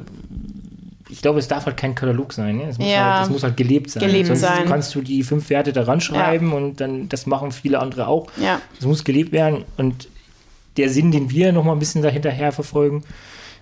ich 1.08 1.22
glaube, 1.22 1.38
es 1.38 1.48
darf 1.48 1.64
halt 1.66 1.76
kein 1.76 1.94
Katalog 1.94 2.32
sein. 2.32 2.58
Ne? 2.58 2.64
Es, 2.68 2.78
muss 2.78 2.88
ja, 2.88 3.14
halt, 3.14 3.26
es 3.26 3.30
muss 3.30 3.42
halt 3.42 3.56
gelebt 3.56 3.90
sein. 3.90 4.02
Gelebt 4.02 4.26
Sonst 4.26 4.40
sein. 4.40 4.66
kannst 4.66 4.94
du 4.94 5.00
die 5.00 5.22
fünf 5.22 5.48
Werte 5.48 5.72
daran 5.72 6.00
schreiben 6.00 6.50
ja. 6.50 6.56
und 6.56 6.80
dann, 6.80 7.08
das 7.08 7.26
machen 7.26 7.52
viele 7.52 7.78
andere 7.78 8.06
auch. 8.06 8.28
Ja. 8.36 8.60
Es 8.78 8.84
muss 8.84 9.04
gelebt 9.04 9.32
werden 9.32 9.64
und 9.78 10.08
der 10.76 10.90
Sinn, 10.90 11.10
den 11.10 11.30
wir 11.30 11.52
noch 11.52 11.64
mal 11.64 11.72
ein 11.72 11.78
bisschen 11.78 12.02
dahinterher 12.02 12.52
verfolgen, 12.52 13.02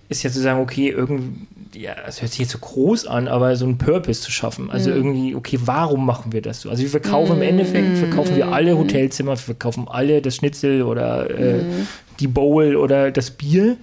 ist 0.08 0.22
ja 0.22 0.30
zu 0.30 0.40
sagen, 0.40 0.60
okay, 0.60 0.88
irgendwie, 0.88 1.46
ja, 1.76 1.94
es 2.06 2.22
hört 2.22 2.32
sich 2.32 2.40
jetzt 2.40 2.52
so 2.52 2.58
groß 2.58 3.06
an, 3.06 3.28
aber 3.28 3.54
so 3.56 3.66
einen 3.66 3.78
Purpose 3.78 4.22
zu 4.22 4.30
schaffen. 4.30 4.70
Also 4.70 4.90
mm. 4.90 4.94
irgendwie, 4.94 5.34
okay, 5.34 5.58
warum 5.64 6.06
machen 6.06 6.32
wir 6.32 6.42
das 6.42 6.62
so? 6.62 6.70
Also 6.70 6.82
wir 6.82 6.90
verkaufen 6.90 7.38
mm. 7.38 7.42
im 7.42 7.48
Endeffekt, 7.48 7.98
verkaufen 7.98 8.36
wir 8.36 8.48
alle 8.48 8.76
Hotelzimmer, 8.76 9.32
wir 9.32 9.36
verkaufen 9.36 9.86
alle 9.88 10.22
das 10.22 10.36
Schnitzel 10.36 10.82
oder 10.82 11.30
äh, 11.30 11.62
mm. 11.62 11.86
die 12.20 12.28
Bowl 12.28 12.76
oder 12.76 13.10
das 13.10 13.30
Bier. 13.30 13.76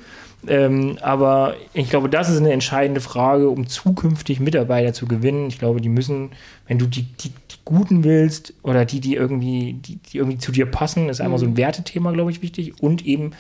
Ähm, 0.46 0.98
aber 1.02 1.56
ich 1.74 1.90
glaube, 1.90 2.10
das 2.10 2.30
ist 2.30 2.40
eine 2.40 2.52
entscheidende 2.52 3.00
Frage, 3.00 3.50
um 3.50 3.68
zukünftig 3.68 4.40
Mitarbeiter 4.40 4.94
zu 4.94 5.06
gewinnen. 5.06 5.48
Ich 5.48 5.60
glaube, 5.60 5.80
die 5.80 5.90
müssen, 5.90 6.32
wenn 6.68 6.80
du 6.80 6.86
die, 6.88 7.04
die, 7.04 7.30
die 7.30 7.58
Guten 7.64 8.04
willst 8.04 8.54
oder 8.64 8.84
die, 8.86 9.00
die 9.00 9.16
irgendwie, 9.16 9.74
die, 9.74 9.98
die 9.98 10.18
irgendwie 10.18 10.40
zu 10.40 10.52
dir 10.52 10.66
passen, 10.66 11.10
ist 11.10 11.22
einmal 11.22 11.40
so 11.40 11.46
ein 11.46 11.56
Wertethema, 11.56 12.12
glaube 12.12 12.32
ich, 12.32 12.42
wichtig. 12.42 12.82
Und 12.82 13.06
eben, 13.06 13.32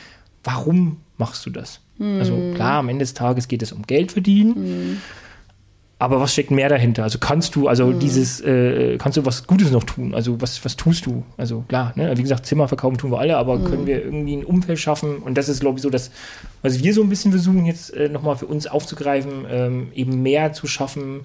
warum 0.43 0.97
machst 1.18 1.45
du 1.45 1.49
das? 1.49 1.82
Mhm. 1.98 2.20
Also 2.20 2.52
klar, 2.56 2.80
am 2.80 2.89
Ende 2.89 3.04
des 3.04 3.14
Tages 3.14 3.48
geht 3.48 3.62
es 3.62 3.72
um 3.72 3.84
Geld 3.84 4.12
verdienen. 4.12 4.54
Mhm. 4.56 4.98
Aber 6.00 6.20
was 6.20 6.34
steckt 6.34 6.52
mehr 6.52 6.68
dahinter? 6.68 7.04
Also 7.04 7.18
kannst 7.18 7.56
du, 7.56 7.70
also 7.70 7.86
mhm. 7.86 8.00
dieses, 8.00 8.41
äh, 8.41 8.98
kannst 8.98 9.18
du 9.18 9.26
was 9.26 9.48
Gutes 9.48 9.72
noch 9.72 9.86
tun? 9.86 10.14
Also 10.14 10.41
was, 10.41 10.66
was 10.66 10.76
tust 10.76 11.06
du? 11.06 11.24
Also 11.38 11.64
klar, 11.70 11.94
ne? 11.96 12.18
wie 12.18 12.22
gesagt, 12.22 12.46
Zimmer 12.46 12.68
verkaufen 12.68 12.98
tun 12.98 13.12
wir 13.12 13.20
alle, 13.20 13.38
aber 13.38 13.58
mhm. 13.58 13.64
können 13.64 13.88
wir 13.88 14.04
irgendwie 14.04 14.36
ein 14.36 14.44
Umfeld 14.44 14.80
schaffen? 14.80 15.18
Und 15.18 15.38
das 15.38 15.48
ist, 15.48 15.62
glaube 15.62 15.78
ich, 15.78 15.82
so 15.82 15.89
das, 15.89 16.12
was 16.62 16.84
wir 16.84 16.94
so 16.94 17.02
ein 17.02 17.08
bisschen 17.08 17.32
versuchen, 17.32 17.66
jetzt 17.66 17.94
äh, 17.94 18.10
nochmal 18.10 18.36
für 18.36 18.48
uns 18.48 18.68
aufzugreifen, 18.68 19.46
ähm, 19.50 19.88
eben 19.94 20.22
mehr 20.22 20.52
zu 20.52 20.68
schaffen, 20.68 21.22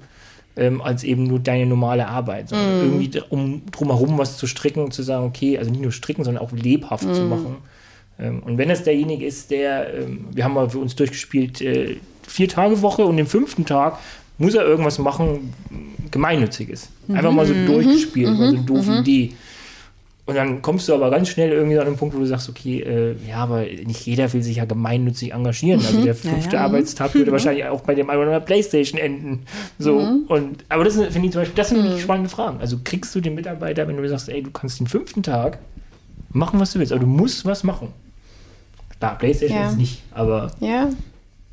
ähm, 0.56 0.80
als 0.80 1.02
eben 1.02 1.24
nur 1.24 1.40
deine 1.40 1.66
normale 1.66 2.06
Arbeit, 2.06 2.50
sondern 2.50 2.78
mm. 2.78 2.82
irgendwie 2.84 3.22
um 3.30 3.62
drumherum 3.72 4.18
was 4.18 4.36
zu 4.36 4.46
stricken, 4.46 4.90
zu 4.90 5.02
sagen, 5.02 5.24
okay, 5.24 5.58
also 5.58 5.70
nicht 5.70 5.82
nur 5.82 5.92
stricken, 5.92 6.24
sondern 6.24 6.42
auch 6.44 6.52
lebhaft 6.52 7.04
mm. 7.04 7.14
zu 7.14 7.22
machen. 7.22 7.56
Ähm, 8.18 8.42
und 8.44 8.58
wenn 8.58 8.70
es 8.70 8.82
derjenige 8.82 9.26
ist, 9.26 9.50
der, 9.50 9.94
ähm, 9.94 10.26
wir 10.32 10.44
haben 10.44 10.54
mal 10.54 10.68
für 10.68 10.78
uns 10.78 10.96
durchgespielt, 10.96 11.60
äh, 11.60 11.96
vier 12.26 12.48
Tage 12.48 12.82
Woche 12.82 13.04
und 13.04 13.16
den 13.16 13.26
fünften 13.26 13.64
Tag 13.64 13.98
muss 14.38 14.54
er 14.54 14.64
irgendwas 14.64 14.98
machen, 14.98 15.52
gemeinnütziges. 16.10 16.90
Einfach 17.08 17.32
mal 17.32 17.46
so 17.46 17.54
mhm. 17.54 17.66
durchgespielt, 17.66 18.30
mhm. 18.30 18.38
mal 18.38 18.50
so 18.50 18.56
eine 18.56 18.64
doofe 18.64 18.90
mhm. 18.90 18.98
Idee. 18.98 19.32
Und 20.26 20.34
dann 20.34 20.60
kommst 20.60 20.86
du 20.86 20.94
aber 20.94 21.10
ganz 21.10 21.30
schnell 21.30 21.52
irgendwie 21.52 21.78
an 21.78 21.86
den 21.86 21.96
Punkt, 21.96 22.14
wo 22.14 22.18
du 22.18 22.26
sagst, 22.26 22.50
okay, 22.50 22.80
äh, 22.80 23.16
ja, 23.26 23.36
aber 23.36 23.62
nicht 23.62 24.04
jeder 24.04 24.30
will 24.34 24.42
sich 24.42 24.58
ja 24.58 24.66
gemeinnützig 24.66 25.32
engagieren. 25.32 25.80
Also 25.80 26.04
der 26.04 26.14
fünfte 26.14 26.56
ja, 26.56 26.60
ja. 26.60 26.64
Arbeitstag 26.66 27.14
würde 27.14 27.32
wahrscheinlich 27.32 27.64
auch 27.64 27.80
bei 27.80 27.94
dem 27.94 28.10
einen 28.10 28.18
oder 28.18 28.26
anderen 28.26 28.44
Playstation 28.44 29.00
enden. 29.00 29.46
So. 29.78 29.98
Mhm. 29.98 30.24
Und, 30.28 30.64
aber 30.68 30.84
das 30.84 30.96
finde 30.96 31.24
ich 31.24 31.32
zum 31.32 31.40
Beispiel, 31.40 31.56
das 31.56 31.70
sind 31.70 31.82
mhm. 31.82 31.98
spannende 31.98 32.28
Fragen. 32.28 32.60
Also 32.60 32.76
kriegst 32.84 33.14
du 33.14 33.22
den 33.22 33.36
Mitarbeiter, 33.36 33.88
wenn 33.88 33.96
du 33.96 34.06
sagst, 34.06 34.28
ey, 34.28 34.42
du 34.42 34.50
kannst 34.50 34.78
den 34.78 34.86
fünften 34.86 35.22
Tag 35.22 35.60
machen, 36.28 36.60
was 36.60 36.74
du 36.74 36.78
willst, 36.78 36.92
aber 36.92 37.00
du 37.00 37.06
musst 37.06 37.46
was 37.46 37.64
machen. 37.64 37.88
Klar, 38.98 39.18
Playstation 39.18 39.58
ja. 39.58 39.68
ist 39.68 39.76
nicht, 39.76 40.02
aber. 40.12 40.50
Ja. 40.60 40.90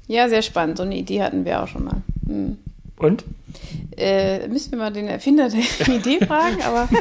Ja, 0.07 0.29
sehr 0.29 0.41
spannend. 0.41 0.77
So 0.77 0.83
eine 0.83 0.95
Idee 0.95 1.23
hatten 1.23 1.45
wir 1.45 1.61
auch 1.61 1.67
schon 1.67 1.85
mal. 1.85 2.01
Hm. 2.27 2.57
Und? 2.97 3.23
Äh, 3.97 4.47
müssen 4.47 4.71
wir 4.71 4.79
mal 4.79 4.93
den 4.93 5.07
Erfinder 5.07 5.49
der 5.49 5.87
Idee 5.95 6.25
fragen, 6.25 6.61
aber. 6.63 6.89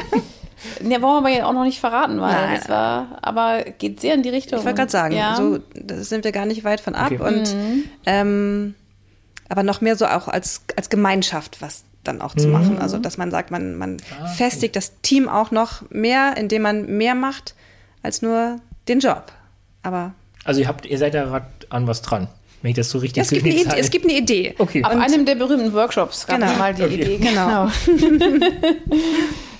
Ne, 0.81 1.01
wollen 1.01 1.01
wir 1.01 1.17
aber 1.17 1.29
ja 1.29 1.45
auch 1.45 1.53
noch 1.53 1.65
nicht 1.65 1.79
verraten, 1.79 2.19
weil 2.19 2.33
Nein. 2.33 2.55
das 2.57 2.69
war, 2.69 3.19
aber 3.21 3.63
geht 3.77 3.99
sehr 3.99 4.15
in 4.15 4.23
die 4.23 4.29
Richtung. 4.29 4.59
Ich 4.59 4.65
wollte 4.65 4.77
gerade 4.77 4.91
sagen, 4.91 5.15
ja. 5.15 5.35
so 5.35 5.59
da 5.75 5.97
sind 5.97 6.23
wir 6.23 6.31
gar 6.31 6.45
nicht 6.45 6.63
weit 6.63 6.79
von 6.79 6.95
ab 6.95 7.11
okay. 7.11 7.21
und 7.21 7.53
mhm. 7.53 7.83
ähm, 8.05 8.75
aber 9.47 9.63
noch 9.63 9.81
mehr 9.81 9.95
so 9.95 10.07
auch 10.07 10.27
als, 10.27 10.61
als 10.75 10.89
Gemeinschaft 10.89 11.61
was 11.61 11.83
dann 12.03 12.21
auch 12.21 12.35
zu 12.35 12.47
mhm. 12.47 12.53
machen. 12.53 12.79
Also 12.79 12.97
dass 12.97 13.17
man 13.17 13.31
sagt, 13.31 13.51
man, 13.51 13.75
man 13.75 13.97
ah, 14.19 14.27
festigt 14.27 14.75
okay. 14.75 14.85
das 14.87 15.01
Team 15.01 15.27
auch 15.27 15.51
noch 15.51 15.87
mehr, 15.91 16.35
indem 16.37 16.63
man 16.63 16.85
mehr 16.97 17.15
macht 17.15 17.53
als 18.01 18.21
nur 18.21 18.59
den 18.87 18.99
Job. 18.99 19.31
Aber 19.83 20.13
also 20.45 20.61
ihr 20.61 20.67
habt, 20.67 20.85
ihr 20.85 20.97
seid 20.97 21.13
da 21.13 21.25
gerade 21.25 21.47
an 21.69 21.87
was 21.87 22.01
dran. 22.01 22.29
Wenn 22.61 22.69
ich 22.69 22.77
das 22.77 22.89
so 22.89 22.99
richtig 22.99 23.17
ja, 23.17 23.23
es, 23.23 23.29
gibt 23.29 23.45
eine 23.45 23.53
Idee, 23.53 23.77
es 23.77 23.91
gibt 23.91 24.05
eine 24.05 24.17
Idee. 24.17 24.55
Okay. 24.57 24.83
Auf 24.83 24.91
einem 24.91 25.25
der 25.25 25.35
berühmten 25.35 25.73
Workshops 25.73 26.25
gab 26.25 26.39
genau. 26.39 26.53
mal 26.53 26.73
die 26.73 26.83
okay. 26.83 26.93
Idee. 26.95 27.17
Genau. 27.17 27.69
genau. 27.85 28.45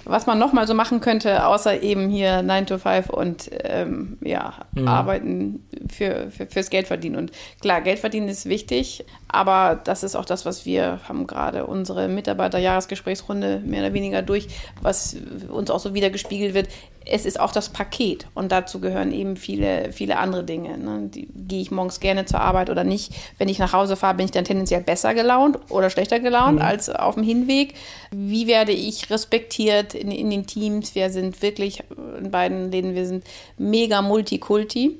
was 0.06 0.28
man 0.28 0.40
noch 0.40 0.54
mal 0.54 0.68
so 0.68 0.74
machen 0.74 1.02
könnte, 1.02 1.46
außer 1.46 1.82
eben 1.82 2.10
hier 2.10 2.42
9 2.44 2.68
to 2.68 2.78
5 2.78 3.10
und 3.10 3.50
ähm, 3.64 4.18
ja, 4.22 4.54
mhm. 4.74 4.88
arbeiten 4.88 5.68
für, 5.92 6.30
für, 6.32 6.46
fürs 6.46 6.70
Geld 6.70 6.88
verdienen. 6.88 7.16
Und 7.16 7.32
klar, 7.60 7.82
Geld 7.82 8.00
verdienen 8.00 8.30
ist 8.30 8.48
wichtig, 8.48 9.04
aber 9.36 9.80
das 9.84 10.04
ist 10.04 10.16
auch 10.16 10.26
das, 10.26 10.46
was 10.46 10.66
wir 10.66 11.00
haben 11.08 11.28
gerade 11.28 11.66
unsere 11.66 12.08
Mitarbeiterjahresgesprächsrunde 12.08 13.62
mehr 13.66 13.82
oder 13.82 13.94
weniger 13.94 14.22
durch, 14.22 14.48
was 14.82 15.16
uns 15.50 15.70
auch 15.70 15.80
so 15.80 15.94
wieder 15.94 16.10
gespiegelt 16.10 16.54
wird. 16.54 16.70
Es 17.08 17.28
ist 17.28 17.40
auch 17.40 17.52
das 17.52 17.70
Paket 17.70 18.26
und 18.34 18.52
dazu 18.52 18.80
gehören 18.80 19.12
eben 19.12 19.38
viele, 19.38 19.92
viele 19.92 20.18
andere 20.18 20.44
Dinge. 20.44 20.76
Ne? 20.78 21.10
Gehe 21.12 21.62
ich 21.62 21.70
morgens 21.70 22.00
gerne 22.00 22.26
zur 22.26 22.42
Arbeit 22.42 22.72
oder 22.72 22.84
nicht? 22.84 23.14
Wenn 23.38 23.48
ich 23.48 23.60
nach 23.60 23.74
Hause 23.74 23.96
fahre, 23.96 24.16
bin 24.16 24.26
ich 24.26 24.32
dann 24.32 24.46
tendenziell 24.46 24.82
besser 24.82 25.14
gelaunt 25.14 25.60
oder 25.70 25.92
schlechter 25.92 26.20
gelaunt 26.20 26.56
mhm. 26.56 26.66
als 26.66 26.90
auf 26.90 27.14
dem 27.14 27.24
Hinweg? 27.24 27.76
Wie 28.10 28.48
werde 28.48 28.72
ich 28.72 29.12
respektiert? 29.12 29.94
in, 29.96 30.12
in 30.12 30.30
den 30.30 30.46
Teams. 30.46 30.96
Wir 30.96 31.10
sind 31.10 31.42
wirklich 31.42 31.84
in 32.18 32.32
beiden 32.32 32.72
Läden, 32.72 32.96
wir 32.96 33.06
sind 33.06 33.24
mega 33.58 34.02
Multikulti. 34.02 35.00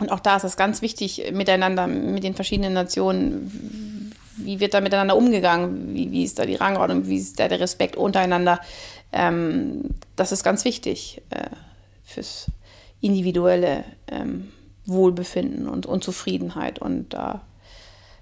Und 0.00 0.10
auch 0.10 0.20
da 0.20 0.36
ist 0.36 0.44
es 0.44 0.56
ganz 0.56 0.82
wichtig, 0.82 1.30
miteinander, 1.32 1.86
mit 1.86 2.24
den 2.24 2.34
verschiedenen 2.34 2.72
Nationen, 2.72 4.12
wie 4.36 4.58
wird 4.58 4.74
da 4.74 4.80
miteinander 4.80 5.16
umgegangen, 5.16 5.94
wie, 5.94 6.10
wie 6.10 6.24
ist 6.24 6.38
da 6.38 6.46
die 6.46 6.56
Rangordnung, 6.56 7.06
wie 7.06 7.18
ist 7.18 7.38
da 7.38 7.48
der 7.48 7.60
Respekt 7.60 7.96
untereinander. 7.96 8.60
Ähm, 9.12 9.90
das 10.16 10.32
ist 10.32 10.42
ganz 10.42 10.64
wichtig 10.64 11.20
äh, 11.30 11.50
fürs 12.02 12.46
individuelle 13.02 13.84
ähm, 14.10 14.50
Wohlbefinden 14.86 15.68
und, 15.68 15.84
und 15.84 16.02
Zufriedenheit. 16.02 16.78
Und 16.78 17.12
da, 17.12 17.42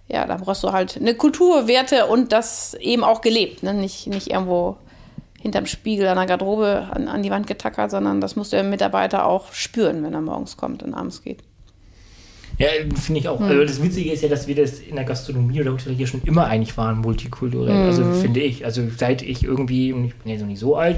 ja, 0.09 0.27
da 0.27 0.37
brauchst 0.37 0.65
du 0.65 0.73
halt 0.73 0.97
eine 0.97 1.15
Kultur, 1.15 1.69
Werte 1.69 2.07
und 2.07 2.33
das 2.33 2.75
eben 2.75 3.05
auch 3.05 3.21
gelebt, 3.21 3.63
ne? 3.63 3.73
nicht, 3.73 4.09
nicht 4.09 4.31
irgendwo 4.31 4.77
hinterm 5.41 5.67
Spiegel 5.67 6.09
an 6.09 6.17
der 6.17 6.27
Garderobe 6.27 6.89
an, 6.91 7.07
an 7.07 7.23
die 7.23 7.31
Wand 7.31 7.47
getackert, 7.47 7.93
sondern 7.93 8.21
das 8.21 8.35
muss 8.35 8.51
der 8.51 8.65
Mitarbeiter 8.65 9.25
auch 9.27 9.53
spüren, 9.53 10.03
wenn 10.03 10.13
er 10.13 10.21
morgens 10.21 10.57
kommt 10.57 10.83
und 10.83 10.95
abends 10.95 11.23
geht. 11.23 11.45
Ja, 12.59 12.69
finde 13.01 13.21
ich 13.21 13.29
auch. 13.29 13.39
Hm. 13.39 13.47
Also 13.47 13.65
das 13.65 13.83
Witzige 13.83 14.11
ist 14.11 14.23
ja, 14.23 14.29
dass 14.29 14.49
wir 14.49 14.57
das 14.57 14.81
in 14.81 14.97
der 14.97 15.05
Gastronomie 15.05 15.61
oder 15.61 15.73
Hotellerie 15.73 16.07
schon 16.07 16.23
immer 16.25 16.47
eigentlich 16.47 16.77
waren, 16.77 16.99
multikulturell. 16.99 17.87
Also 17.87 18.03
mhm. 18.03 18.09
Also 18.09 18.21
finde 18.21 18.41
ich. 18.41 18.65
Also 18.65 18.83
seit 18.97 19.23
ich 19.23 19.45
irgendwie, 19.45 19.93
und 19.93 20.07
ich 20.07 20.15
bin 20.15 20.33
jetzt 20.33 20.41
noch 20.41 20.49
nicht 20.49 20.59
so 20.59 20.77
alt, 20.77 20.97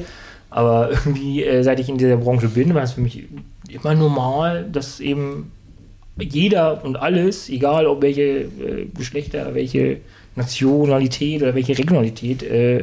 aber 0.49 0.91
irgendwie 1.05 1.45
äh, 1.45 1.63
seit 1.63 1.79
ich 1.79 1.89
in 1.89 1.99
dieser 1.99 2.17
Branche 2.17 2.49
bin, 2.49 2.75
war 2.75 2.83
es 2.83 2.93
für 2.93 3.03
mich 3.03 3.25
immer 3.69 3.95
normal, 3.95 4.67
dass 4.73 5.01
eben 5.01 5.53
jeder 6.19 6.85
und 6.85 6.97
alles, 6.97 7.49
egal 7.49 7.87
ob 7.87 8.03
welche 8.03 8.23
äh, 8.23 8.87
Geschlechter, 8.95 9.55
welche 9.55 9.99
Nationalität 10.37 11.43
oder 11.43 11.55
welche 11.55 11.77
Regionalität, 11.77 12.43
äh, 12.43 12.79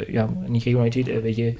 äh, 0.00 0.12
ja, 0.12 0.28
nicht 0.48 0.66
Regionalität, 0.66 1.08
äh, 1.08 1.22
welche 1.22 1.56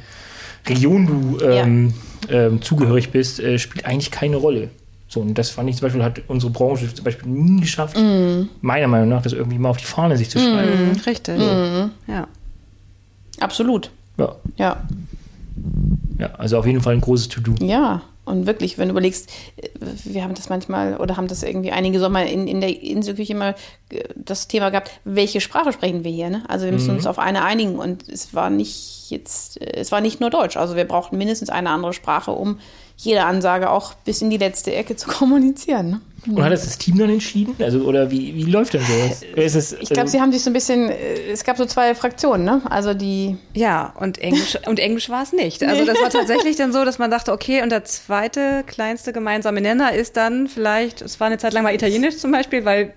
Region 0.68 1.06
du 1.06 1.44
ähm, 1.44 1.92
ja. 2.28 2.46
ähm, 2.46 2.62
zugehörig 2.62 3.10
bist, 3.10 3.42
spielt 3.58 3.84
eigentlich 3.84 4.10
keine 4.10 4.36
Rolle. 4.36 4.70
So, 5.12 5.20
und 5.20 5.36
das 5.36 5.50
fand 5.50 5.68
ich 5.68 5.76
zum 5.76 5.84
Beispiel, 5.84 6.02
hat 6.02 6.22
unsere 6.28 6.50
Branche 6.50 6.92
zum 6.94 7.04
Beispiel 7.04 7.28
nie 7.28 7.60
geschafft, 7.60 7.98
mm. 7.98 8.48
meiner 8.62 8.88
Meinung 8.88 9.10
nach, 9.10 9.20
das 9.20 9.34
irgendwie 9.34 9.58
mal 9.58 9.68
auf 9.68 9.76
die 9.76 9.84
Fahne 9.84 10.16
sich 10.16 10.30
zu 10.30 10.38
mm, 10.38 10.40
schreiben. 10.40 10.92
Mm, 10.92 11.00
richtig. 11.04 11.38
So. 11.38 11.90
Ja. 12.10 12.28
Absolut. 13.38 13.90
Ja. 14.16 14.36
Ja. 14.56 14.82
Ja, 16.18 16.30
also 16.38 16.56
auf 16.56 16.64
jeden 16.64 16.80
Fall 16.80 16.94
ein 16.94 17.02
großes 17.02 17.28
To-Do. 17.28 17.62
Ja. 17.62 18.00
Und 18.24 18.46
wirklich, 18.46 18.78
wenn 18.78 18.88
du 18.88 18.92
überlegst, 18.92 19.30
wir 20.04 20.22
haben 20.24 20.32
das 20.32 20.48
manchmal 20.48 20.96
oder 20.96 21.18
haben 21.18 21.28
das 21.28 21.42
irgendwie 21.42 21.72
einige 21.72 22.00
Sommer 22.00 22.24
in, 22.24 22.48
in 22.48 22.62
der 22.62 22.82
Inselküche 22.82 23.34
immer 23.34 23.50
äh, 23.90 24.04
das 24.16 24.48
Thema 24.48 24.70
gehabt, 24.70 24.92
welche 25.04 25.42
Sprache 25.42 25.74
sprechen 25.74 26.04
wir 26.04 26.10
hier? 26.10 26.30
Ne? 26.30 26.42
Also 26.48 26.64
wir 26.64 26.72
müssen 26.72 26.92
mhm. 26.92 26.96
uns 26.96 27.06
auf 27.06 27.18
eine 27.18 27.44
einigen 27.44 27.76
und 27.76 28.08
es 28.08 28.32
war 28.32 28.48
nicht 28.48 29.10
jetzt, 29.10 29.60
äh, 29.60 29.74
es 29.74 29.92
war 29.92 30.00
nicht 30.00 30.20
nur 30.20 30.30
Deutsch. 30.30 30.56
Also 30.56 30.74
wir 30.74 30.86
brauchten 30.86 31.18
mindestens 31.18 31.50
eine 31.50 31.68
andere 31.68 31.92
Sprache, 31.92 32.30
um 32.30 32.60
jede 33.04 33.24
Ansage 33.24 33.70
auch 33.70 33.94
bis 33.94 34.22
in 34.22 34.30
die 34.30 34.38
letzte 34.38 34.74
Ecke 34.74 34.96
zu 34.96 35.08
kommunizieren. 35.18 35.90
Ne? 35.90 36.00
Und 36.28 36.40
hat 36.44 36.52
das 36.52 36.64
das 36.64 36.78
Team 36.78 36.98
dann 36.98 37.10
entschieden? 37.10 37.56
Also, 37.60 37.80
oder 37.80 38.12
wie, 38.12 38.34
wie 38.36 38.44
läuft 38.44 38.74
denn 38.74 38.82
sowas? 38.82 39.22
Es, 39.34 39.72
ich 39.72 39.88
glaube, 39.88 40.02
also 40.02 40.12
sie 40.12 40.20
haben 40.20 40.30
sich 40.30 40.42
so 40.42 40.50
ein 40.50 40.52
bisschen, 40.52 40.88
äh, 40.88 41.32
es 41.32 41.42
gab 41.42 41.56
so 41.56 41.66
zwei 41.66 41.96
Fraktionen, 41.96 42.44
ne? 42.44 42.62
Also 42.70 42.94
die. 42.94 43.36
Ja, 43.54 43.92
und 43.98 44.18
Englisch, 44.18 44.56
und 44.66 44.78
Englisch 44.78 45.10
war 45.10 45.24
es 45.24 45.32
nicht. 45.32 45.64
Also 45.64 45.84
das 45.84 46.00
war 46.00 46.10
tatsächlich 46.10 46.54
dann 46.54 46.72
so, 46.72 46.84
dass 46.84 47.00
man 47.00 47.10
dachte, 47.10 47.32
okay, 47.32 47.62
und 47.62 47.72
der 47.72 47.84
zweite 47.84 48.62
kleinste 48.68 49.12
gemeinsame 49.12 49.60
Nenner 49.60 49.92
ist 49.94 50.16
dann 50.16 50.46
vielleicht, 50.46 51.02
es 51.02 51.18
war 51.18 51.26
eine 51.26 51.38
Zeit 51.38 51.54
lang 51.54 51.64
mal 51.64 51.74
Italienisch 51.74 52.18
zum 52.18 52.30
Beispiel, 52.30 52.64
weil 52.64 52.94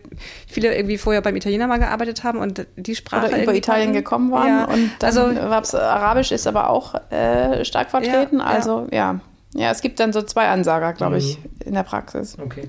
viele 0.48 0.76
irgendwie 0.76 1.00
vorher 1.00 1.24
beim 1.24 1.36
Italiener 1.36 1.66
mal 1.66 1.78
gearbeitet 1.78 2.24
haben 2.24 2.38
und 2.38 2.68
die 2.76 2.96
Sprache. 2.96 3.30
Oder 3.30 3.42
über 3.42 3.56
Italien 3.56 3.88
hatten. 3.88 3.98
gekommen 3.98 4.32
waren. 4.32 4.48
Ja. 4.48 4.66
Und 4.66 4.92
dann 5.00 5.18
also, 5.18 5.80
Arabisch 5.80 6.32
ist 6.32 6.46
aber 6.46 6.70
auch 6.70 6.94
äh, 7.10 7.66
stark 7.66 7.90
vertreten. 7.90 8.38
Ja, 8.38 8.46
also 8.46 8.88
ja. 8.92 8.98
ja. 9.14 9.20
Ja, 9.56 9.72
es 9.72 9.82
gibt 9.82 10.00
dann 10.00 10.12
so 10.14 10.22
zwei 10.22 10.50
Ansager, 10.50 10.94
glaube 10.94 11.18
ich, 11.18 11.38
mhm. 11.38 11.44
in 11.66 11.74
der 11.74 11.84
Praxis. 11.84 12.38
Okay. 12.38 12.68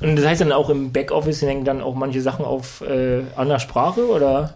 Und 0.00 0.16
das 0.16 0.26
heißt 0.26 0.40
dann 0.40 0.52
auch 0.52 0.68
im 0.68 0.92
Backoffice 0.92 1.42
hängen 1.42 1.64
dann 1.64 1.80
auch 1.80 1.94
manche 1.94 2.20
Sachen 2.20 2.44
auf 2.44 2.82
äh, 2.82 3.22
anderer 3.36 3.60
Sprache 3.60 4.08
oder? 4.08 4.54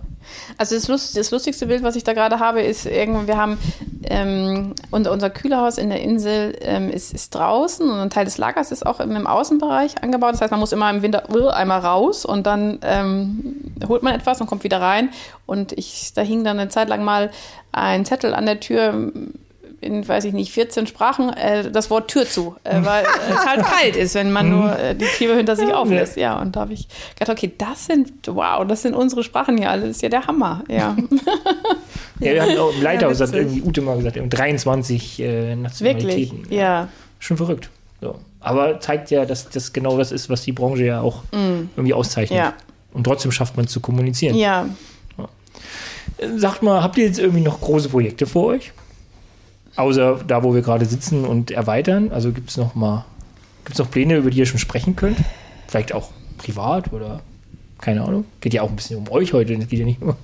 Also 0.56 0.74
das, 0.76 0.88
Lust, 0.88 1.16
das, 1.16 1.30
lustigste 1.30 1.66
Bild, 1.66 1.82
was 1.82 1.96
ich 1.96 2.04
da 2.04 2.12
gerade 2.12 2.38
habe, 2.38 2.62
ist 2.62 2.86
irgendwann, 2.86 3.26
wir 3.26 3.36
haben 3.36 3.58
ähm, 4.04 4.74
unser, 4.90 5.10
unser 5.12 5.30
Kühlerhaus 5.30 5.78
in 5.78 5.90
der 5.90 6.00
Insel 6.00 6.56
ähm, 6.60 6.90
ist, 6.90 7.12
ist, 7.12 7.34
draußen 7.34 7.90
und 7.90 7.98
ein 7.98 8.10
Teil 8.10 8.24
des 8.24 8.38
Lagers 8.38 8.70
ist 8.70 8.86
auch 8.86 9.00
im, 9.00 9.16
im, 9.16 9.26
Außenbereich 9.26 10.02
angebaut. 10.02 10.34
Das 10.34 10.40
heißt, 10.40 10.50
man 10.52 10.60
muss 10.60 10.72
immer 10.72 10.90
im 10.90 11.02
Winter 11.02 11.24
uh, 11.34 11.48
einmal 11.48 11.80
raus 11.80 12.24
und 12.24 12.46
dann 12.46 12.78
ähm, 12.82 13.72
holt 13.88 14.04
man 14.04 14.14
etwas 14.14 14.40
und 14.40 14.46
kommt 14.46 14.62
wieder 14.62 14.80
rein. 14.80 15.10
Und 15.46 15.72
ich, 15.72 16.12
da 16.14 16.22
hing 16.22 16.44
dann 16.44 16.58
eine 16.58 16.70
Zeit 16.70 16.88
lang 16.88 17.04
mal 17.04 17.30
ein 17.72 18.04
Zettel 18.04 18.34
an 18.34 18.46
der 18.46 18.60
Tür 18.60 19.12
in, 19.82 20.06
weiß 20.06 20.24
ich 20.24 20.32
nicht, 20.32 20.52
14 20.52 20.86
Sprachen 20.86 21.30
äh, 21.30 21.70
das 21.70 21.90
Wort 21.90 22.08
Tür 22.08 22.26
zu, 22.26 22.56
äh, 22.64 22.82
weil 22.82 23.04
es 23.30 23.46
halt 23.46 23.64
kalt 23.64 23.96
ist, 23.96 24.14
wenn 24.14 24.32
man 24.32 24.48
nur 24.48 24.78
äh, 24.78 24.94
die 24.94 25.04
Tür 25.04 25.36
hinter 25.36 25.56
sich 25.56 25.72
auflässt. 25.72 26.16
Ja, 26.16 26.40
und 26.40 26.56
da 26.56 26.60
habe 26.60 26.72
ich 26.72 26.88
gedacht, 27.18 27.36
okay, 27.36 27.52
das 27.58 27.86
sind, 27.86 28.12
wow, 28.26 28.66
das 28.66 28.82
sind 28.82 28.94
unsere 28.94 29.22
Sprachen 29.22 29.58
hier 29.58 29.70
alle, 29.70 29.82
das 29.82 29.96
ist 29.96 30.02
ja 30.02 30.08
der 30.08 30.26
Hammer, 30.26 30.64
ja. 30.68 30.96
ja, 32.20 32.32
wir 32.32 32.42
hatten 32.42 32.58
auch 32.58 32.74
im 32.74 32.82
Leithaus, 32.82 33.18
ja, 33.18 33.26
hat 33.26 33.34
irgendwie 33.34 33.62
Ute 33.62 33.80
mal 33.80 33.96
gesagt, 33.96 34.18
23 34.18 35.20
äh, 35.20 35.56
Nationalitäten. 35.56 36.38
Wirklich, 36.38 36.58
ja. 36.58 36.88
Schon 37.18 37.36
verrückt. 37.36 37.70
So. 38.00 38.16
Aber 38.40 38.80
zeigt 38.80 39.10
ja, 39.10 39.24
dass 39.24 39.48
das 39.48 39.72
genau 39.72 39.96
das 39.96 40.10
ist, 40.10 40.28
was 40.28 40.42
die 40.42 40.52
Branche 40.52 40.84
ja 40.84 41.00
auch 41.00 41.22
mm. 41.30 41.68
irgendwie 41.76 41.94
auszeichnet. 41.94 42.36
Ja. 42.36 42.54
Und 42.92 43.04
trotzdem 43.04 43.30
schafft 43.30 43.56
man 43.56 43.66
es 43.66 43.72
zu 43.72 43.80
kommunizieren. 43.80 44.34
Ja. 44.36 44.66
ja. 45.16 45.28
Sagt 46.36 46.64
mal, 46.64 46.82
habt 46.82 46.98
ihr 46.98 47.06
jetzt 47.06 47.20
irgendwie 47.20 47.42
noch 47.42 47.60
große 47.60 47.88
Projekte 47.88 48.26
vor 48.26 48.46
euch? 48.46 48.72
Außer 49.76 50.20
da, 50.26 50.42
wo 50.42 50.54
wir 50.54 50.62
gerade 50.62 50.84
sitzen 50.84 51.24
und 51.24 51.50
erweitern. 51.50 52.10
Also 52.12 52.32
gibt 52.32 52.50
es 52.50 52.56
noch 52.56 52.74
mal, 52.74 53.04
gibt 53.64 53.74
es 53.74 53.78
noch 53.78 53.90
Pläne, 53.90 54.16
über 54.16 54.30
die 54.30 54.38
ihr 54.38 54.46
schon 54.46 54.58
sprechen 54.58 54.96
könnt? 54.96 55.18
Vielleicht 55.66 55.94
auch 55.94 56.10
privat 56.38 56.92
oder 56.92 57.20
keine 57.80 58.02
Ahnung. 58.02 58.24
Geht 58.40 58.54
ja 58.54 58.62
auch 58.62 58.70
ein 58.70 58.76
bisschen 58.76 58.98
um 58.98 59.10
euch 59.10 59.32
heute, 59.32 59.56
das 59.56 59.68
geht 59.68 59.80
ja 59.80 59.84
nicht 59.84 60.00
nur. 60.00 60.16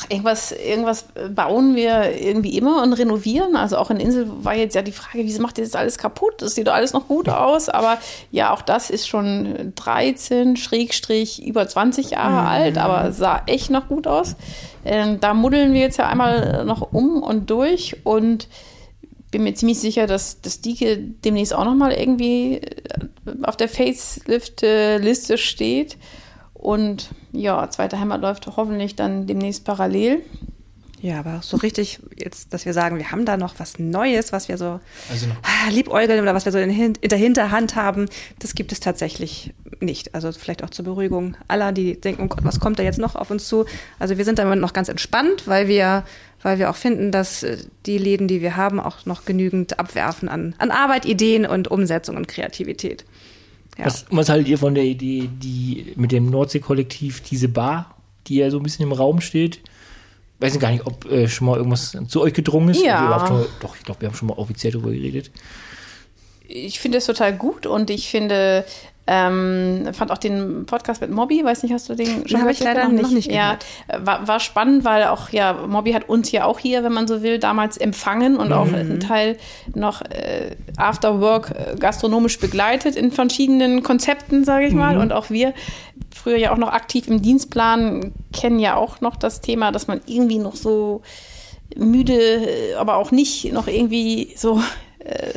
Ach, 0.00 0.06
irgendwas, 0.08 0.52
irgendwas 0.52 1.04
bauen 1.34 1.74
wir 1.74 2.18
irgendwie 2.18 2.56
immer 2.56 2.82
und 2.82 2.92
renovieren. 2.92 3.56
Also 3.56 3.76
auch 3.76 3.90
in 3.90 3.98
Insel 3.98 4.26
war 4.42 4.54
jetzt 4.54 4.74
ja 4.74 4.82
die 4.82 4.92
Frage, 4.92 5.24
wieso 5.24 5.42
macht 5.42 5.58
ihr 5.58 5.64
das 5.64 5.74
alles 5.74 5.98
kaputt? 5.98 6.34
Das 6.38 6.54
sieht 6.54 6.66
doch 6.66 6.74
alles 6.74 6.92
noch 6.92 7.08
gut 7.08 7.28
aus. 7.28 7.68
Aber 7.68 7.98
ja, 8.30 8.52
auch 8.52 8.62
das 8.62 8.90
ist 8.90 9.08
schon 9.08 9.72
13, 9.76 10.56
Schrägstrich, 10.56 11.44
über 11.44 11.66
20 11.66 12.10
Jahre 12.10 12.42
mhm. 12.42 12.46
alt, 12.46 12.78
aber 12.78 13.12
sah 13.12 13.42
echt 13.46 13.70
noch 13.70 13.88
gut 13.88 14.06
aus. 14.06 14.36
Ähm, 14.84 15.20
da 15.20 15.34
muddeln 15.34 15.74
wir 15.74 15.80
jetzt 15.80 15.98
ja 15.98 16.08
einmal 16.08 16.64
noch 16.64 16.92
um 16.92 17.22
und 17.22 17.50
durch 17.50 17.96
und 18.04 18.48
bin 19.30 19.44
mir 19.44 19.54
ziemlich 19.54 19.78
sicher, 19.78 20.06
dass 20.06 20.40
das 20.40 20.60
Dike 20.60 20.96
demnächst 20.96 21.54
auch 21.54 21.64
nochmal 21.64 21.92
irgendwie 21.92 22.56
äh, 22.56 22.68
auf 23.42 23.56
der 23.56 23.68
Facelift-Liste 23.68 25.38
steht. 25.38 25.96
Und 26.60 27.08
ja, 27.32 27.70
zweite 27.70 27.98
Heimat 27.98 28.20
läuft 28.20 28.46
hoffentlich 28.46 28.94
dann 28.94 29.26
demnächst 29.26 29.64
parallel. 29.64 30.22
Ja, 31.00 31.18
aber 31.18 31.40
so 31.42 31.56
richtig 31.56 32.00
jetzt, 32.14 32.52
dass 32.52 32.66
wir 32.66 32.74
sagen, 32.74 32.98
wir 32.98 33.10
haben 33.10 33.24
da 33.24 33.38
noch 33.38 33.54
was 33.56 33.78
Neues, 33.78 34.32
was 34.32 34.48
wir 34.48 34.58
so 34.58 34.78
also 35.10 35.26
ah, 35.42 35.70
liebäugeln 35.70 36.20
oder 36.20 36.34
was 36.34 36.44
wir 36.44 36.52
so 36.52 36.58
in, 36.58 36.92
der 37.02 37.18
Hinterhand 37.18 37.76
haben, 37.76 38.06
das 38.38 38.54
gibt 38.54 38.72
es 38.72 38.80
tatsächlich 38.80 39.54
nicht. 39.80 40.14
Also 40.14 40.30
vielleicht 40.32 40.62
auch 40.62 40.68
zur 40.68 40.84
Beruhigung 40.84 41.38
aller, 41.48 41.72
die 41.72 41.98
denken, 41.98 42.24
oh 42.24 42.28
Gott, 42.28 42.44
was 42.44 42.60
kommt 42.60 42.78
da 42.78 42.82
jetzt 42.82 42.98
noch 42.98 43.14
auf 43.16 43.30
uns 43.30 43.48
zu? 43.48 43.64
Also 43.98 44.18
wir 44.18 44.26
sind 44.26 44.38
da 44.38 44.54
noch 44.54 44.74
ganz 44.74 44.90
entspannt, 44.90 45.44
weil 45.46 45.66
wir, 45.66 46.04
weil 46.42 46.58
wir 46.58 46.68
auch 46.68 46.76
finden, 46.76 47.10
dass 47.10 47.42
äh, 47.42 47.56
die 47.86 47.96
Läden, 47.96 48.28
die 48.28 48.42
wir 48.42 48.56
haben, 48.56 48.78
auch 48.78 49.06
noch 49.06 49.24
genügend 49.24 49.78
abwerfen 49.78 50.28
an, 50.28 50.54
an 50.58 50.70
Arbeit, 50.70 51.06
Ideen 51.06 51.46
und 51.46 51.68
Umsetzung 51.68 52.18
und 52.18 52.28
Kreativität. 52.28 53.06
Ja. 53.80 53.86
Was, 53.86 54.06
was 54.10 54.28
haltet 54.28 54.48
ihr 54.48 54.58
von 54.58 54.74
der 54.74 54.84
Idee, 54.84 55.28
die 55.32 55.92
mit 55.96 56.12
dem 56.12 56.30
Nordsee-Kollektiv, 56.30 57.22
diese 57.22 57.48
Bar, 57.48 57.96
die 58.26 58.36
ja 58.36 58.50
so 58.50 58.58
ein 58.58 58.62
bisschen 58.62 58.84
im 58.84 58.92
Raum 58.92 59.20
steht, 59.20 59.60
weiß 60.38 60.54
ich 60.54 60.60
gar 60.60 60.70
nicht, 60.70 60.86
ob 60.86 61.10
äh, 61.10 61.28
schon 61.28 61.46
mal 61.46 61.56
irgendwas 61.56 61.96
zu 62.08 62.20
euch 62.20 62.34
gedrungen 62.34 62.70
ist. 62.70 62.84
Ja. 62.84 63.24
Schon, 63.26 63.46
doch, 63.60 63.76
ich 63.76 63.82
glaube, 63.82 64.02
wir 64.02 64.08
haben 64.08 64.16
schon 64.16 64.28
mal 64.28 64.34
offiziell 64.34 64.72
darüber 64.72 64.90
geredet. 64.90 65.30
Ich 66.46 66.80
finde 66.80 66.98
es 66.98 67.06
total 67.06 67.36
gut 67.36 67.66
und 67.66 67.90
ich 67.90 68.08
finde, 68.08 68.64
ähm, 69.12 69.88
fand 69.92 70.12
auch 70.12 70.18
den 70.18 70.66
Podcast 70.66 71.00
mit 71.00 71.10
Mobby, 71.10 71.42
weiß 71.44 71.64
nicht, 71.64 71.72
hast 71.72 71.88
du 71.88 71.96
den 71.96 72.28
schon 72.28 72.40
Habe 72.40 72.52
ich 72.52 72.60
leider 72.60 72.84
noch 72.84 72.92
nicht, 72.92 73.10
nicht 73.10 73.32
Ja, 73.32 73.58
war, 73.98 74.28
war 74.28 74.38
spannend, 74.38 74.84
weil 74.84 75.02
auch, 75.08 75.30
ja, 75.30 75.52
Mobby 75.66 75.90
hat 75.90 76.08
uns 76.08 76.30
ja 76.30 76.44
auch 76.44 76.60
hier, 76.60 76.84
wenn 76.84 76.92
man 76.92 77.08
so 77.08 77.20
will, 77.20 77.40
damals 77.40 77.76
empfangen 77.76 78.36
und 78.36 78.48
mhm. 78.48 78.54
auch 78.54 78.72
einen 78.72 79.00
Teil 79.00 79.36
noch 79.74 80.02
äh, 80.02 80.54
After 80.76 81.20
Work 81.20 81.50
äh, 81.50 81.74
gastronomisch 81.76 82.38
begleitet 82.38 82.94
in 82.94 83.10
verschiedenen 83.10 83.82
Konzepten, 83.82 84.44
sage 84.44 84.66
ich 84.66 84.74
mal. 84.74 84.94
Mhm. 84.94 85.00
Und 85.00 85.12
auch 85.12 85.28
wir 85.28 85.54
früher 86.14 86.36
ja 86.36 86.52
auch 86.52 86.58
noch 86.58 86.72
aktiv 86.72 87.08
im 87.08 87.20
Dienstplan, 87.20 88.12
kennen 88.32 88.60
ja 88.60 88.76
auch 88.76 89.00
noch 89.00 89.16
das 89.16 89.40
Thema, 89.40 89.72
dass 89.72 89.88
man 89.88 90.00
irgendwie 90.06 90.38
noch 90.38 90.54
so 90.54 91.02
müde, 91.76 92.76
aber 92.78 92.94
auch 92.94 93.10
nicht 93.10 93.52
noch 93.52 93.66
irgendwie 93.66 94.34
so 94.36 94.62
äh, 95.00 95.32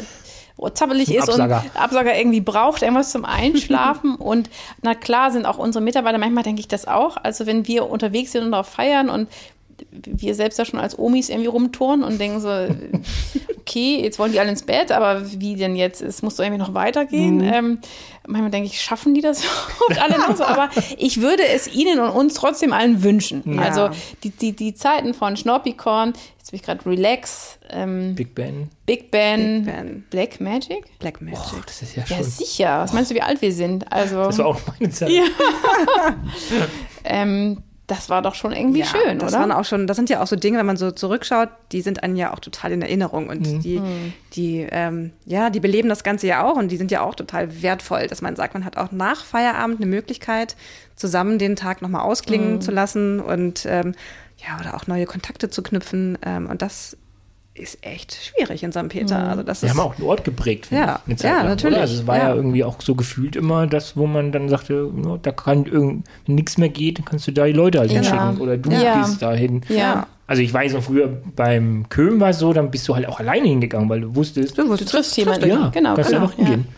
zappelig 0.74 1.14
ist 1.14 1.30
Absager. 1.30 1.64
und 1.64 1.82
Absager 1.82 2.18
irgendwie 2.18 2.42
braucht, 2.42 2.82
irgendwas 2.82 3.12
zum 3.12 3.26
Einschlafen. 3.26 4.16
und 4.20 4.50
na 4.82 4.96
klar 4.96 5.32
sind 5.32 5.46
auch 5.46 5.58
unsere 5.58 5.84
Mitarbeiter, 5.84 6.18
manchmal 6.18 6.44
denke 6.44 6.62
ich 6.62 6.68
das 6.68 6.88
auch. 6.88 7.18
Also 7.18 7.46
wenn 7.46 7.68
wir 7.68 7.90
unterwegs 7.90 8.32
sind 8.32 8.44
und 8.44 8.54
auch 8.54 8.66
feiern 8.66 9.10
und 9.10 9.28
wir 9.92 10.36
selbst 10.36 10.60
da 10.60 10.66
schon 10.66 10.80
als 10.80 10.98
Omis 10.98 11.30
irgendwie 11.30 11.48
rumtouren 11.48 12.04
und 12.04 12.20
denken 12.20 12.40
so, 12.40 12.50
okay, 13.60 14.02
jetzt 14.02 14.20
wollen 14.20 14.32
die 14.32 14.40
alle 14.40 14.50
ins 14.50 14.64
Bett, 14.64 14.92
aber 14.92 15.24
wie 15.40 15.56
denn 15.56 15.76
jetzt? 15.76 16.02
Es 16.02 16.22
muss 16.22 16.36
doch 16.36 16.44
irgendwie 16.44 16.62
noch 16.62 16.74
weitergehen. 16.74 17.38
Mhm. 17.38 17.54
Ähm, 17.54 17.80
manchmal 18.28 18.52
denke 18.52 18.68
ich, 18.68 18.82
schaffen 18.82 19.14
die 19.14 19.22
das 19.22 19.44
überhaupt 19.88 20.02
alle 20.02 20.20
noch 20.20 20.36
so? 20.36 20.44
Aber 20.44 20.70
ich 20.98 21.22
würde 21.22 21.46
es 21.48 21.74
ihnen 21.74 22.00
und 22.00 22.10
uns 22.10 22.36
trotzdem 22.36 22.74
allen 22.74 23.04
wünschen. 23.04 23.44
Ja. 23.46 23.62
Also 23.62 23.90
die, 24.24 24.30
die, 24.30 24.54
die 24.54 24.74
Zeiten 24.74 25.14
von 25.14 25.38
Schnorpikorn, 25.38 26.14
jetzt 26.38 26.52
bin 26.52 26.60
ich 26.60 26.66
gerade 26.66 26.86
Relax, 26.86 27.58
ähm, 27.74 28.16
Big 28.16 28.36
Ben. 28.36 28.70
Big 28.86 29.12
ben. 29.12 29.64
Big 29.64 29.66
ben. 29.66 30.04
Black 30.10 30.42
Magic? 30.42 31.00
Black 31.00 31.22
Magic. 31.22 31.40
Oh, 31.54 31.62
das 31.66 31.82
ist 31.82 31.96
ja 31.96 32.06
schon. 32.06 32.18
Ja, 32.18 32.24
sicher. 32.24 32.80
Was 32.80 32.94
meinst 32.94 33.12
du, 33.12 33.16
wie 33.16 33.22
alt 33.22 33.42
wir 33.42 33.52
sind? 33.52 33.92
Also, 33.92 34.24
das 34.24 34.38
war 34.38 34.48
auch 34.48 34.62
meine 34.80 34.92
Zeit. 34.92 35.10
Ja. 35.10 35.24
ähm, 37.04 37.64
das 37.88 38.10
war 38.10 38.22
doch 38.22 38.34
schon 38.34 38.54
irgendwie 38.54 38.80
ja, 38.80 38.86
schön, 38.86 39.20
das 39.20 39.34
oder? 39.34 39.42
Waren 39.42 39.52
auch 39.52 39.66
schon, 39.66 39.88
das 39.88 39.98
sind 39.98 40.10
ja 40.10 40.22
auch 40.24 40.28
so 40.28 40.38
Dinge, 40.38 40.58
wenn 40.58 40.66
man 40.66 40.78
so 40.78 40.92
zurückschaut, 40.92 41.50
die 41.74 41.82
sind 41.82 42.02
einem 42.02 42.16
ja 42.16 42.34
auch 42.34 42.40
total 42.40 42.72
in 42.72 42.82
Erinnerung 42.82 43.28
und 43.28 43.42
mhm. 43.42 43.60
die, 43.60 43.80
mhm. 43.80 44.14
die, 44.34 44.68
ähm, 44.72 45.12
ja, 45.26 45.50
die 45.50 45.60
beleben 45.60 45.90
das 45.90 46.04
Ganze 46.04 46.28
ja 46.28 46.46
auch 46.46 46.56
und 46.56 46.72
die 46.72 46.78
sind 46.78 46.92
ja 46.92 47.02
auch 47.02 47.14
total 47.14 47.62
wertvoll, 47.62 48.08
dass 48.08 48.22
man 48.22 48.38
sagt, 48.38 48.54
man 48.54 48.64
hat 48.64 48.78
auch 48.78 48.92
nach 48.92 49.26
Feierabend 49.26 49.78
eine 49.78 49.86
Möglichkeit, 49.86 50.56
zusammen 50.96 51.40
den 51.40 51.58
Tag 51.58 51.82
nochmal 51.82 52.02
ausklingen 52.04 52.54
mhm. 52.54 52.62
zu 52.62 52.72
lassen 52.72 53.20
und 53.20 53.66
ähm, 53.68 53.94
ja, 54.38 54.60
oder 54.60 54.76
auch 54.76 54.88
neue 54.88 55.06
Kontakte 55.06 55.50
zu 55.50 55.62
knüpfen. 55.62 56.18
Ähm, 56.26 56.48
und 56.50 56.62
das 56.62 56.98
ist 57.56 57.86
echt 57.86 58.16
schwierig 58.16 58.64
in 58.64 58.72
St. 58.72 58.90
Peter. 58.90 59.20
Mhm. 59.20 59.30
Also 59.30 59.44
das 59.44 59.62
Wir 59.62 59.70
ist, 59.70 59.78
haben 59.78 59.86
auch 59.86 59.96
einen 59.98 60.08
Ort 60.08 60.24
geprägt, 60.24 60.70
ja, 60.72 61.00
eine 61.06 61.16
Zeit 61.16 61.32
ja, 61.32 61.38
lang, 61.38 61.48
natürlich. 61.50 61.76
Oder? 61.76 61.82
Also 61.82 61.96
es 61.96 62.08
war 62.08 62.18
ja. 62.18 62.30
ja. 62.30 62.36
irgendwie 62.36 62.64
auch 62.64 62.82
so 62.82 62.96
gefühlt 62.96 63.36
immer 63.36 63.68
das, 63.68 63.96
wo 63.96 64.08
man 64.08 64.32
dann 64.32 64.50
sagte, 64.50 64.90
no, 64.94 65.18
da 65.18 65.32
kann 65.32 65.66
irgend, 65.66 66.08
wenn 66.26 66.36
nichts 66.36 66.58
mehr 66.58 66.70
geht, 66.70 66.98
dann 66.98 67.06
kannst 67.06 67.28
du 67.28 67.32
da 67.32 67.46
die 67.46 67.54
Leute 67.54 67.80
halt 67.80 67.92
ja. 67.92 68.02
hinschicken 68.02 68.38
oder 68.40 68.58
du 68.58 68.72
ja. 68.72 69.02
gehst 69.02 69.22
dahin. 69.22 69.62
Ja. 69.70 70.08
Also 70.26 70.42
ich 70.42 70.54
weiß 70.54 70.74
noch 70.74 70.84
früher 70.84 71.08
beim 71.36 71.88
Köhm 71.90 72.20
war 72.20 72.30
es 72.30 72.40
so, 72.40 72.54
dann 72.54 72.72
bist 72.72 72.88
du 72.88 72.96
halt 72.96 73.08
auch 73.08 73.20
alleine 73.20 73.48
hingegangen, 73.48 73.90
weil 73.90 74.02
du 74.02 74.16
wusstest, 74.16 74.58
du, 74.58 74.64
du 74.76 74.86
triffst 74.86 75.16
jemanden. 75.18 75.48
Ja, 75.48 75.70
genau, 75.70 75.96
kannst 75.96 76.10
genau, 76.10 76.24
einfach 76.24 76.36
hingehen. 76.36 76.66
Ja. 76.68 76.76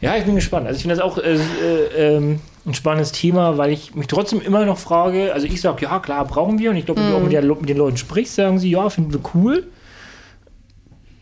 Ich 0.00 0.24
bin 0.24 0.34
gespannt. 0.34 0.66
Also 0.66 0.76
ich 0.76 0.82
finde 0.82 0.96
das 0.96 1.04
auch 1.04 1.18
äh, 1.18 1.34
äh, 1.34 2.16
ähm, 2.16 2.40
ein 2.66 2.74
spannendes 2.74 3.12
Thema, 3.12 3.58
weil 3.58 3.72
ich 3.72 3.94
mich 3.94 4.06
trotzdem 4.08 4.40
immer 4.40 4.64
noch 4.64 4.78
frage, 4.78 5.32
also 5.32 5.46
ich 5.46 5.60
sage, 5.60 5.84
ja 5.84 5.98
klar, 6.00 6.24
brauchen 6.24 6.58
wir 6.58 6.70
und 6.70 6.76
ich 6.76 6.84
glaube, 6.84 7.00
wenn 7.00 7.10
du 7.10 7.16
auch 7.16 7.22
mit, 7.22 7.32
der, 7.32 7.42
mit 7.42 7.68
den 7.68 7.76
Leuten 7.76 7.96
sprichst, 7.96 8.34
sagen 8.34 8.58
sie, 8.58 8.70
ja, 8.70 8.90
finden 8.90 9.12
wir 9.12 9.20
cool. 9.34 9.66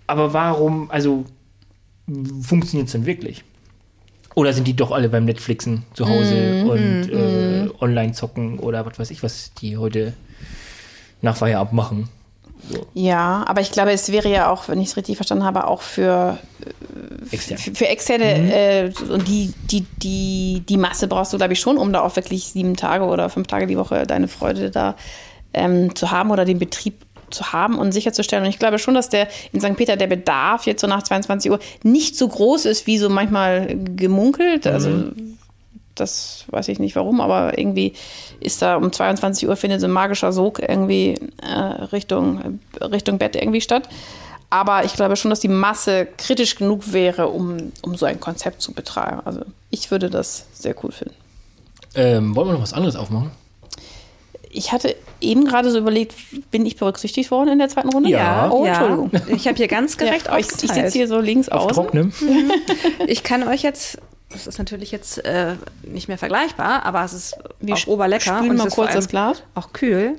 aber 0.07 0.33
warum, 0.33 0.91
also 0.91 1.25
funktioniert 2.43 2.87
es 2.87 2.93
denn 2.93 3.07
wirklich? 3.07 3.45
Oder 4.35 4.53
sind 4.53 4.67
die 4.67 4.75
doch 4.75 4.91
alle 4.91 5.09
beim 5.09 5.25
Netflixen 5.27 5.85
zu 5.95 6.09
Hause 6.09 6.65
und 6.65 7.09
äh, 7.09 7.69
online 7.81 8.13
zocken 8.13 8.59
oder 8.59 8.85
was 8.85 8.99
weiß 8.99 9.11
ich, 9.11 9.23
was 9.23 9.55
die 9.55 9.77
heute 9.77 10.15
nach 11.23 11.37
Feierabend 11.37 11.75
machen? 11.75 12.09
Ja, 12.95 13.45
aber 13.47 13.61
ich 13.61 13.71
glaube, 13.71 13.93
es 13.93 14.11
wäre 14.13 14.29
ja 14.29 14.51
auch, 14.51 14.69
wenn 14.69 14.81
ich 14.81 14.89
es 14.89 14.97
richtig 14.97 15.17
verstanden 15.17 15.45
habe, 15.45 15.67
auch 15.67 15.83
für, 15.83 16.39
Extern. 17.31 17.59
für, 17.59 17.75
für 17.75 17.89
externe 17.89 18.53
äh, 18.53 18.93
und 19.11 19.29
die, 19.29 19.53
die, 19.71 19.87
die, 20.03 20.63
die 20.69 20.77
Masse 20.77 21.09
brauchst 21.09 21.33
du, 21.33 21.37
glaube 21.37 21.53
ich, 21.53 21.61
schon, 21.61 21.77
um 21.77 21.93
da 21.93 22.01
auch 22.01 22.17
wirklich 22.17 22.47
sieben 22.47 22.77
Tage 22.77 23.05
oder 23.05 23.29
fünf 23.29 23.47
Tage 23.47 23.67
die 23.67 23.77
Woche 23.77 24.07
deine 24.07 24.29
Freude 24.29 24.71
da 24.71 24.95
ähm, 25.53 25.95
zu 25.95 26.11
haben 26.11 26.31
oder 26.31 26.45
den 26.45 26.59
Betrieb 26.59 27.05
zu 27.31 27.53
haben 27.53 27.79
und 27.79 27.93
sicherzustellen. 27.93 28.45
Und 28.45 28.51
ich 28.51 28.59
glaube 28.59 28.79
schon, 28.79 28.95
dass 28.95 29.09
der 29.09 29.29
in 29.53 29.61
St. 29.61 29.77
Peter 29.77 29.97
der 29.97 30.07
Bedarf 30.07 30.67
jetzt 30.67 30.81
so 30.81 30.87
nach 30.87 31.03
22 31.03 31.51
Uhr 31.51 31.59
nicht 31.83 32.17
so 32.17 32.29
groß 32.29 32.65
ist, 32.67 32.87
wie 32.87 32.99
so 32.99 33.09
manchmal 33.09 33.77
gemunkelt. 33.97 34.67
Also 34.67 35.11
das 35.95 36.45
weiß 36.49 36.69
ich 36.69 36.79
nicht 36.79 36.97
warum, 36.97 37.21
aber 37.21 37.59
irgendwie 37.59 37.93
ist 38.41 38.63
da 38.63 38.77
um 38.77 38.93
22 38.93 39.49
Uhr 39.49 39.57
findet 39.57 39.81
so 39.81 39.87
ein 39.87 39.93
magischer 39.93 40.33
Sog 40.33 40.61
irgendwie 40.61 41.15
äh, 41.43 41.53
Richtung, 41.93 42.61
Richtung 42.81 43.19
Bett 43.19 43.37
irgendwie 43.37 43.61
statt. 43.61 43.89
Aber 44.51 44.85
ich 44.85 44.95
glaube 44.95 45.17
schon, 45.17 45.31
dass 45.31 45.41
die 45.41 45.49
Masse 45.49 46.07
kritisch 46.17 46.55
genug 46.57 46.93
wäre, 46.93 47.29
um, 47.29 47.73
um 47.83 47.97
so 47.97 48.07
ein 48.07 48.21
Konzept 48.21 48.63
zu 48.63 48.73
betreiben. 48.73 49.21
Also 49.25 49.41
ich 49.71 49.91
würde 49.91 50.11
das 50.11 50.47
sehr 50.53 50.75
cool 50.85 50.93
finden. 50.93 51.15
Ähm, 51.97 52.37
wollen 52.37 52.49
wir 52.49 52.53
noch 52.55 52.63
was 52.63 52.73
anderes 52.73 52.95
aufmachen? 52.97 53.31
Ich 54.51 54.71
hatte 54.71 54.95
eben 55.21 55.47
gerade 55.47 55.71
so 55.73 55.79
überlegt, 55.79 56.15
bin 56.53 56.65
ich 56.65 56.77
berücksichtigt 56.77 57.33
worden 57.33 57.49
in 57.51 57.59
der 57.59 57.69
zweiten 57.69 57.89
Runde? 57.89 58.11
Ja. 58.11 58.49
Oh, 58.53 58.65
ja. 58.65 58.75
Entschuldigung. 58.75 59.11
Ich 59.37 59.49
habe 59.49 59.57
hier 59.57 59.67
ganz 59.67 59.97
gerecht 59.97 60.27
Ja, 60.27 60.39
ich, 60.39 60.47
ich 60.47 60.53
aufgeteilt. 60.53 60.85
sitze 60.87 60.99
hier 60.99 61.09
so 61.09 61.19
links 61.19 61.49
Auf 61.49 61.63
außen. 61.65 61.75
Trocknem? 61.75 62.13
Ich 63.09 63.25
kann 63.25 63.43
euch 63.49 63.63
jetzt, 63.63 63.99
das 64.35 64.47
ist 64.47 64.59
natürlich 64.59 64.91
jetzt 64.91 65.25
äh, 65.25 65.55
nicht 65.83 66.09
mehr 66.09 66.19
vergleichbar, 66.19 66.85
aber 66.85 67.03
es 67.05 67.13
ist 67.15 67.37
Wir 67.61 67.75
auch 67.75 67.87
oberlecker. 67.87 68.37
spülen 68.37 68.51
und 68.51 68.57
mal 68.59 68.65
es 68.65 68.69
ist 68.69 68.75
vor 68.75 68.85
kurz 68.85 68.95
das 68.95 69.09
Glas. 69.09 69.43
Auch 69.55 69.73
kühl. 69.73 70.19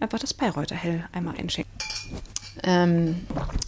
Einfach 0.00 0.18
das 0.18 0.34
Bayreuther 0.34 0.76
Hell 0.76 1.04
einmal 1.12 1.34
einschenken. 1.38 1.72
Ähm, 2.64 3.20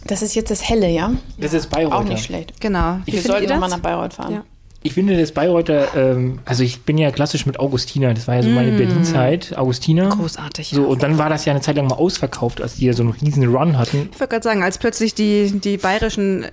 das 0.05 0.21
ist 0.21 0.35
jetzt 0.35 0.51
das 0.51 0.67
Helle, 0.67 0.89
ja? 0.89 1.11
Das 1.37 1.53
ist 1.53 1.69
Bayreuther. 1.69 1.97
Auch 1.97 2.03
nicht 2.03 2.23
schlecht. 2.25 2.59
Genau. 2.61 2.99
Wie 3.05 3.13
Wir 3.13 3.21
findet 3.21 3.25
sollten 3.25 3.43
ihr 3.43 3.47
das? 3.49 3.55
nochmal 3.55 3.69
nach 3.69 3.79
Bayreuth 3.79 4.13
fahren. 4.13 4.33
Ja. 4.33 4.43
Ich 4.83 4.93
finde 4.93 5.19
das 5.19 5.31
Bayreuther, 5.31 5.95
ähm, 5.95 6.39
also 6.45 6.61
ich 6.61 6.83
bin 6.83 6.99
ja 6.99 7.09
klassisch 7.09 7.47
mit 7.47 7.59
Augustiner, 7.59 8.13
das 8.13 8.27
war 8.27 8.35
ja 8.35 8.43
so 8.43 8.49
meine 8.49 8.71
Berlin-Zeit, 8.71 9.57
Augustiner. 9.57 10.09
Großartig. 10.09 10.69
So, 10.69 10.83
und 10.83 11.01
dann 11.01 11.17
war 11.17 11.27
das 11.27 11.43
ja 11.45 11.53
eine 11.53 11.61
Zeit 11.61 11.75
lang 11.77 11.87
mal 11.87 11.95
ausverkauft, 11.95 12.61
als 12.61 12.75
die 12.75 12.85
ja 12.85 12.93
so 12.93 13.01
einen 13.01 13.13
riesen 13.13 13.43
Run 13.47 13.79
hatten. 13.79 14.09
Ich 14.11 14.19
wollte 14.19 14.33
gerade 14.33 14.43
sagen, 14.43 14.61
als 14.61 14.77
plötzlich 14.77 15.15
die, 15.15 15.59
die 15.59 15.77
bayerischen 15.77 16.45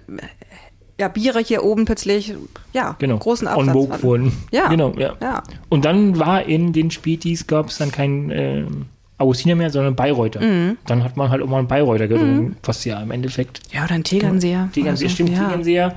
ja, 1.01 1.09
Biere 1.09 1.41
hier 1.41 1.65
oben 1.65 1.85
plötzlich 1.85 2.35
ja, 2.73 2.97
Genau. 2.99 3.19
großen 3.19 3.49
On 3.49 3.55
Absatz 3.55 3.73
Vogue 3.75 3.93
hatten. 3.93 4.03
wurden. 4.03 4.33
Ja. 4.53 4.69
Genau, 4.69 4.93
ja. 4.99 5.15
Ja. 5.21 5.43
Und 5.69 5.85
dann 5.85 6.19
war 6.19 6.45
in 6.45 6.73
den 6.73 6.91
Spätis, 6.91 7.47
gab 7.47 7.69
es 7.69 7.79
dann 7.79 7.91
kein 7.91 8.31
ähm, 8.31 8.87
Augustiner 9.19 9.55
mehr, 9.55 9.71
sondern 9.71 9.95
Bayreuther. 9.97 10.41
Mhm. 10.41 10.79
Dann 10.87 11.03
hat 11.05 11.17
man 11.17 11.31
halt 11.31 11.43
auch 11.43 11.47
mal 11.49 11.59
einen 11.59 11.69
Bayreuther 11.69 12.09
getrunken, 12.09 12.57
was 12.63 12.85
ja 12.85 13.01
im 13.01 13.11
Endeffekt 13.11 13.61
ja, 13.73 13.85
oder 13.85 13.95
ein 13.95 14.05
Tegernseher. 14.05 14.69
Tegernseher, 14.73 15.07
Also, 15.07 15.15
stimmt, 15.15 15.31
ja. 15.31 15.45
Tegernseher 15.45 15.95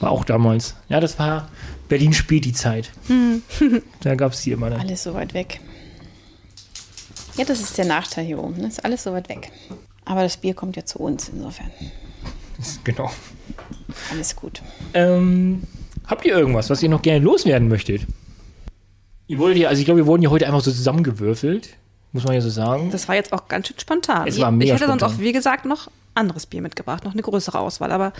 war 0.00 0.10
auch 0.10 0.24
damals. 0.24 0.74
Ja, 0.88 0.98
das 1.00 1.18
war 1.18 1.48
Berlin 1.88 2.12
Späti-Zeit. 2.12 2.90
Mhm. 3.08 3.42
da 4.00 4.14
gab 4.14 4.32
es 4.32 4.42
die 4.42 4.52
immer 4.52 4.70
dann. 4.70 4.80
Alles 4.80 5.02
so 5.02 5.12
weit 5.14 5.34
weg. 5.34 5.60
Ja, 7.36 7.44
das 7.44 7.60
ist 7.60 7.78
der 7.78 7.86
Nachteil 7.86 8.24
hier 8.26 8.38
oben. 8.42 8.60
Ne? 8.60 8.68
Ist 8.68 8.84
alles 8.84 9.02
so 9.04 9.12
weit 9.12 9.28
weg. 9.28 9.50
Aber 10.04 10.22
das 10.22 10.36
Bier 10.36 10.54
kommt 10.54 10.76
ja 10.76 10.84
zu 10.84 10.98
uns, 10.98 11.28
insofern. 11.30 11.70
Genau. 12.84 13.10
Alles 14.10 14.34
gut. 14.36 14.62
Ähm, 14.94 15.62
habt 16.06 16.24
ihr 16.24 16.36
irgendwas, 16.36 16.70
was 16.70 16.82
ihr 16.82 16.88
noch 16.88 17.02
gerne 17.02 17.24
loswerden 17.24 17.68
möchtet? 17.68 18.06
Ihr 19.26 19.38
wolltet 19.38 19.62
ja, 19.62 19.68
also 19.68 19.80
ich 19.80 19.84
glaube, 19.84 19.98
wir 20.00 20.06
wurden 20.06 20.22
ja 20.22 20.30
heute 20.30 20.46
einfach 20.46 20.60
so 20.60 20.70
zusammengewürfelt, 20.70 21.70
muss 22.12 22.24
man 22.24 22.34
ja 22.34 22.40
so 22.40 22.50
sagen. 22.50 22.90
Das 22.90 23.08
war 23.08 23.14
jetzt 23.14 23.32
auch 23.32 23.48
ganz 23.48 23.68
schön 23.68 23.78
spontan. 23.78 24.26
Es 24.26 24.38
war 24.40 24.50
ich 24.50 24.56
mega 24.56 24.74
hätte 24.74 24.86
sonst 24.86 25.00
spontan. 25.00 25.18
auch, 25.18 25.20
wie 25.22 25.32
gesagt, 25.32 25.64
noch 25.64 25.90
anderes 26.14 26.46
Bier 26.46 26.62
mitgebracht, 26.62 27.04
noch 27.04 27.12
eine 27.12 27.22
größere 27.22 27.58
Auswahl, 27.58 27.92
aber 27.92 28.12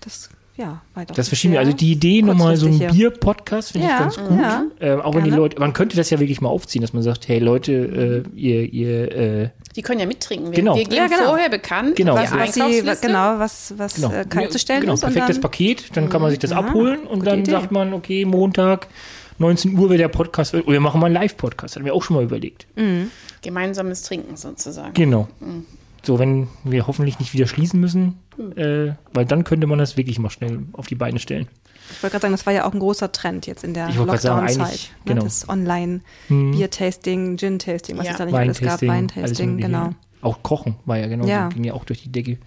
das, 0.00 0.30
ja, 0.56 0.82
doch 0.94 1.14
Das 1.14 1.28
verschieben 1.28 1.52
wir. 1.54 1.60
Also 1.60 1.72
die 1.72 1.92
Idee, 1.92 2.22
nochmal 2.22 2.56
so 2.56 2.66
ein. 2.66 2.78
Bier-Podcast, 2.78 3.72
finde 3.72 3.86
ich 3.88 3.92
Ja, 3.92 3.98
ganz 4.00 4.16
gut. 4.16 4.38
ja. 4.38 4.64
Ähm, 4.80 5.00
auch 5.00 5.14
wenn 5.14 5.24
die 5.24 5.30
Gerne. 5.30 5.42
Leute, 5.42 5.58
man 5.60 5.72
könnte 5.72 5.96
das 5.96 6.10
ja 6.10 6.20
wirklich 6.20 6.40
mal 6.40 6.48
aufziehen, 6.48 6.82
dass 6.82 6.92
man 6.92 7.02
sagt, 7.02 7.26
hey 7.28 7.38
Leute, 7.40 8.24
äh, 8.34 8.38
ihr, 8.38 8.72
ihr, 8.72 9.12
äh, 9.16 9.48
Die 9.74 9.82
können 9.82 10.00
ja 10.00 10.06
mittrinken. 10.06 10.48
Wir, 10.52 10.56
Genau. 10.56 10.76
wir 10.76 10.84
geben 10.84 10.94
Ja, 10.96 11.06
genau. 11.08 11.24
vorher 11.30 11.48
bekannt, 11.50 11.96
Genau. 11.96 12.14
was 12.14 12.30
was, 12.32 12.56
was 12.58 13.00
sie, 13.00 13.06
genau, 13.06 13.38
was, 13.38 13.74
was 13.76 13.94
genau, 13.96 14.12
äh, 14.12 14.24
kalt 14.28 14.52
zu 14.52 14.58
stellen 14.60 14.82
genau, 14.82 14.94
ist. 14.94 15.02
und 15.02 15.12
perfektes 15.12 15.36
dann, 15.36 15.42
Paket, 15.42 15.96
dann 15.96 16.08
kann 16.08 16.20
man 16.22 16.30
sich 16.30 16.38
das 16.38 16.50
Ja, 16.52 16.58
abholen 16.58 17.00
und 17.06 17.26
dann 17.26 17.40
Idee. 17.40 17.50
sagt 17.50 17.72
man, 17.72 17.92
okay, 17.92 18.24
Montag, 18.24 18.86
19 19.38 19.76
Uhr 19.76 19.90
wird 19.90 19.98
der 19.98 20.06
Podcast, 20.08 20.54
oder 20.54 20.64
wir 20.68 20.78
machen 20.78 21.00
mal 21.00 21.06
einen 21.06 21.16
Live-Podcast, 21.16 21.74
hatten 21.74 21.84
wir 21.84 21.94
auch 21.94 22.02
schon 22.04 22.14
mal 22.14 22.22
überlegt. 22.22 22.68
Gemeinsames 23.42 24.02
Trinken 24.02 24.36
sozusagen. 24.36 24.94
Genau. 24.94 25.26
So, 26.04 26.18
wenn 26.18 26.48
wir 26.64 26.86
hoffentlich 26.86 27.18
nicht 27.18 27.32
wieder 27.32 27.46
schließen 27.46 27.80
müssen, 27.80 28.18
äh, 28.56 28.92
weil 29.12 29.24
dann 29.24 29.42
könnte 29.44 29.66
man 29.66 29.78
das 29.78 29.96
wirklich 29.96 30.18
mal 30.18 30.30
schnell 30.30 30.60
auf 30.72 30.86
die 30.86 30.94
Beine 30.94 31.18
stellen. 31.18 31.48
Ich 31.90 32.02
wollte 32.02 32.12
gerade 32.12 32.22
sagen, 32.22 32.32
das 32.34 32.46
war 32.46 32.52
ja 32.52 32.64
auch 32.66 32.72
ein 32.72 32.78
großer 32.78 33.10
Trend 33.12 33.46
jetzt 33.46 33.64
in 33.64 33.74
der 33.74 33.88
Ich 33.88 33.96
wollte 33.96 34.10
gerade 34.12 34.22
sagen, 34.22 34.46
Lockdown-Zeit. 34.46 34.90
Ne, 35.04 35.12
genau. 35.14 35.22
Das 35.24 35.48
Online-Bier-Tasting, 35.48 37.36
Gin-Tasting, 37.36 37.98
was 37.98 38.06
Ja. 38.06 38.12
ist 38.12 38.20
da 38.20 38.24
nicht 38.26 38.34
alles 38.34 38.60
gab, 38.60 38.82
Wein-Tasting, 38.82 39.58
genau. 39.58 39.90
Auch 40.22 40.42
Kochen 40.42 40.76
war 40.86 40.98
ja 40.98 41.06
genau, 41.06 41.26
Ja. 41.26 41.48
ging 41.48 41.64
ja 41.64 41.74
auch 41.74 41.84
durch 41.84 42.02
die 42.02 42.10
Decke. 42.12 42.38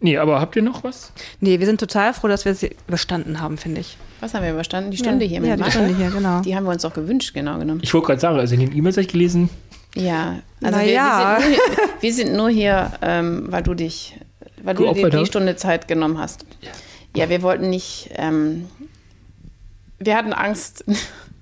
Nee, 0.00 0.16
aber 0.18 0.40
habt 0.40 0.54
ihr 0.54 0.62
noch 0.62 0.84
was? 0.84 1.12
Nee, 1.40 1.58
wir 1.58 1.66
sind 1.66 1.80
total 1.80 2.14
froh, 2.14 2.28
dass 2.28 2.44
wir 2.44 2.54
sie 2.54 2.70
überstanden 2.86 3.40
haben, 3.40 3.56
finde 3.58 3.80
ich. 3.80 3.96
Was 4.20 4.32
haben 4.34 4.44
wir 4.44 4.52
überstanden? 4.52 4.92
Die 4.92 4.96
Stunde 4.96 5.24
ja, 5.24 5.30
hier 5.30 5.40
mit 5.40 5.50
Ja, 5.50 5.56
die. 5.56 5.70
Stunde 5.70 5.96
hier, 5.96 6.10
genau. 6.10 6.40
Die 6.42 6.54
haben 6.54 6.64
wir 6.64 6.70
uns 6.72 6.84
auch 6.84 6.94
gewünscht, 6.94 7.34
genau 7.34 7.58
genommen. 7.58 7.80
Ich 7.82 7.92
wollte 7.94 8.06
gerade 8.08 8.20
sagen, 8.20 8.38
also 8.38 8.54
in 8.54 8.60
den 8.60 8.76
E-Mails 8.76 8.96
habe 8.96 9.02
ich 9.02 9.08
gelesen, 9.12 9.50
Ja, 9.94 10.40
also 10.62 10.78
wir, 10.80 10.86
ja. 10.86 11.38
wir, 11.40 11.42
sind 11.42 11.52
nur 11.52 11.58
hier, 11.58 11.90
wir 12.00 12.12
sind 12.12 12.32
nur 12.34 12.50
hier, 12.50 12.92
ähm, 13.02 13.46
weil 13.50 13.62
du 13.62 13.74
dich, 13.74 14.18
weil 14.62 14.74
du 14.74 14.92
dir 14.92 15.10
die. 15.10 15.26
Stunde 15.26 15.56
Zeit 15.56 15.88
genommen 15.88 16.18
hast. 16.18 16.44
Ja, 17.16 17.28
wir 17.28 17.42
wollten 17.42 17.70
nicht, 17.70 18.10
ähm, 18.16 18.68
wir 19.98 20.16
hatten 20.16 20.32
Angst, 20.32 20.84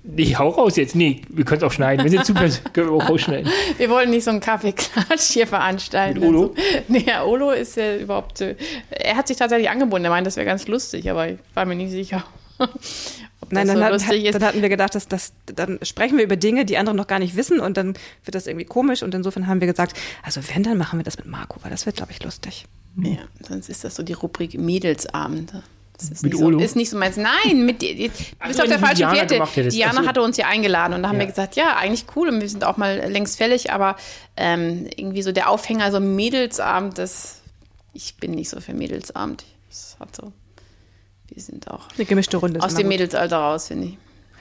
nee, 0.07 0.35
hau 0.35 0.49
raus 0.49 0.75
jetzt. 0.77 0.95
Nee, 0.95 1.21
wir 1.29 1.45
können 1.45 1.59
es 1.59 1.63
auch 1.63 1.71
schneiden. 1.71 2.03
Wir 2.03 2.11
sind 2.11 2.25
super, 2.25 2.47
können 2.73 2.89
wir 2.89 2.93
auch 2.93 3.09
rausschneiden. 3.09 3.51
wir 3.77 3.89
wollten 3.89 4.11
nicht 4.11 4.23
so 4.23 4.31
einen 4.31 4.39
Kaffeeklatsch 4.39 5.31
hier 5.31 5.47
veranstalten. 5.47 6.19
Mit 6.19 6.29
Olo? 6.29 6.55
Also, 6.55 6.83
nee, 6.87 7.05
Olo 7.23 7.51
ist 7.51 7.75
ja 7.75 7.97
überhaupt, 7.97 8.41
äh, 8.41 8.55
er 8.89 9.17
hat 9.17 9.27
sich 9.27 9.37
tatsächlich 9.37 9.69
angebunden, 9.69 10.05
er 10.05 10.11
meinte, 10.11 10.27
das 10.27 10.37
wäre 10.37 10.45
ganz 10.45 10.67
lustig, 10.67 11.09
aber 11.11 11.29
ich 11.29 11.37
war 11.53 11.65
mir 11.65 11.75
nicht 11.75 11.91
sicher, 11.91 12.23
Nein, 13.49 13.67
das 13.67 13.75
dann, 13.75 13.77
so 13.77 13.83
hat, 13.85 13.91
lustig 13.93 14.25
ist. 14.25 14.33
dann 14.35 14.43
hatten 14.43 14.61
wir 14.61 14.69
gedacht, 14.69 14.93
dass, 14.95 15.07
dass, 15.07 15.31
dann 15.45 15.79
sprechen 15.83 16.17
wir 16.17 16.23
über 16.25 16.35
Dinge, 16.35 16.65
die 16.65 16.77
andere 16.77 16.95
noch 16.95 17.07
gar 17.07 17.19
nicht 17.19 17.35
wissen 17.35 17.59
und 17.59 17.77
dann 17.77 17.93
wird 18.25 18.35
das 18.35 18.47
irgendwie 18.47 18.65
komisch 18.65 19.03
und 19.03 19.13
insofern 19.13 19.47
haben 19.47 19.61
wir 19.61 19.67
gesagt, 19.67 19.95
also 20.23 20.41
wenn, 20.53 20.63
dann 20.63 20.77
machen 20.77 20.99
wir 20.99 21.03
das 21.03 21.17
mit 21.17 21.27
Marco, 21.27 21.57
weil 21.63 21.71
das 21.71 21.85
wird, 21.85 21.95
glaube 21.95 22.11
ich, 22.11 22.21
lustig. 22.23 22.65
Ja, 23.01 23.17
sonst 23.47 23.69
ist 23.69 23.83
das 23.83 23.95
so 23.95 24.03
die 24.03 24.13
Rubrik 24.13 24.55
Mädelsabende. 24.59 25.63
Das 25.99 26.09
ist 26.11 26.21
Mit 26.23 26.33
nicht, 26.33 26.39
so, 26.41 26.45
Olo? 26.47 26.59
ist 26.59 26.75
nicht 26.75 26.89
so 26.91 26.97
meins. 26.97 27.17
Nein, 27.17 27.65
mit, 27.65 27.81
dir- 27.81 27.95
du 27.95 28.09
bist 28.09 28.57
so, 28.57 28.61
auf 28.63 28.67
der 28.69 28.77
falschen 28.77 28.97
Diana 29.09 29.45
Fährte. 29.47 29.69
Diana 29.71 30.01
so. 30.03 30.07
hatte 30.07 30.21
uns 30.21 30.37
ja 30.37 30.45
eingeladen 30.47 30.93
und 30.93 31.01
da 31.01 31.09
haben 31.09 31.15
Ja. 31.15 31.21
wir 31.21 31.27
gesagt, 31.27 31.55
ja, 31.55 31.75
eigentlich 31.75 32.05
cool 32.15 32.29
und 32.29 32.39
wir 32.39 32.47
sind 32.49 32.63
auch 32.63 32.77
mal 32.77 32.97
längst 33.09 33.37
fällig, 33.37 33.71
aber 33.71 33.95
ähm, 34.35 34.87
irgendwie 34.95 35.23
so 35.23 35.31
der 35.31 35.49
Aufhänger, 35.49 35.91
so 35.91 35.99
Mädelsabend, 35.99 36.97
das, 36.99 37.41
ich 37.93 38.15
bin 38.17 38.31
nicht 38.31 38.49
so 38.49 38.59
für 38.61 38.73
Mädelsabend. 38.73 39.43
Das 39.69 39.97
hat 39.99 40.15
so, 40.15 40.31
wir 41.37 41.43
sind 41.43 41.69
auch 41.69 41.87
Eine 41.95 42.05
gemischte 42.05 42.37
Runde. 42.37 42.57
ist 42.57 42.65
aus 42.65 42.73
dem. 42.73 42.87
Mädelsalter 42.87 43.37
raus, 43.37 43.67
finde 43.67 43.89
ich. 43.89 43.97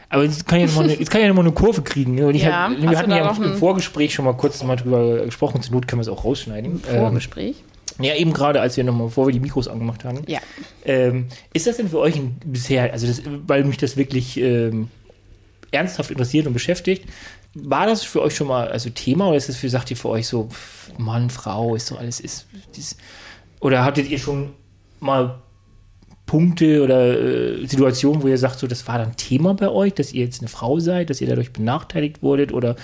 Aber 0.08 0.24
jetzt 0.24 0.46
kann, 0.48 0.60
ja 0.60 0.66
noch 0.66 0.76
mal 0.76 0.84
eine, 0.84 0.94
jetzt 0.94 1.10
kann 1.10 1.20
ja 1.20 1.28
noch 1.28 1.38
eine 1.38 1.52
Kurve 1.52 1.82
kriegen. 1.82 2.14
ne? 2.14 2.26
Und 2.26 2.34
ich 2.34 2.42
Ja, 2.44 2.70
hab, 2.70 2.80
wir 2.80 2.96
hatten 2.98 3.10
ja 3.10 3.28
im 3.30 3.42
ein- 3.42 3.58
Vorgespräch 3.58 4.14
schon 4.14 4.24
mal 4.24 4.32
kurz 4.34 4.62
mal 4.62 4.76
drüber 4.76 5.24
gesprochen. 5.26 5.60
Zur 5.60 5.74
Not 5.74 5.86
können 5.86 5.98
wir 6.00 6.04
es 6.04 6.08
auch 6.08 6.24
rausschneiden. 6.24 6.80
Ähm, 6.88 6.98
Vorgespräch. 7.00 7.56
ja, 8.00 8.14
eben 8.14 8.32
gerade, 8.32 8.62
als 8.62 8.78
wir 8.78 8.84
noch 8.84 8.94
mal, 8.94 9.04
bevor 9.04 9.26
wir 9.26 9.32
die 9.34 9.40
Mikros 9.40 9.68
angemacht 9.68 10.04
haben. 10.04 10.22
Ja. 10.26 10.38
Ähm, 10.86 11.26
ist 11.52 11.66
das 11.66 11.76
denn 11.76 11.90
für 11.90 11.98
euch 11.98 12.16
ein, 12.16 12.38
bisher, 12.46 12.90
also 12.94 13.06
das, 13.06 13.20
weil 13.46 13.64
mich 13.64 13.76
das 13.76 13.98
wirklich 13.98 14.38
ähm, 14.38 14.88
ernsthaft 15.70 16.10
interessiert 16.10 16.46
und 16.46 16.54
beschäftigt, 16.54 17.04
war 17.52 17.86
das 17.86 18.04
für 18.04 18.22
euch 18.22 18.34
schon 18.36 18.46
mal 18.46 18.68
also 18.68 18.88
Thema 18.90 19.26
oder 19.28 19.36
ist 19.36 19.50
das 19.50 19.56
für, 19.56 19.68
sagt 19.68 19.90
ihr 19.90 19.96
für 19.98 20.08
euch 20.08 20.26
so, 20.28 20.48
Mann, 20.96 21.28
Frau, 21.28 21.74
ist 21.74 21.90
doch 21.90 21.98
alles, 21.98 22.20
ist, 22.20 22.46
dies, 22.74 22.96
oder 23.60 23.84
hattet 23.84 24.08
ihr 24.08 24.18
schon 24.18 24.52
mal 25.00 25.38
Punkte 26.26 26.82
oder 26.82 27.18
äh, 27.18 27.66
Situationen, 27.66 28.22
wo 28.22 28.28
ihr 28.28 28.38
sagt, 28.38 28.58
so, 28.58 28.66
das 28.66 28.86
war 28.88 28.98
dann 28.98 29.16
Thema 29.16 29.54
bei 29.54 29.68
euch, 29.68 29.94
dass 29.94 30.12
ihr 30.12 30.24
jetzt 30.24 30.40
eine 30.40 30.48
Frau 30.48 30.80
seid, 30.80 31.08
dass 31.08 31.20
ihr 31.20 31.28
dadurch 31.28 31.52
benachteiligt 31.52 32.22
wurdet 32.22 32.52
oder 32.52 32.76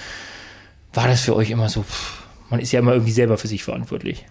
war 0.95 1.09
das 1.09 1.23
für 1.23 1.35
euch 1.35 1.51
immer 1.51 1.69
so, 1.69 1.83
pff, 1.83 2.23
man 2.51 2.61
ist 2.61 2.73
ja 2.73 2.81
immer 2.81 2.93
irgendwie 2.93 3.13
selber 3.13 3.39
für 3.39 3.49
sich 3.49 3.65
verantwortlich? 3.65 4.25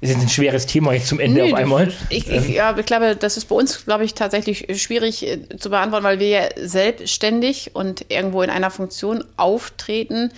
Das 0.00 0.10
ist 0.10 0.16
jetzt 0.16 0.24
ein 0.26 0.28
schweres 0.28 0.66
Thema 0.66 0.92
jetzt 0.92 1.08
zum 1.08 1.18
Ende 1.18 1.42
Nö, 1.42 1.48
auf 1.48 1.54
einmal. 1.54 1.92
Ich, 2.08 2.28
ich, 2.30 2.48
ja, 2.50 2.76
ich 2.76 2.86
glaube, 2.86 3.16
das 3.16 3.36
ist 3.36 3.46
bei 3.46 3.56
uns, 3.56 3.84
glaube 3.84 4.04
ich, 4.04 4.14
tatsächlich 4.14 4.80
schwierig 4.80 5.26
äh, 5.26 5.56
zu 5.58 5.70
beantworten, 5.70 6.04
weil 6.04 6.20
wir 6.20 6.28
ja 6.28 6.48
selbstständig 6.56 7.72
und 7.74 8.06
irgendwo 8.08 8.42
in 8.42 8.50
einer 8.50 8.70
Funktion 8.70 9.24
auftreten, 9.36 10.32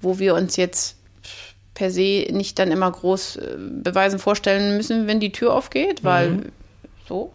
wo 0.00 0.18
wir 0.18 0.34
uns 0.34 0.56
jetzt 0.56 0.96
per 1.74 1.90
se 1.90 2.26
nicht 2.30 2.58
dann 2.58 2.70
immer 2.70 2.90
groß 2.90 3.36
äh, 3.36 3.56
beweisen 3.58 4.18
vorstellen 4.18 4.76
müssen, 4.76 5.06
wenn 5.06 5.20
die 5.20 5.32
Tür 5.32 5.52
aufgeht, 5.52 6.04
weil 6.04 6.30
Mhm. 6.30 6.52
so. 7.08 7.32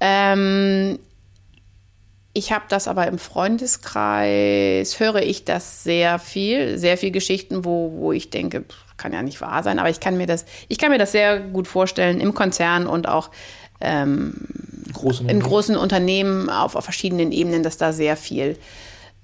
Ähm, 0.00 0.98
ich 2.34 2.50
habe 2.50 2.64
das 2.68 2.88
aber 2.88 3.06
im 3.08 3.18
Freundeskreis, 3.18 4.98
höre 4.98 5.22
ich 5.22 5.44
das 5.44 5.84
sehr 5.84 6.18
viel, 6.18 6.78
sehr 6.78 6.96
viel 6.96 7.10
Geschichten, 7.10 7.64
wo, 7.64 7.92
wo 7.96 8.12
ich 8.12 8.30
denke, 8.30 8.64
kann 8.96 9.12
ja 9.12 9.22
nicht 9.22 9.40
wahr 9.40 9.62
sein, 9.62 9.78
aber 9.78 9.90
ich 9.90 10.00
kann 10.00 10.16
mir 10.16 10.26
das, 10.26 10.46
ich 10.68 10.78
kann 10.78 10.90
mir 10.90 10.98
das 10.98 11.12
sehr 11.12 11.40
gut 11.40 11.68
vorstellen 11.68 12.20
im 12.20 12.34
Konzern 12.34 12.86
und 12.86 13.06
auch 13.08 13.30
ähm, 13.80 14.34
Große 14.92 15.24
in 15.28 15.40
großen 15.40 15.76
Unternehmen 15.76 16.48
auf, 16.48 16.74
auf 16.76 16.84
verschiedenen 16.84 17.32
Ebenen, 17.32 17.62
dass 17.62 17.76
da 17.76 17.92
sehr 17.92 18.16
viel, 18.16 18.56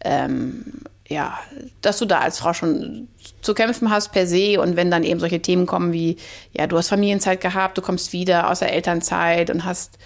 ähm, 0.04 0.64
ja, 1.08 1.38
dass 1.80 1.98
du 1.98 2.04
da 2.04 2.20
als 2.20 2.38
Frau 2.38 2.52
schon 2.52 3.08
zu 3.40 3.54
kämpfen 3.54 3.90
hast 3.90 4.12
per 4.12 4.26
se 4.26 4.60
und 4.60 4.76
wenn 4.76 4.90
dann 4.90 5.04
eben 5.04 5.20
solche 5.20 5.40
Themen 5.40 5.66
kommen 5.66 5.92
wie, 5.92 6.16
ja, 6.52 6.66
du 6.66 6.76
hast 6.76 6.88
Familienzeit 6.88 7.40
gehabt, 7.40 7.78
du 7.78 7.82
kommst 7.82 8.12
wieder 8.12 8.50
aus 8.50 8.58
der 8.58 8.72
Elternzeit 8.72 9.48
und 9.50 9.64
hast 9.64 9.98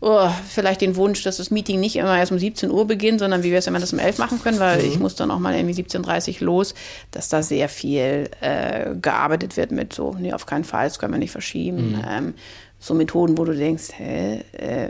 oh, 0.00 0.28
vielleicht 0.48 0.80
den 0.80 0.96
Wunsch, 0.96 1.22
dass 1.22 1.36
das 1.36 1.50
Meeting 1.50 1.78
nicht 1.80 1.96
immer 1.96 2.16
erst 2.16 2.32
um 2.32 2.38
17 2.38 2.70
Uhr 2.70 2.86
beginnt, 2.86 3.20
sondern 3.20 3.42
wie 3.42 3.50
wir 3.50 3.58
es, 3.58 3.70
wir 3.70 3.78
das 3.78 3.92
um 3.92 3.98
11 3.98 4.18
machen 4.18 4.42
können, 4.42 4.58
weil 4.58 4.84
ich 4.84 4.98
muss 4.98 5.14
dann 5.14 5.30
auch 5.30 5.38
mal 5.38 5.54
irgendwie 5.54 5.82
17.30 5.82 6.40
Uhr 6.40 6.46
los, 6.46 6.74
dass 7.10 7.28
da 7.28 7.42
sehr 7.42 7.68
viel 7.68 8.30
äh, 8.40 8.94
gearbeitet 9.00 9.56
wird 9.56 9.72
mit 9.72 9.92
so, 9.92 10.16
nee, 10.18 10.32
auf 10.32 10.46
keinen 10.46 10.64
Fall, 10.64 10.88
das 10.88 10.98
können 10.98 11.12
wir 11.12 11.18
nicht 11.18 11.32
verschieben. 11.32 12.02
Ähm, 12.08 12.34
so 12.82 12.94
Methoden, 12.94 13.36
wo 13.36 13.44
du 13.44 13.54
denkst, 13.54 13.90
hä, 13.98 14.40
äh, 14.52 14.88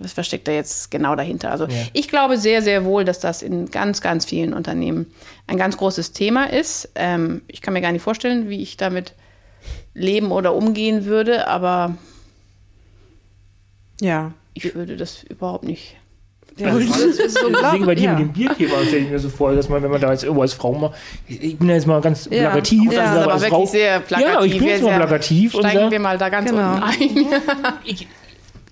was 0.00 0.12
versteckt 0.12 0.46
da 0.46 0.52
jetzt 0.52 0.92
genau 0.92 1.16
dahinter? 1.16 1.50
Also 1.50 1.66
ich 1.92 2.06
glaube 2.08 2.38
sehr, 2.38 2.62
sehr 2.62 2.84
wohl, 2.84 3.04
dass 3.04 3.18
das 3.18 3.42
in 3.42 3.68
ganz, 3.70 4.00
ganz 4.00 4.24
vielen 4.24 4.54
Unternehmen 4.54 5.12
ein 5.48 5.56
ganz 5.58 5.76
großes 5.76 6.12
Thema 6.12 6.44
ist. 6.44 6.90
Ähm, 6.94 7.42
ich 7.48 7.60
kann 7.60 7.74
mir 7.74 7.80
gar 7.80 7.90
nicht 7.90 8.02
vorstellen, 8.02 8.48
wie 8.48 8.62
ich 8.62 8.76
damit 8.76 9.14
leben 9.92 10.30
oder 10.30 10.54
umgehen 10.54 11.04
würde, 11.04 11.48
aber 11.48 11.96
Ja. 14.00 14.32
ich 14.54 14.74
würde 14.74 14.96
das 14.96 15.22
überhaupt 15.24 15.64
nicht. 15.64 15.96
Ja. 16.58 16.74
das 16.74 16.96
ist 16.98 17.38
so 17.38 17.48
Deswegen 17.48 17.86
bei 17.86 17.94
dir 17.94 18.04
ja. 18.04 18.10
mit 18.12 18.20
dem 18.20 18.32
Bierthema 18.32 18.74
stelle 18.86 19.04
ich 19.04 19.10
mir 19.10 19.18
so 19.18 19.28
vor, 19.28 19.54
dass 19.54 19.68
man, 19.68 19.82
wenn 19.82 19.90
man 19.90 20.00
da 20.00 20.10
jetzt 20.10 20.22
irgendwo 20.24 20.42
als 20.42 20.52
Frau 20.52 20.72
mal, 20.72 20.90
ich 21.28 21.56
bin 21.56 21.68
ja 21.68 21.74
jetzt 21.74 21.86
mal 21.86 22.00
ganz 22.00 22.28
Ja. 22.30 22.50
plakativ, 22.50 22.92
Ja, 22.92 23.00
also 23.00 23.02
das 23.02 23.10
ist 23.14 23.22
aber 23.22 23.32
wirklich 23.34 23.48
Frau, 23.50 23.66
sehr 23.66 24.00
plakativ. 24.00 24.34
Ja, 24.34 24.44
ich 24.44 24.58
bin 24.58 24.68
jetzt 24.68 24.82
mal 24.82 24.96
plakativ 24.96 25.54
und 25.54 25.60
Steigen 25.68 25.90
wir 25.90 26.00
mal 26.00 26.18
da 26.18 26.28
ganz 26.28 26.50
Genau. 26.50 26.72
unten 26.74 26.82
ein. 26.82 27.26
ich, 27.84 28.06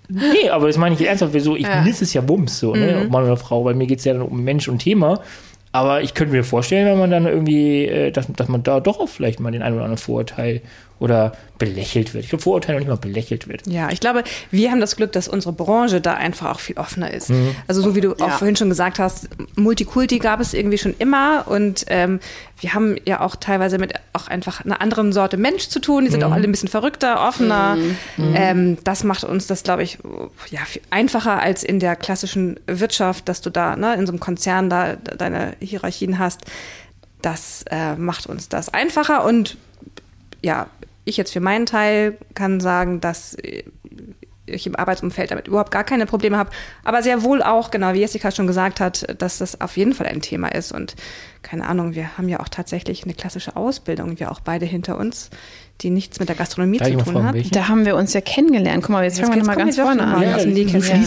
nee, 0.09 0.51
aber 0.51 0.66
das 0.66 0.76
meine 0.76 0.95
ich 0.95 1.07
ernsthaft, 1.07 1.33
so, 1.41 1.57
ich, 1.57 1.62
Ja. 1.62 1.85
es 1.87 2.12
ja 2.12 2.20
Bums, 2.20 2.59
so, 2.59 2.74
ne, 2.74 3.03
ob 3.05 3.11
Mann 3.11 3.24
oder 3.24 3.37
Frau, 3.37 3.64
weil 3.64 3.74
mir 3.74 3.87
geht 3.87 3.99
es 4.01 4.05
ja 4.05 4.12
dann 4.12 4.22
um 4.22 4.43
Mensch 4.43 4.68
und 4.68 4.78
Thema. 4.81 5.20
Aber 5.72 6.03
ich 6.03 6.14
könnte 6.14 6.35
mir 6.35 6.43
vorstellen, 6.43 6.87
wenn 6.87 6.99
man 6.99 7.11
dann 7.12 7.26
irgendwie, 7.26 7.85
äh, 7.87 8.11
dass, 8.11 8.26
dass 8.35 8.49
man 8.49 8.64
da 8.64 8.81
doch 8.81 8.99
auch 8.99 9.09
vielleicht 9.09 9.39
mal 9.39 9.53
den 9.53 9.62
einen 9.62 9.76
oder 9.76 9.85
anderen 9.85 10.03
Vorurteil 10.03 10.62
oder 11.01 11.32
belächelt 11.59 12.14
wird. 12.14 12.24
Ich 12.24 12.30
glaube, 12.30 12.42
Vorurteil 12.42 12.74
noch 12.76 12.80
nicht 12.80 12.88
mal 12.88 12.96
belächelt 12.96 13.48
wird. 13.48 13.66
Ja, 13.66 13.90
ich 13.90 14.01
glaube, 14.01 14.22
wir 14.51 14.70
haben 14.70 14.80
das 14.80 14.96
Glück, 14.96 15.12
dass 15.12 15.28
unsere 15.28 15.53
Branche 15.53 16.01
da 16.01 16.14
einfach 16.14 16.51
auch 16.53 16.61
viel 16.61 16.76
offener 16.78 17.12
ist. 17.12 17.30
Also 17.66 17.82
so 17.82 17.94
wie 17.96 18.01
du 18.01 18.12
auch 18.14 18.18
Ja. 18.20 18.28
vorhin 18.30 18.57
schon 18.57 18.68
gesagt 18.70 18.98
hast, 18.98 19.28
Multikulti 19.57 20.18
gab 20.20 20.40
es 20.40 20.55
irgendwie 20.55 20.78
schon 20.78 20.94
immer 20.98 21.44
und 21.48 21.84
ähm, 21.88 22.20
wir 22.61 22.72
haben 22.74 22.96
ja 23.07 23.20
auch 23.20 23.36
teilweise 23.36 23.78
mit 23.78 23.94
auch 24.12 24.28
einfach 24.28 24.64
einer 24.64 24.80
anderen 24.80 25.12
Sorte 25.12 25.36
Mensch 25.36 25.68
zu 25.68 25.80
tun. 25.80 26.05
Die 26.05 26.11
sind 26.11 26.22
auch 26.24 26.32
alle 26.32 26.44
ein 26.44 26.53
bisschen 26.53 26.68
verrückter, 26.68 27.26
offener. 27.26 27.76
Ähm, 28.18 28.78
das 28.84 29.03
macht 29.05 29.24
uns 29.24 29.46
das, 29.46 29.62
glaube 29.62 29.82
ich, 29.82 29.98
ja, 30.51 30.61
viel 30.66 30.82
einfacher 30.90 31.40
als 31.40 31.62
in 31.62 31.80
der 31.80 31.96
klassischen 31.96 32.61
Wirtschaft, 32.66 33.28
dass 33.28 33.40
du 33.40 33.51
da 33.51 33.76
ne, 33.76 33.94
in 33.94 34.07
so 34.07 34.12
einem 34.12 34.20
Konzern 34.20 34.68
da 34.70 34.96
deine 34.96 35.55
Hierarchien 35.61 36.18
hast. 36.18 36.42
Das 37.22 37.64
äh, 37.70 37.96
macht 37.96 38.26
uns 38.26 38.48
das 38.48 38.72
einfacher 38.72 39.24
und 39.24 39.57
ja, 40.42 40.66
ich 41.11 41.16
jetzt 41.16 41.32
für 41.32 41.40
meinen 41.40 41.66
Teil 41.66 42.16
kann 42.34 42.61
sagen, 42.61 43.00
dass 43.00 43.34
äh, 43.34 43.64
ich 44.46 44.66
im 44.66 44.74
Arbeitsumfeld 44.76 45.30
damit 45.30 45.46
überhaupt 45.46 45.70
gar 45.70 45.84
keine 45.84 46.06
Probleme 46.06 46.36
habe, 46.36 46.50
aber 46.84 47.02
sehr 47.02 47.22
wohl 47.22 47.42
auch, 47.42 47.70
genau 47.70 47.92
wie 47.94 48.00
Jessica 48.00 48.30
schon 48.30 48.46
gesagt 48.46 48.80
hat, 48.80 49.06
dass 49.20 49.38
das 49.38 49.61
auf 49.61 49.76
jeden 49.76 49.92
Fall 49.94 50.06
ein 50.06 50.20
Thema 50.22 50.48
ist 50.48 50.72
und 50.72 50.96
keine 51.42 51.66
Ahnung, 51.68 51.94
wir 51.94 52.18
haben 52.18 52.28
ja 52.28 52.40
auch 52.40 52.48
tatsächlich 52.48 53.04
eine 53.04 53.14
klassische 53.14 53.56
Ausbildung, 53.56 54.18
wir 54.18 54.30
auch 54.32 54.40
beide 54.40 54.66
hinter 54.66 54.98
uns, 54.98 55.30
die 55.82 55.90
nichts 55.90 56.18
mit 56.20 56.28
der 56.28 56.36
Gastronomie 56.36 56.78
Darf 56.78 56.88
zu 56.88 56.96
tun 56.96 57.04
fragen, 57.04 57.26
hat. 57.26 57.34
welche? 57.34 57.50
Da 57.50 57.68
haben 57.68 57.86
wir 57.86 57.96
uns 57.96 58.12
ja 58.12 58.20
kennengelernt. 58.20 58.82
Guck 58.82 58.90
mal, 58.90 59.04
jetzt 59.04 59.18
Jetzt 59.18 59.28
fangen 59.28 59.40
wir 59.40 59.46
nochmal 59.46 59.64
ganz 59.64 59.76
vorne 59.76 60.02
an. 60.02 60.20
mal. 60.20 60.34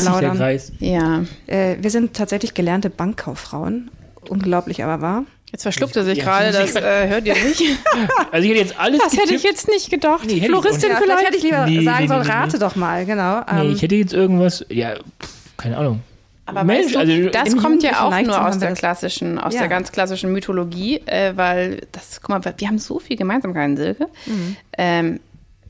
aus 0.07 0.19
dem. 0.19 0.33
Kreis. 0.37 0.71
Ja, 0.79 1.23
Äh, 1.47 1.75
wir 1.81 1.91
sind 1.91 2.13
tatsächlich 2.13 2.53
gelernte 2.53 2.89
Bankkauffrauen, 2.89 3.91
unglaublich 4.29 4.83
aber 4.83 5.01
wahr. 5.01 5.25
Jetzt 5.53 5.63
verschluckt 5.63 5.95
er 5.95 6.03
sich 6.03 6.17
Ja, 6.17 6.23
gerade, 6.25 6.51
das 6.51 6.75
äh, 6.75 7.07
hört 7.07 7.25
ihr 7.25 7.35
nicht. 7.35 7.61
Also 8.31 8.43
ich 8.45 8.51
hätte 8.51 8.59
jetzt 8.67 8.79
alles 8.79 8.99
Das 9.01 9.13
hätte 9.13 9.35
ich 9.35 9.43
getippt. 9.43 9.43
jetzt 9.53 9.67
nicht 9.69 9.89
gedacht. 9.89 10.25
Nee, 10.25 10.41
Floristin 10.41 10.89
Ja, 10.89 10.97
vielleicht 11.01 11.25
hätte 11.27 11.37
ich 11.37 11.43
lieber 11.43 11.65
Nee, 11.65 11.83
sagen 11.85 12.01
nee, 12.01 12.07
sollen, 12.07 12.21
rate 12.27 12.53
nee. 12.53 12.59
doch 12.59 12.75
mal, 12.75 13.05
genau. 13.05 13.39
Nee, 13.51 13.61
Ähm, 13.67 13.71
ich 13.73 13.81
hätte 13.81 13.95
jetzt 13.95 14.13
irgendwas, 14.13 14.65
ja, 14.69 14.95
pff, 14.95 15.29
keine 15.55 15.77
Ahnung. 15.77 16.01
Aber 16.45 16.65
Mensch, 16.65 16.87
weißt 16.93 16.95
du, 16.95 16.99
also 16.99 17.29
das 17.29 17.55
kommt 17.55 17.83
ja 17.83 18.03
auch 18.03 18.21
nur 18.21 18.45
aus 18.45 18.59
der 18.59 18.73
klassischen, 18.73 19.39
aus 19.39 19.53
Ja. 19.53 19.61
der 19.61 19.69
ganz 19.69 19.93
klassischen 19.93 20.33
Mythologie, 20.33 20.97
äh, 21.05 21.31
weil 21.37 21.81
das, 21.93 22.19
guck 22.21 22.29
mal, 22.29 22.41
wir 22.57 22.67
haben 22.67 22.79
so 22.79 22.99
viel 22.99 23.15
Gemeinsamkeiten, 23.15 23.77
Silke. 23.77 24.07
Mhm. 24.25 24.57
Ähm, 24.77 25.19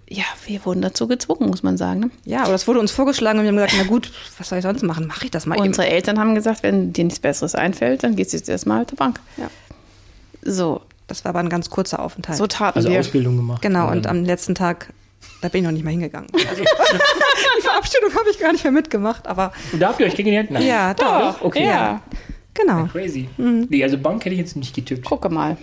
ja, 0.09 0.23
wir 0.47 0.65
wurden 0.65 0.81
dazu 0.81 1.07
gezwungen, 1.07 1.47
muss 1.49 1.61
man 1.63 1.77
sagen. 1.77 1.99
Ne? 1.99 2.09
ja, 2.25 2.41
aber 2.43 2.51
das 2.53 2.67
wurde 2.67 2.79
uns 2.79 2.91
vorgeschlagen 2.91 3.37
und 3.39 3.43
wir 3.45 3.49
haben 3.49 3.55
gesagt, 3.57 3.75
na 3.77 3.83
gut, 3.83 4.11
was 4.37 4.49
soll 4.49 4.57
ich 4.59 4.63
sonst 4.63 4.81
machen? 4.83 5.07
Mache 5.07 5.25
ich 5.25 5.31
das 5.31 5.45
mal 5.45 5.55
eben. 5.57 5.65
Unsere 5.67 5.87
Eltern 5.87 6.19
haben 6.19 6.33
gesagt, 6.35 6.63
wenn 6.63 6.91
dir 6.93 7.03
nichts 7.03 7.19
Besseres 7.19 7.53
einfällt, 7.55 8.03
dann 8.03 8.15
gehst 8.15 8.33
du 8.33 8.37
jetzt 8.37 8.49
erstmal 8.49 8.85
zur 8.87 8.97
Bank. 8.97 9.19
Ja. 9.37 9.49
So, 10.45 10.81
Das 11.07 11.23
war 11.25 11.29
aber 11.29 11.39
ein 11.39 11.49
ganz 11.49 11.69
kurzer 11.69 11.99
Aufenthalt. 12.01 12.37
so 12.37 12.47
taten 12.47 12.77
Also 12.77 12.89
wir. 12.89 12.99
Ausbildung 12.99 13.35
gemacht. 13.37 13.61
Genau, 13.61 13.89
und 13.91 14.07
am 14.07 14.23
letzten 14.23 14.55
Tag, 14.55 14.93
da 15.41 15.49
bin 15.49 15.61
ich 15.61 15.65
noch 15.65 15.73
nicht 15.73 15.83
mal 15.83 15.91
hingegangen. 15.91 16.29
Also, 16.49 16.63
die 16.63 17.61
Verabschiedung 17.61 18.13
habe 18.17 18.29
ich 18.29 18.39
gar 18.39 18.51
nicht 18.51 18.63
mehr 18.63 18.71
mitgemacht, 18.73 19.27
aber 19.27 19.51
Und 19.71 19.79
da 19.81 19.89
habt 19.89 19.99
ihr 19.99 20.05
euch 20.07 20.15
kennengelernt? 20.15 20.51
Nein. 20.51 20.65
ja, 20.67 20.93
doch. 20.93 21.41
okay. 21.41 21.65
Ja, 21.65 22.01
Genau. 22.53 22.85
Crazy. 22.85 23.27
Mhm. 23.37 23.67
Nee, 23.69 23.83
also 23.83 23.97
Bank 23.97 24.23
hätte 24.25 24.33
ich 24.35 24.39
jetzt 24.39 24.55
nicht 24.55 24.75
getippt. 24.75 25.05
gucke 25.05 25.27
mal. 25.29 25.57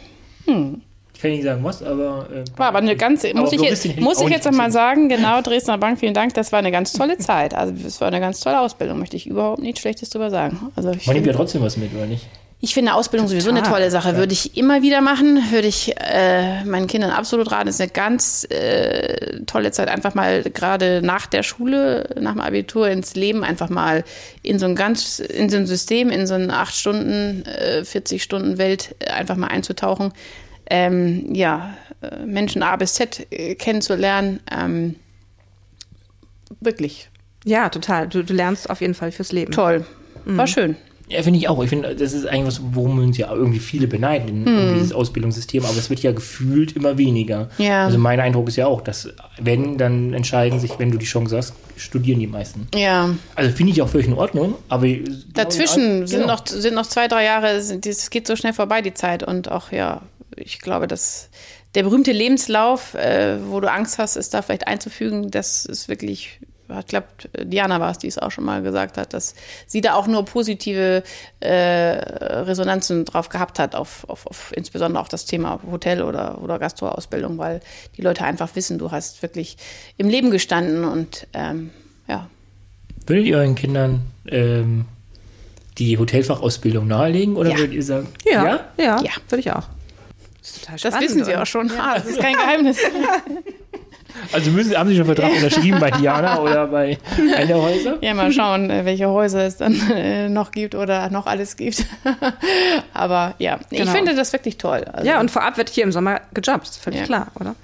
Ich 0.44 1.20
kann 1.22 1.30
nicht 1.30 1.44
sagen, 1.44 1.62
was, 1.62 1.82
aber. 1.82 2.26
Äh, 2.34 2.44
War 2.58 2.68
aber 2.68 2.78
eine 2.78 2.96
ganz, 2.96 3.24
Aber 3.24 3.34
muss 3.42 3.52
ich, 3.52 3.60
jetzt, 3.60 3.96
muss 4.00 4.20
ich 4.20 4.28
jetzt 4.28 4.44
noch 4.46 4.52
mal 4.52 4.64
getippt. 4.64 4.72
sagen, 4.72 5.08
genau, 5.08 5.40
Dresdner 5.42 5.78
Bank, 5.78 6.00
vielen 6.00 6.14
Dank, 6.14 6.34
das 6.34 6.50
war 6.50 6.58
eine 6.58 6.72
ganz 6.72 6.92
tolle 6.92 7.18
Zeit. 7.18 7.54
Also 7.54 7.72
es 7.86 8.00
war 8.00 8.08
eine 8.08 8.18
ganz 8.20 8.40
tolle 8.40 8.58
Ausbildung, 8.60 8.98
möchte 8.98 9.16
ich 9.16 9.26
überhaupt 9.28 9.60
nichts 9.60 9.80
Schlechtes 9.80 10.10
drüber 10.10 10.30
sagen. 10.30 10.72
Also 10.74 10.90
ich, 10.92 11.06
Man 11.06 11.14
nimmt 11.14 11.26
ja 11.28 11.32
trotzdem 11.32 11.62
was 11.62 11.76
mit, 11.76 11.94
oder 11.94 12.06
nicht? 12.06 12.26
Ich 12.62 12.74
finde 12.74 12.92
Ausbildung 12.92 13.26
sowieso 13.26 13.48
eine 13.48 13.60
Total, 13.60 13.72
tolle 13.78 13.90
Sache, 13.90 14.16
würde 14.18 14.34
ich 14.34 14.56
immer 14.58 14.82
wieder 14.82 15.00
machen, 15.00 15.50
würde 15.50 15.66
ich 15.66 15.94
äh, 15.98 16.62
meinen 16.64 16.88
Kindern 16.88 17.10
absolut 17.10 17.50
raten. 17.50 17.68
Ist 17.68 17.80
eine 17.80 17.90
ganz 17.90 18.46
äh, 18.50 19.40
tolle 19.46 19.70
Zeit, 19.70 19.88
einfach 19.88 20.14
mal 20.14 20.42
gerade 20.42 21.00
nach 21.02 21.26
der 21.26 21.42
Schule, 21.42 22.14
nach 22.20 22.32
dem 22.32 22.42
Abitur 22.42 22.88
ins 22.88 23.14
Leben, 23.14 23.44
einfach 23.44 23.70
mal 23.70 24.04
in 24.42 24.58
so 24.58 24.66
ein 24.66 24.74
ganz, 24.74 25.20
in 25.20 25.48
so 25.48 25.56
ein 25.56 25.66
System, 25.66 26.10
in 26.10 26.26
so 26.26 26.34
eine 26.34 26.54
acht 26.54 26.74
Stunden, 26.74 27.46
äh, 27.46 27.82
40 27.82 28.22
Stunden 28.22 28.58
Welt 28.58 28.94
äh, 28.98 29.10
einfach 29.10 29.36
mal 29.36 29.48
einzutauchen. 29.48 30.12
Ähm, 30.68 31.34
ja, 31.34 31.74
äh, 32.02 32.26
Menschen 32.26 32.62
A 32.62 32.76
bis 32.76 32.92
Z 32.92 33.26
äh, 33.30 33.54
kennenzulernen. 33.54 34.40
Ähm, 34.50 34.96
wirklich 36.60 37.08
Ja, 37.46 37.70
total. 37.70 38.06
Du, 38.06 38.22
du 38.22 38.34
lernst 38.34 38.68
auf 38.68 38.82
jeden 38.82 38.94
Fall 38.94 39.12
fürs 39.12 39.32
Leben. 39.32 39.50
toll. 39.50 39.86
Mhm. 40.26 40.36
War 40.36 40.46
schön. 40.46 40.76
Ja, 41.10 41.22
finde 41.24 41.40
ich 41.40 41.48
auch. 41.48 41.60
Ich 41.62 41.68
finde, 41.68 41.96
das 41.96 42.12
ist 42.12 42.24
eigentlich 42.24 42.46
was, 42.46 42.60
worum 42.72 42.98
uns 43.00 43.18
ja 43.18 43.32
irgendwie 43.34 43.58
viele 43.58 43.88
beneiden, 43.88 44.46
um 44.46 44.74
dieses 44.74 44.92
Ausbildungssystem. 44.92 45.64
Aber 45.64 45.76
es 45.76 45.90
wird 45.90 46.00
ja 46.04 46.12
gefühlt 46.12 46.76
immer 46.76 46.98
weniger. 46.98 47.50
Ja. 47.58 47.84
Also 47.86 47.98
mein 47.98 48.20
Eindruck 48.20 48.46
ist 48.48 48.54
ja 48.56 48.68
auch, 48.68 48.80
dass 48.80 49.08
wenn, 49.40 49.76
dann 49.76 50.12
entscheiden 50.14 50.60
sich, 50.60 50.78
wenn 50.78 50.92
du 50.92 50.98
die 50.98 51.06
Chance 51.06 51.36
hast, 51.36 51.54
studieren 51.76 52.20
die 52.20 52.28
meisten. 52.28 52.68
Ja. 52.74 53.10
Also 53.34 53.50
finde 53.50 53.72
ich 53.72 53.82
auch 53.82 53.88
völlig 53.88 54.06
in 54.06 54.14
Ordnung. 54.14 54.54
Aber 54.68 54.86
Dazwischen 55.34 56.06
sind, 56.06 56.20
Genau. 56.20 56.34
noch, 56.34 56.46
sind 56.46 56.74
noch 56.74 56.86
zwei, 56.86 57.08
drei 57.08 57.24
Jahre, 57.24 57.48
es 57.56 58.10
geht 58.10 58.26
so 58.28 58.36
schnell 58.36 58.52
vorbei, 58.52 58.80
die 58.80 58.94
Zeit. 58.94 59.22
Und 59.24 59.50
auch, 59.50 59.72
ja, 59.72 60.02
ich 60.36 60.60
glaube, 60.60 60.86
dass 60.86 61.28
der 61.74 61.82
berühmte 61.82 62.12
Lebenslauf, 62.12 62.94
äh, 62.94 63.36
wo 63.48 63.60
du 63.60 63.70
Angst 63.70 63.98
hast, 63.98 64.16
es 64.16 64.30
da 64.30 64.42
vielleicht 64.42 64.66
einzufügen, 64.68 65.30
das 65.30 65.64
ist 65.64 65.88
wirklich, 65.88 66.40
ich 66.78 66.86
glaube, 66.86 67.06
Diana 67.42 67.80
war 67.80 67.90
es, 67.90 67.98
die 67.98 68.06
es 68.06 68.16
auch 68.18 68.30
schon 68.30 68.44
mal 68.44 68.62
gesagt 68.62 68.96
hat, 68.96 69.12
dass 69.12 69.34
sie 69.66 69.80
da 69.80 69.94
auch 69.94 70.06
nur 70.06 70.24
positive 70.24 71.02
äh, 71.40 71.48
Resonanzen 71.50 73.04
drauf 73.04 73.28
gehabt 73.28 73.58
hat, 73.58 73.74
auf, 73.74 74.08
auf, 74.08 74.26
auf 74.26 74.52
insbesondere 74.54 75.02
auch 75.02 75.08
das 75.08 75.24
Thema 75.26 75.60
Hotel- 75.70 76.02
oder, 76.02 76.40
oder 76.42 76.58
Gastroausbildung, 76.58 77.38
weil 77.38 77.60
die 77.96 78.02
Leute 78.02 78.24
einfach 78.24 78.54
wissen, 78.54 78.78
du 78.78 78.90
hast 78.92 79.20
wirklich 79.22 79.56
im 79.96 80.08
Leben 80.08 80.30
gestanden 80.30 80.84
und 80.84 81.26
ähm, 81.32 81.70
ja. 82.06 82.28
Würdet 83.06 83.26
ihr 83.26 83.38
euren 83.38 83.54
Kindern 83.56 84.02
ähm, 84.28 84.84
die 85.78 85.98
Hotelfachausbildung 85.98 86.86
nahelegen 86.86 87.36
oder 87.36 87.50
Ja. 87.50 87.56
würdet 87.58 87.72
ihr 87.74 87.82
sagen, 87.82 88.08
Ja, 88.24 88.44
ja, 88.44 88.60
ja, 88.76 89.02
Ja. 89.02 89.10
würde 89.28 89.40
ich 89.40 89.50
auch. 89.50 89.64
Das 90.40 90.50
ist 90.50 90.60
total 90.64 90.78
Das 90.78 91.00
wissen 91.00 91.24
sie 91.24 91.36
auch 91.36 91.46
schon. 91.46 91.70
Ah, 91.72 91.94
das 91.96 92.06
ist 92.06 92.20
kein 92.20 92.34
Geheimnis. 92.34 92.78
Also 94.32 94.50
müssen, 94.50 94.76
haben 94.76 94.88
Sie 94.88 94.96
schon 94.96 95.06
einen 95.06 95.14
Vertrag 95.16 95.32
unterschrieben 95.36 95.78
bei 95.80 95.90
Diana 95.90 96.40
oder 96.40 96.66
bei 96.66 96.98
einer 97.36 97.54
Häuser? 97.62 97.98
Ja, 98.00 98.14
mal 98.14 98.32
schauen, 98.32 98.70
äh, 98.70 98.84
welche 98.84 99.08
Häuser 99.08 99.44
es 99.46 99.56
dann 99.56 99.74
äh, 99.90 100.28
noch 100.28 100.52
gibt 100.52 100.74
oder 100.74 101.10
noch 101.10 101.26
alles 101.26 101.56
gibt. 101.56 101.84
Aber 102.92 103.34
ja, 103.38 103.58
ich 103.70 103.78
Genau. 103.78 103.92
finde 103.92 104.14
das 104.14 104.32
wirklich 104.32 104.58
toll. 104.58 104.84
Also, 104.92 105.06
Ja, 105.08 105.20
und 105.20 105.30
vorab 105.30 105.56
wird 105.56 105.68
hier 105.68 105.84
im 105.84 105.92
Sommer 105.92 106.20
gejobbt, 106.34 106.64
ist 106.68 106.78
völlig 106.82 107.00
Ja. 107.00 107.06
klar, 107.06 107.26
oder? 107.38 107.54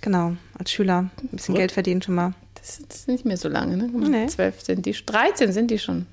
Genau, 0.00 0.32
als 0.58 0.70
Schüler 0.70 0.98
ein 1.22 1.28
bisschen 1.32 1.54
Gut. 1.54 1.60
Geld 1.60 1.72
verdienen 1.72 2.02
schon 2.02 2.14
mal. 2.14 2.32
das 2.54 2.78
ist 2.78 3.08
nicht 3.08 3.24
mehr 3.24 3.36
so 3.36 3.48
lange, 3.48 3.76
ne? 3.76 3.88
Nee. 3.92 4.26
Zwölf 4.28 4.60
sind 4.60 4.86
die, 4.86 4.92
13 4.92 5.52
sind 5.52 5.70
die 5.70 5.78
schon. 5.78 6.06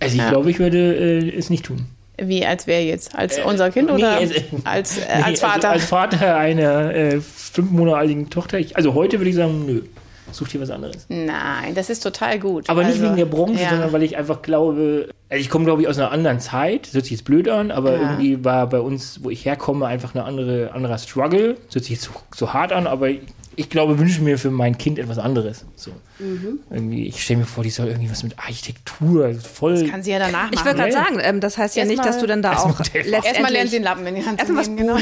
Also 0.00 0.14
ich 0.16 0.20
Ja. 0.22 0.30
glaube, 0.30 0.50
ich 0.50 0.58
würde 0.58 0.78
äh, 0.96 1.36
es 1.36 1.48
nicht 1.48 1.64
tun. 1.64 1.86
Wie, 2.18 2.44
als 2.44 2.66
wer 2.66 2.84
jetzt? 2.84 3.14
Als 3.16 3.38
unser 3.38 3.70
Kind 3.70 3.88
nee, 3.88 3.94
oder 3.96 4.12
also- 4.16 4.34
als, 4.64 4.98
äh, 4.98 5.00
Nee, 5.18 5.22
als 5.24 5.40
Vater? 5.40 5.70
Also 5.70 5.80
als 5.80 5.84
Vater 5.86 6.36
einer 6.36 6.94
äh, 6.94 7.20
fünf 7.20 7.70
Monate 7.70 7.96
alten 7.96 8.30
Tochter. 8.30 8.58
Ich, 8.58 8.76
also 8.76 8.94
heute 8.94 9.18
würde 9.18 9.30
ich 9.30 9.36
sagen, 9.36 9.64
nö, 9.66 9.82
such 10.30 10.48
dir 10.48 10.60
was 10.60 10.70
anderes. 10.70 11.06
Nein, 11.08 11.74
das 11.74 11.90
ist 11.90 12.00
total 12.02 12.38
gut. 12.38 12.68
Aber 12.68 12.82
nicht 12.84 12.92
Also, 12.94 13.04
wegen 13.04 13.16
der 13.16 13.24
Branche, 13.26 13.62
ja. 13.62 13.70
sondern 13.70 13.92
weil 13.92 14.02
ich 14.02 14.16
einfach 14.16 14.42
glaube, 14.42 15.08
also 15.30 15.40
ich 15.40 15.48
komme, 15.50 15.64
glaube 15.64 15.82
ich, 15.82 15.88
aus 15.88 15.98
einer 15.98 16.10
anderen 16.10 16.40
Zeit. 16.40 16.86
Das 16.88 16.94
hört 16.94 17.04
sich 17.04 17.12
jetzt 17.12 17.24
blöd 17.24 17.48
an, 17.48 17.70
aber 17.70 17.94
Ja. 17.94 18.00
irgendwie 18.00 18.44
war 18.44 18.66
bei 18.68 18.80
uns, 18.80 19.20
wo 19.24 19.30
ich 19.30 19.44
herkomme, 19.44 19.86
einfach 19.86 20.14
eine 20.14 20.24
andere, 20.24 20.72
anderer 20.72 20.98
Struggle. 20.98 21.56
Das 21.66 21.74
hört 21.76 21.84
sich 21.84 21.94
jetzt 21.94 22.04
so, 22.04 22.10
so 22.34 22.52
hart 22.52 22.72
an, 22.72 22.86
aber 22.86 23.08
ich, 23.08 23.20
ich 23.56 23.68
glaube, 23.68 23.98
wünsche 23.98 24.22
mir 24.22 24.38
für 24.38 24.50
mein 24.50 24.78
Kind 24.78 24.98
etwas 24.98 25.18
anderes. 25.18 25.66
So. 25.76 25.90
Mhm. 26.18 26.60
Irgendwie, 26.70 27.06
ich 27.06 27.22
stelle 27.22 27.40
mir 27.40 27.46
vor, 27.46 27.62
die 27.64 27.70
soll 27.70 27.88
irgendwie 27.88 28.10
was 28.10 28.22
mit 28.22 28.38
Architektur, 28.38 29.26
also 29.26 29.40
voll. 29.40 29.80
Das 29.80 29.90
kann 29.90 30.02
sie 30.02 30.12
ja 30.12 30.18
danach 30.18 30.44
machen. 30.44 30.54
Ich 30.54 30.64
würde 30.64 30.78
gerade 30.78 30.92
sagen, 30.92 31.18
ähm, 31.20 31.40
das 31.40 31.58
heißt 31.58 31.76
ja 31.76 31.84
nicht, 31.84 32.02
dass 32.04 32.18
du 32.18 32.26
dann 32.26 32.40
da 32.42 32.52
Erstmal 32.52 32.72
auch 32.74 32.78
letztendlich... 32.78 33.24
Erstmal 33.24 33.52
lernt 33.52 33.70
sie 33.70 33.76
den 33.76 33.82
Lappen 33.84 34.06
in 34.06 34.14
die 34.14 34.24
Hand 34.24 34.40
zu 34.40 34.54
Erstmal 34.54 34.60
was 34.60 34.68
nehmen. 34.68 34.78
Genau. 34.78 34.96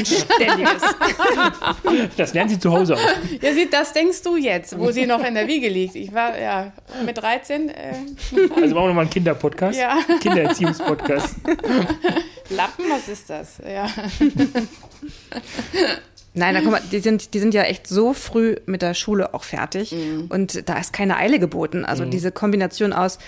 Das 2.17 2.33
lernt 2.33 2.49
sie 2.49 2.59
zu 2.59 2.71
Hause 2.71 2.95
auch. 2.95 2.99
Ja, 3.41 3.53
sieh, 3.53 3.69
das 3.69 3.93
denkst 3.93 4.21
du 4.23 4.37
jetzt, 4.37 4.77
wo 4.77 4.91
sie 4.91 5.05
noch 5.05 5.23
in 5.23 5.35
der 5.35 5.47
Wiege 5.47 5.69
liegt. 5.69 5.95
Ich 5.95 6.13
war 6.13 6.37
ja 6.37 6.71
mit 7.05 7.17
13. 7.17 7.69
Äh, 7.69 7.93
Also 8.33 8.51
machen 8.51 8.59
wir 8.59 8.73
nochmal 8.73 8.99
einen 9.01 9.09
Kinderpodcast. 9.09 9.79
Ja. 9.79 9.97
Kindererziehungspodcast. 10.21 11.35
Lappen, 12.49 12.85
was 12.89 13.07
ist 13.07 13.29
das? 13.29 13.61
Ja. 13.65 13.87
Nein, 16.33 16.53
da 16.55 16.61
guck 16.61 16.71
mal, 16.71 16.81
die 16.91 16.99
sind, 16.99 17.33
die 17.33 17.39
sind 17.39 17.53
ja 17.53 17.63
echt 17.63 17.87
so 17.87 18.13
früh 18.13 18.55
mit 18.65 18.81
der 18.81 18.93
Schule 18.93 19.33
auch 19.33 19.43
fertig 19.43 19.93
und 20.29 20.69
da 20.69 20.77
ist 20.77 20.93
keine 20.93 21.17
Eile 21.17 21.39
geboten. 21.39 21.83
Also 21.83 22.05
diese 22.05 22.31
Kombination 22.31 22.93
aus 22.93 23.19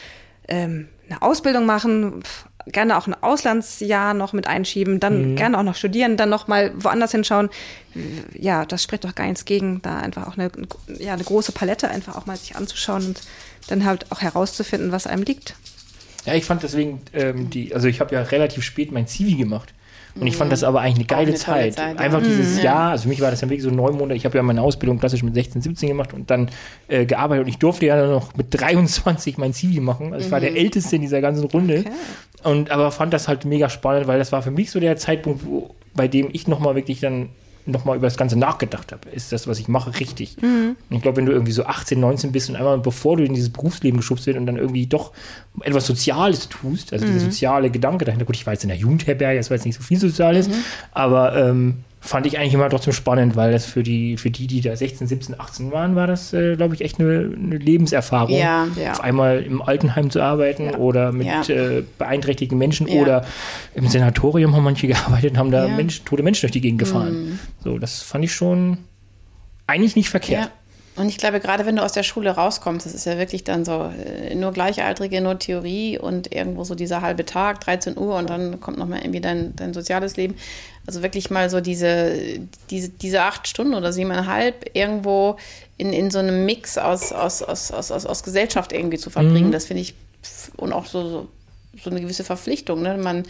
ähm, 0.47 0.87
eine 1.09 1.21
Ausbildung 1.21 1.65
machen, 1.65 2.21
pf, 2.23 2.45
gerne 2.67 2.97
auch 2.97 3.07
ein 3.07 3.15
Auslandsjahr 3.21 4.13
noch 4.13 4.33
mit 4.33 4.47
einschieben, 4.47 4.99
dann 4.99 5.35
gerne 5.35 5.57
auch 5.57 5.63
noch 5.63 5.75
studieren, 5.75 6.15
dann 6.15 6.29
noch 6.29 6.47
mal 6.47 6.71
woanders 6.75 7.11
hinschauen. 7.11 7.49
Ja, 8.33 8.65
das 8.65 8.83
spricht 8.83 9.03
doch 9.03 9.15
gar 9.15 9.25
nichts 9.25 9.45
gegen, 9.45 9.81
da 9.81 9.97
einfach 9.97 10.27
auch 10.27 10.37
eine, 10.37 10.49
ja, 10.97 11.13
eine 11.13 11.23
große 11.23 11.51
Palette 11.51 11.89
einfach 11.89 12.15
auch 12.15 12.25
mal 12.25 12.37
sich 12.37 12.55
anzuschauen 12.55 13.07
und 13.07 13.21
dann 13.67 13.85
halt 13.85 14.11
auch 14.11 14.21
herauszufinden, 14.21 14.91
was 14.91 15.07
einem 15.07 15.23
liegt. 15.23 15.55
Ja, 16.25 16.35
ich 16.35 16.45
fand 16.45 16.63
deswegen 16.63 17.01
ähm, 17.13 17.49
die, 17.49 17.75
also 17.75 17.87
ich 17.87 17.99
habe 17.99 18.15
ja 18.15 18.21
relativ 18.21 18.63
spät 18.63 18.91
mein 18.91 19.07
Zivi 19.07 19.35
gemacht. 19.35 19.73
Und 20.15 20.27
ich 20.27 20.37
fand 20.37 20.51
das 20.51 20.63
aber 20.63 20.81
eigentlich 20.81 20.97
eine 20.97 21.05
geile 21.05 21.27
eine 21.29 21.35
Zeit. 21.35 21.73
Zeit, 21.73 21.95
ja. 21.95 21.99
Einfach 21.99 22.21
dieses 22.21 22.61
Jahr, 22.61 22.91
also 22.91 23.03
für 23.03 23.09
mich 23.09 23.21
war 23.21 23.31
das 23.31 23.39
dann 23.39 23.49
wirklich 23.49 23.63
so 23.63 23.71
neun 23.71 23.97
Monate. 23.97 24.15
Ich 24.15 24.25
habe 24.25 24.37
ja 24.37 24.43
meine 24.43 24.61
Ausbildung 24.61 24.99
klassisch 24.99 25.23
mit 25.23 25.33
16, 25.33 25.61
17 25.61 25.89
gemacht 25.89 26.13
und 26.13 26.29
dann 26.29 26.49
äh, 26.87 27.05
gearbeitet 27.05 27.45
und 27.45 27.49
ich 27.49 27.57
durfte 27.57 27.87
ja 27.87 27.97
dann 27.97 28.11
noch 28.11 28.35
mit 28.35 28.47
23 28.49 29.37
mein 29.37 29.53
Zivi 29.53 29.79
machen. 29.79 30.13
Also 30.13 30.25
ich 30.25 30.31
war 30.31 30.39
der 30.39 30.55
Älteste 30.55 30.95
in 30.95 31.01
dieser 31.01 31.21
ganzen 31.21 31.45
Runde. 31.45 31.85
Und 32.43 32.71
aber 32.71 32.91
fand 32.91 33.13
das 33.13 33.27
halt 33.27 33.45
mega 33.45 33.69
spannend, 33.69 34.07
weil 34.07 34.19
das 34.19 34.31
war 34.31 34.41
für 34.41 34.51
mich 34.51 34.69
so 34.69 34.79
der 34.79 34.97
Zeitpunkt, 34.97 35.45
wo, 35.45 35.73
bei 35.95 36.07
dem 36.07 36.29
ich 36.31 36.47
nochmal 36.47 36.75
wirklich 36.75 36.99
dann 36.99 37.29
nochmal 37.65 37.97
über 37.97 38.07
das 38.07 38.17
Ganze 38.17 38.37
nachgedacht 38.37 38.91
habe. 38.91 39.09
Ist 39.09 39.31
das, 39.31 39.47
was 39.47 39.59
ich 39.59 39.67
mache, 39.67 39.97
richtig? 39.99 40.37
Und 40.89 40.97
ich 40.97 41.01
glaube, 41.01 41.17
wenn 41.17 41.25
du 41.25 41.31
irgendwie 41.31 41.53
so 41.53 41.63
18, 41.63 41.99
19 41.99 42.31
bist 42.31 42.49
und 42.49 42.55
einmal 42.55 42.77
bevor 42.77 43.17
du 43.17 43.23
in 43.23 43.33
dieses 43.33 43.51
Berufsleben 43.51 43.97
geschubst 43.97 44.27
wirst 44.27 44.37
und 44.37 44.45
dann 44.45 44.57
irgendwie 44.57 44.85
doch 44.85 45.13
etwas 45.61 45.85
Soziales 45.85 46.49
tust, 46.49 46.93
also 46.93 47.05
dieser 47.05 47.19
soziale 47.19 47.69
Gedanke 47.69 48.05
dahinter, 48.05 48.25
gut, 48.25 48.35
ich 48.35 48.45
war 48.45 48.53
jetzt 48.53 48.63
in 48.63 48.69
der 48.69 48.77
Jugendherberge, 48.77 49.37
das 49.37 49.49
war 49.49 49.55
jetzt 49.55 49.65
nicht 49.65 49.75
so 49.77 49.83
viel 49.83 49.99
Soziales, 49.99 50.49
aber 50.91 51.35
ähm, 51.37 51.83
fand 52.01 52.25
ich 52.25 52.37
eigentlich 52.37 52.53
immer 52.53 52.69
trotzdem 52.69 52.91
spannend, 52.91 53.35
weil 53.37 53.51
das 53.53 53.65
für 53.65 53.81
die, 53.81 54.17
für 54.17 54.29
die, 54.29 54.47
die 54.47 54.59
da 54.61 54.75
16, 54.75 55.07
17, 55.07 55.39
18 55.39 55.71
waren, 55.71 55.95
war 55.95 56.05
das, 56.05 56.33
äh, 56.33 56.55
glaube 56.57 56.75
ich, 56.75 56.81
echt 56.81 56.99
eine, 56.99 57.33
eine 57.33 57.57
Lebenserfahrung. 57.57 58.35
Ja, 58.35 58.67
ja. 58.75 58.91
Auf 58.91 59.01
einmal 59.01 59.41
im 59.41 59.61
Altenheim 59.61 60.09
zu 60.09 60.21
arbeiten 60.21 60.65
Ja. 60.65 60.77
oder 60.77 61.11
mit 61.13 61.49
äh, 61.49 61.83
beeinträchtigten 61.97 62.57
Menschen 62.57 62.87
oder 62.87 63.25
im 63.73 63.87
Senatorium 63.87 64.53
haben 64.55 64.63
manche 64.65 64.87
gearbeitet 64.93 65.31
und 65.31 65.37
haben 65.37 65.51
da. 65.51 65.67
Mhm. 65.67 65.75
Menschen, 65.77 66.03
tote 66.03 66.23
Menschen 66.23 66.41
durch 66.41 66.51
die 66.51 66.61
Gegend 66.61 66.79
gefahren. 66.79 67.39
So, 67.63 67.77
das 67.77 68.01
fand 68.01 68.25
ich 68.25 68.33
schon 68.33 68.79
eigentlich 69.65 69.95
nicht 69.95 70.09
verkehrt. 70.09 70.51
Und 70.95 71.09
ich 71.09 71.17
glaube, 71.17 71.39
gerade 71.39 71.65
wenn 71.65 71.75
du 71.75 71.83
aus 71.83 71.93
der 71.93 72.03
Schule 72.03 72.29
rauskommst, 72.31 72.85
das 72.85 72.93
ist 72.93 73.05
ja 73.05 73.17
wirklich 73.17 73.43
dann 73.43 73.65
so 73.65 73.91
äh, 74.05 74.35
nur 74.35 74.51
Gleichaltrige, 74.51 75.21
nur 75.21 75.39
Theorie 75.39 75.97
und 75.97 76.31
irgendwo 76.33 76.63
so 76.63 76.75
dieser 76.75 77.01
halbe 77.01 77.25
Tag, 77.25 77.61
13 77.61 77.97
Uhr 77.97 78.15
und 78.15 78.29
dann 78.29 78.59
kommt 78.59 78.77
nochmal 78.77 78.99
irgendwie 78.99 79.21
dein, 79.21 79.55
dein 79.55 79.73
soziales 79.73 80.17
Leben. 80.17 80.35
Also 80.85 81.01
wirklich 81.01 81.31
mal 81.31 81.49
so 81.49 81.61
diese, 81.61 82.39
diese, 82.69 82.89
diese 82.89 83.23
acht 83.23 83.47
Stunden 83.47 83.73
oder 83.73 83.91
siebeneinhalb 83.91 84.69
irgendwo 84.73 85.37
in, 85.77 85.93
in 85.93 86.11
so 86.11 86.19
einem 86.19 86.45
Mix 86.45 86.77
aus, 86.77 87.11
aus, 87.11 87.41
aus, 87.41 87.71
aus, 87.71 87.91
aus, 87.91 88.05
aus 88.05 88.23
Gesellschaft 88.23 88.71
irgendwie 88.71 88.97
zu 88.97 89.09
verbringen, 89.09 89.51
das 89.51 89.65
finde 89.65 89.81
ich 89.81 89.95
und 90.57 90.73
auch 90.73 90.85
so, 90.85 91.09
so, 91.09 91.27
so 91.83 91.89
eine 91.89 92.01
gewisse 92.01 92.23
Verpflichtung. 92.23 92.81
Ne? 92.81 92.97
Man, 92.97 93.23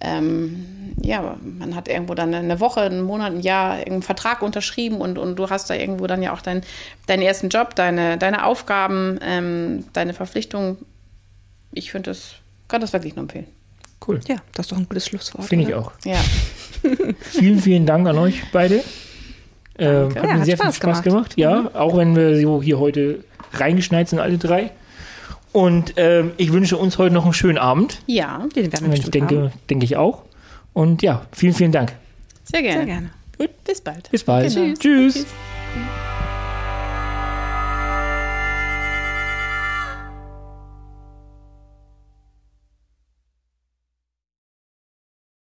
ähm, 0.00 0.66
ja, 1.02 1.36
man 1.42 1.74
hat 1.74 1.88
irgendwo 1.88 2.14
dann 2.14 2.34
eine 2.34 2.60
Woche, 2.60 2.80
einen 2.80 3.02
Monat, 3.02 3.32
ein 3.32 3.40
Jahr 3.40 3.78
irgendeinen 3.78 4.02
Vertrag 4.02 4.42
unterschrieben 4.42 5.00
und, 5.00 5.18
und 5.18 5.36
du 5.36 5.50
hast 5.50 5.70
da 5.70 5.74
irgendwo 5.74 6.06
dann 6.06 6.22
ja 6.22 6.32
auch 6.32 6.40
dein, 6.42 6.62
deinen 7.06 7.22
ersten 7.22 7.48
Job, 7.48 7.74
deine, 7.74 8.18
deine 8.18 8.44
Aufgaben, 8.44 9.18
ähm, 9.22 9.84
deine 9.92 10.14
Verpflichtungen. 10.14 10.78
Ich 11.72 11.90
finde 11.92 12.10
das, 12.10 12.32
kann 12.68 12.80
das 12.80 12.92
wirklich 12.92 13.14
nur 13.16 13.24
empfehlen. 13.24 13.46
Cool. 14.06 14.20
Ja, 14.26 14.36
das 14.54 14.66
ist 14.66 14.72
doch 14.72 14.78
ein 14.78 14.88
gutes 14.88 15.06
Schlusswort. 15.06 15.44
Finde 15.46 15.66
ich 15.68 15.74
auch. 15.74 15.92
Ja. 16.04 16.16
Vielen, 17.20 17.58
vielen 17.60 17.84
Dank 17.84 18.08
an 18.08 18.16
euch 18.16 18.42
beide. 18.52 18.82
Ähm, 19.78 20.08
hat 20.08 20.14
Ja, 20.16 20.22
mir 20.22 20.34
hat 20.38 20.44
sehr 20.46 20.56
Spaß 20.56 20.74
viel 20.78 20.82
Spaß 20.82 21.02
gemacht. 21.02 21.36
gemacht. 21.36 21.38
Ja, 21.38 21.70
auch 21.74 21.96
wenn 21.96 22.16
wir 22.16 22.40
so 22.40 22.62
hier 22.62 22.78
heute 22.78 23.22
reingeschneit 23.52 24.08
sind, 24.08 24.18
alle 24.18 24.38
drei. 24.38 24.70
Und 25.52 25.94
ähm, 25.96 26.32
ich 26.36 26.52
wünsche 26.52 26.76
uns 26.76 26.96
heute 26.98 27.12
noch 27.14 27.24
einen 27.24 27.32
schönen 27.34 27.58
Abend. 27.58 28.00
Ja, 28.06 28.46
Den 28.54 28.72
werden 28.72 28.86
wir 28.86 28.94
Ich 28.94 29.02
bestimmt 29.02 29.14
denke, 29.14 29.36
haben. 29.44 29.52
denke 29.68 29.84
ich 29.84 29.96
auch. 29.96 30.22
Und 30.72 31.02
ja, 31.02 31.22
vielen, 31.32 31.54
vielen 31.54 31.72
Dank. 31.72 31.92
sehr 32.44 32.62
gerne. 32.62 32.76
Sehr 32.78 32.86
gerne. 32.86 33.10
Bis 33.64 33.80
bald. 33.80 34.10
Bis 34.10 34.22
bald. 34.24 34.54
Genau. 34.54 34.74
Tschüss. 34.74 35.14
Tschüss. 35.14 35.26